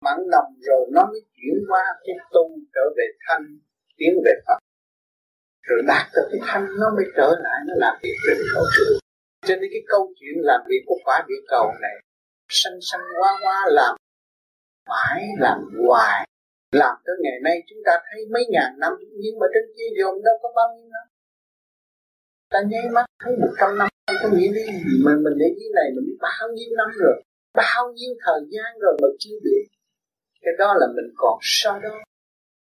mặn 0.00 0.18
nồng 0.32 0.52
rồi 0.60 0.86
nó 0.92 1.06
mới 1.06 1.20
chuyển 1.36 1.64
qua 1.68 1.84
cái 2.06 2.16
tu 2.32 2.58
trở 2.74 2.80
về 2.96 3.04
thanh, 3.28 3.58
tiến 3.96 4.14
về 4.24 4.32
Phật 4.46 4.58
rồi 5.66 5.80
đạt 5.86 6.06
được 6.14 6.28
cái 6.32 6.40
thanh 6.46 6.66
nó 6.80 6.86
mới 6.96 7.04
trở 7.16 7.28
lại, 7.44 7.58
nó 7.66 7.74
làm 7.76 7.94
việc 8.02 8.16
trên 8.26 8.38
cầu 8.54 8.64
trường 8.76 8.98
cho 9.46 9.54
nên 9.56 9.70
cái 9.72 9.82
câu 9.86 10.12
chuyện 10.20 10.34
làm 10.50 10.60
việc 10.68 10.82
của 10.86 10.98
quả 11.04 11.24
địa 11.28 11.42
cầu 11.48 11.72
này, 11.80 11.96
sanh 12.48 12.78
sanh 12.82 13.00
qua 13.20 13.30
qua 13.42 13.66
làm 13.68 13.96
mãi, 14.88 15.22
làm 15.38 15.58
hoài. 15.86 16.28
Làm 16.72 16.96
tới 17.04 17.16
ngày 17.22 17.38
nay 17.42 17.62
chúng 17.68 17.78
ta 17.86 17.92
thấy 18.06 18.20
mấy 18.32 18.44
ngàn 18.50 18.78
năm, 18.78 18.92
nhưng 19.22 19.38
mà 19.38 19.46
trên 19.54 19.64
kia 19.76 19.90
dồn 19.98 20.14
đâu 20.24 20.34
có 20.42 20.48
bao 20.56 20.68
nhiêu 20.74 20.88
năm. 20.92 21.06
Ta 22.50 22.58
nháy 22.70 22.90
mắt 22.92 23.06
thấy 23.22 23.32
một 23.40 23.52
trăm 23.60 23.78
năm 23.78 23.88
có 24.22 24.28
nghĩa 24.32 24.52
đi 24.52 24.66
mà 25.04 25.12
mình 25.24 25.34
để 25.38 25.46
dưới 25.58 25.70
này, 25.74 25.88
mình 25.94 26.04
biết 26.06 26.18
bao 26.20 26.48
nhiêu 26.54 26.70
năm 26.76 26.88
rồi, 27.00 27.22
bao 27.54 27.92
nhiêu 27.92 28.14
thời 28.24 28.40
gian 28.50 28.78
rồi 28.80 28.94
mà 29.02 29.08
chưa 29.18 29.38
được 29.44 29.64
cái 30.42 30.54
đó 30.58 30.74
là 30.80 30.86
mình 30.96 31.14
còn 31.16 31.38
sau 31.42 31.80
đó 31.80 32.02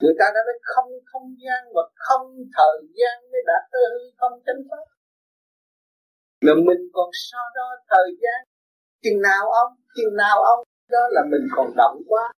người 0.00 0.14
ta 0.18 0.26
đã 0.34 0.40
nói 0.46 0.58
không 0.62 0.90
không 1.10 1.28
gian 1.42 1.60
và 1.74 1.82
không 1.94 2.26
thời 2.56 2.78
gian 2.98 3.14
mới 3.30 3.42
đạt 3.46 3.62
tới 3.72 3.82
hư 3.94 4.04
không 4.18 4.34
chánh 4.46 4.62
pháp. 4.70 4.86
Mà 6.44 6.52
mình 6.66 6.82
còn 6.92 7.08
so 7.12 7.42
đo 7.54 7.68
thời 7.90 8.10
gian. 8.22 8.40
Chừng 9.02 9.20
nào 9.22 9.44
ông, 9.62 9.72
chừng 9.96 10.16
nào 10.16 10.36
ông, 10.42 10.62
đó 10.88 11.02
là 11.10 11.22
mình 11.30 11.44
còn 11.56 11.68
động 11.76 11.96
quá. 12.08 12.32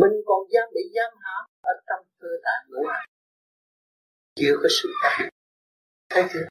Mình 0.00 0.14
còn 0.26 0.40
giam 0.52 0.68
bị 0.74 0.82
giam 0.94 1.12
hãm 1.24 1.44
ở 1.62 1.72
trong 1.86 2.06
cơ 2.20 2.28
tạng 2.44 2.64
ngũ 2.70 2.82
hành 2.88 3.10
chưa 4.40 4.56
có 4.62 4.68
sự 4.70 4.88
thật 5.02 5.28
thấy 6.08 6.24
chưa? 6.32 6.46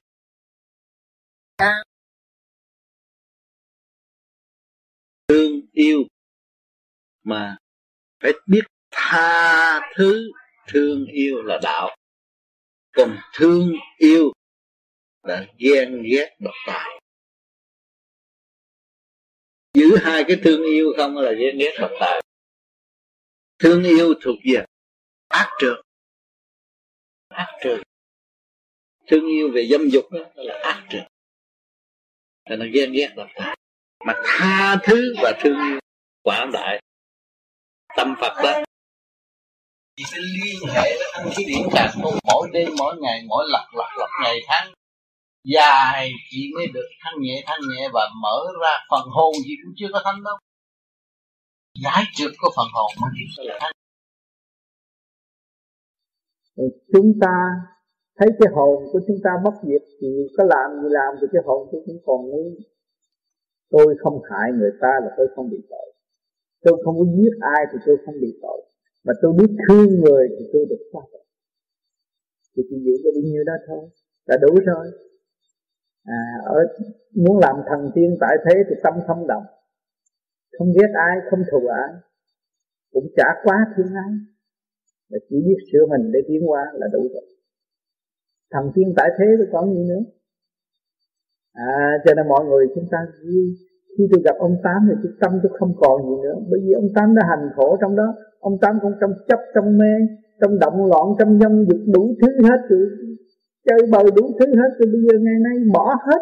Thương 5.27 5.61
yêu 5.71 5.99
mà 7.23 7.57
phải 8.23 8.31
biết 8.47 8.61
tha 8.91 9.81
thứ 9.95 10.31
thương 10.67 11.05
yêu 11.05 11.41
là 11.43 11.59
đạo. 11.63 11.95
Còn 12.91 13.17
thương 13.33 13.71
yêu 13.97 14.31
là 15.23 15.47
ghen 15.57 16.03
ghét 16.11 16.35
độc 16.39 16.55
tài. 16.67 16.99
Giữ 19.73 19.97
hai 20.01 20.23
cái 20.27 20.37
thương 20.43 20.63
yêu 20.63 20.93
không 20.97 21.17
là 21.17 21.31
ghen 21.31 21.57
ghét 21.57 21.75
độc 21.79 21.91
tài. 21.99 22.21
Thương 23.59 23.83
yêu 23.83 24.13
thuộc 24.21 24.35
về 24.53 24.65
ác 25.27 25.49
trượt 25.59 25.77
ác 27.29 27.47
trượt 27.63 27.79
thương 29.07 29.27
yêu 29.27 29.51
về 29.53 29.67
dâm 29.71 29.89
dục 29.89 30.11
đó 30.11 30.19
là 30.35 30.59
ác 30.63 30.87
trượt 30.89 31.07
là 32.49 32.55
nó 32.55 32.65
ghen 32.73 32.91
ghét 32.93 33.13
độc 33.15 33.27
tài. 33.35 33.57
Mà 34.05 34.13
tha 34.25 34.77
thứ 34.83 35.13
và 35.23 35.39
thương 35.43 35.57
yêu 35.69 35.79
quả 36.21 36.45
đại 36.53 36.81
tâm 37.97 38.15
phật 38.21 38.43
đó 38.43 38.63
chị 39.99 40.05
phải 40.11 40.23
liên 40.35 40.59
hệ 40.75 40.87
với 40.99 41.09
ăn 41.17 41.25
cái 41.35 41.45
điển 41.49 41.63
càng 41.75 41.89
không 42.01 42.17
mỗi 42.29 42.45
đêm, 42.53 42.69
mỗi 42.79 42.95
ngày, 43.01 43.17
mỗi 43.29 43.43
lặp 43.53 43.65
lặp 43.79 43.91
lặp 43.99 44.09
ngày 44.23 44.37
tháng. 44.47 44.67
Dài 45.53 46.11
chị 46.31 46.41
mới 46.55 46.67
được 46.73 46.89
thanh 47.01 47.17
nhẹ 47.21 47.43
thanh 47.47 47.61
nhẹ 47.71 47.89
và 47.93 48.03
mở 48.23 48.37
ra 48.61 48.73
phần 48.91 49.05
hồn 49.15 49.33
chị 49.45 49.53
cũng 49.63 49.73
chưa 49.77 49.89
có 49.93 50.01
thanh 50.05 50.23
đâu. 50.23 50.37
Giải 51.83 52.03
trượt 52.15 52.31
có 52.41 52.49
phần 52.55 52.67
hồn 52.75 52.91
mới 53.01 53.11
là 53.47 53.57
thanh 53.61 53.75
chúng 56.93 57.09
ta 57.21 57.35
thấy 58.19 58.29
cái 58.39 58.49
hồn 58.55 58.77
của 58.91 58.99
chúng 59.07 59.19
ta 59.23 59.31
mất 59.45 59.55
diệt 59.63 59.83
thì 60.01 60.07
có 60.37 60.43
làm 60.53 60.67
gì 60.81 60.87
làm 60.97 61.11
thì 61.21 61.27
cái 61.33 61.41
hồn 61.45 61.69
tôi 61.71 61.81
cũng 61.85 61.99
còn 62.05 62.19
nguyên 62.29 62.55
tôi 63.69 63.95
không 64.03 64.17
hại 64.29 64.51
người 64.59 64.71
ta 64.81 64.91
là 65.03 65.09
tôi 65.17 65.27
không 65.35 65.49
bị 65.49 65.57
tội. 65.69 65.93
Tôi 66.63 66.81
không 66.85 66.95
có 66.99 67.05
giết 67.15 67.33
ai 67.55 67.61
thì 67.71 67.77
tôi 67.85 67.97
không 68.05 68.15
bị 68.21 68.31
tội 68.41 68.68
mà 69.09 69.15
tôi 69.21 69.31
biết 69.39 69.51
thương 69.63 69.89
người 70.01 70.25
thì 70.35 70.43
tôi 70.53 70.65
được 70.69 70.83
thoát 70.91 71.05
thì 72.59 72.63
chỉ 72.69 72.77
giữ 72.85 72.93
có 73.03 73.09
bao 73.15 73.23
nhiêu 73.29 73.43
đó 73.43 73.53
thôi. 73.67 73.89
Là 74.25 74.37
đủ 74.41 74.59
rồi. 74.65 74.87
À, 76.03 76.21
ở 76.45 76.59
muốn 77.15 77.39
làm 77.39 77.55
thần 77.69 77.91
tiên 77.95 78.17
tại 78.21 78.35
thế 78.45 78.55
thì 78.69 78.75
tâm 78.83 78.93
không 79.07 79.27
động. 79.27 79.43
Không 80.57 80.67
ghét 80.75 80.91
ai 81.07 81.17
không 81.29 81.39
thù 81.51 81.67
ai. 81.67 81.91
Cũng 82.91 83.07
chả 83.15 83.27
quá 83.43 83.57
thương 83.77 83.93
ai. 84.05 84.11
Mà 85.09 85.17
chỉ 85.29 85.35
biết 85.45 85.59
sửa 85.71 85.85
mình 85.89 86.11
để 86.13 86.19
tiến 86.27 86.41
qua 86.49 86.63
là 86.73 86.87
đủ 86.93 87.01
rồi. 87.13 87.25
Thần 88.51 88.71
tiên 88.75 88.93
tại 88.97 89.09
thế 89.17 89.25
thì 89.37 89.45
còn 89.51 89.73
gì 89.73 89.83
nữa? 89.89 90.03
À 91.53 91.97
cho 92.05 92.13
nên 92.13 92.27
mọi 92.27 92.45
người 92.45 92.65
chúng 92.75 92.87
ta 92.91 92.97
khi 93.99 94.05
tôi 94.11 94.21
gặp 94.25 94.35
ông 94.47 94.55
tám 94.65 94.79
thì 94.87 94.95
cái 95.03 95.11
tâm 95.21 95.31
tôi 95.43 95.51
không 95.59 95.73
còn 95.81 95.97
gì 96.07 96.15
nữa. 96.23 96.37
Bởi 96.49 96.59
vì 96.63 96.71
ông 96.81 96.89
tám 96.95 97.15
đã 97.17 97.23
hành 97.31 97.45
khổ 97.55 97.77
trong 97.81 97.95
đó. 97.95 98.07
Ông 98.39 98.55
tám 98.61 98.73
cũng 98.81 98.93
trong 99.01 99.13
chấp, 99.27 99.39
trong 99.55 99.77
mê, 99.77 99.93
trong 100.41 100.59
động 100.63 100.85
loạn, 100.91 101.07
trong 101.19 101.37
nhân 101.37 101.65
dục 101.69 101.81
đủ 101.95 102.03
thứ 102.21 102.27
hết 102.47 102.59
tôi 102.69 102.85
chơi 103.67 103.79
bời 103.93 104.07
đủ 104.15 104.23
thứ 104.39 104.45
hết 104.59 104.69
tôi 104.77 104.87
bây 104.93 105.01
giờ 105.05 105.15
ngày 105.25 105.39
nay 105.47 105.55
bỏ 105.75 105.85
hết 106.07 106.21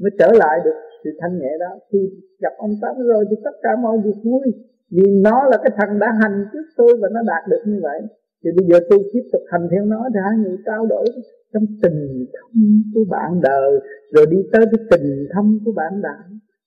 mới 0.00 0.10
trở 0.18 0.28
lại 0.42 0.56
được 0.64 0.78
sự 1.04 1.10
thanh 1.20 1.38
nhẹ 1.38 1.52
đó. 1.60 1.70
Khi 1.92 1.98
gặp 2.42 2.52
ông 2.58 2.74
tám 2.82 2.94
rồi 3.10 3.24
thì 3.30 3.36
tất 3.44 3.56
cả 3.62 3.70
mọi 3.82 3.96
việc 4.04 4.18
vui. 4.24 4.46
Vì 4.90 5.06
nó 5.24 5.38
là 5.50 5.56
cái 5.62 5.72
thằng 5.78 5.98
đã 5.98 6.08
hành 6.22 6.44
trước 6.52 6.66
tôi 6.76 6.92
và 7.00 7.08
nó 7.14 7.20
đạt 7.26 7.42
được 7.50 7.62
như 7.66 7.80
vậy. 7.82 8.00
Thì 8.44 8.50
bây 8.56 8.66
giờ 8.68 8.86
tôi 8.90 8.98
tiếp 9.12 9.24
tục 9.32 9.42
hành 9.52 9.68
theo 9.70 9.84
nó 9.84 10.00
thì 10.14 10.20
hai 10.24 10.36
người 10.38 10.56
trao 10.66 10.86
đổi 10.86 11.06
trong 11.52 11.66
tình 11.82 12.26
thâm 12.32 12.82
của 12.94 13.04
bạn 13.10 13.40
đời. 13.42 13.70
Rồi 14.14 14.26
đi 14.30 14.36
tới 14.52 14.64
cái 14.72 14.86
tình 14.90 15.26
thâm 15.34 15.58
của 15.64 15.72
bạn 15.72 16.02
đạo 16.02 16.24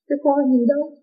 chứ 0.09 0.15
có 0.23 0.31
gì 0.51 0.65
đâu. 0.67 0.97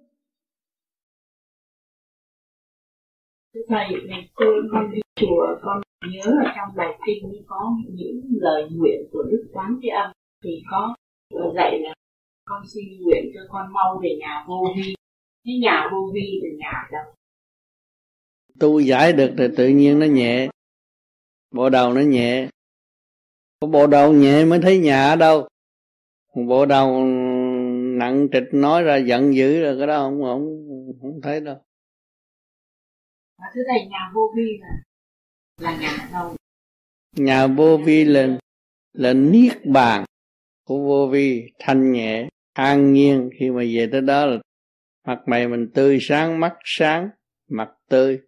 Thầy 3.69 3.87
ngày 4.09 4.29
xưa 4.39 4.63
con 4.73 4.91
đi 4.95 5.01
chùa 5.21 5.47
con 5.63 5.83
nhớ 6.13 6.33
ở 6.45 6.53
trong 6.57 6.77
bài 6.77 6.99
kinh 7.07 7.43
có 7.47 7.77
những 7.91 8.21
lời 8.31 8.69
nguyện 8.71 9.09
của 9.13 9.23
đức 9.23 9.49
quán 9.53 9.79
thế 9.83 9.89
âm. 9.89 10.13
Thì 10.45 10.63
có 10.71 10.95
dạy 11.55 11.81
là 11.81 11.95
con 12.45 12.63
xin 12.67 12.85
nguyện 13.03 13.25
cho 13.35 13.41
con 13.49 13.73
mau 13.73 14.01
về 14.03 14.17
nhà 14.21 14.45
vô 14.49 14.67
vi. 14.77 14.95
Cái 15.45 15.59
nhà 15.63 15.89
vô 15.93 16.11
vi 16.15 16.41
là 16.43 16.49
nhà 16.59 16.89
đâu? 16.93 17.15
Tu 18.61 18.81
giải 18.81 19.13
được 19.13 19.35
thì 19.39 19.45
tự 19.57 19.69
nhiên 19.69 19.99
nó 19.99 20.07
nhẹ. 20.07 20.49
Bộ 21.51 21.71
đầu 21.71 21.93
nó 21.93 22.01
nhẹ. 22.01 22.49
Có 23.61 23.67
bộ 23.67 23.87
đầu 23.87 24.13
nhẹ 24.13 24.45
mới 24.45 24.59
thấy 24.63 24.79
nhà 24.79 25.09
ở 25.09 25.17
đâu? 25.17 25.49
Bộ 26.35 26.67
đầu 26.67 27.05
nặng 27.99 28.29
trịch 28.33 28.49
nói 28.53 28.83
ra 28.83 28.97
giận 28.97 29.35
dữ 29.35 29.63
rồi 29.63 29.79
cái 29.79 29.87
đó 29.87 29.99
không 29.99 30.23
không 30.23 30.67
không 31.01 31.21
thấy 31.23 31.41
đâu. 31.41 31.57
Mà 33.39 33.47
thưa 33.55 33.63
thầy 33.69 33.87
nhà 33.87 34.11
vô 34.15 34.33
vi 34.37 34.59
là 34.61 34.69
là 35.61 35.77
nhà 35.77 36.09
đâu? 36.13 36.37
Nhà 37.17 37.47
vô 37.47 37.77
vi 37.77 38.05
là 38.05 38.39
là 38.93 39.13
niết 39.13 39.67
bàn 39.67 40.05
của 40.65 40.79
vô 40.79 41.09
vi 41.13 41.53
thanh 41.59 41.93
nhẹ 41.93 42.29
an 42.53 42.93
nhiên. 42.93 43.31
Khi 43.39 43.51
mà 43.51 43.63
về 43.75 43.89
tới 43.93 44.01
đó 44.01 44.27
là 44.27 44.39
mặt 45.07 45.23
mày 45.27 45.49
mình 45.49 45.71
tươi 45.75 45.99
sáng 46.01 46.41
mắt 46.41 46.55
sáng 46.65 47.09
mặt 47.49 47.69
tươi 47.89 48.21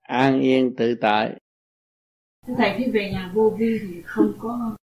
an 0.00 0.40
yên 0.40 0.74
tự 0.76 0.94
tại. 0.94 1.40
Thưa 2.46 2.54
thầy 2.58 2.74
khi 2.78 2.90
về 2.90 3.10
nhà 3.12 3.30
vô 3.34 3.56
vi 3.58 3.78
thì 3.78 4.02
không 4.02 4.32
có 4.38 4.76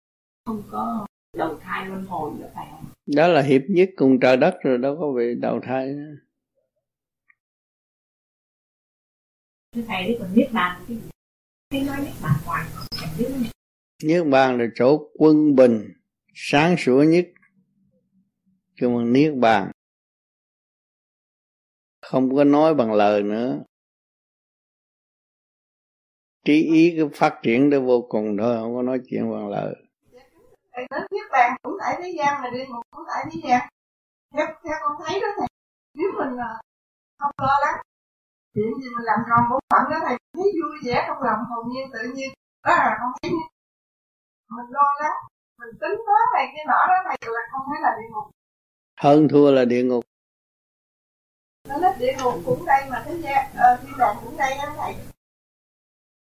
không 0.45 0.63
có 0.71 1.07
đầu 1.37 1.59
thai 1.59 1.85
luân 1.85 2.05
hồi 2.05 2.31
nữa 2.39 2.49
phải 2.55 2.67
không 2.71 2.90
đó 3.15 3.27
là 3.27 3.41
hiệp 3.41 3.61
nhất 3.69 3.89
cùng 3.95 4.19
trời 4.19 4.37
đất 4.37 4.55
rồi 4.63 4.77
đâu 4.77 4.97
có 4.99 5.13
bị 5.17 5.35
đầu 5.41 5.59
thai 5.63 5.87
nữa. 5.87 6.15
thưa 9.75 9.81
thầy 9.87 10.03
đấy 10.03 10.17
còn 10.19 10.29
niết 10.35 10.51
bàn 10.53 10.83
cái 10.87 10.97
gì? 10.97 11.09
Cái 11.69 11.83
nói 11.83 11.97
niết 12.05 12.13
bàn 12.23 12.33
hoài 12.45 12.65
không 12.73 13.09
biết 13.17 13.27
niết 14.03 14.23
bàn 14.27 14.57
là 14.57 14.65
chỗ 14.75 15.11
quân 15.13 15.55
bình 15.55 15.93
sáng 16.33 16.75
sủa 16.77 17.03
nhất. 17.03 17.27
Chứ 18.75 18.89
mà 18.89 19.03
niết 19.03 19.33
bàn 19.35 19.71
không 22.01 22.35
có 22.35 22.43
nói 22.43 22.75
bằng 22.75 22.93
lời 22.93 23.23
nữa. 23.23 23.63
Trí 26.45 26.53
ý 26.63 26.93
cái 26.97 27.05
phát 27.13 27.39
triển 27.43 27.69
đó 27.69 27.79
vô 27.79 28.07
cùng 28.09 28.37
thôi 28.39 28.57
không 28.57 28.75
có 28.75 28.81
nói 28.81 28.99
chuyện 29.09 29.31
bằng 29.31 29.49
lời 29.49 29.75
thầy 30.73 30.85
nói 30.91 31.01
niết 31.11 31.31
bàn 31.31 31.57
cũng 31.63 31.77
tại 31.79 31.95
thế 31.99 32.13
gian 32.17 32.41
mà 32.41 32.49
địa 32.49 32.65
ngục 32.69 32.83
cũng 32.91 33.05
tại 33.07 33.25
thế 33.31 33.39
gian. 33.43 33.69
Theo, 34.33 34.45
theo 34.63 34.77
con 34.81 34.95
thấy 35.05 35.19
đó 35.21 35.27
thầy 35.37 35.47
nếu 35.93 36.07
mình 36.17 36.37
à, 36.39 36.51
không 37.19 37.31
lo 37.37 37.57
lắng 37.65 37.81
chuyện 38.53 38.73
gì 38.81 38.87
mình 38.95 39.05
làm 39.05 39.19
tròn 39.29 39.41
bổn 39.49 39.59
phận 39.69 39.83
đó 39.91 39.97
thầy 40.05 40.17
thấy 40.33 40.51
vui 40.57 40.75
vẻ 40.85 41.05
trong 41.07 41.23
lòng 41.23 41.39
hồn 41.49 41.65
nhiên 41.71 41.89
tự 41.93 41.99
nhiên 42.15 42.29
đó 42.65 42.73
là 42.75 42.97
con 42.99 43.11
thấy 43.21 43.31
mình 44.55 44.69
lo 44.69 44.87
lắng 45.01 45.17
mình 45.59 45.73
tính 45.81 45.97
toán 46.05 46.25
này 46.33 46.45
cái 46.55 46.65
nọ 46.67 46.79
đó 46.87 46.97
thầy 47.05 47.17
là 47.33 47.41
không 47.51 47.65
thấy 47.69 47.81
là 47.81 47.91
địa 47.99 48.09
ngục. 48.13 48.31
Hơn 48.99 49.27
thua 49.27 49.51
là 49.51 49.65
địa 49.65 49.83
ngục. 49.83 50.03
Nó 51.69 51.77
nói 51.77 51.93
địa 51.99 52.13
ngục 52.23 52.33
cũng 52.45 52.65
đây 52.65 52.89
mà 52.89 53.03
thế 53.05 53.17
gian 53.17 53.51
ờ, 53.55 53.77
thiên 53.81 53.97
đàng 53.97 54.15
cũng 54.23 54.37
đây 54.37 54.57
đó 54.57 54.73
thầy. 54.77 54.95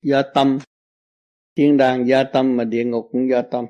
Do 0.02 0.22
tâm. 0.34 0.58
Thiên 1.56 1.76
đàng 1.76 2.08
do 2.08 2.24
tâm 2.32 2.56
mà 2.56 2.64
địa 2.64 2.84
ngục 2.84 3.08
cũng 3.12 3.28
do 3.30 3.42
tâm 3.50 3.66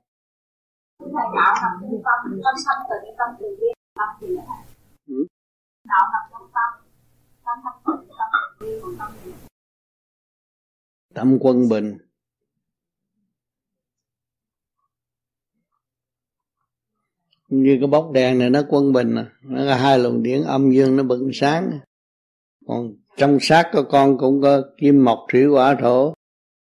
thầy 1.01 1.27
đạo 1.37 1.55
nằm 1.63 1.73
trong 1.81 2.03
tâm 2.05 2.41
tâm 2.45 2.55
sanh 2.65 2.87
từ 2.89 2.97
cái 3.03 3.13
tâm 3.19 3.29
từ 3.41 3.57
bi 3.61 3.67
tâm 3.95 4.09
thì 4.21 4.27
là 4.29 4.65
ừ. 5.07 5.27
đạo 5.89 6.09
nằm 6.13 6.23
trong 6.31 6.51
tâm 6.55 6.71
tâm 7.45 7.59
sanh 7.65 7.79
từ 7.87 7.93
tâm 8.19 8.29
từ 8.61 8.67
bi 8.67 8.81
còn 8.83 8.97
tâm 8.99 9.11
thì 9.25 9.33
tâm 11.15 11.39
quân 11.41 11.69
bình 11.69 11.99
như 17.49 17.77
cái 17.81 17.87
bóng 17.89 18.13
đèn 18.13 18.39
này 18.39 18.51
nó 18.51 18.61
quân 18.69 18.93
bình 18.93 19.15
à. 19.15 19.27
nó 19.43 19.63
có 19.67 19.75
hai 19.75 19.99
luồng 19.99 20.23
điện 20.23 20.45
âm 20.45 20.71
dương 20.71 20.97
nó 20.97 21.03
bừng 21.03 21.31
sáng 21.33 21.71
còn 22.67 22.93
trong 23.17 23.39
xác 23.41 23.71
của 23.73 23.83
con 23.91 24.19
cũng 24.19 24.43
có 24.43 24.63
kim 24.77 25.05
mộc 25.05 25.19
thủy 25.33 25.45
hỏa 25.45 25.77
thổ 25.81 26.15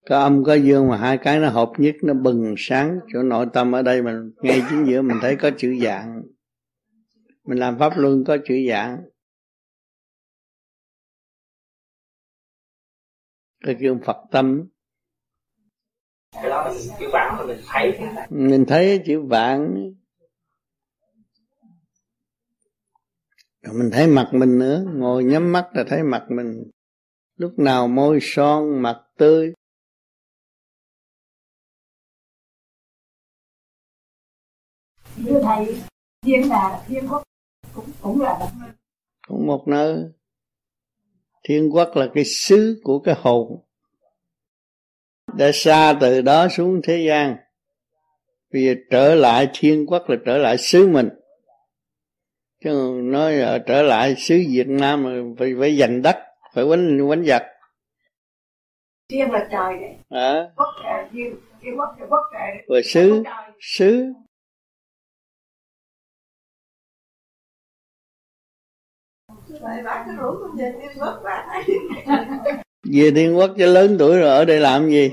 có 0.10 0.19
âm 0.19 0.44
có 0.44 0.53
dương 0.53 0.88
mà 0.88 0.98
hai 0.98 1.18
cái 1.18 1.40
nó 1.40 1.49
hợp 1.49 1.72
nhất 1.77 1.95
nó 2.03 2.14
bừng 2.14 2.56
sáng. 2.57 2.99
Chỗ 3.14 3.23
nội 3.23 3.45
tâm 3.53 3.76
ở 3.76 3.81
đây 3.81 4.02
mình 4.02 4.31
ngay 4.41 4.61
chính 4.69 4.86
giữa 4.86 5.02
mình 5.02 5.18
thấy 5.22 5.36
có 5.36 5.52
chữ 5.57 5.76
dạng. 5.84 6.22
Mình 7.44 7.57
làm 7.57 7.80
pháp 7.80 7.94
luân 7.95 8.23
có 8.27 8.38
chữ 8.45 8.56
dạng. 8.69 9.03
Cái 13.65 13.76
kêu 13.81 13.99
Phật 14.06 14.18
tâm. 14.31 14.68
Cái 16.31 16.49
đó 16.49 16.64
là 16.64 16.73
chữ 16.99 17.06
vạn 17.14 17.36
mà 17.38 17.45
mình 17.45 17.60
thấy. 17.68 17.99
Mình 18.30 18.65
thấy 18.68 19.03
chữ 19.06 19.22
vạn 19.22 19.91
rồi 23.61 23.73
mình 23.73 23.90
thấy 23.94 24.07
mặt 24.07 24.30
mình 24.31 24.60
nữa. 24.60 24.86
Ngồi 24.94 25.23
nhắm 25.23 25.52
mắt 25.52 25.69
là 25.73 25.84
thấy 25.88 26.03
mặt 26.03 26.26
mình. 26.30 26.64
Lúc 27.36 27.60
nào 27.60 27.88
môi 27.88 28.19
son 28.22 28.81
mặt 28.81 28.98
tươi 29.18 29.53
thưa 35.25 35.41
thầy 35.43 35.81
thiên 36.21 36.49
là 36.49 36.83
thiên 36.87 37.07
quốc 37.07 37.23
cũng 37.73 37.85
cũng 38.01 38.21
là 38.21 38.37
một 38.39 38.49
nơi. 38.59 38.69
Cũng 39.27 39.47
một 39.47 39.67
nơi. 39.67 40.03
Thiên 41.43 41.69
quốc 41.73 41.95
là 41.95 42.07
cái 42.13 42.23
xứ 42.25 42.81
của 42.83 42.99
cái 42.99 43.15
hồn. 43.17 43.63
Đã 45.33 45.51
xa 45.53 45.97
từ 46.01 46.21
đó 46.21 46.47
xuống 46.47 46.81
thế 46.83 47.05
gian. 47.07 47.35
Bây 48.53 48.63
giờ 48.63 48.73
trở 48.89 49.15
lại 49.15 49.49
thiên 49.53 49.85
quốc 49.85 50.09
là 50.09 50.15
trở 50.25 50.37
lại 50.37 50.57
xứ 50.57 50.87
mình. 50.87 51.09
Chứ 52.63 52.99
nói 53.03 53.33
là 53.33 53.57
trở 53.67 53.81
lại 53.81 54.15
xứ 54.15 54.43
Việt 54.49 54.67
Nam 54.67 55.03
mà 55.03 55.09
phải 55.39 55.53
phải 55.59 55.77
giành 55.77 56.01
đất 56.01 56.17
phải 56.53 56.65
quánh 56.65 57.07
quánh 57.07 57.25
giặc. 57.25 57.43
Thiên 59.09 59.31
là 59.31 59.47
trời 59.51 59.79
đấy. 59.81 59.95
À. 60.09 60.51
quốc 60.55 60.67
trời 60.83 61.05
thiên 61.11 61.35
thiên 61.61 61.79
quốc 61.79 61.95
là 61.99 62.05
quốc 62.09 62.23
trời 62.33 62.65
rồi 62.67 62.83
xứ 62.83 63.23
xứ 63.59 64.13
về 72.93 73.11
thiên 73.15 73.38
quốc 73.38 73.51
cho 73.57 73.65
lớn 73.65 73.95
tuổi 73.99 74.19
rồi 74.19 74.30
ở 74.30 74.45
đây 74.45 74.59
làm 74.59 74.89
gì? 74.89 75.11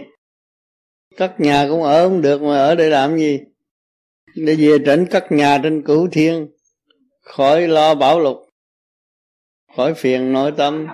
Cất 1.16 1.40
nhà 1.40 1.66
cũng 1.68 1.82
ở 1.82 2.08
không 2.08 2.22
được 2.22 2.42
mà 2.42 2.56
ở 2.56 2.74
đây 2.74 2.90
làm 2.90 3.16
gì? 3.16 3.40
Để 4.34 4.54
về 4.54 4.78
trển 4.86 5.06
cất 5.10 5.32
nhà 5.32 5.58
trên 5.62 5.82
cửu 5.82 6.08
thiên 6.12 6.48
khỏi 7.22 7.68
lo 7.68 7.94
bảo 7.94 8.20
lục 8.20 8.36
khỏi 9.76 9.94
phiền 9.94 10.32
nội 10.32 10.52
tâm. 10.56 10.86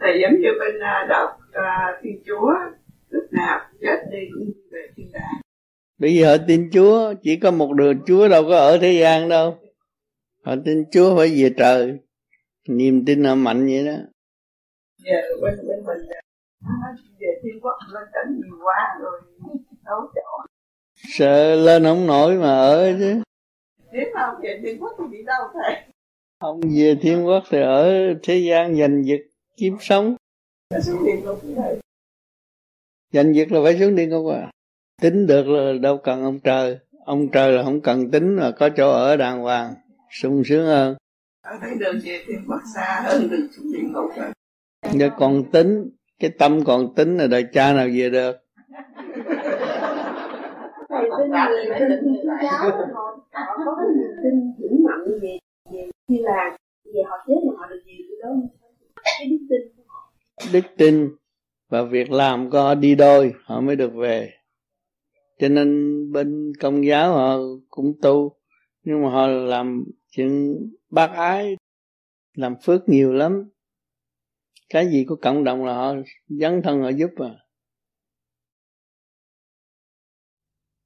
Thầy 0.00 0.20
giống 0.22 0.40
như 0.40 0.48
bên 0.60 0.80
à, 0.80 1.06
đạo 1.08 1.38
uh, 1.48 2.02
thiên 2.02 2.22
chúa 2.26 2.52
lúc 3.08 3.24
nào 3.30 3.60
chết 3.80 3.96
đi 4.12 4.18
cũng 4.34 4.50
về 4.72 4.80
thiên 4.96 5.12
đàng. 5.12 5.40
Bây 5.98 6.14
giờ 6.14 6.36
họ 6.36 6.44
tin 6.48 6.70
chúa 6.72 7.14
chỉ 7.22 7.36
có 7.36 7.50
một 7.50 7.72
đường 7.72 8.00
chúa 8.06 8.28
đâu 8.28 8.44
có 8.48 8.56
ở 8.56 8.78
thế 8.78 8.92
gian 8.92 9.28
đâu. 9.28 9.58
Họ 10.44 10.54
tin 10.64 10.84
chúa 10.92 11.16
phải 11.16 11.28
về 11.28 11.50
trời 11.56 11.98
niềm 12.68 13.04
tin 13.04 13.24
họ 13.24 13.34
mạnh 13.34 13.66
vậy 13.66 13.86
đó. 13.86 13.96
Giờ 14.98 15.20
bên 15.42 15.54
bên 15.68 15.84
mình 15.86 15.98
về 17.20 17.40
thiên 17.42 17.60
quốc 17.62 17.76
lên 17.92 18.02
tỉnh 18.12 18.36
nhiều 18.36 18.58
quá 18.64 18.98
rồi 19.00 19.20
đấu 19.84 20.00
chỗ. 20.14 20.46
Sợ 20.96 21.54
lên 21.54 21.84
không 21.84 22.06
nổi 22.06 22.34
mà 22.34 22.48
ở 22.48 22.92
chứ. 22.98 23.22
Nếu 23.92 24.04
mà 24.14 24.32
về 24.42 24.60
thiên 24.62 24.82
quốc 24.82 24.92
thì 24.98 25.04
đi 25.18 25.24
đâu 25.24 25.42
thầy 25.54 25.82
không 26.40 26.60
về 26.60 26.96
thiên 27.02 27.26
quốc 27.26 27.42
thì 27.50 27.60
ở 27.60 28.14
thế 28.22 28.36
gian 28.36 28.76
giành 28.76 29.04
giật 29.04 29.20
kiếm 29.56 29.76
sống. 29.80 30.16
Giành 33.12 33.34
giật 33.34 33.52
là 33.52 33.60
phải 33.64 33.78
xuống 33.78 33.96
địa 33.96 34.06
ngục 34.06 34.32
à. 34.32 34.50
Tính 35.02 35.26
được 35.26 35.48
là 35.48 35.72
đâu 35.82 35.98
cần 35.98 36.22
ông 36.22 36.40
trời. 36.40 36.78
Ông 37.04 37.28
trời 37.28 37.52
là 37.52 37.62
không 37.62 37.80
cần 37.80 38.10
tính 38.10 38.36
mà 38.36 38.50
có 38.50 38.68
chỗ 38.76 38.90
ở 38.90 39.16
đàng 39.16 39.40
hoàng 39.40 39.74
sung 40.10 40.42
sướng 40.44 40.66
hơn 40.66 40.96
ở 41.42 41.58
đây 41.62 41.70
đường 41.80 42.00
về 42.04 42.24
thiên 42.26 42.44
quốc 42.48 42.60
xa 42.74 43.02
hơn 43.04 43.28
đường 43.30 43.52
xuống 43.52 43.72
địa 43.72 43.82
ngục 43.82 44.10
rồi 44.16 44.32
giờ 44.92 45.10
còn 45.18 45.50
tính 45.52 45.90
cái 46.18 46.30
tâm 46.38 46.64
còn 46.64 46.94
tính 46.94 47.16
là 47.16 47.26
đời 47.26 47.44
cha 47.52 47.72
nào 47.72 47.88
về 47.94 48.10
được? 48.10 48.36
Thầy 50.88 51.10
tin 51.18 51.30
người 51.30 51.78
tin 51.78 52.14
giáo 52.42 52.70
họ 52.94 53.18
họ 53.32 53.58
có 53.64 53.76
cái 53.78 53.86
niềm 53.96 54.16
tin 54.22 54.52
vững 54.58 54.84
mạnh 54.84 55.18
về 55.22 55.38
về 55.72 55.90
khi 56.08 56.18
là 56.18 56.56
về 56.84 57.02
họ 57.06 57.16
chết 57.26 57.34
mà 57.46 57.52
họ 57.58 57.66
được 57.70 57.80
gì 57.86 57.92
từ 58.08 58.14
đó 58.22 58.28
cái 59.04 59.28
đức 59.30 59.46
tin 59.50 59.60
của 59.76 59.82
họ. 59.86 60.12
Đức 60.52 60.64
tin 60.76 61.08
và 61.68 61.82
việc 61.82 62.10
làm 62.10 62.50
của 62.50 62.58
họ 62.58 62.74
đi 62.74 62.94
đôi 62.94 63.32
họ 63.44 63.60
mới 63.60 63.76
được 63.76 63.94
về. 63.94 64.30
Cho 65.38 65.48
nên 65.48 65.98
bên 66.12 66.52
công 66.60 66.86
giáo 66.86 67.12
họ 67.12 67.36
cũng 67.70 67.92
tu 68.02 68.36
nhưng 68.84 69.02
mà 69.02 69.10
họ 69.10 69.26
làm 69.26 69.84
chuyện 70.10 70.56
bác 70.92 71.10
ái 71.14 71.56
làm 72.36 72.54
phước 72.62 72.88
nhiều 72.88 73.12
lắm. 73.12 73.50
Cái 74.68 74.86
gì 74.86 75.04
của 75.08 75.16
cộng 75.16 75.44
đồng 75.44 75.64
là 75.64 75.74
họ 75.74 75.94
dấn 76.28 76.60
thân 76.64 76.80
họ 76.80 76.88
giúp 76.88 77.10
à. 77.16 77.38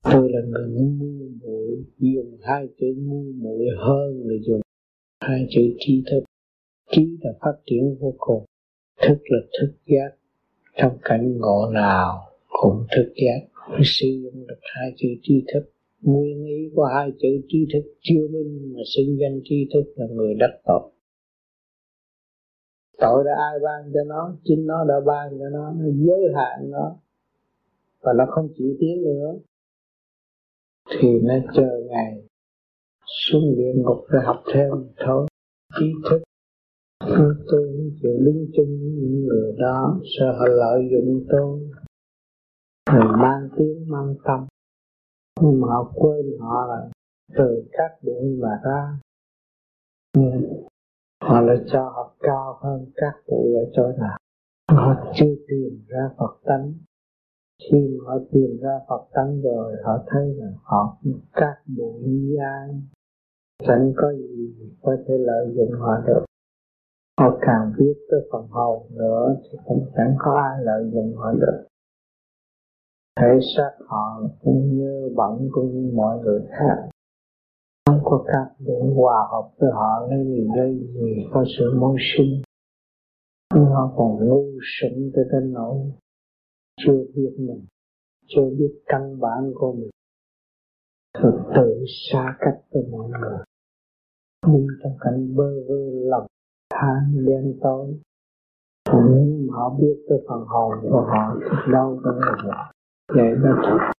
Tôi 0.03 0.31
là 0.33 0.41
người 0.49 0.69
ngu 0.69 1.29
muội 1.43 1.85
dùng 1.99 2.39
hai 2.43 2.67
chữ 2.79 2.87
ngu 2.97 3.25
muội 3.35 3.67
hơn 3.79 4.23
là 4.25 4.35
dùng 4.47 4.61
hai 5.21 5.47
chữ 5.51 5.61
trí 5.79 6.03
thức. 6.11 6.25
Trí 6.91 7.19
là 7.21 7.31
phát 7.41 7.63
triển 7.67 7.97
vô 8.01 8.15
cùng, 8.19 8.45
thức 8.97 9.19
là 9.25 9.39
thức 9.61 9.75
giác. 9.87 10.17
Trong 10.77 10.99
cảnh 11.03 11.39
ngộ 11.39 11.71
nào 11.75 12.33
cũng 12.49 12.87
thức 12.97 13.13
giác. 13.17 13.63
Sử 13.85 14.07
dụng 14.23 14.47
được 14.47 14.61
hai 14.63 14.93
chữ 14.97 15.09
trí 15.23 15.45
thức 15.55 15.76
nguyên 16.03 16.45
ý 16.45 16.71
của 16.75 16.85
hai 16.95 17.13
chữ 17.19 17.29
trí 17.49 17.67
thức 17.73 17.95
chưa 18.01 18.29
minh 18.33 18.73
mà 18.75 18.81
xưng 18.97 19.19
danh 19.21 19.41
trí 19.45 19.69
thức 19.75 19.93
là 19.97 20.07
người 20.11 20.35
đắc 20.35 20.61
tội. 20.65 20.93
Tội 22.99 23.25
đã 23.25 23.33
ai 23.51 23.59
ban 23.63 23.93
cho 23.95 24.01
nó? 24.07 24.37
Chính 24.45 24.67
nó 24.67 24.85
đã 24.85 24.95
ban 25.07 25.39
cho 25.39 25.49
nó 25.53 25.73
nó 25.73 25.87
giới 25.95 26.33
hạn 26.35 26.71
nó. 26.71 26.97
Và 28.01 28.13
nó 28.13 28.25
không 28.29 28.49
chịu 28.59 28.77
tiến 28.81 29.03
nữa. 29.03 29.39
Thì 30.91 31.09
nó 31.23 31.35
chờ 31.55 31.83
ngày 31.89 32.23
xuống 33.07 33.55
địa 33.57 33.73
ngục 33.77 34.05
để 34.13 34.19
học 34.25 34.43
thêm 34.55 34.71
thôi. 35.07 35.27
Trí 35.79 35.87
thức. 36.11 36.23
Tôi 37.01 37.47
không 37.49 37.91
chịu 38.03 38.17
đứng 38.19 38.47
chung 38.57 38.79
với 38.81 38.91
những 38.99 39.27
người 39.27 39.53
đó, 39.59 40.01
sợ 40.19 40.33
họ 40.39 40.47
lợi 40.49 40.89
dụng 40.91 41.25
tôi. 41.29 41.61
Rồi 42.93 43.17
mang 43.19 43.49
tiếng 43.57 43.89
mang 43.89 44.15
tâm 44.25 44.47
nhưng 45.41 45.61
mà 45.61 45.69
họ 45.69 45.93
quên 45.95 46.39
họ 46.41 46.67
là 46.67 46.89
từ 47.37 47.65
các 47.73 47.91
bụi 48.03 48.37
mà 48.41 48.61
ra. 48.65 48.99
Ừ. 50.13 50.23
Họ 51.23 51.41
lại 51.41 51.57
cho 51.67 51.83
họ 51.83 52.15
cao 52.21 52.59
hơn 52.61 52.87
các 52.95 53.15
bụi 53.29 53.55
ở 53.55 53.71
chỗ 53.73 53.93
nào. 53.99 54.19
Họ 54.71 55.13
chưa 55.15 55.35
tìm 55.49 55.85
ra 55.89 56.11
Phật 56.19 56.39
tánh. 56.45 56.75
Khi 57.63 57.89
mà 57.89 58.05
họ 58.11 58.19
tìm 58.33 58.59
ra 58.63 58.81
Phật 58.89 59.07
tánh 59.13 59.43
rồi, 59.43 59.77
họ 59.85 60.05
thấy 60.07 60.35
là 60.35 60.53
họ 60.63 60.97
các 61.33 61.63
bụi 61.77 62.03
dai 62.39 62.83
chẳng 63.59 63.93
có 63.97 64.13
gì 64.13 64.55
có 64.83 64.97
thể 65.09 65.15
lợi 65.19 65.55
dụng 65.57 65.73
họ 65.81 66.01
được. 66.07 66.25
Họ 67.21 67.39
càng 67.41 67.73
biết 67.79 67.95
tới 68.11 68.21
phần 68.33 68.47
hồn 68.51 68.87
nữa, 68.91 69.37
thì 69.43 69.59
cũng 69.65 69.87
chẳng 69.97 70.15
có 70.19 70.41
ai 70.51 70.65
lợi 70.65 70.91
dụng 70.93 71.17
họ 71.17 71.33
được 71.33 71.67
thể 73.21 73.39
xác 73.57 73.71
họ 73.87 74.23
cũng 74.43 74.77
như 74.77 75.13
bẩn 75.17 75.49
cũng 75.51 75.71
như 75.71 75.93
mọi 75.95 76.19
người 76.19 76.41
khác. 76.51 76.89
Không 77.87 78.01
có 78.05 78.25
cách 78.27 78.55
để 78.59 78.75
hòa 78.97 79.29
hợp 79.31 79.51
với 79.59 79.71
họ, 79.73 80.07
lấy 80.11 80.25
gì 80.25 80.49
lấy 80.57 80.79
gì, 80.79 81.27
có 81.33 81.45
sự 81.59 81.79
mâu 81.81 81.97
sinh. 82.17 82.43
Nhưng 83.55 83.65
họ 83.65 83.93
còn 83.97 84.29
ngu 84.29 84.45
sững 84.63 85.11
tới 85.15 85.25
tên 85.33 85.53
nỗi 85.53 85.77
chưa 86.77 87.05
biết 87.15 87.37
mình, 87.39 87.65
chưa 88.27 88.51
biết 88.59 88.81
căn 88.87 89.21
bản 89.21 89.53
của 89.55 89.73
mình. 89.73 89.91
Thực 91.19 91.39
tự 91.57 91.85
xa 92.11 92.37
cách 92.41 92.61
với 92.71 92.83
mọi 92.91 93.09
người. 93.09 93.39
Đi 94.47 94.67
trong 94.83 94.97
cảnh 95.01 95.37
bơ 95.37 95.51
vơ 95.69 95.91
lòng 96.11 96.27
than 96.71 97.27
đen 97.27 97.59
tối 97.63 97.95
nếu 98.93 99.47
mà 99.49 99.55
họ 99.57 99.77
biết 99.81 100.05
tới 100.09 100.19
phần 100.29 100.45
hồn 100.47 100.73
của 100.83 101.01
họ 101.01 101.37
đâu 101.73 102.01
có 102.05 102.11
là 102.45 102.73
để 103.15 103.35
đã 103.45 103.51
thật 103.65 103.97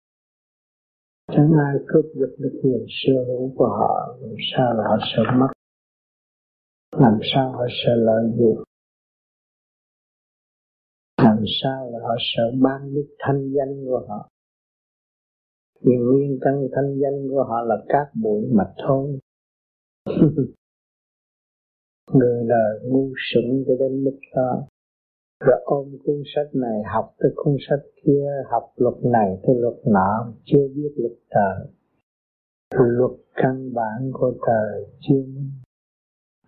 chẳng 1.28 1.52
ai 1.68 1.76
cướp 1.88 2.06
giật 2.16 2.36
được 2.38 2.60
quyền 2.64 2.86
sở 2.90 3.14
hữu 3.28 3.54
của 3.58 3.68
họ, 3.68 4.18
làm 4.22 4.36
sao 4.56 4.74
là 4.74 4.84
họ 4.84 4.98
sợ 5.16 5.24
mất? 5.40 5.48
Làm 6.92 7.20
sao 7.34 7.52
họ 7.52 7.66
sợ 7.70 7.96
lợi 7.96 8.24
dụng? 8.38 8.64
Làm 11.18 11.44
sao 11.64 11.92
là 11.92 12.00
họ 12.02 12.16
sợ 12.20 12.44
ban 12.62 12.94
đức 12.94 13.16
thanh 13.20 13.52
danh 13.54 13.86
của 13.86 14.06
họ? 14.08 14.30
Vì 15.82 15.94
nguyên 15.96 16.40
căn 16.42 16.68
thanh 16.76 17.00
danh 17.02 17.30
của 17.30 17.44
họ 17.44 17.62
là 17.62 17.76
cát 17.88 18.08
bụi 18.24 18.46
mà 18.52 18.64
thôi. 18.88 19.20
Người 22.14 22.46
đời 22.50 22.80
ngu 22.84 23.12
sững 23.34 23.64
cho 23.68 23.74
đến 23.80 24.04
mức 24.04 24.20
đó 24.36 24.68
rồi 25.40 25.62
ôm 25.64 25.98
cuốn 26.06 26.22
sách 26.36 26.56
này, 26.56 26.84
học 26.94 27.14
tới 27.20 27.32
cuốn 27.36 27.56
sách 27.70 27.80
kia, 28.04 28.28
học 28.52 28.74
luật 28.76 28.96
này 29.04 29.38
tới 29.44 29.56
luật 29.60 29.76
nọ, 29.86 30.34
chưa 30.44 30.68
biết 30.76 30.94
luật 30.96 31.14
trời. 31.30 31.68
Luật 32.74 33.12
căn 33.36 33.74
bản 33.74 34.12
của 34.14 34.34
trời 34.48 34.86
chưa 35.00 35.16
minh. 35.16 35.52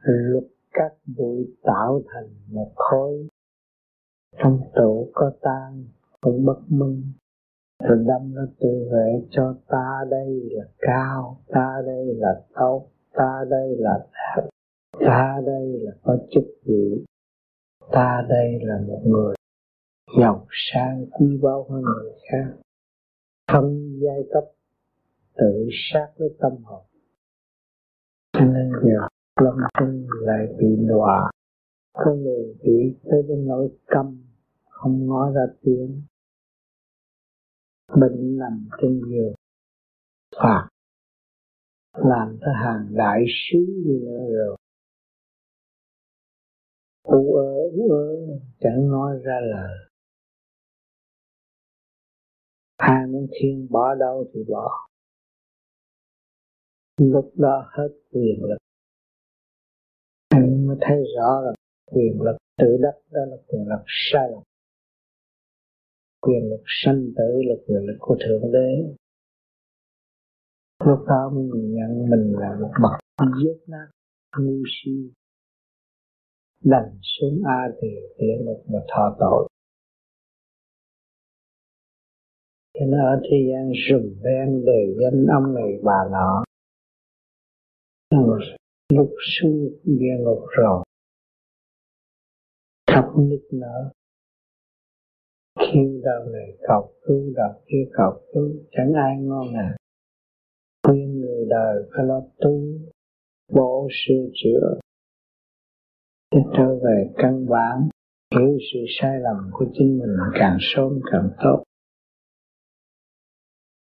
Luật 0.03 0.43
các 0.71 0.93
bụi 1.17 1.55
tạo 1.63 2.01
thành 2.13 2.29
một 2.47 2.71
khối. 2.75 3.27
Trong 4.37 4.59
tổ 4.75 5.07
có 5.13 5.31
tan 5.41 5.83
không 6.21 6.45
bất 6.45 6.59
minh. 6.67 7.03
Rồi 7.83 7.97
đâm 8.07 8.35
nó 8.35 8.41
tự 8.59 8.89
vệ 8.91 9.27
cho 9.29 9.55
ta 9.67 10.05
đây 10.09 10.49
là 10.51 10.63
cao, 10.79 11.41
ta 11.47 11.81
đây 11.85 12.15
là 12.15 12.41
tốt, 12.55 12.87
ta 13.13 13.45
đây 13.49 13.75
là 13.79 14.07
đẹp, 14.11 14.49
ta 14.99 15.41
đây 15.45 15.79
là 15.81 15.91
có 16.03 16.17
chức 16.31 16.43
vị 16.65 17.05
ta 17.91 18.25
đây 18.29 18.59
là 18.61 18.81
một 18.87 19.01
người 19.05 19.35
giàu 20.19 20.47
sang, 20.49 21.05
quý 21.11 21.39
báu 21.41 21.67
hơn 21.69 21.81
người 21.81 22.11
khác. 22.31 22.57
Phân 23.51 23.99
giai 24.01 24.23
cấp, 24.33 24.43
tự 25.37 25.69
sát 25.71 26.07
với 26.17 26.29
tâm 26.39 26.51
hồn. 26.63 26.85
Cho 28.33 28.45
nên 28.45 28.71
giờ 28.83 29.07
lâm 29.41 29.55
chung 29.79 30.07
lại 30.21 30.47
bị 30.59 30.67
đọa. 30.87 31.31
Có 31.93 32.13
người 32.13 32.55
bị 32.63 32.95
tới 33.03 33.23
đến 33.27 33.47
nỗi 33.47 33.69
câm, 33.85 34.23
không 34.69 35.07
nói 35.07 35.33
ra 35.35 35.41
tiếng. 35.61 36.01
Bệnh 38.01 38.37
nằm 38.37 38.69
trên 38.81 39.01
giường. 39.09 39.33
Phạt. 40.35 40.67
Làm 41.93 42.37
tới 42.41 42.53
hàng 42.63 42.87
đại 42.91 43.25
sứ 43.27 43.59
đi 43.85 43.99
nữa 43.99 44.25
rồi 44.29 44.57
u 47.09 47.33
ơ 47.33 47.49
u 47.73 47.91
ơ 47.91 48.05
chẳng 48.59 48.87
nói 48.89 49.19
ra 49.23 49.39
lời. 49.41 49.77
Hai 52.77 53.07
muốn 53.07 53.27
thiên 53.31 53.67
bỏ 53.69 53.95
đâu 53.95 54.25
thì 54.33 54.43
bỏ. 54.49 54.89
Lúc 56.97 57.31
đó 57.35 57.69
hết 57.71 57.89
quyền 58.11 58.43
lực. 58.43 58.57
Anh 60.29 60.67
mới 60.67 60.77
thấy 60.81 60.97
rõ 61.17 61.41
là 61.41 61.53
quyền 61.85 62.21
lực 62.21 62.37
tự 62.57 62.77
đắc 62.81 62.93
đó 63.11 63.21
là 63.27 63.37
quyền 63.47 63.67
lực 63.67 63.83
sai 63.87 64.29
lầm. 64.31 64.43
Quyền 66.21 66.49
lực 66.49 66.63
sanh 66.65 67.01
tử 67.17 67.41
là 67.47 67.55
quyền 67.67 67.85
lực 67.85 67.97
của 67.99 68.17
thượng 68.27 68.51
đế. 68.51 68.95
Lúc 70.85 70.99
đó 71.07 71.31
mình 71.33 71.73
nhận 71.75 72.09
mình 72.09 72.33
là 72.39 72.57
một 72.61 72.71
bậc 72.81 72.99
dốt 73.43 73.57
nát 73.67 73.87
ngu 74.37 74.63
si 74.67 75.11
đành 76.63 76.99
xuống 77.01 77.41
a 77.45 77.67
thì 77.81 77.87
địa 78.17 78.37
ngục 78.45 78.63
mà 78.67 78.79
thọ 78.87 79.15
tội. 79.19 79.49
Cho 82.73 82.85
nên 82.85 82.99
ở 82.99 83.21
thế 83.23 83.37
gian 83.51 83.71
rùm 83.89 84.23
beng 84.23 84.65
đề 84.65 84.95
danh 85.01 85.25
ông 85.25 85.55
này 85.55 85.79
bà 85.83 85.97
nọ. 86.11 86.43
Lúc 88.93 89.09
xuống 89.19 89.69
địa 89.83 90.17
ngục 90.19 90.45
rồi. 90.49 90.83
Khắp 92.87 93.05
nức 93.17 93.47
nở. 93.51 93.91
Kêu 95.59 96.01
đạo 96.03 96.25
này 96.31 96.57
cầu 96.67 96.93
cứu 97.01 97.33
đạo 97.35 97.61
kia 97.67 97.89
cầu 97.93 98.21
cứu 98.33 98.51
chẳng 98.71 98.93
ai 98.93 99.17
ngon 99.19 99.53
à, 99.53 99.77
khuyên 100.83 101.19
người 101.19 101.45
đời 101.49 101.83
phải 101.91 102.05
lo 102.05 102.21
tu 102.37 102.61
bổ 103.53 103.87
sửa 103.91 104.29
chữa 104.33 104.79
để 106.39 106.51
trở 106.57 106.75
về 106.75 107.13
căn 107.17 107.45
bản, 107.49 107.89
hiểu 108.35 108.57
sự 108.73 108.79
sai 108.99 109.19
lầm 109.19 109.49
của 109.51 109.65
chính 109.73 109.99
mình 109.99 110.17
càng 110.33 110.57
sớm 110.59 110.99
càng 111.11 111.29
tốt. 111.43 111.63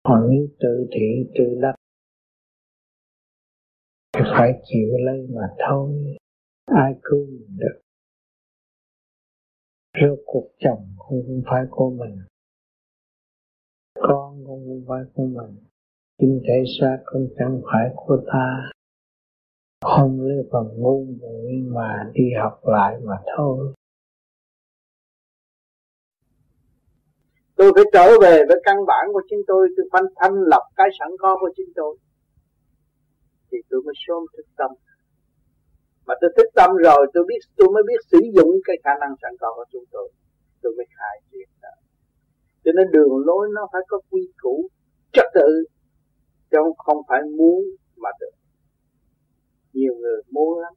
Còn 0.02 0.30
nếu 0.30 0.46
tự 0.60 0.86
thị, 0.92 1.30
tự 1.38 1.58
đắc 1.62 1.74
thì 4.12 4.20
phải 4.38 4.52
chịu 4.64 4.88
lấy 5.06 5.26
mà 5.34 5.48
thôi, 5.68 6.16
ai 6.64 6.92
cứu 7.02 7.26
mình 7.26 7.58
được? 7.58 7.80
Rốt 10.00 10.18
cuộc 10.26 10.48
chồng 10.58 10.88
cũng 10.98 11.22
không 11.26 11.42
phải 11.50 11.64
của 11.70 11.90
mình, 11.90 12.18
con 13.94 14.44
cũng 14.46 14.66
không 14.66 14.84
phải 14.88 15.02
của 15.14 15.26
mình. 15.26 15.56
Kinh 16.18 16.40
thể 16.48 16.64
xác 16.80 16.98
cũng 17.04 17.28
chẳng 17.38 17.60
phải 17.72 17.90
của 17.96 18.24
ta 18.32 18.70
không 19.80 20.20
lấy 20.20 20.48
phần 20.52 20.68
ngu 20.76 21.04
muội 21.20 21.52
mà 21.66 22.10
đi 22.12 22.24
học 22.42 22.60
lại 22.62 22.96
mà 23.04 23.16
thôi. 23.36 23.74
Tôi 27.56 27.72
phải 27.74 27.84
trở 27.92 28.18
về 28.22 28.42
với 28.48 28.60
căn 28.64 28.76
bản 28.86 29.04
của 29.12 29.22
chính 29.30 29.40
tôi 29.46 29.68
tôi 29.76 29.86
phải 29.92 30.02
thanh 30.16 30.34
lập 30.34 30.62
cái 30.76 30.88
sẵn 30.98 31.08
có 31.18 31.36
của 31.40 31.50
chính 31.56 31.72
tôi. 31.74 31.96
Thì 33.52 33.58
tôi 33.70 33.82
mới 33.82 33.94
sớm 34.06 34.22
thức 34.36 34.46
tâm. 34.56 34.70
Mà 36.06 36.14
tôi 36.20 36.30
thức 36.36 36.46
tâm 36.54 36.70
rồi, 36.76 37.06
tôi 37.14 37.24
biết, 37.28 37.38
tôi 37.56 37.68
mới 37.74 37.82
biết 37.86 38.00
sử 38.10 38.18
dụng 38.34 38.50
cái 38.64 38.76
khả 38.84 38.90
năng 39.00 39.14
sẵn 39.22 39.32
có 39.40 39.52
của 39.56 39.64
chúng 39.72 39.84
tôi. 39.92 40.12
Tôi 40.62 40.72
mới 40.76 40.86
khai 40.96 41.20
triển. 41.32 41.48
đó 41.62 41.68
cho 42.64 42.72
nên 42.76 42.90
đường 42.90 43.26
lối 43.26 43.48
nó 43.54 43.68
phải 43.72 43.82
có 43.88 44.00
quy 44.10 44.20
củ, 44.42 44.68
trật 45.12 45.26
tự. 45.34 45.64
Chứ 46.50 46.58
không 46.78 46.96
phải 47.08 47.20
muốn 47.38 47.64
mà 47.96 48.10
được 48.20 48.35
nhiều 49.76 49.94
người 50.00 50.20
muốn 50.30 50.58
lắm. 50.58 50.72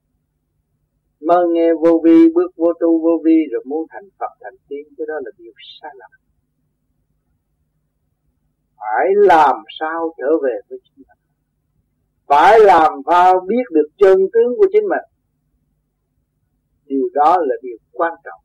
Mơ 1.28 1.40
nghe 1.54 1.70
vô 1.82 2.02
vi, 2.06 2.18
bước 2.36 2.52
vô 2.56 2.74
tu 2.80 3.02
vô 3.04 3.14
vi, 3.26 3.38
rồi 3.52 3.64
muốn 3.66 3.88
thành 3.90 4.10
Phật 4.20 4.34
thành 4.42 4.60
tiên, 4.68 4.84
cái 4.98 5.06
đó 5.08 5.14
là 5.24 5.32
điều 5.38 5.54
sai 5.82 5.92
lầm 6.00 6.12
phải 8.80 9.08
làm 9.16 9.56
sao 9.80 10.14
trở 10.18 10.32
về 10.44 10.56
với 10.70 10.80
chính 10.84 11.04
mình? 11.08 11.18
Phải 12.28 12.60
làm 12.60 12.92
sao 13.08 13.40
biết 13.48 13.64
được 13.72 13.88
chân 13.98 14.18
tướng 14.34 14.58
của 14.58 14.68
chính 14.72 14.84
mình? 14.90 15.06
Điều 16.86 17.10
đó 17.14 17.38
là 17.40 17.56
điều 17.62 17.78
quan 17.92 18.14
trọng. 18.24 18.42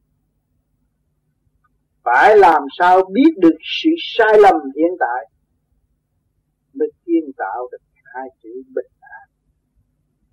Phải 2.05 2.37
làm 2.37 2.63
sao 2.79 3.03
biết 3.13 3.31
được 3.37 3.57
sự 3.83 3.91
sai 3.99 4.39
lầm 4.41 4.55
hiện 4.77 4.97
tại? 5.01 5.31
Mới 6.75 6.89
kiến 7.07 7.31
tạo 7.37 7.69
được 7.73 7.79
hai 8.15 8.29
chữ 8.43 8.63
bình 8.75 8.93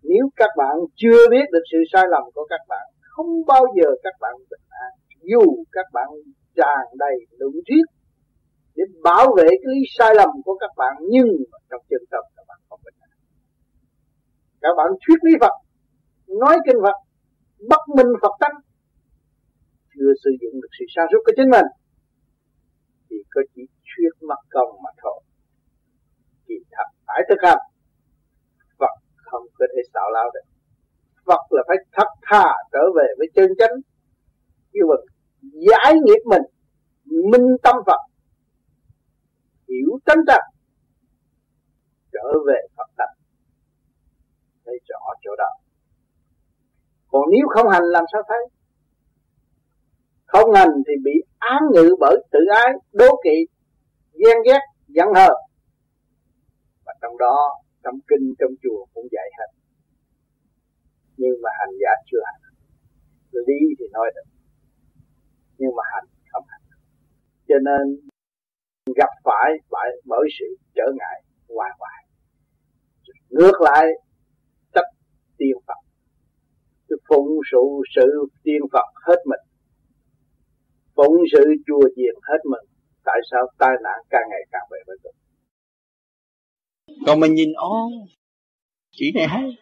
nếu 0.03 0.30
các 0.36 0.49
bạn 0.57 0.76
chưa 0.95 1.30
biết 1.32 1.45
được 1.52 1.64
sự 1.72 1.78
sai 1.94 2.03
lầm 2.10 2.23
của 2.34 2.45
các 2.49 2.61
bạn, 2.68 2.88
không 3.02 3.45
bao 3.48 3.64
giờ 3.76 3.90
các 4.03 4.14
bạn 4.22 4.34
bình 4.49 4.65
an. 4.69 4.91
Dù 5.22 5.64
các 5.72 5.86
bạn 5.94 6.07
tràn 6.56 6.86
đầy 6.98 7.15
luận 7.38 7.53
thuyết 7.68 7.86
để 8.76 8.84
bảo 9.03 9.28
vệ 9.38 9.48
cái 9.48 9.69
lý 9.73 9.82
sai 9.98 10.15
lầm 10.15 10.30
của 10.45 10.57
các 10.60 10.72
bạn, 10.78 10.95
nhưng 11.10 11.28
trong 11.69 11.82
chân 11.90 12.02
tâm 12.11 12.23
các 12.36 12.45
bạn 12.48 12.60
không 12.69 12.80
bình 12.86 12.95
an. 12.99 13.10
Các 14.61 14.73
bạn 14.78 14.88
thuyết 15.07 15.19
lý 15.23 15.34
Phật, 15.41 15.56
nói 16.28 16.57
kinh 16.65 16.80
Phật, 16.84 16.98
bất 17.69 17.82
minh 17.98 18.11
Phật 18.22 18.36
tánh, 18.40 18.57
chưa 19.94 20.11
sử 20.23 20.32
dụng 20.41 20.61
được 20.61 20.72
sự 20.80 20.86
sáng 20.95 21.07
suốt 21.11 21.22
của 21.26 21.34
chính 21.38 21.49
mình, 21.49 21.65
thì 23.10 23.15
có 23.30 23.41
chỉ 23.56 23.61
thuyết 23.90 24.14
mặt 24.30 24.40
công 24.49 24.72
mà 24.84 24.90
thôi. 25.03 25.22
Thì 26.48 26.56
thật 26.72 26.90
phải 27.07 27.22
thực 27.30 27.40
hành 27.48 27.70
không 29.32 29.44
có 29.60 29.66
thể 29.76 29.82
xạo 29.94 30.10
lao 30.14 30.32
được. 30.34 30.45
Phật 31.26 31.41
là 31.49 31.64
phải 31.68 31.78
thật 31.91 32.10
thà 32.22 32.45
trở 32.72 32.84
về 32.95 33.08
với 33.18 33.28
chân 33.36 33.49
chánh. 33.60 33.76
Như 34.74 34.82
mà 34.90 34.95
giải 35.41 35.94
nghiệp 36.03 36.22
mình, 36.26 36.41
minh 37.32 37.48
tâm 37.64 37.76
Phật, 37.86 38.02
hiểu 39.68 39.99
chân 40.06 40.18
thật 40.28 40.41
trở 42.14 42.28
về 42.48 42.60
Phật 42.78 42.90
tánh. 42.98 43.16
Thấy 44.66 44.80
rõ 44.90 45.14
chỗ 45.24 45.32
đó. 45.38 45.49
Còn 47.08 47.22
nếu 47.32 47.48
không 47.49 47.70
hành 47.70 47.84
làm 47.84 48.03
sao 48.14 48.22
thấy? 48.28 48.48
Không 50.26 50.53
hành 50.53 50.70
thì 50.88 50.94
bị 51.03 51.12
án 51.38 51.62
ngự 51.74 51.95
bởi 51.99 52.18
tự 52.32 52.40
ái, 52.56 52.74
đố 52.91 53.22
kỵ, 53.24 53.45
ghen 54.14 54.38
ghét, 54.45 54.60
giận 54.88 55.08
hờn. 55.16 55.34
Và 56.86 56.94
trong 57.02 57.18
đó 57.18 57.61
trong 57.84 57.98
kinh 58.10 58.26
trong 58.40 58.53
chùa 58.64 58.86
cũng 58.94 59.08
dạy 59.12 59.30
hết. 59.38 59.49
Nhưng 61.18 61.36
mà 61.44 61.49
hành 61.60 61.76
giả 61.82 61.94
chưa 62.12 62.22
hành. 62.26 62.41
Lý 63.32 63.60
thì 63.80 63.86
nói 63.91 64.12
được. 64.16 64.28
Nhưng 65.58 65.76
mà 65.78 65.84
hành 65.94 66.06
không 66.32 66.44
hành. 66.48 66.62
Cho 67.48 67.56
nên 67.68 67.84
gặp 68.95 69.10
phải 69.24 69.49
phải 69.72 69.90
bởi 70.06 70.28
sự 70.40 70.45
trở 70.76 70.88
ngại, 70.98 71.24
hoài 71.49 71.72
hoài. 71.80 71.99
Ngược 73.30 73.62
lại, 73.62 73.86
tất 74.74 74.88
tiên 75.38 75.56
Phật. 75.68 75.82
Tôi 76.88 76.99
phụng 77.10 77.30
sự 77.52 77.64
sự 77.95 78.26
tiên 78.44 78.62
Phật 78.74 78.90
hết 79.08 79.20
mình. 79.26 79.40
Phụng 80.95 81.16
sự 81.34 81.44
chùa 81.68 81.90
chiền 81.95 82.16
hết 82.30 82.41
mình. 82.52 82.66
Tại 83.06 83.20
sao 83.32 83.41
tai 83.60 83.76
nạn 83.84 83.99
càng 84.10 84.28
ngày 84.30 84.44
càng 84.52 84.68
về 84.72 84.78
với 84.88 84.98
tôi? 85.03 85.14
Còn 87.06 87.19
mình 87.19 87.34
nhìn, 87.36 87.53
ô 87.53 87.91
chỉ 88.91 89.11
này 89.15 89.28
hay. 89.28 89.57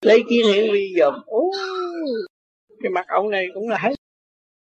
Lấy 0.00 0.22
kiến 0.28 0.46
hiển 0.46 0.72
vi 0.72 0.94
dòm, 0.98 1.14
ô, 1.26 1.50
cái 2.82 2.90
mặt 2.90 3.04
ông 3.08 3.30
này 3.30 3.46
cũng 3.54 3.68
là 3.68 3.78
hay. 3.78 3.94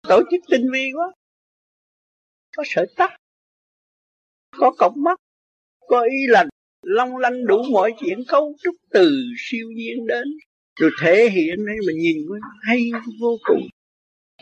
Tổ 0.03 0.23
chức 0.31 0.41
tinh 0.49 0.67
vi 0.73 0.91
quá. 0.95 1.13
Có 2.57 2.63
sợi 2.67 2.87
tắc 2.97 3.11
có 4.61 4.73
cọc 4.79 4.97
mắt, 4.97 5.21
có 5.87 6.01
ý 6.01 6.27
lành. 6.29 6.49
Long 6.83 7.17
lanh 7.17 7.47
đủ 7.47 7.63
mọi 7.73 7.93
chuyện, 8.01 8.19
cấu 8.29 8.55
trúc 8.63 8.75
từ 8.91 9.11
siêu 9.39 9.69
nhiên 9.77 10.07
đến. 10.07 10.25
Rồi 10.81 10.91
thể 11.03 11.29
hiện 11.31 11.67
đây 11.67 11.77
mình 11.87 11.99
nhìn 11.99 12.17
hay 12.63 12.91
vô 13.21 13.37
cùng. 13.45 13.69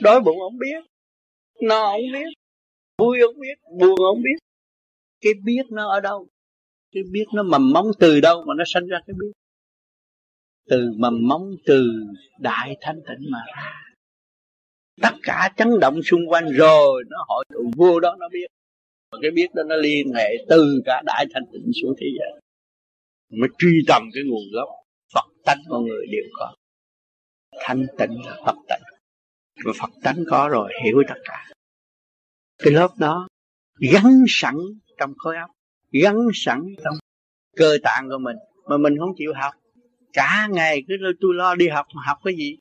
Đói 0.01 0.21
bụng 0.21 0.41
ông 0.41 0.59
biết, 0.59 0.85
no 1.63 1.85
ông 1.85 2.13
biết, 2.13 2.29
vui 2.99 3.21
ông 3.21 3.41
biết, 3.41 3.59
buồn 3.79 3.97
ông 3.97 4.23
biết. 4.23 4.39
Cái 5.21 5.33
biết 5.45 5.63
nó 5.71 5.91
ở 5.91 6.01
đâu? 6.01 6.27
Cái 6.93 7.03
biết 7.13 7.25
nó 7.35 7.43
mầm 7.43 7.73
móng 7.73 7.87
từ 7.99 8.21
đâu 8.21 8.45
mà 8.47 8.55
nó 8.59 8.65
sinh 8.67 8.87
ra 8.87 8.99
cái 9.07 9.15
biết? 9.21 9.33
Từ 10.69 10.93
mầm 10.97 11.29
móng 11.29 11.51
từ 11.67 11.91
đại 12.39 12.77
thanh 12.81 13.01
tịnh 13.09 13.31
mà 13.31 13.39
ra. 13.57 13.73
Tất 15.03 15.17
cả 15.23 15.53
chấn 15.57 15.69
động 15.81 16.03
xung 16.03 16.29
quanh 16.29 16.53
rồi, 16.53 17.05
nó 17.11 17.25
hội 17.29 17.45
tụ 17.55 17.71
vô 17.77 18.01
đó, 18.01 18.17
nó 18.21 18.29
biết. 18.29 18.47
Và 19.13 19.19
cái 19.23 19.31
biết 19.31 19.47
đó 19.55 19.63
nó 19.63 19.77
liên 19.77 20.13
hệ 20.15 20.29
từ 20.49 20.83
cả 20.85 21.03
đại 21.07 21.27
thanh 21.35 21.43
tịnh 21.53 21.71
xuống 21.83 21.95
thế 22.01 22.07
giới 22.19 22.41
mới 23.31 23.49
truy 23.59 23.85
tầm 23.89 24.03
cái 24.15 24.25
nguồn 24.27 24.43
gốc. 24.53 24.69
Phật 25.15 25.27
tánh 25.45 25.63
con 25.69 25.85
người 25.85 26.07
đều 26.11 26.25
có. 26.33 26.55
Thanh 27.61 27.87
tịnh 27.99 28.27
là 28.27 28.37
Phật 28.47 28.57
tánh. 28.69 28.81
Và 29.65 29.73
Phật 29.81 29.91
tánh 30.03 30.25
có 30.29 30.49
rồi, 30.49 30.73
hiểu 30.85 31.03
tất 31.09 31.21
cả. 31.25 31.47
Cái 32.59 32.73
lớp 32.73 32.89
đó 32.99 33.29
gắn 33.93 34.25
sẵn 34.29 34.55
trong 34.99 35.15
khối 35.17 35.37
óc 35.37 35.51
gắn 35.91 36.17
sẵn 36.35 36.65
trong 36.85 36.95
cơ 37.57 37.79
tạng 37.83 38.09
của 38.09 38.19
mình, 38.19 38.37
mà 38.69 38.77
mình 38.77 38.99
không 38.99 39.11
chịu 39.17 39.33
học. 39.35 39.55
Cả 40.13 40.49
ngày 40.51 40.83
cứ 40.89 40.95
tôi 41.21 41.35
lo 41.35 41.55
đi 41.55 41.69
học, 41.69 41.87
mà 41.95 42.03
học 42.07 42.19
cái 42.25 42.35
gì? 42.37 42.59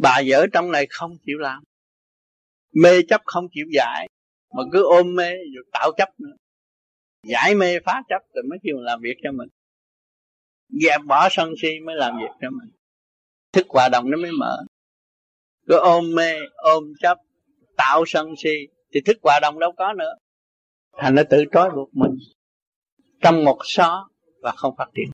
Bà 0.00 0.22
vợ 0.26 0.46
trong 0.52 0.70
này 0.70 0.86
không 0.90 1.16
chịu 1.26 1.38
làm. 1.38 1.62
Mê 2.72 3.02
chấp 3.08 3.20
không 3.24 3.46
chịu 3.52 3.66
giải, 3.72 4.08
mà 4.56 4.62
cứ 4.72 4.82
ôm 4.82 5.14
mê 5.14 5.30
rồi 5.30 5.64
tạo 5.72 5.92
chấp 5.96 6.08
nữa. 6.20 6.36
Giải 7.26 7.54
mê 7.54 7.80
phá 7.80 8.02
chấp 8.08 8.22
rồi 8.34 8.44
mới 8.50 8.58
kêu 8.62 8.76
làm 8.80 9.00
việc 9.02 9.16
cho 9.22 9.32
mình. 9.32 9.48
Dẹp 10.68 11.00
bỏ 11.06 11.28
sân 11.30 11.54
si 11.62 11.80
mới 11.86 11.96
làm 11.96 12.16
việc 12.16 12.30
cho 12.40 12.50
mình. 12.50 12.70
Thức 13.52 13.66
hòa 13.68 13.88
đồng 13.88 14.10
nó 14.10 14.16
mới 14.16 14.32
mở. 14.32 14.64
Cứ 15.68 15.78
ôm 15.78 16.14
mê, 16.14 16.38
ôm 16.54 16.84
chấp, 17.00 17.18
tạo 17.76 18.04
sân 18.06 18.34
si, 18.36 18.68
thì 18.92 19.00
thức 19.00 19.16
hòa 19.22 19.40
đồng 19.42 19.58
đâu 19.58 19.72
có 19.76 19.92
nữa. 19.92 20.14
Thành 20.98 21.14
nó 21.14 21.22
tự 21.30 21.44
trói 21.52 21.70
buộc 21.70 21.96
mình 21.96 22.18
trong 23.24 23.44
một 23.44 23.58
xó 23.64 24.08
và 24.42 24.52
không 24.56 24.74
phát 24.78 24.88
triển. 24.94 25.10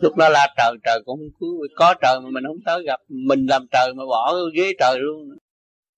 Lúc 0.00 0.16
đó 0.16 0.28
là 0.28 0.54
trời 0.56 0.76
trời 0.84 1.02
cũng 1.04 1.18
không 1.18 1.38
cứu 1.40 1.66
có 1.76 1.94
trời 2.02 2.20
mà 2.20 2.30
mình 2.30 2.44
không 2.46 2.60
tới 2.64 2.82
gặp. 2.84 3.00
Mình 3.08 3.46
làm 3.46 3.66
trời 3.72 3.94
mà 3.94 4.06
bỏ 4.06 4.34
ghế 4.54 4.72
trời 4.78 4.98
luôn. 4.98 5.28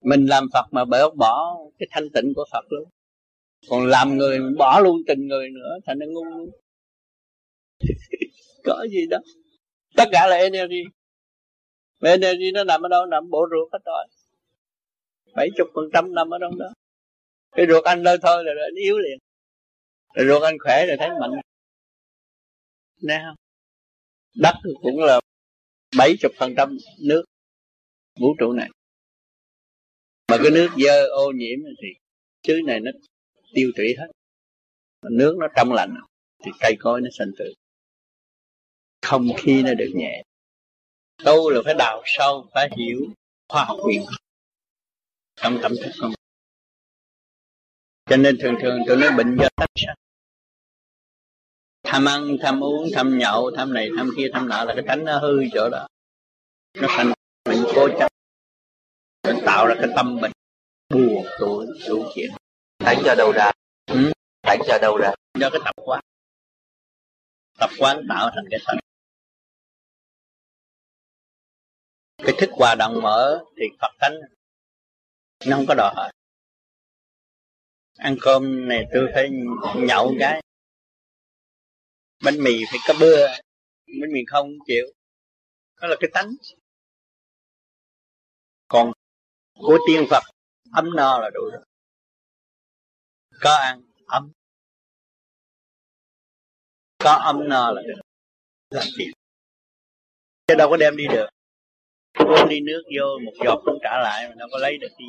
Mình 0.04 0.26
làm 0.26 0.46
Phật 0.52 0.66
mà 0.70 0.84
bỏ 0.84 1.10
bỏ 1.10 1.56
cái 1.78 1.88
thanh 1.90 2.10
tịnh 2.14 2.32
của 2.34 2.44
Phật 2.52 2.64
luôn. 2.68 2.88
Còn 3.70 3.86
làm 3.86 4.16
người 4.16 4.40
bỏ 4.58 4.80
luôn 4.80 4.96
tình 5.06 5.26
người 5.26 5.50
nữa, 5.50 5.70
thành 5.86 5.98
nó 5.98 6.06
ngu 6.06 6.24
luôn. 6.24 6.50
Có 8.64 8.86
gì 8.90 9.06
đó. 9.10 9.18
Tất 9.96 10.08
cả 10.12 10.26
là 10.26 10.36
energy. 10.36 10.82
Mà 12.00 12.10
energy 12.10 12.50
nó 12.54 12.64
nằm 12.64 12.82
ở 12.82 12.88
đâu? 12.88 13.06
Nằm 13.06 13.30
bộ 13.30 13.46
ruột 13.50 13.72
hết 13.72 13.78
rồi. 13.84 14.06
Bảy 15.34 15.48
chục 15.56 15.68
phần 15.74 15.84
trăm 15.92 16.14
nằm 16.14 16.30
ở 16.30 16.38
đâu 16.38 16.50
đó. 16.58 16.66
Cái 17.56 17.66
ruột 17.68 17.84
anh 17.84 18.02
lơ 18.02 18.16
thôi 18.16 18.44
là 18.44 18.52
nó 18.56 18.62
yếu 18.76 18.98
liền 18.98 19.18
rồi 20.16 20.26
ruột 20.26 20.42
anh 20.42 20.58
khỏe 20.58 20.86
rồi 20.86 20.96
thấy 20.98 21.08
mạnh. 21.20 21.30
Nè 23.02 23.22
không 23.24 23.36
đất 24.34 24.54
cũng 24.82 24.98
là 24.98 25.20
bảy 25.96 26.14
chục 26.20 26.32
phần 26.38 26.54
trăm 26.56 26.76
nước 27.00 27.24
vũ 28.20 28.34
trụ 28.38 28.52
này. 28.52 28.70
Mà 30.28 30.36
cái 30.42 30.50
nước 30.50 30.68
dơ 30.84 31.06
ô 31.08 31.32
nhiễm 31.32 31.58
thì 31.82 31.88
chứ 32.42 32.60
này 32.66 32.80
nó 32.80 32.90
tiêu 33.54 33.72
tủy 33.76 33.94
hết. 33.98 34.06
Mà 35.02 35.08
nước 35.12 35.36
nó 35.40 35.46
trong 35.56 35.72
lạnh 35.72 35.94
thì 36.44 36.50
cây 36.60 36.76
cối 36.80 37.00
nó 37.00 37.08
sinh 37.18 37.30
tử 37.38 37.54
không 39.02 39.28
khí 39.38 39.62
nó 39.62 39.74
được 39.74 39.92
nhẹ. 39.94 40.22
Tu 41.24 41.50
là 41.50 41.60
phải 41.64 41.74
đào 41.78 42.02
sâu 42.04 42.48
phải 42.54 42.68
hiểu 42.76 43.00
khoa 43.48 43.64
học 43.64 43.76
quyền 43.84 44.02
trong 45.36 45.58
tâm 45.62 45.72
thức 45.84 45.90
không, 46.00 46.12
cho 48.06 48.16
nên 48.16 48.36
thường 48.40 48.54
thường 48.62 48.78
tôi 48.86 48.96
nói 48.96 49.10
bệnh 49.16 49.36
do 49.40 49.48
tánh 49.56 49.68
sanh 49.76 49.96
tham 51.86 52.04
ăn 52.04 52.36
tham 52.42 52.64
uống 52.64 52.88
tham 52.94 53.18
nhậu 53.18 53.50
tham 53.56 53.74
này 53.74 53.90
tham 53.96 54.10
kia 54.16 54.28
tham 54.32 54.48
nọ 54.48 54.64
là 54.64 54.74
cái 54.74 54.84
tánh 54.88 55.04
nó 55.04 55.18
hư 55.18 55.44
chỗ 55.52 55.68
đó. 55.72 55.86
Nó 56.74 56.88
thành 56.90 57.12
bệnh 57.44 57.64
cố 57.74 57.88
chấp. 57.98 58.12
Nó 59.22 59.32
tạo 59.46 59.66
ra 59.66 59.74
cái 59.78 59.88
tâm 59.96 60.20
bệnh 60.20 60.32
buồn 60.94 61.24
tuổi 61.38 61.66
đủ 61.88 62.04
chuyện. 62.14 62.30
Đánh 62.84 62.98
cho 63.04 63.14
đâu 63.14 63.32
ra. 63.32 63.52
Ừ? 63.86 64.12
đánh 64.42 64.60
cho 64.66 64.78
đâu 64.82 64.96
ra. 64.96 65.10
Do 65.40 65.50
cái 65.50 65.60
tập 65.64 65.74
quán. 65.76 66.00
Tập 67.58 67.70
quán 67.78 68.06
tạo 68.08 68.30
thành 68.34 68.44
cái 68.50 68.60
thành 68.64 68.78
cái 72.16 72.34
thức 72.38 72.50
hòa 72.52 72.74
đồng 72.74 73.02
mở 73.02 73.44
thì 73.56 73.64
Phật 73.80 73.90
tánh 74.00 74.14
nó 75.46 75.56
không 75.56 75.66
có 75.68 75.74
đòi 75.74 75.92
hỏi. 75.96 76.12
Ăn 77.98 78.16
cơm 78.20 78.68
này 78.68 78.86
tôi 78.92 79.10
phải 79.14 79.30
nhậu 79.74 80.14
cái 80.20 80.42
bánh 82.24 82.34
mì 82.44 82.64
phải 82.70 82.78
có 82.88 82.94
bưa 83.00 83.26
bánh 84.00 84.12
mì 84.12 84.20
không 84.26 84.50
chịu 84.66 84.86
đó 85.80 85.88
là 85.88 85.96
cái 86.00 86.10
tánh. 86.14 86.30
Còn 88.68 88.92
của 89.54 89.78
tiên 89.88 90.06
Phật, 90.10 90.22
ấm 90.72 90.96
no 90.96 91.18
là 91.18 91.30
đủ 91.34 91.40
rồi. 91.52 91.62
Có 93.40 93.56
ăn, 93.56 93.82
ấm. 94.06 94.32
Có 96.98 97.12
ấm 97.12 97.48
no 97.48 97.72
là 97.72 97.82
được. 97.82 98.00
Làm 98.70 98.86
việc 98.98 99.12
chứ 100.48 100.54
đâu 100.58 100.70
có 100.70 100.76
đem 100.76 100.96
đi 100.96 101.04
được. 101.12 101.26
Uống 102.18 102.48
đi 102.48 102.60
nước 102.60 102.82
vô, 102.98 103.18
một 103.24 103.32
giọt 103.44 103.62
cũng 103.64 103.78
trả 103.82 103.98
lại, 104.02 104.28
mà 104.28 104.34
đâu 104.34 104.48
có 104.50 104.58
lấy 104.58 104.78
được 104.78 104.92
gì. 104.98 105.04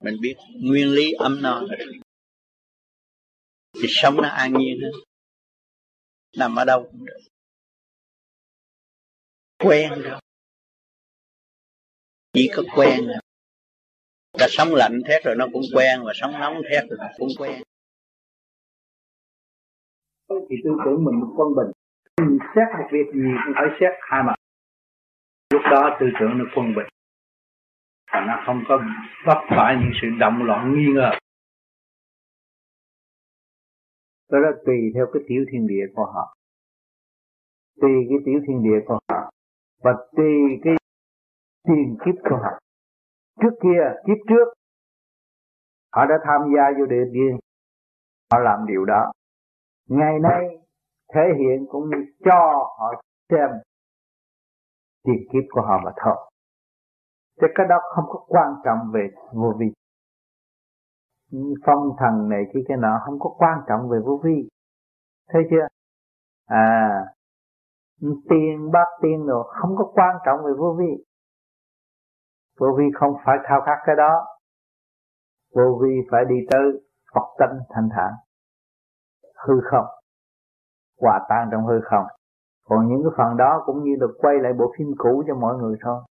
Mình 0.00 0.16
biết 0.20 0.34
nguyên 0.54 0.88
lý 0.94 1.12
ấm 1.12 1.42
no 1.42 1.60
là 1.60 1.76
được. 1.78 1.92
Thì 3.74 3.88
sống 3.88 4.16
nó 4.22 4.28
an 4.28 4.52
nhiên 4.58 4.78
hơn 4.82 4.92
nằm 6.36 6.56
ở 6.56 6.64
đâu 6.64 6.88
cũng 6.92 7.04
được. 7.04 7.18
Quen 9.58 9.92
đâu 10.04 10.20
chỉ 12.32 12.50
có 12.56 12.62
quen 12.76 13.06
rồi. 13.06 13.16
Ta 14.38 14.46
sống 14.48 14.68
lạnh 14.72 15.00
thét 15.08 15.24
rồi 15.24 15.34
nó 15.38 15.46
cũng 15.52 15.62
quen 15.74 16.00
và 16.04 16.12
sống 16.14 16.32
nóng 16.32 16.62
thét 16.70 16.84
rồi 16.90 16.98
nó 16.98 17.08
cũng 17.18 17.28
quen. 17.38 17.62
Thì 20.28 20.56
tư 20.64 20.70
tưởng 20.84 21.04
mình 21.04 21.20
quân 21.36 21.48
bình 21.56 21.72
mình 22.20 22.38
xét 22.54 22.68
một 22.78 22.88
việc 22.92 23.06
gì 23.14 23.28
cũng 23.44 23.54
phải 23.54 23.66
xét 23.80 23.92
hai 24.10 24.22
mặt. 24.26 24.34
Lúc 25.50 25.62
đó 25.70 25.96
tư 26.00 26.06
tưởng 26.20 26.38
nó 26.38 26.44
quân 26.54 26.74
bình. 26.76 26.86
Và 28.12 28.20
nó 28.26 28.42
không 28.46 28.64
có 28.68 28.78
vấp 29.26 29.38
phải 29.48 29.76
những 29.80 29.92
sự 30.02 30.08
động 30.20 30.42
loạn 30.42 30.74
nghi 30.74 30.86
ngờ. 30.94 31.10
Đó 34.32 34.38
là 34.38 34.50
tùy 34.66 34.92
theo 34.94 35.06
cái 35.12 35.22
tiểu 35.28 35.44
thiên 35.52 35.66
địa 35.66 35.86
của 35.94 36.04
họ. 36.04 36.36
Tùy 37.80 37.92
cái 38.08 38.18
tiểu 38.24 38.40
thiên 38.46 38.62
địa 38.62 38.84
của 38.86 38.98
họ. 39.08 39.30
Và 39.82 39.92
tùy 40.16 40.60
cái 40.64 40.74
tiền 41.68 41.96
kiếp 42.04 42.14
của 42.30 42.36
họ. 42.36 42.58
Trước 43.40 43.54
kia, 43.62 43.82
kiếp 44.06 44.16
trước, 44.28 44.52
họ 45.94 46.06
đã 46.06 46.14
tham 46.24 46.40
gia 46.56 46.62
vô 46.78 46.86
địa 46.86 47.04
tiên 47.12 47.38
họ 48.32 48.38
làm 48.38 48.66
điều 48.66 48.84
đó. 48.84 49.12
Ngày 49.88 50.18
nay, 50.18 50.58
thể 51.14 51.20
hiện 51.38 51.66
cũng 51.70 51.90
như 51.90 51.96
cho 52.24 52.68
họ 52.78 53.02
xem 53.30 53.50
tiền 55.04 55.28
kiếp 55.32 55.44
của 55.50 55.60
họ 55.60 55.80
mà 55.84 55.92
thôi. 55.96 56.30
Chứ 57.40 57.46
cái 57.54 57.66
đó 57.68 57.76
không 57.94 58.04
có 58.08 58.24
quan 58.28 58.54
trọng 58.64 58.78
về 58.92 59.10
vô 59.32 59.54
vi 59.58 59.66
phong 61.66 61.96
thần 61.98 62.28
này 62.28 62.42
kia 62.54 62.60
cái 62.68 62.76
nọ 62.76 63.00
không 63.04 63.18
có 63.18 63.34
quan 63.38 63.58
trọng 63.68 63.88
về 63.88 63.98
vô 64.04 64.20
vi. 64.24 64.48
Thấy 65.28 65.42
chưa? 65.50 65.66
À 66.46 67.04
tiền 68.28 68.70
bát 68.72 68.88
tiền 69.02 69.26
rồi 69.26 69.44
không 69.60 69.76
có 69.76 69.92
quan 69.94 70.16
trọng 70.24 70.44
về 70.44 70.52
vô 70.58 70.76
vi. 70.78 71.04
Vô 72.60 72.66
vi 72.78 72.84
không 72.94 73.14
phải 73.24 73.36
khao 73.44 73.60
khát 73.66 73.76
cái 73.86 73.96
đó. 73.96 74.26
Vô 75.54 75.78
vi 75.82 76.00
phải 76.10 76.24
đi 76.24 76.36
tới 76.50 76.62
Phật 77.14 77.26
tánh 77.38 77.58
thanh 77.70 77.88
thản. 77.96 78.12
Hư 79.46 79.54
không. 79.70 79.86
Hòa 81.00 81.26
tan 81.28 81.48
trong 81.52 81.66
hư 81.66 81.80
không. 81.84 82.06
Còn 82.68 82.88
những 82.88 83.02
cái 83.04 83.12
phần 83.16 83.36
đó 83.36 83.62
cũng 83.66 83.82
như 83.84 83.96
được 84.00 84.14
quay 84.18 84.34
lại 84.38 84.52
bộ 84.52 84.72
phim 84.78 84.88
cũ 84.98 85.22
cho 85.26 85.34
mọi 85.34 85.56
người 85.56 85.76
thôi 85.82 86.02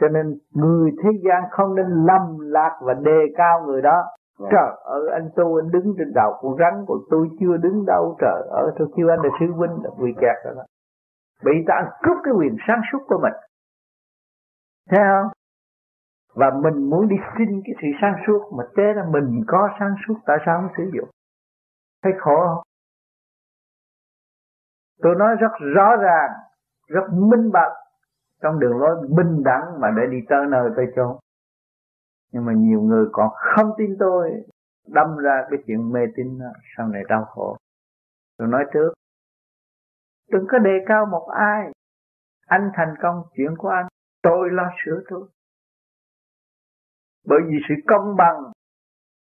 cho 0.00 0.08
nên 0.08 0.38
người 0.54 0.90
thế 1.02 1.10
gian 1.24 1.42
không 1.50 1.74
nên 1.74 1.86
lâm 1.86 2.38
lạc 2.38 2.78
và 2.82 2.94
đề 2.94 3.26
cao 3.36 3.62
người 3.66 3.82
đó 3.82 4.04
Vâng. 4.40 4.50
Trời 4.52 4.70
ơi 4.84 5.08
anh 5.12 5.30
tu 5.36 5.60
anh 5.60 5.70
đứng 5.70 5.94
trên 5.98 6.12
đầu 6.14 6.38
con 6.40 6.56
rắn 6.58 6.84
Còn 6.88 6.98
tôi 7.10 7.28
chưa 7.40 7.56
đứng 7.56 7.86
đâu 7.86 8.16
trời 8.20 8.42
ơi 8.50 8.70
tôi 8.78 8.88
kêu 8.96 9.08
anh 9.08 9.20
là 9.22 9.28
sư 9.40 9.46
huynh 9.52 9.70
là 9.82 9.90
bị 9.98 10.12
kẹt 10.20 10.36
rồi 10.44 10.54
đó 10.56 10.62
Bị 11.44 11.52
ta 11.66 11.90
cướp 12.02 12.16
cái 12.24 12.34
quyền 12.38 12.56
sáng 12.68 12.80
suốt 12.92 12.98
của 13.06 13.18
mình 13.22 13.32
Thấy 14.90 15.00
không? 15.08 15.32
Và 16.34 16.50
mình 16.62 16.90
muốn 16.90 17.08
đi 17.08 17.16
xin 17.38 17.62
cái 17.64 17.74
sự 17.82 17.88
sáng 18.00 18.14
suốt 18.26 18.52
Mà 18.58 18.64
thế 18.76 18.82
là 18.96 19.04
mình 19.10 19.44
có 19.46 19.68
sáng 19.78 19.94
suốt 20.06 20.14
Tại 20.26 20.36
sao 20.46 20.60
không 20.60 20.70
sử 20.76 20.90
dụng 20.94 21.08
Thấy 22.02 22.12
khổ 22.18 22.36
không? 22.46 22.62
Tôi 25.02 25.14
nói 25.18 25.36
rất 25.40 25.52
rõ 25.74 25.96
ràng 25.96 26.30
Rất 26.88 27.04
minh 27.12 27.50
bạch 27.52 27.72
trong 28.42 28.60
đường 28.60 28.78
lối 28.78 29.08
bình 29.08 29.42
đẳng 29.44 29.80
Mà 29.80 29.88
để 29.96 30.02
đi 30.10 30.18
tới 30.28 30.46
nơi 30.48 30.70
tới 30.76 30.86
chốn. 30.96 31.18
Nhưng 32.32 32.44
mà 32.44 32.52
nhiều 32.52 32.80
người 32.80 33.06
còn 33.12 33.30
không 33.34 33.70
tin 33.78 33.96
tôi, 33.98 34.30
đâm 34.86 35.16
ra 35.16 35.46
cái 35.50 35.58
chuyện 35.66 35.92
mê 35.92 36.00
tín 36.16 36.38
sau 36.76 36.88
này 36.88 37.02
đau 37.08 37.24
khổ. 37.24 37.56
Tôi 38.38 38.48
nói 38.48 38.64
trước, 38.72 38.92
đừng 40.30 40.46
có 40.48 40.58
đề 40.58 40.78
cao 40.86 41.06
một 41.06 41.28
ai. 41.28 41.72
Anh 42.46 42.70
thành 42.74 42.94
công, 43.02 43.22
chuyện 43.34 43.56
của 43.58 43.68
anh, 43.68 43.86
tôi 44.22 44.50
lo 44.50 44.70
sửa 44.84 45.00
tôi 45.10 45.28
bởi 47.30 47.40
vì 47.48 47.56
sự 47.68 47.74
công 47.86 48.16
bằng, 48.16 48.52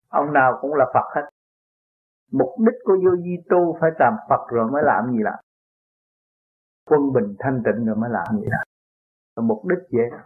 ông 0.10 0.34
nào 0.34 0.58
cũng 0.62 0.74
là 0.74 0.86
Phật 0.94 1.16
hết. 1.16 1.30
Mục 2.32 2.50
đích 2.60 2.76
của 2.84 2.98
vô 3.06 3.16
di 3.16 3.36
tu 3.50 3.78
phải 3.82 3.92
làm 4.00 4.14
Phật 4.30 4.48
rồi 4.50 4.72
mới 4.72 4.84
làm 4.86 5.12
gì 5.12 5.20
làm? 5.24 5.40
Quân 6.86 7.14
bình 7.14 7.36
thanh 7.40 7.62
tịnh 7.66 7.86
rồi 7.86 7.96
mới 7.96 8.10
làm 8.10 8.26
gì 8.40 8.48
làm? 8.48 8.68
Và 9.36 9.44
mục 9.44 9.62
đích 9.70 9.80
vậy. 9.92 10.20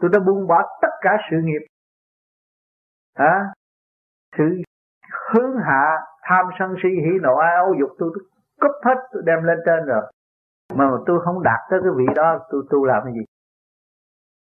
Tôi 0.00 0.10
đã 0.12 0.18
buông 0.26 0.46
bỏ 0.46 0.62
tất 0.82 0.92
cả 1.00 1.10
sự 1.30 1.36
nghiệp. 1.42 1.66
Hả? 3.16 3.52
Sự 4.38 4.44
hướng 5.32 5.56
hạ 5.64 5.98
tham 6.22 6.46
sân 6.58 6.74
si 6.82 6.88
hỉ 6.88 7.18
nộ 7.22 7.36
ai 7.36 7.54
âu 7.56 7.74
dục 7.80 7.90
tôi, 7.98 8.10
tôi 8.14 8.24
cúp 8.60 8.70
hết 8.84 9.00
tôi 9.12 9.22
đem 9.26 9.42
lên 9.42 9.58
trên 9.66 9.84
rồi. 9.86 10.12
Mà 10.74 10.90
tôi 11.06 11.20
không 11.24 11.42
đạt 11.42 11.60
tới 11.70 11.80
cái 11.82 11.92
vị 11.96 12.04
đó 12.14 12.38
tôi 12.50 12.62
tu 12.70 12.84
làm 12.84 13.02
cái 13.04 13.12
gì? 13.12 13.24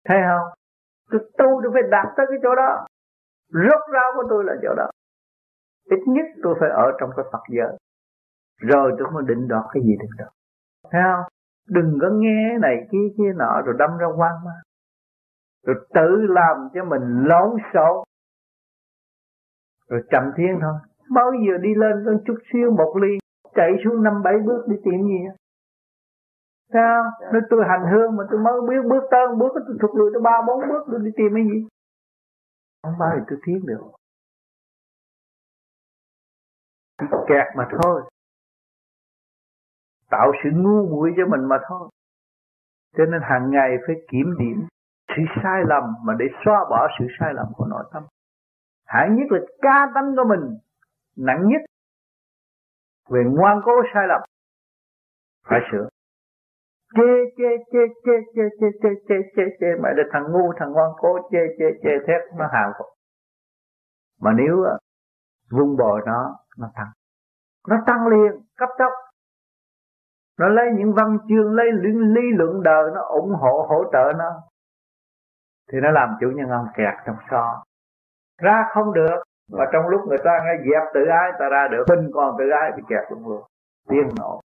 Thấy 0.07 0.18
không? 0.27 0.48
Tôi 1.11 1.22
tu 1.38 1.61
tôi 1.64 1.72
phải 1.73 1.84
đạt 1.91 2.06
tới 2.18 2.26
cái 2.30 2.38
chỗ 2.43 2.56
đó. 2.56 2.85
Rốt 3.49 3.81
ráo 3.93 4.11
của 4.15 4.23
tôi 4.30 4.43
là 4.43 4.53
chỗ 4.61 4.73
đó. 4.77 4.89
Ít 5.85 5.99
nhất 6.07 6.26
tôi 6.43 6.56
phải 6.60 6.69
ở 6.69 6.91
trong 6.99 7.10
cái 7.18 7.26
Phật 7.31 7.43
giới. 7.49 7.77
Rồi 8.57 8.95
tôi 8.99 9.11
mới 9.11 9.23
định 9.27 9.48
đoạt 9.48 9.64
cái 9.73 9.84
gì 9.84 9.95
được 9.99 10.15
đâu. 10.18 10.30
Thấy 10.91 11.02
không? 11.03 11.26
Đừng 11.72 11.98
có 12.02 12.07
nghe 12.14 12.57
này 12.61 12.76
kia 12.91 13.07
kia 13.18 13.34
nọ, 13.35 13.61
rồi 13.65 13.76
đâm 13.80 13.98
ra 13.98 14.07
quan 14.18 14.35
ma 14.45 14.52
rồi 15.68 15.76
tự 15.93 16.26
làm 16.30 16.57
cho 16.73 16.85
mình 16.85 17.23
lộn 17.23 17.57
số 17.73 18.03
rồi 19.89 20.02
chậm 20.11 20.23
thiên 20.38 20.60
thôi. 20.61 20.73
Bao 21.10 21.31
giờ 21.31 21.57
đi 21.61 21.69
lên 21.76 22.03
con 22.06 22.18
chút 22.26 22.38
xíu 22.53 22.72
một 22.72 22.93
ly, 23.02 23.18
chạy 23.56 23.72
xuống 23.84 24.03
năm 24.03 24.22
bảy 24.23 24.34
bước 24.45 24.68
đi 24.68 24.76
tìm 24.84 25.03
gì 25.03 25.41
sao? 26.73 27.03
Nói 27.34 27.41
tôi 27.49 27.60
hành 27.69 27.85
hương 27.91 28.15
mà 28.15 28.23
tôi 28.31 28.39
mới 28.39 28.53
biết 28.69 28.89
bước 28.89 29.03
tới 29.11 29.27
bước, 29.38 29.52
tôi 29.53 29.77
thụt 29.81 29.91
lùi 29.95 30.11
tới 30.14 30.22
ba 30.23 30.41
bốn 30.48 30.60
bước, 30.69 30.84
tôi 30.91 30.99
đi 31.03 31.11
tìm 31.18 31.31
cái 31.35 31.43
gì? 31.43 31.68
Không 32.84 32.93
bao 32.99 33.10
giờ 33.15 33.23
tôi 33.30 33.39
tiến 33.45 33.65
được. 33.65 33.84
Kẹt 37.27 37.48
mà 37.57 37.69
thôi 37.72 38.02
tạo 40.12 40.32
sự 40.44 40.50
ngu 40.54 40.90
muội 40.90 41.14
cho 41.18 41.24
mình 41.28 41.46
mà 41.50 41.58
thôi 41.68 41.90
cho 42.98 43.06
nên 43.06 43.22
hàng 43.24 43.52
ngày 43.52 43.70
phải 43.88 43.96
kiểm 44.12 44.34
điểm 44.40 44.68
sự 45.08 45.22
sai 45.44 45.62
lầm 45.68 45.84
mà 46.04 46.14
để 46.20 46.26
xóa 46.46 46.66
bỏ 46.70 46.88
sự 47.00 47.06
sai 47.20 47.34
lầm 47.34 47.46
của 47.56 47.66
nội 47.66 47.84
tâm 47.94 48.04
hạng 48.86 49.16
nhất 49.16 49.26
là 49.30 49.40
ca 49.62 49.92
tánh 49.96 50.16
của 50.16 50.24
mình 50.30 50.58
nặng 51.18 51.48
nhất 51.48 51.62
về 53.10 53.24
ngoan 53.26 53.62
cố 53.66 53.72
sai 53.94 54.08
lầm 54.08 54.22
phải 55.50 55.60
sửa 55.72 55.88
chê 56.96 57.12
chê 57.38 57.58
chê 57.72 57.80
chê 58.06 58.12
chê 58.36 58.44
chê 58.60 58.68
chê 58.82 58.90
chê 59.08 59.16
chê 59.36 59.44
chê 59.60 59.68
mày 59.84 59.94
là 59.96 60.04
thằng 60.12 60.24
ngu 60.32 60.54
thằng 60.60 60.72
ngoan 60.72 60.92
cố 60.98 61.30
chê 61.32 61.40
chê 61.60 61.66
chê 61.84 61.90
thét 62.08 62.22
nó 62.38 62.48
hào 62.54 62.72
phục 62.78 62.88
mà 64.22 64.32
nếu 64.34 64.66
vung 65.52 65.78
bồi 65.78 66.02
nó 66.06 66.36
nó 66.58 66.72
tăng 66.76 66.92
nó 67.68 67.78
tăng 67.88 68.08
liền 68.08 68.42
cấp 68.58 68.70
tốc 68.78 68.92
nó 70.40 70.48
lấy 70.48 70.66
những 70.78 70.94
văn 70.94 71.18
chương 71.30 71.53
lấy 71.53 71.66
lý, 71.72 71.90
lý 71.90 72.22
luận 72.38 72.64
đời 72.64 72.84
nó 72.95 73.02
ủng 73.02 73.32
hộ 73.41 73.66
hỗ 73.70 73.84
trợ 73.91 74.14
nó. 74.18 74.30
Thì 75.72 75.78
nó 75.82 75.91
làm 75.91 76.10
chủ 76.22 76.28
nhân 76.36 76.49
ông 76.49 76.68
kẹt 76.78 76.94
trong 77.06 77.16
so 77.32 77.64
ra 78.41 78.64
không 78.74 78.94
được. 78.94 79.24
Và 79.49 79.66
trong 79.74 79.88
lúc 79.88 80.02
người 80.08 80.18
ta 80.24 80.32
nghe 80.44 80.53
dẹp 80.58 80.84
tự 80.94 80.99
ái 81.10 81.32
ta 81.40 81.45
ra 81.52 81.68
được. 81.72 81.84
Mình 81.90 82.12
còn 82.14 82.36
tự 82.40 82.45
ái 82.62 82.72
bị 82.78 82.84
kẹt 82.90 83.12
luôn 83.12 83.28
luôn. 83.28 83.44
Tiên 83.90 84.16
nổ. 84.18 84.41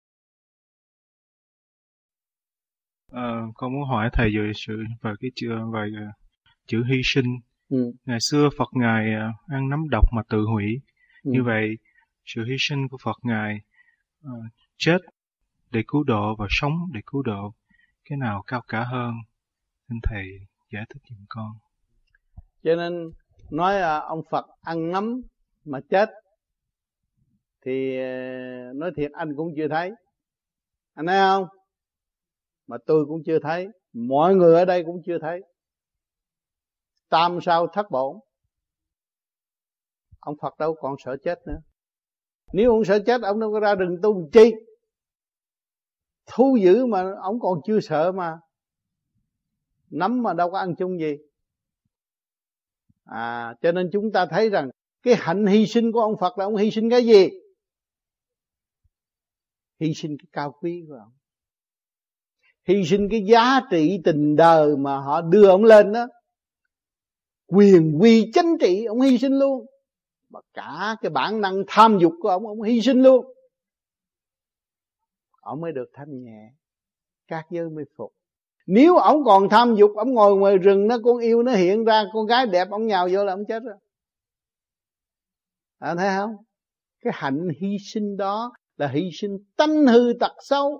À, 3.12 3.43
con 3.55 3.73
muốn 3.73 3.89
hỏi 3.89 4.11
thầy 4.12 4.31
về 4.36 4.52
sự 4.55 4.82
về 5.02 5.12
cái 5.20 5.31
chữ 5.35 5.48
về 5.74 5.89
uh, 6.09 6.15
chữ 6.66 6.85
hy 6.89 7.01
sinh. 7.05 7.27
Ừ. 7.70 7.93
ngày 8.05 8.19
xưa 8.20 8.48
Phật 8.59 8.69
ngài 8.73 9.15
uh, 9.15 9.52
ăn 9.52 9.69
nắm 9.69 9.85
độc 9.90 10.05
mà 10.16 10.23
tự 10.31 10.44
hủy. 10.52 10.81
Ừ. 11.24 11.31
như 11.32 11.43
vậy 11.43 11.78
sự 12.24 12.44
hy 12.44 12.56
sinh 12.59 12.89
của 12.89 12.97
Phật 13.05 13.16
ngài 13.23 13.61
uh, 14.27 14.44
chết 14.77 14.98
để 15.74 15.82
cứu 15.88 16.05
độ 16.05 16.36
và 16.38 16.46
sống 16.51 16.72
để 16.92 17.01
cứu 17.06 17.22
độ. 17.22 17.55
Cái 18.05 18.18
nào 18.18 18.42
cao 18.46 18.62
cả 18.68 18.84
hơn? 18.84 19.12
Xin 19.88 19.98
thầy 20.02 20.24
giải 20.72 20.84
thích 20.90 21.02
giùm 21.10 21.24
con. 21.28 21.52
Cho 22.62 22.76
nên 22.76 23.10
nói 23.51 23.80
à, 23.80 23.98
ông 23.98 24.22
Phật 24.30 24.46
ăn 24.60 24.90
nấm 24.90 25.20
mà 25.64 25.80
chết 25.90 26.09
thì 27.64 27.98
à, 27.98 28.70
nói 28.74 28.90
thiệt 28.96 29.10
anh 29.12 29.36
cũng 29.36 29.48
chưa 29.56 29.68
thấy. 29.68 29.90
Anh 30.94 31.06
thấy 31.06 31.18
không? 31.18 31.46
Mà 32.66 32.76
tôi 32.86 33.05
cũng 33.09 33.22
chưa 33.26 33.38
thấy. 33.38 33.68
Mọi 33.92 34.34
người 34.34 34.55
ở 34.55 34.64
đây 34.64 34.82
cũng 34.86 35.02
chưa 35.06 35.18
thấy. 35.18 35.40
Tam 37.09 37.38
sao 37.42 37.66
thất 37.66 37.90
bổn. 37.90 38.16
Ông 40.20 40.34
Phật 40.42 40.59
đâu 40.59 40.74
còn 40.80 40.94
sợ 41.05 41.16
chết 41.24 41.38
nữa. 41.46 41.59
Nếu 42.52 42.70
ông 42.70 42.84
sợ 42.84 42.98
chết, 43.06 43.22
ông 43.22 43.40
đâu 43.40 43.52
có 43.52 43.60
ra 43.60 43.74
rừng 43.74 43.96
tu 44.02 44.28
chi? 44.32 44.52
Thu 46.26 46.56
dữ 46.62 46.86
mà, 46.86 47.12
ông 47.22 47.40
còn 47.40 47.60
chưa 47.66 47.80
sợ 47.80 48.12
mà. 48.12 48.38
Nắm 49.90 50.22
mà 50.22 50.32
đâu 50.32 50.51
có 50.51 50.59
ăn 50.59 50.74
chung 50.78 51.01
gì. 51.01 51.16
À 53.05 53.55
cho 53.62 53.72
nên 53.72 53.90
chúng 53.92 54.12
ta 54.12 54.26
thấy 54.26 54.51
rằng 54.51 54.70
cái 55.02 55.14
hạnh 55.18 55.46
hy 55.46 55.66
sinh 55.66 55.92
của 55.92 56.01
ông 56.01 56.16
Phật 56.20 56.38
là 56.38 56.44
ông 56.44 56.56
hy 56.56 56.70
sinh 56.70 56.90
cái 56.90 57.06
gì? 57.06 57.28
Hy 59.80 59.94
sinh 59.94 60.16
cái 60.18 60.26
cao 60.32 60.55
quý 60.60 60.84
của 60.88 60.94
ông. 60.94 61.12
Hy 62.68 62.84
sinh 62.84 63.09
cái 63.10 63.24
giá 63.30 63.60
trị 63.70 64.01
tình 64.05 64.36
đời 64.36 64.76
mà 64.76 64.98
họ 64.98 65.20
đưa 65.20 65.48
ông 65.48 65.64
lên 65.64 65.92
đó. 65.92 66.06
Quyền 67.46 67.98
quy 68.01 68.30
chánh 68.34 68.59
trị, 68.60 68.84
ông 68.84 69.01
hy 69.01 69.18
sinh 69.18 69.32
luôn. 69.38 69.66
Và 70.28 70.40
cả 70.55 70.96
cái 71.01 71.10
bản 71.10 71.40
năng 71.40 71.62
tham 71.66 71.98
dục 72.01 72.12
của 72.20 72.28
ông 72.28 72.46
ông 72.46 72.62
hy 72.62 72.80
sinh 72.80 73.02
luôn 73.02 73.34
ông 75.44 75.60
mới 75.60 75.72
được 75.72 75.90
thanh 75.92 76.22
nhẹ. 76.22 76.52
Các 77.28 77.46
giới 77.50 77.70
mới 77.70 77.84
phục. 77.96 78.12
Nếu 78.66 78.96
ông 78.96 79.24
còn 79.24 79.48
tham 79.48 79.74
dục 79.74 79.90
ông 79.96 80.14
ngồi 80.14 80.36
ngoài 80.36 80.58
rừng 80.58 80.88
nó 80.88 80.96
con 81.04 81.18
yêu 81.18 81.42
nó 81.42 81.52
hiện 81.52 81.84
ra 81.84 82.04
con 82.12 82.26
gái 82.26 82.46
đẹp 82.46 82.68
ông 82.70 82.86
nhào 82.86 83.08
vô 83.12 83.24
là 83.24 83.32
ông 83.32 83.44
chết 83.48 83.62
rồi. 83.62 83.74
À, 85.78 85.94
thấy 85.94 86.08
không? 86.16 86.36
Cái 87.00 87.12
hạnh 87.16 87.48
hy 87.60 87.76
sinh 87.80 88.16
đó 88.16 88.52
là 88.76 88.88
hy 88.88 89.10
sinh 89.12 89.38
tánh 89.56 89.86
hư 89.86 90.12
tật 90.20 90.32
xấu 90.40 90.78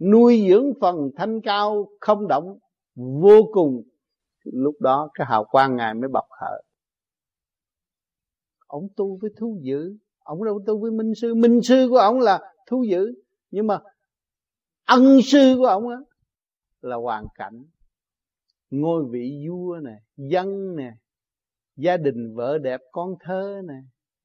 nuôi 0.00 0.46
dưỡng 0.48 0.72
phần 0.80 0.96
thanh 1.16 1.40
cao 1.40 1.88
không 2.00 2.28
động 2.28 2.58
vô 2.94 3.42
cùng. 3.52 3.82
Lúc 4.44 4.74
đó 4.80 5.10
cái 5.14 5.26
hào 5.30 5.44
quang 5.44 5.76
ngài 5.76 5.94
mới 5.94 6.08
bộc 6.08 6.26
hở 6.40 6.60
ông 8.70 8.88
tu 8.96 9.18
với 9.22 9.30
thú 9.36 9.58
dữ. 9.62 9.96
Ông 10.18 10.44
đâu 10.44 10.60
tu 10.66 10.80
với 10.80 10.90
minh 10.90 11.14
sư. 11.14 11.34
Minh 11.34 11.62
sư 11.62 11.86
của 11.90 11.96
ông 11.96 12.18
là 12.18 12.40
thú 12.66 12.84
dữ 12.90 13.14
nhưng 13.50 13.66
mà 13.66 13.78
ân 14.86 15.22
sư 15.22 15.54
của 15.58 15.66
ông 15.66 15.88
á 15.88 15.96
là 16.80 16.96
hoàn 16.96 17.24
cảnh. 17.34 17.64
Ngôi 18.70 19.04
vị 19.10 19.46
vua 19.48 19.76
nè, 19.82 19.98
dân 20.16 20.76
nè, 20.76 20.92
gia 21.76 21.96
đình 21.96 22.34
vợ 22.34 22.58
đẹp, 22.58 22.80
con 22.92 23.14
thơ 23.20 23.62
nè. 23.68 23.74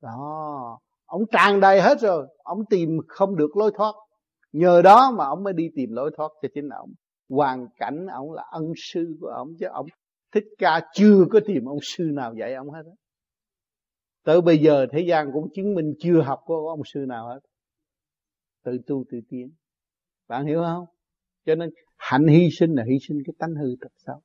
Đó, 0.02 0.80
ông 1.06 1.22
tràn 1.32 1.60
đầy 1.60 1.82
hết 1.82 2.00
rồi. 2.02 2.28
Ông 2.38 2.60
tìm 2.70 2.90
không 3.08 3.36
được 3.36 3.58
lối 3.58 3.72
thoát. 3.78 3.96
Nhờ 4.52 4.82
đó 4.82 5.12
mà 5.12 5.26
ông 5.26 5.44
mới 5.44 5.54
đi 5.54 5.64
tìm 5.76 5.90
lối 5.92 6.12
thoát 6.18 6.32
cho 6.42 6.50
chính 6.54 6.70
ông. 6.70 6.90
Hoàn 7.30 7.68
cảnh 7.78 8.08
ông 8.08 8.32
là 8.32 8.44
ân 8.52 8.74
sư 8.78 9.18
của 9.22 9.28
ông, 9.28 9.48
chứ 9.60 9.66
ông 9.66 9.86
thích 10.32 10.44
ca 10.58 10.82
chưa 10.94 11.26
có 11.32 11.40
tìm 11.46 11.66
ông 11.66 11.80
sư 11.82 12.04
nào 12.14 12.34
dạy 12.40 12.54
ông 12.54 12.70
hết 12.70 12.84
á. 12.86 12.96
Tới 14.24 14.42
bây 14.42 14.58
giờ 14.58 14.86
thế 14.92 15.00
gian 15.00 15.30
cũng 15.34 15.48
chứng 15.54 15.74
minh 15.76 15.94
chưa 16.00 16.22
học 16.22 16.40
có 16.46 16.56
ông 16.68 16.82
sư 16.86 17.06
nào 17.08 17.28
hết 17.28 17.40
tự 18.66 18.78
tu 18.88 19.04
tự 19.12 19.20
tiến. 19.30 19.52
Bạn 20.28 20.46
hiểu 20.46 20.62
không? 20.64 20.86
Cho 21.46 21.56
nên 21.56 21.70
hạnh 21.98 22.28
hy 22.28 22.50
sinh 22.52 22.74
là 22.74 22.84
hy 22.84 22.98
sinh 23.08 23.18
cái 23.26 23.34
tánh 23.40 23.56
hư 23.56 23.76
tật 23.82 23.92
xấu. 23.98 24.22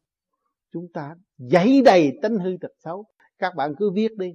Chúng 0.73 0.87
ta 0.95 1.15
dấy 1.39 1.83
đầy 1.85 2.19
tánh 2.23 2.37
hư 2.37 2.57
tật 2.61 2.73
xấu. 2.79 3.05
Các 3.39 3.55
bạn 3.57 3.73
cứ 3.79 3.91
viết 3.95 4.17
đi. 4.17 4.33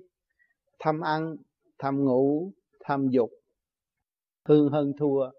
Tham 0.80 1.02
ăn, 1.02 1.36
tham 1.80 2.06
ngủ, 2.06 2.52
tham 2.84 3.08
dục. 3.10 3.30
Hương 4.46 4.70
hơn 4.70 4.92
thua. 5.00 5.30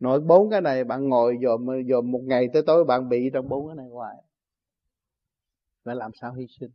Nội 0.00 0.20
bốn 0.20 0.50
cái 0.50 0.60
này 0.60 0.84
bạn 0.84 1.08
ngồi 1.08 1.36
dòm 1.42 1.66
dòm 1.90 2.10
một 2.10 2.20
ngày 2.24 2.48
tới 2.52 2.62
tối 2.66 2.84
bạn 2.84 3.08
bị 3.08 3.30
trong 3.32 3.48
bốn 3.48 3.66
cái 3.66 3.76
này 3.76 3.86
hoài. 3.92 4.16
Phải 5.84 5.96
làm 5.96 6.10
sao 6.20 6.34
hy 6.34 6.46
sinh? 6.60 6.70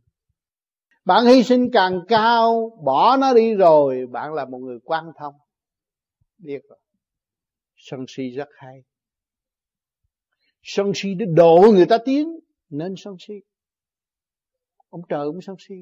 Bạn 1.04 1.24
hy 1.26 1.42
sinh 1.42 1.70
càng 1.72 2.00
cao, 2.08 2.70
bỏ 2.84 3.16
nó 3.16 3.34
đi 3.34 3.54
rồi, 3.54 4.06
bạn 4.06 4.34
là 4.34 4.44
một 4.44 4.58
người 4.58 4.78
quan 4.84 5.04
thông. 5.18 5.34
Biết 6.38 6.60
rồi 6.68 6.78
sân 7.90 8.04
si 8.08 8.30
rất 8.30 8.48
hay. 8.56 8.82
Sân 10.62 10.92
si 10.94 11.14
để 11.14 11.26
độ 11.36 11.72
người 11.74 11.86
ta 11.88 11.98
tiến, 12.04 12.28
nên 12.68 12.94
sân 12.96 13.16
si. 13.18 13.34
Ông 14.88 15.00
trời 15.08 15.26
cũng 15.26 15.40
sân 15.42 15.56
si. 15.58 15.74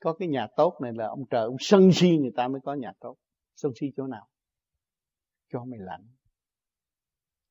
Có 0.00 0.14
cái 0.18 0.28
nhà 0.28 0.46
tốt 0.56 0.78
này 0.82 0.92
là 0.94 1.06
ông 1.06 1.24
trời 1.30 1.44
ông 1.44 1.56
sân 1.60 1.90
si 1.92 2.16
người 2.16 2.32
ta 2.36 2.48
mới 2.48 2.60
có 2.64 2.74
nhà 2.74 2.92
tốt. 3.00 3.16
Sân 3.54 3.72
si 3.80 3.86
chỗ 3.96 4.06
nào? 4.06 4.28
Cho 5.48 5.64
mày 5.64 5.78
lạnh. 5.82 6.08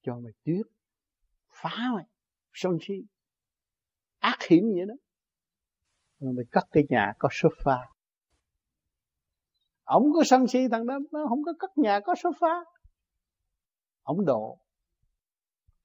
Cho 0.01 0.19
mày 0.19 0.33
tuyết. 0.43 0.65
Phá 1.49 1.91
mày. 1.95 2.05
Sân 2.53 2.77
si. 2.81 2.93
Ác 4.19 4.37
hiểm 4.49 4.63
vậy 4.75 4.85
đó. 4.87 4.93
Rồi 6.19 6.33
mày 6.33 6.45
cất 6.51 6.63
cái 6.71 6.83
nhà 6.89 7.13
có 7.19 7.29
sofa 7.31 7.96
ông 9.87 10.03
có 10.13 10.23
sân 10.25 10.47
si 10.47 10.59
thằng 10.71 10.85
đó, 10.85 10.99
nó 11.11 11.25
không 11.29 11.43
có 11.43 11.53
cất 11.59 11.77
nhà, 11.77 11.99
có 11.99 12.13
sofa 12.13 12.63
ông 14.03 14.25
độ. 14.25 14.57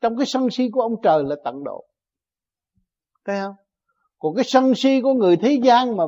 Trong 0.01 0.17
cái 0.17 0.27
sân 0.27 0.51
si 0.51 0.69
của 0.73 0.81
ông 0.81 0.95
trời 1.03 1.25
là 1.25 1.37
tận 1.45 1.65
độ. 1.65 1.85
Thấy 3.25 3.41
không? 3.41 3.55
Còn 4.19 4.35
cái 4.35 4.45
sân 4.45 4.75
si 4.75 5.01
của 5.01 5.13
người 5.13 5.37
thế 5.37 5.61
gian 5.65 5.97
mà 5.97 6.05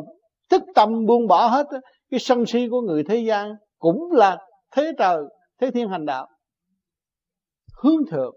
thức 0.50 0.62
tâm 0.74 1.06
buông 1.06 1.26
bỏ 1.26 1.46
hết 1.46 1.66
cái 2.10 2.20
sân 2.20 2.46
si 2.46 2.68
của 2.70 2.80
người 2.80 3.04
thế 3.08 3.16
gian 3.16 3.54
cũng 3.78 4.12
là 4.12 4.38
thế 4.72 4.92
trời, 4.98 5.22
thế 5.60 5.70
thiên 5.70 5.88
hành 5.88 6.06
đạo. 6.06 6.28
Hướng 7.82 8.06
thượng. 8.10 8.34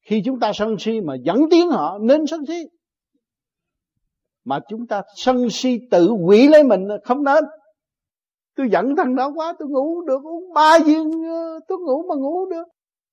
Khi 0.00 0.22
chúng 0.24 0.40
ta 0.40 0.52
sân 0.54 0.76
si 0.78 1.00
mà 1.00 1.14
dẫn 1.22 1.40
tiến 1.50 1.68
họ, 1.68 1.98
nên 1.98 2.26
sân 2.26 2.46
si. 2.48 2.64
Mà 4.44 4.60
chúng 4.68 4.86
ta 4.86 5.02
sân 5.16 5.50
si 5.50 5.78
tự 5.90 6.10
quỷ 6.10 6.48
lấy 6.48 6.64
mình 6.64 6.88
không 7.04 7.24
nên 7.24 7.44
tôi 8.58 8.68
giận 8.70 8.96
thằng 8.96 9.14
đó 9.14 9.32
quá, 9.34 9.54
tôi 9.58 9.68
ngủ 9.68 10.02
được, 10.02 10.22
uống 10.24 10.52
ba 10.54 10.78
viên 10.86 11.10
ờ, 11.28 11.60
tôi 11.68 11.78
ngủ 11.78 12.02
mà 12.08 12.14
ngủ 12.14 12.50
được. 12.50 12.68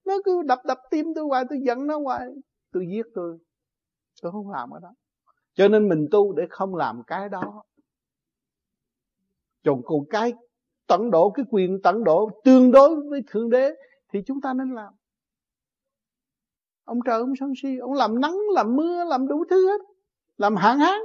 Nó 0.06 0.14
cứ 0.26 0.42
đập 0.46 0.60
đập 0.66 0.78
tim 0.92 1.06
tôi 1.16 1.26
hoài, 1.26 1.44
tôi 1.50 1.60
giận 1.66 1.88
nó 1.88 2.00
hoài. 2.00 2.28
Tôi 2.72 2.86
giết 2.92 3.06
tôi. 3.16 3.38
Tôi 4.22 4.32
không 4.32 4.50
làm 4.50 4.70
cái 4.72 4.80
đó. 4.84 4.90
Cho 5.54 5.68
nên 5.68 5.90
mình 5.90 6.08
tu 6.12 6.34
để 6.34 6.44
không 6.50 6.76
làm 6.76 7.02
cái 7.08 7.30
đó. 7.30 7.64
Còn 9.66 9.82
còn 9.86 10.00
cái 10.10 10.34
tận 10.88 11.12
độ, 11.12 11.30
cái 11.30 11.46
quyền 11.52 11.80
tận 11.84 12.04
độ 12.04 12.30
tương 12.44 12.72
đối 12.72 12.96
với 13.10 13.22
thượng 13.28 13.50
đế 13.50 13.72
thì 14.14 14.20
chúng 14.26 14.42
ta 14.42 14.54
nên 14.54 14.76
làm. 14.76 14.94
Ông 16.84 17.00
trời, 17.06 17.20
ông 17.20 17.34
sân 17.40 17.54
si, 17.62 17.78
ông 17.78 17.94
làm 17.94 18.20
nắng, 18.20 18.38
làm 18.54 18.76
mưa, 18.76 19.04
làm 19.04 19.28
đủ 19.28 19.44
thứ 19.50 19.68
hết. 19.68 19.82
Làm 20.38 20.56
hạn 20.56 20.80
hán. 20.80 21.00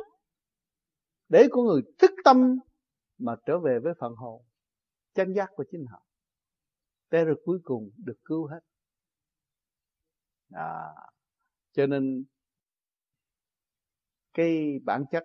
Để 1.29 1.49
con 1.51 1.67
người 1.67 1.83
thức 1.99 2.11
tâm 2.25 2.59
mà 3.21 3.35
trở 3.47 3.59
về 3.59 3.79
với 3.83 3.93
phần 4.01 4.15
hồn. 4.15 4.45
Chân 5.15 5.35
giác 5.35 5.49
của 5.55 5.65
chính 5.71 5.85
họ. 5.91 6.03
Để 7.11 7.25
rồi 7.25 7.43
cuối 7.45 7.59
cùng 7.65 7.91
được 7.97 8.19
cứu 8.25 8.47
hết. 8.47 8.61
À, 10.51 10.83
cho 11.73 11.87
nên 11.87 12.25
cái 14.33 14.79
bản 14.85 15.05
chất 15.11 15.25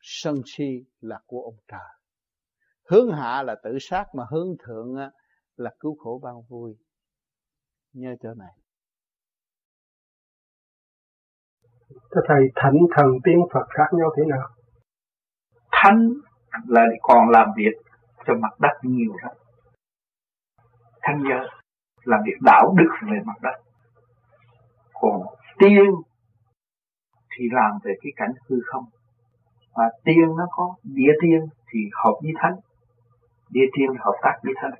sân 0.00 0.34
si 0.46 0.84
là 1.00 1.20
của 1.26 1.42
ông 1.42 1.56
trời. 1.68 1.98
Hướng 2.88 3.12
hạ 3.12 3.42
là 3.42 3.56
tự 3.64 3.70
sát 3.80 4.04
mà 4.14 4.24
hướng 4.30 4.48
thượng 4.66 4.96
là 5.56 5.74
cứu 5.80 5.96
khổ 5.98 6.20
ban 6.22 6.34
vui. 6.48 6.76
Nhớ 7.92 8.14
chỗ 8.22 8.34
này. 8.34 8.52
Thưa 11.90 12.20
Thầy, 12.28 12.42
thánh 12.54 12.76
thần 12.96 13.06
tiên 13.24 13.36
Phật 13.54 13.66
khác 13.78 13.96
nhau 13.98 14.10
thế 14.16 14.22
nào? 14.28 14.48
Thánh 15.70 16.08
là 16.66 16.86
còn 17.02 17.28
làm 17.28 17.48
việc 17.56 17.72
cho 18.26 18.34
mặt 18.34 18.60
đất 18.60 18.78
nhiều 18.82 19.12
lắm. 19.22 19.32
Thanh 21.02 21.22
giới 21.28 21.48
làm 22.04 22.20
việc 22.26 22.36
đạo 22.40 22.74
đức 22.76 22.90
về 23.02 23.18
mặt 23.24 23.36
đất. 23.42 23.54
Còn 24.92 25.22
tiên 25.58 25.90
thì 27.36 27.44
làm 27.52 27.78
về 27.84 27.94
cái 28.02 28.12
cảnh 28.16 28.32
hư 28.48 28.56
không. 28.66 28.84
Và 29.74 29.90
tiên 30.04 30.36
nó 30.38 30.46
có 30.50 30.74
địa 30.82 31.12
tiên 31.22 31.40
thì 31.70 31.80
hợp 32.04 32.14
với 32.22 32.32
thánh 32.38 32.56
địa 33.52 33.66
tiên 33.72 33.86
hợp 33.98 34.14
tác 34.22 34.38
với 34.42 34.52
thánh. 34.56 34.74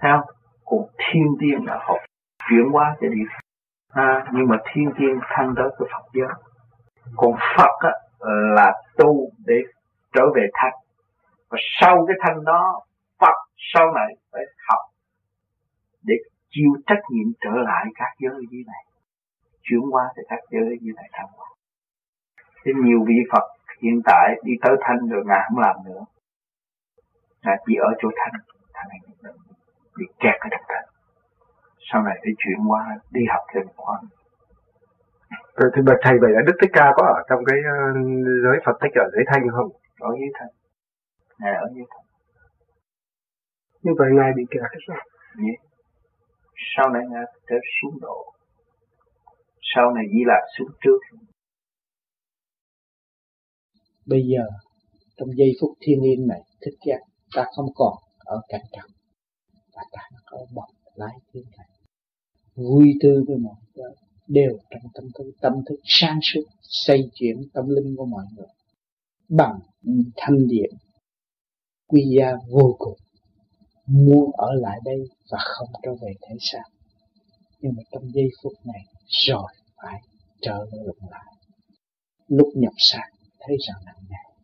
theo 0.00 0.24
còn 0.64 0.80
thiên 0.98 1.26
tiên 1.40 1.64
là 1.64 1.78
hợp 1.78 1.98
chuyển 2.48 2.70
hóa 2.72 2.96
cho 3.00 3.08
địa 3.08 3.24
à, 3.92 4.24
nhưng 4.32 4.48
mà 4.48 4.56
thiên 4.72 4.90
tiên 4.98 5.18
thăng 5.20 5.54
tới 5.56 5.68
cái 5.78 5.88
Phật 5.92 6.04
giới 6.12 6.28
còn 7.16 7.34
Phật 7.56 7.78
á, 7.80 7.92
là 8.54 8.72
tu 8.96 9.30
để 9.46 9.62
trở 10.14 10.22
về 10.34 10.46
thanh. 10.54 10.72
Và 11.48 11.58
sau 11.80 12.06
cái 12.08 12.16
thanh 12.20 12.44
đó, 12.44 12.80
Phật 13.20 13.36
sau 13.74 13.92
này 13.92 14.16
phải 14.32 14.42
học 14.68 14.80
để 16.02 16.14
chịu 16.50 16.70
trách 16.86 17.02
nhiệm 17.10 17.32
trở 17.40 17.50
lại 17.64 17.84
các 17.94 18.10
giới 18.18 18.40
dưới 18.50 18.62
này, 18.66 18.84
chuyển 19.62 19.80
qua 19.90 20.04
từ 20.16 20.22
các 20.28 20.38
giới 20.50 20.78
dưới 20.80 20.92
này 20.96 21.08
thăng 21.12 21.26
hoa 21.36 21.48
thế 22.64 22.72
nhiều 22.84 23.04
vị 23.06 23.14
Phật 23.32 23.44
hiện 23.82 24.00
tại 24.04 24.40
đi 24.44 24.52
tới 24.62 24.76
thanh 24.80 25.08
rồi 25.08 25.24
ngài 25.26 25.40
không 25.48 25.58
làm 25.58 25.76
nữa. 25.86 26.04
Là 27.42 27.56
chỉ 27.66 27.74
ở 27.74 27.90
chỗ 27.98 28.08
thanh 28.16 28.40
thanh 28.74 28.88
này 28.88 29.00
bị 29.98 30.06
kẹt 30.20 30.34
ở 30.40 30.48
trong 30.50 30.64
thanh. 30.68 30.84
Sau 31.92 32.02
này 32.02 32.16
phải 32.22 32.32
chuyển 32.38 32.70
qua 32.70 32.96
đi 33.10 33.20
học 33.28 33.42
thêm 33.54 33.66
khoa 33.76 33.98
rồi 35.56 35.70
thì 35.74 35.82
bậc 35.82 35.96
thầy, 36.02 36.18
vậy 36.20 36.30
là 36.30 36.40
Đức 36.46 36.52
Thích 36.60 36.70
Ca 36.72 36.92
có 36.96 37.06
ở 37.06 37.22
trong 37.28 37.44
cái 37.44 37.58
ờ, 37.64 37.76
giới 38.44 38.58
Phật 38.64 38.76
thích 38.82 38.92
ở 38.94 39.10
giới 39.12 39.24
thanh 39.26 39.50
không? 39.50 39.70
Ở 39.98 40.10
dưới 40.18 40.28
thanh. 40.34 40.54
Ngài 41.38 41.54
ở 41.54 41.66
dưới 41.74 41.84
thanh. 41.90 42.06
Như 43.82 43.92
vậy 43.98 44.08
Ngài 44.16 44.30
bị 44.36 44.42
kẹt 44.50 44.62
hay 44.62 44.80
sao? 44.88 44.96
Yeah. 45.46 45.60
Sau 46.76 46.90
này 46.90 47.02
Ngài 47.10 47.24
trở 47.48 47.56
xuống 47.76 48.00
độ. 48.00 48.32
Sau 49.74 49.90
này 49.90 50.04
Di 50.12 50.22
Lạc 50.26 50.44
xuống 50.58 50.68
trước. 50.80 50.98
Bây 54.06 54.22
giờ, 54.22 54.44
trong 55.16 55.28
giây 55.36 55.52
phút 55.60 55.70
thiên 55.80 56.02
liêng 56.02 56.26
này, 56.26 56.40
thích 56.60 56.78
giác 56.86 57.00
ta 57.34 57.44
không 57.56 57.66
còn 57.74 57.94
ở 58.18 58.40
cảnh 58.48 58.64
trần 58.72 58.90
và 59.74 59.82
ta 59.92 60.02
có 60.26 60.46
bọc 60.54 60.68
lái 60.94 61.14
thiên 61.32 61.44
cảnh 61.56 61.66
vui 62.54 62.94
tươi 63.00 63.24
với 63.26 63.36
mọi 63.36 63.54
người 63.74 63.92
đều 64.28 64.58
trong 64.70 64.82
tâm 64.94 65.04
thức 65.18 65.30
tâm 65.40 65.52
thức 65.68 65.76
sáng 65.84 66.18
suốt 66.22 66.42
xây 66.62 67.10
chuyển 67.14 67.36
tâm 67.54 67.68
linh 67.68 67.96
của 67.96 68.06
mọi 68.06 68.24
người 68.36 68.46
bằng 69.28 69.58
thanh 70.16 70.46
điện 70.48 70.70
quy 71.86 72.02
gia 72.18 72.32
vô 72.50 72.76
cùng. 72.78 72.98
Muốn 73.86 74.30
ở 74.36 74.52
lại 74.54 74.80
đây 74.84 75.08
và 75.30 75.38
không 75.40 75.68
trở 75.82 75.90
về 75.94 76.14
thế 76.22 76.36
gian. 76.52 76.62
Nhưng 77.60 77.72
mà 77.76 77.82
trong 77.92 78.12
giây 78.14 78.28
phút 78.42 78.52
này, 78.64 78.84
rồi 79.06 79.52
phải 79.76 80.00
trở 80.40 80.66
lại. 81.10 81.34
Lúc 82.28 82.48
nhập 82.54 82.72
xác 82.76 83.08
thấy 83.40 83.56
rằng 83.66 83.76
nặng 83.86 84.04
nề. 84.10 84.36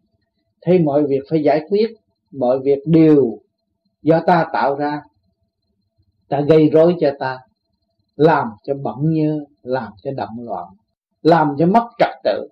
Thấy 0.63 0.79
mọi 0.79 1.07
việc 1.07 1.21
phải 1.31 1.43
giải 1.43 1.61
quyết, 1.69 1.91
mọi 2.31 2.59
việc 2.59 2.79
đều 2.87 3.39
do 4.03 4.23
ta 4.27 4.47
tạo 4.53 4.77
ra. 4.77 5.03
Ta 6.29 6.41
gây 6.41 6.69
rối 6.69 6.97
cho 7.01 7.11
ta, 7.19 7.39
làm 8.17 8.49
cho 8.63 8.75
bận 8.75 8.97
nhơ, 9.01 9.45
làm 9.63 9.93
cho 10.03 10.11
động 10.17 10.37
loạn, 10.39 10.69
làm 11.23 11.55
cho 11.59 11.67
mất 11.67 11.89
trật 11.99 12.15
tự. 12.25 12.49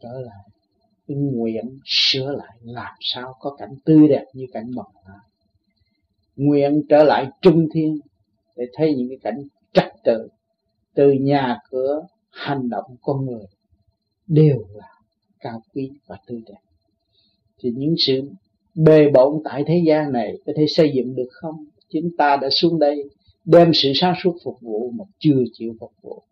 Trở 0.00 0.12
lại 0.20 0.43
nguyện 1.06 1.78
sửa 1.84 2.32
lại 2.32 2.56
làm 2.62 2.94
sao 3.00 3.34
có 3.40 3.56
cảnh 3.58 3.74
tươi 3.84 4.08
đẹp 4.08 4.24
như 4.32 4.46
cảnh 4.52 4.70
mộng? 4.74 4.92
nguyện 6.36 6.82
trở 6.88 7.04
lại 7.04 7.26
trung 7.42 7.68
thiên 7.74 7.98
để 8.56 8.64
thấy 8.72 8.94
những 8.94 9.08
cái 9.08 9.18
cảnh 9.22 9.42
trật 9.72 9.92
tự 10.04 10.28
từ 10.94 11.12
nhà 11.12 11.58
cửa, 11.70 12.06
hành 12.30 12.68
động 12.68 12.96
con 13.02 13.26
người 13.26 13.44
đều 14.26 14.66
là 14.74 14.88
cao 15.40 15.62
quý 15.74 15.90
và 16.06 16.16
tươi 16.26 16.42
đẹp. 16.46 16.60
Thì 17.58 17.70
những 17.76 17.94
sự 17.98 18.30
bề 18.74 19.08
bộn 19.14 19.42
tại 19.44 19.64
thế 19.66 19.82
gian 19.86 20.12
này 20.12 20.38
có 20.46 20.52
thể 20.56 20.66
xây 20.68 20.92
dựng 20.94 21.14
được 21.14 21.28
không? 21.30 21.64
Chúng 21.88 22.16
ta 22.18 22.36
đã 22.36 22.48
xuống 22.50 22.78
đây 22.78 23.10
đem 23.44 23.70
sự 23.74 23.92
sáng 23.94 24.14
suốt 24.22 24.36
phục 24.44 24.60
vụ 24.60 24.90
mà 24.90 25.04
chưa 25.18 25.42
chịu 25.52 25.74
phục 25.80 25.92
vụ. 26.02 26.22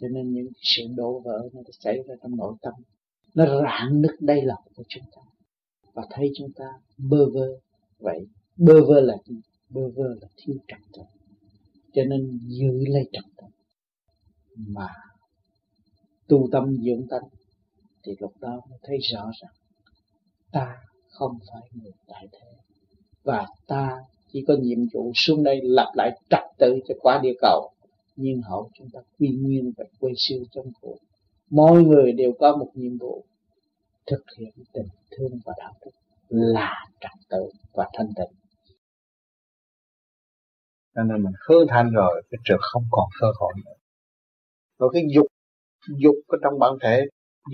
Cho 0.00 0.08
nên 0.08 0.32
những 0.32 0.48
sự 0.62 0.82
đổ 0.96 1.20
vỡ 1.24 1.48
nó 1.52 1.60
xảy 1.80 1.98
ra 2.06 2.14
trong 2.22 2.36
nội 2.36 2.54
tâm 2.62 2.74
nó 3.34 3.62
rạn 3.62 4.02
nứt 4.02 4.20
đây 4.20 4.42
lòng 4.42 4.62
của 4.74 4.82
chúng 4.88 5.04
ta. 5.16 5.22
Và 5.92 6.06
thấy 6.10 6.30
chúng 6.36 6.52
ta 6.52 6.64
bơ 6.98 7.30
vơ 7.34 7.48
vậy. 7.98 8.26
Bơ 8.56 8.84
vơ 8.86 9.00
là 9.00 9.14
gì? 9.26 9.36
Bơ 9.70 9.88
vơ 9.88 10.08
là 10.20 10.28
thiếu 10.36 10.56
trật 10.68 10.80
tự 10.92 11.02
cho 11.98 12.04
nên 12.04 12.38
giữ 12.46 12.84
lấy 12.88 13.08
trật 13.12 13.24
tự 13.36 13.46
mà 14.56 14.88
tu 16.28 16.48
tâm 16.52 16.76
dưỡng 16.82 17.06
tánh 17.10 17.28
thì 18.02 18.12
lúc 18.18 18.32
đó 18.40 18.60
mới 18.70 18.78
thấy 18.82 18.98
rõ 19.12 19.30
rằng 19.40 19.52
ta 20.52 20.76
không 21.08 21.38
phải 21.52 21.68
người 21.72 21.92
tại 22.06 22.26
thế. 22.32 22.48
Và 23.22 23.46
ta 23.66 23.96
chỉ 24.32 24.44
có 24.48 24.56
nhiệm 24.60 24.78
vụ 24.92 25.12
xuống 25.14 25.42
đây 25.42 25.60
lập 25.62 25.92
lại 25.96 26.18
trật 26.30 26.44
tự 26.58 26.78
cho 26.88 26.94
quả 27.00 27.20
địa 27.22 27.34
cầu. 27.40 27.70
Nhưng 28.16 28.42
hậu 28.42 28.70
chúng 28.78 28.90
ta 28.90 29.00
quy 29.18 29.28
nguyên 29.28 29.72
và 29.76 29.84
quay 30.00 30.14
siêu 30.16 30.44
trong 30.54 30.66
cuộc 30.80 30.98
mỗi 31.50 31.82
người 31.82 32.12
đều 32.12 32.32
có 32.38 32.56
một 32.56 32.70
nhiệm 32.74 32.98
vụ, 32.98 33.24
thực 34.06 34.24
hiện 34.38 34.52
tình 34.72 34.88
thương 35.10 35.40
và 35.44 35.52
đạo 35.58 35.72
đức 35.84 35.90
là 36.28 36.84
trật 37.00 37.28
tự 37.30 37.50
và 37.72 37.88
thanh 37.92 38.08
tịnh. 38.16 38.38
Cho 40.94 41.02
nên 41.02 41.22
mình 41.22 41.32
hứa 41.48 41.64
thanh 41.68 41.90
rồi, 41.90 42.22
cái 42.30 42.38
trượt 42.44 42.58
không 42.60 42.84
còn 42.90 43.08
cơ 43.20 43.26
hội 43.38 43.52
nữa. 43.64 43.72
Rồi 44.78 44.90
cái 44.92 45.02
dục 45.14 45.26
dục 45.96 46.14
ở 46.26 46.38
trong 46.42 46.58
bản 46.58 46.72
thể, 46.82 47.00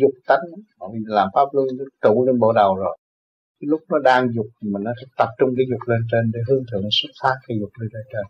dục 0.01 0.11
tánh 0.27 0.45
họ 0.79 0.91
làm 1.07 1.29
pháp 1.35 1.49
luân 1.53 1.67
trụ 2.03 2.25
lên 2.27 2.39
bộ 2.39 2.53
đầu 2.53 2.77
rồi. 2.77 2.99
Cái 3.61 3.67
lúc 3.69 3.81
nó 3.89 3.99
đang 3.99 4.33
dục 4.35 4.47
mình 4.61 4.83
nó 4.85 4.93
tập 5.19 5.29
trung 5.39 5.51
cái 5.57 5.67
dục 5.71 5.89
lên 5.89 6.01
trên 6.11 6.31
để 6.35 6.41
hướng 6.49 6.65
thượng 6.73 6.83
xuất 6.91 7.11
phát 7.23 7.35
cái 7.49 7.57
dục 7.61 7.71
lên 7.81 7.91
trên. 8.13 8.25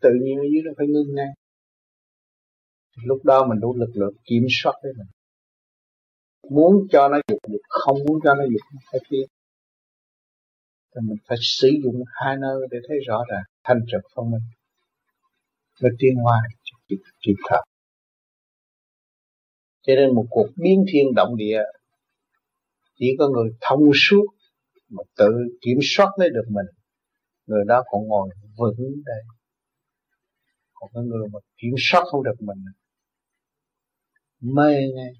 Tự 0.00 0.10
nhiên 0.22 0.38
ở 0.38 0.46
dưới 0.52 0.62
nó 0.64 0.70
phải 0.76 0.86
ngưng 0.86 1.14
ngay 1.14 1.28
lúc 2.94 3.24
đó 3.24 3.46
mình 3.46 3.60
đủ 3.60 3.76
lực 3.76 3.90
lượng 3.94 4.14
kiểm 4.24 4.46
soát 4.62 4.72
với 4.82 4.92
mình. 4.98 5.06
Muốn 6.50 6.86
cho 6.90 7.08
nó 7.08 7.18
dục 7.28 7.38
được 7.48 7.62
không 7.68 7.96
muốn 8.08 8.18
cho 8.24 8.34
nó 8.34 8.44
dục 8.44 8.80
phải 8.92 9.00
kia 9.10 9.24
thì 10.94 11.00
mình 11.08 11.18
phải 11.28 11.38
sử 11.40 11.68
dụng 11.84 12.02
hai 12.12 12.36
nơi 12.40 12.56
để 12.70 12.78
thấy 12.88 12.98
rõ 13.06 13.22
ràng 13.30 13.42
thanh 13.64 13.80
trực 13.90 14.00
phân 14.16 14.30
minh. 14.30 14.42
Nó 15.82 15.88
tiên 15.98 16.14
hoa 16.22 16.40
kịp, 16.88 16.96
kịp 17.20 17.34
thời. 17.48 17.62
Cho 19.82 19.94
nên 19.94 20.14
một 20.14 20.26
cuộc 20.30 20.46
biến 20.56 20.84
thiên 20.92 21.14
động 21.16 21.36
địa 21.36 21.62
chỉ 22.98 23.06
có 23.18 23.28
người 23.28 23.50
thông 23.60 23.90
suốt 23.94 24.26
mà 24.88 25.02
tự 25.16 25.32
kiểm 25.60 25.78
soát 25.82 26.08
lấy 26.18 26.28
được 26.30 26.46
mình. 26.48 26.66
Người 27.46 27.64
đó 27.66 27.82
còn 27.90 28.08
ngồi 28.08 28.28
vững 28.56 29.02
đây. 29.04 29.22
Còn 30.74 30.90
cái 30.94 31.02
người 31.02 31.28
mà 31.32 31.38
kiểm 31.56 31.74
soát 31.78 32.04
không 32.10 32.22
được 32.24 32.36
mình 32.40 32.58
mê 34.42 34.92
ngay. 34.94 35.12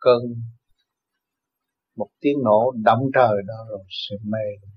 Cơn 0.00 0.22
một 1.96 2.08
tiếng 2.20 2.36
nổ 2.44 2.72
động 2.84 3.10
trời 3.14 3.42
đó 3.46 3.66
rồi 3.68 3.84
sẽ 3.90 4.16
mê. 4.22 4.68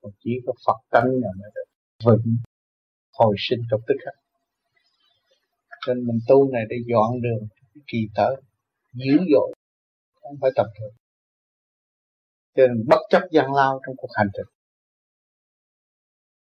Còn 0.00 0.12
chỉ 0.18 0.30
có 0.46 0.52
Phật 0.66 0.78
tánh 0.90 1.10
là 1.22 1.28
mới 1.40 1.50
được 1.54 1.64
vững 2.04 2.36
hồi 3.12 3.36
sinh 3.38 3.60
trong 3.70 3.80
tức 3.88 3.94
khắc. 4.04 4.14
Nên 5.88 6.06
mình 6.06 6.18
tu 6.28 6.52
này 6.52 6.62
để 6.68 6.76
dọn 6.86 7.20
đường 7.22 7.48
kỳ 7.86 7.98
tới 8.14 8.36
dữ 8.92 9.18
dội, 9.32 9.52
không 10.22 10.36
phải 10.40 10.50
tầm 10.56 10.66
thường 10.78 10.94
cho 12.58 12.66
nên 12.66 12.86
bất 12.88 13.00
chấp 13.10 13.22
gian 13.30 13.52
lao 13.52 13.80
trong 13.86 13.96
cuộc 13.96 14.08
hành 14.14 14.26
trình. 14.36 14.54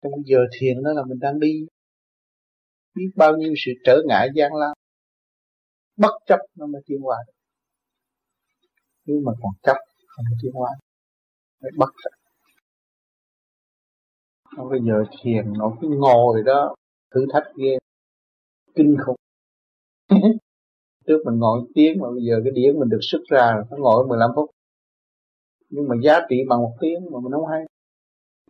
Trong 0.02 0.12
giờ 0.26 0.38
thiền 0.60 0.82
đó 0.82 0.92
là 0.92 1.02
mình 1.08 1.18
đang 1.18 1.40
đi 1.40 1.66
biết 2.94 3.10
bao 3.16 3.36
nhiêu 3.36 3.52
sự 3.56 3.72
trở 3.84 4.02
ngại 4.06 4.28
gian 4.34 4.54
lao 4.54 4.74
bất 6.00 6.12
chấp 6.26 6.38
nó 6.54 6.66
mới 6.66 6.82
tiến 6.86 7.00
hóa 7.00 7.16
được. 7.26 7.32
Nếu 9.06 9.20
mà 9.24 9.32
còn 9.42 9.52
chấp, 9.62 9.76
không 10.06 10.24
có 10.30 10.36
tiến 10.42 10.52
hóa 10.52 10.70
phải 11.60 11.70
bất 11.76 11.90
chấp. 12.04 12.10
Nó 14.56 14.68
bây 14.68 14.80
giờ 14.80 15.04
thiền, 15.22 15.52
nó 15.58 15.76
cứ 15.80 15.88
ngồi 15.88 16.42
đó, 16.46 16.74
thử 17.14 17.26
thách 17.32 17.44
ghê. 17.56 17.78
Kinh 18.74 18.96
khủng. 19.06 19.16
Trước 21.06 21.22
mình 21.24 21.38
ngồi 21.38 21.60
tiếng 21.74 22.00
mà 22.00 22.10
bây 22.10 22.22
giờ 22.28 22.40
cái 22.44 22.52
điển 22.54 22.78
mình 22.80 22.88
được 22.88 23.00
xuất 23.02 23.20
ra, 23.28 23.52
nó 23.70 23.76
ngồi 23.76 24.06
15 24.06 24.30
phút. 24.36 24.50
Nhưng 25.68 25.88
mà 25.88 25.94
giá 26.02 26.20
trị 26.28 26.36
bằng 26.48 26.58
một 26.58 26.76
tiếng 26.80 26.98
mà 27.12 27.18
mình 27.22 27.32
không 27.32 27.46
hay. 27.46 27.60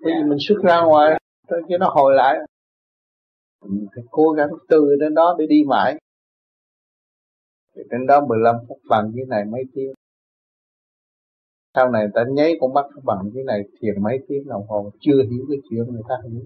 Bởi 0.03 0.13
vì 0.17 0.29
mình 0.29 0.39
xuất 0.41 0.59
ra 0.63 0.81
ngoài 0.81 1.21
cho 1.49 1.79
nó 1.81 1.91
hồi 1.95 2.15
lại 2.15 2.35
mình 3.67 3.87
phải 3.95 4.05
cố 4.11 4.31
gắng 4.31 4.51
từ 4.69 4.97
đến 5.01 5.15
đó 5.15 5.37
để 5.39 5.47
đi 5.47 5.63
mãi. 5.69 5.99
Thì 7.77 7.83
đến 7.91 8.07
đó 8.07 8.27
15 8.29 8.57
phút 8.69 8.79
bằng 8.89 9.13
cái 9.17 9.25
này 9.29 9.45
mấy 9.45 9.63
tiếng. 9.75 9.93
Sau 11.75 11.91
này 11.91 12.07
ta 12.15 12.25
nháy 12.29 12.57
con 12.61 12.75
mắt 12.75 12.87
bằng 13.05 13.31
cái 13.35 13.45
này 13.45 13.61
thiền 13.81 14.03
mấy 14.03 14.19
tiếng 14.29 14.49
đồng 14.49 14.67
hồ 14.69 14.91
chưa 15.01 15.23
hiểu 15.31 15.47
cái 15.49 15.59
chuyện 15.71 15.85
người 15.93 16.03
ta 16.09 16.15
hiểu. 16.31 16.43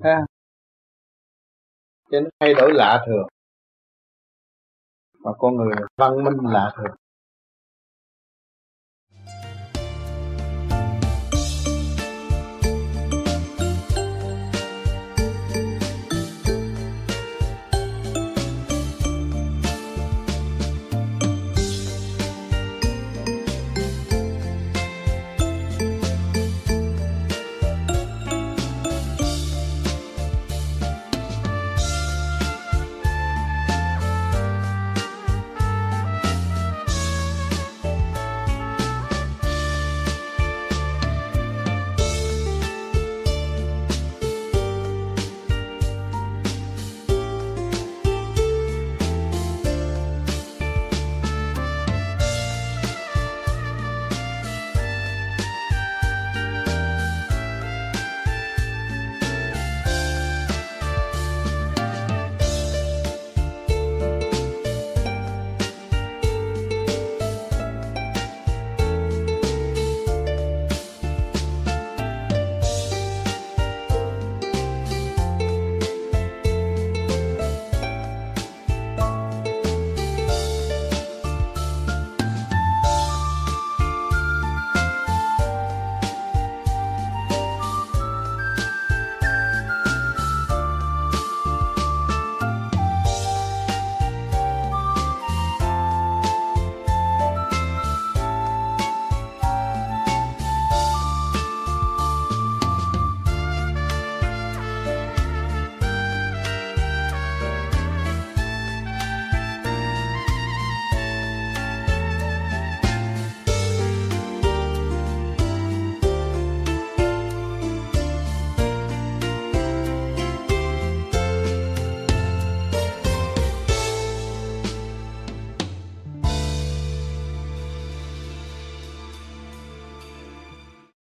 Ha. 0.00 0.26
Cho 2.10 2.20
nó 2.20 2.30
thay 2.40 2.54
đổi 2.54 2.70
lạ 2.74 3.04
thường. 3.06 3.26
Mà 5.18 5.30
con 5.38 5.56
người 5.56 5.74
văn 5.96 6.24
minh 6.24 6.52
lạ 6.52 6.72
thường. 6.76 7.01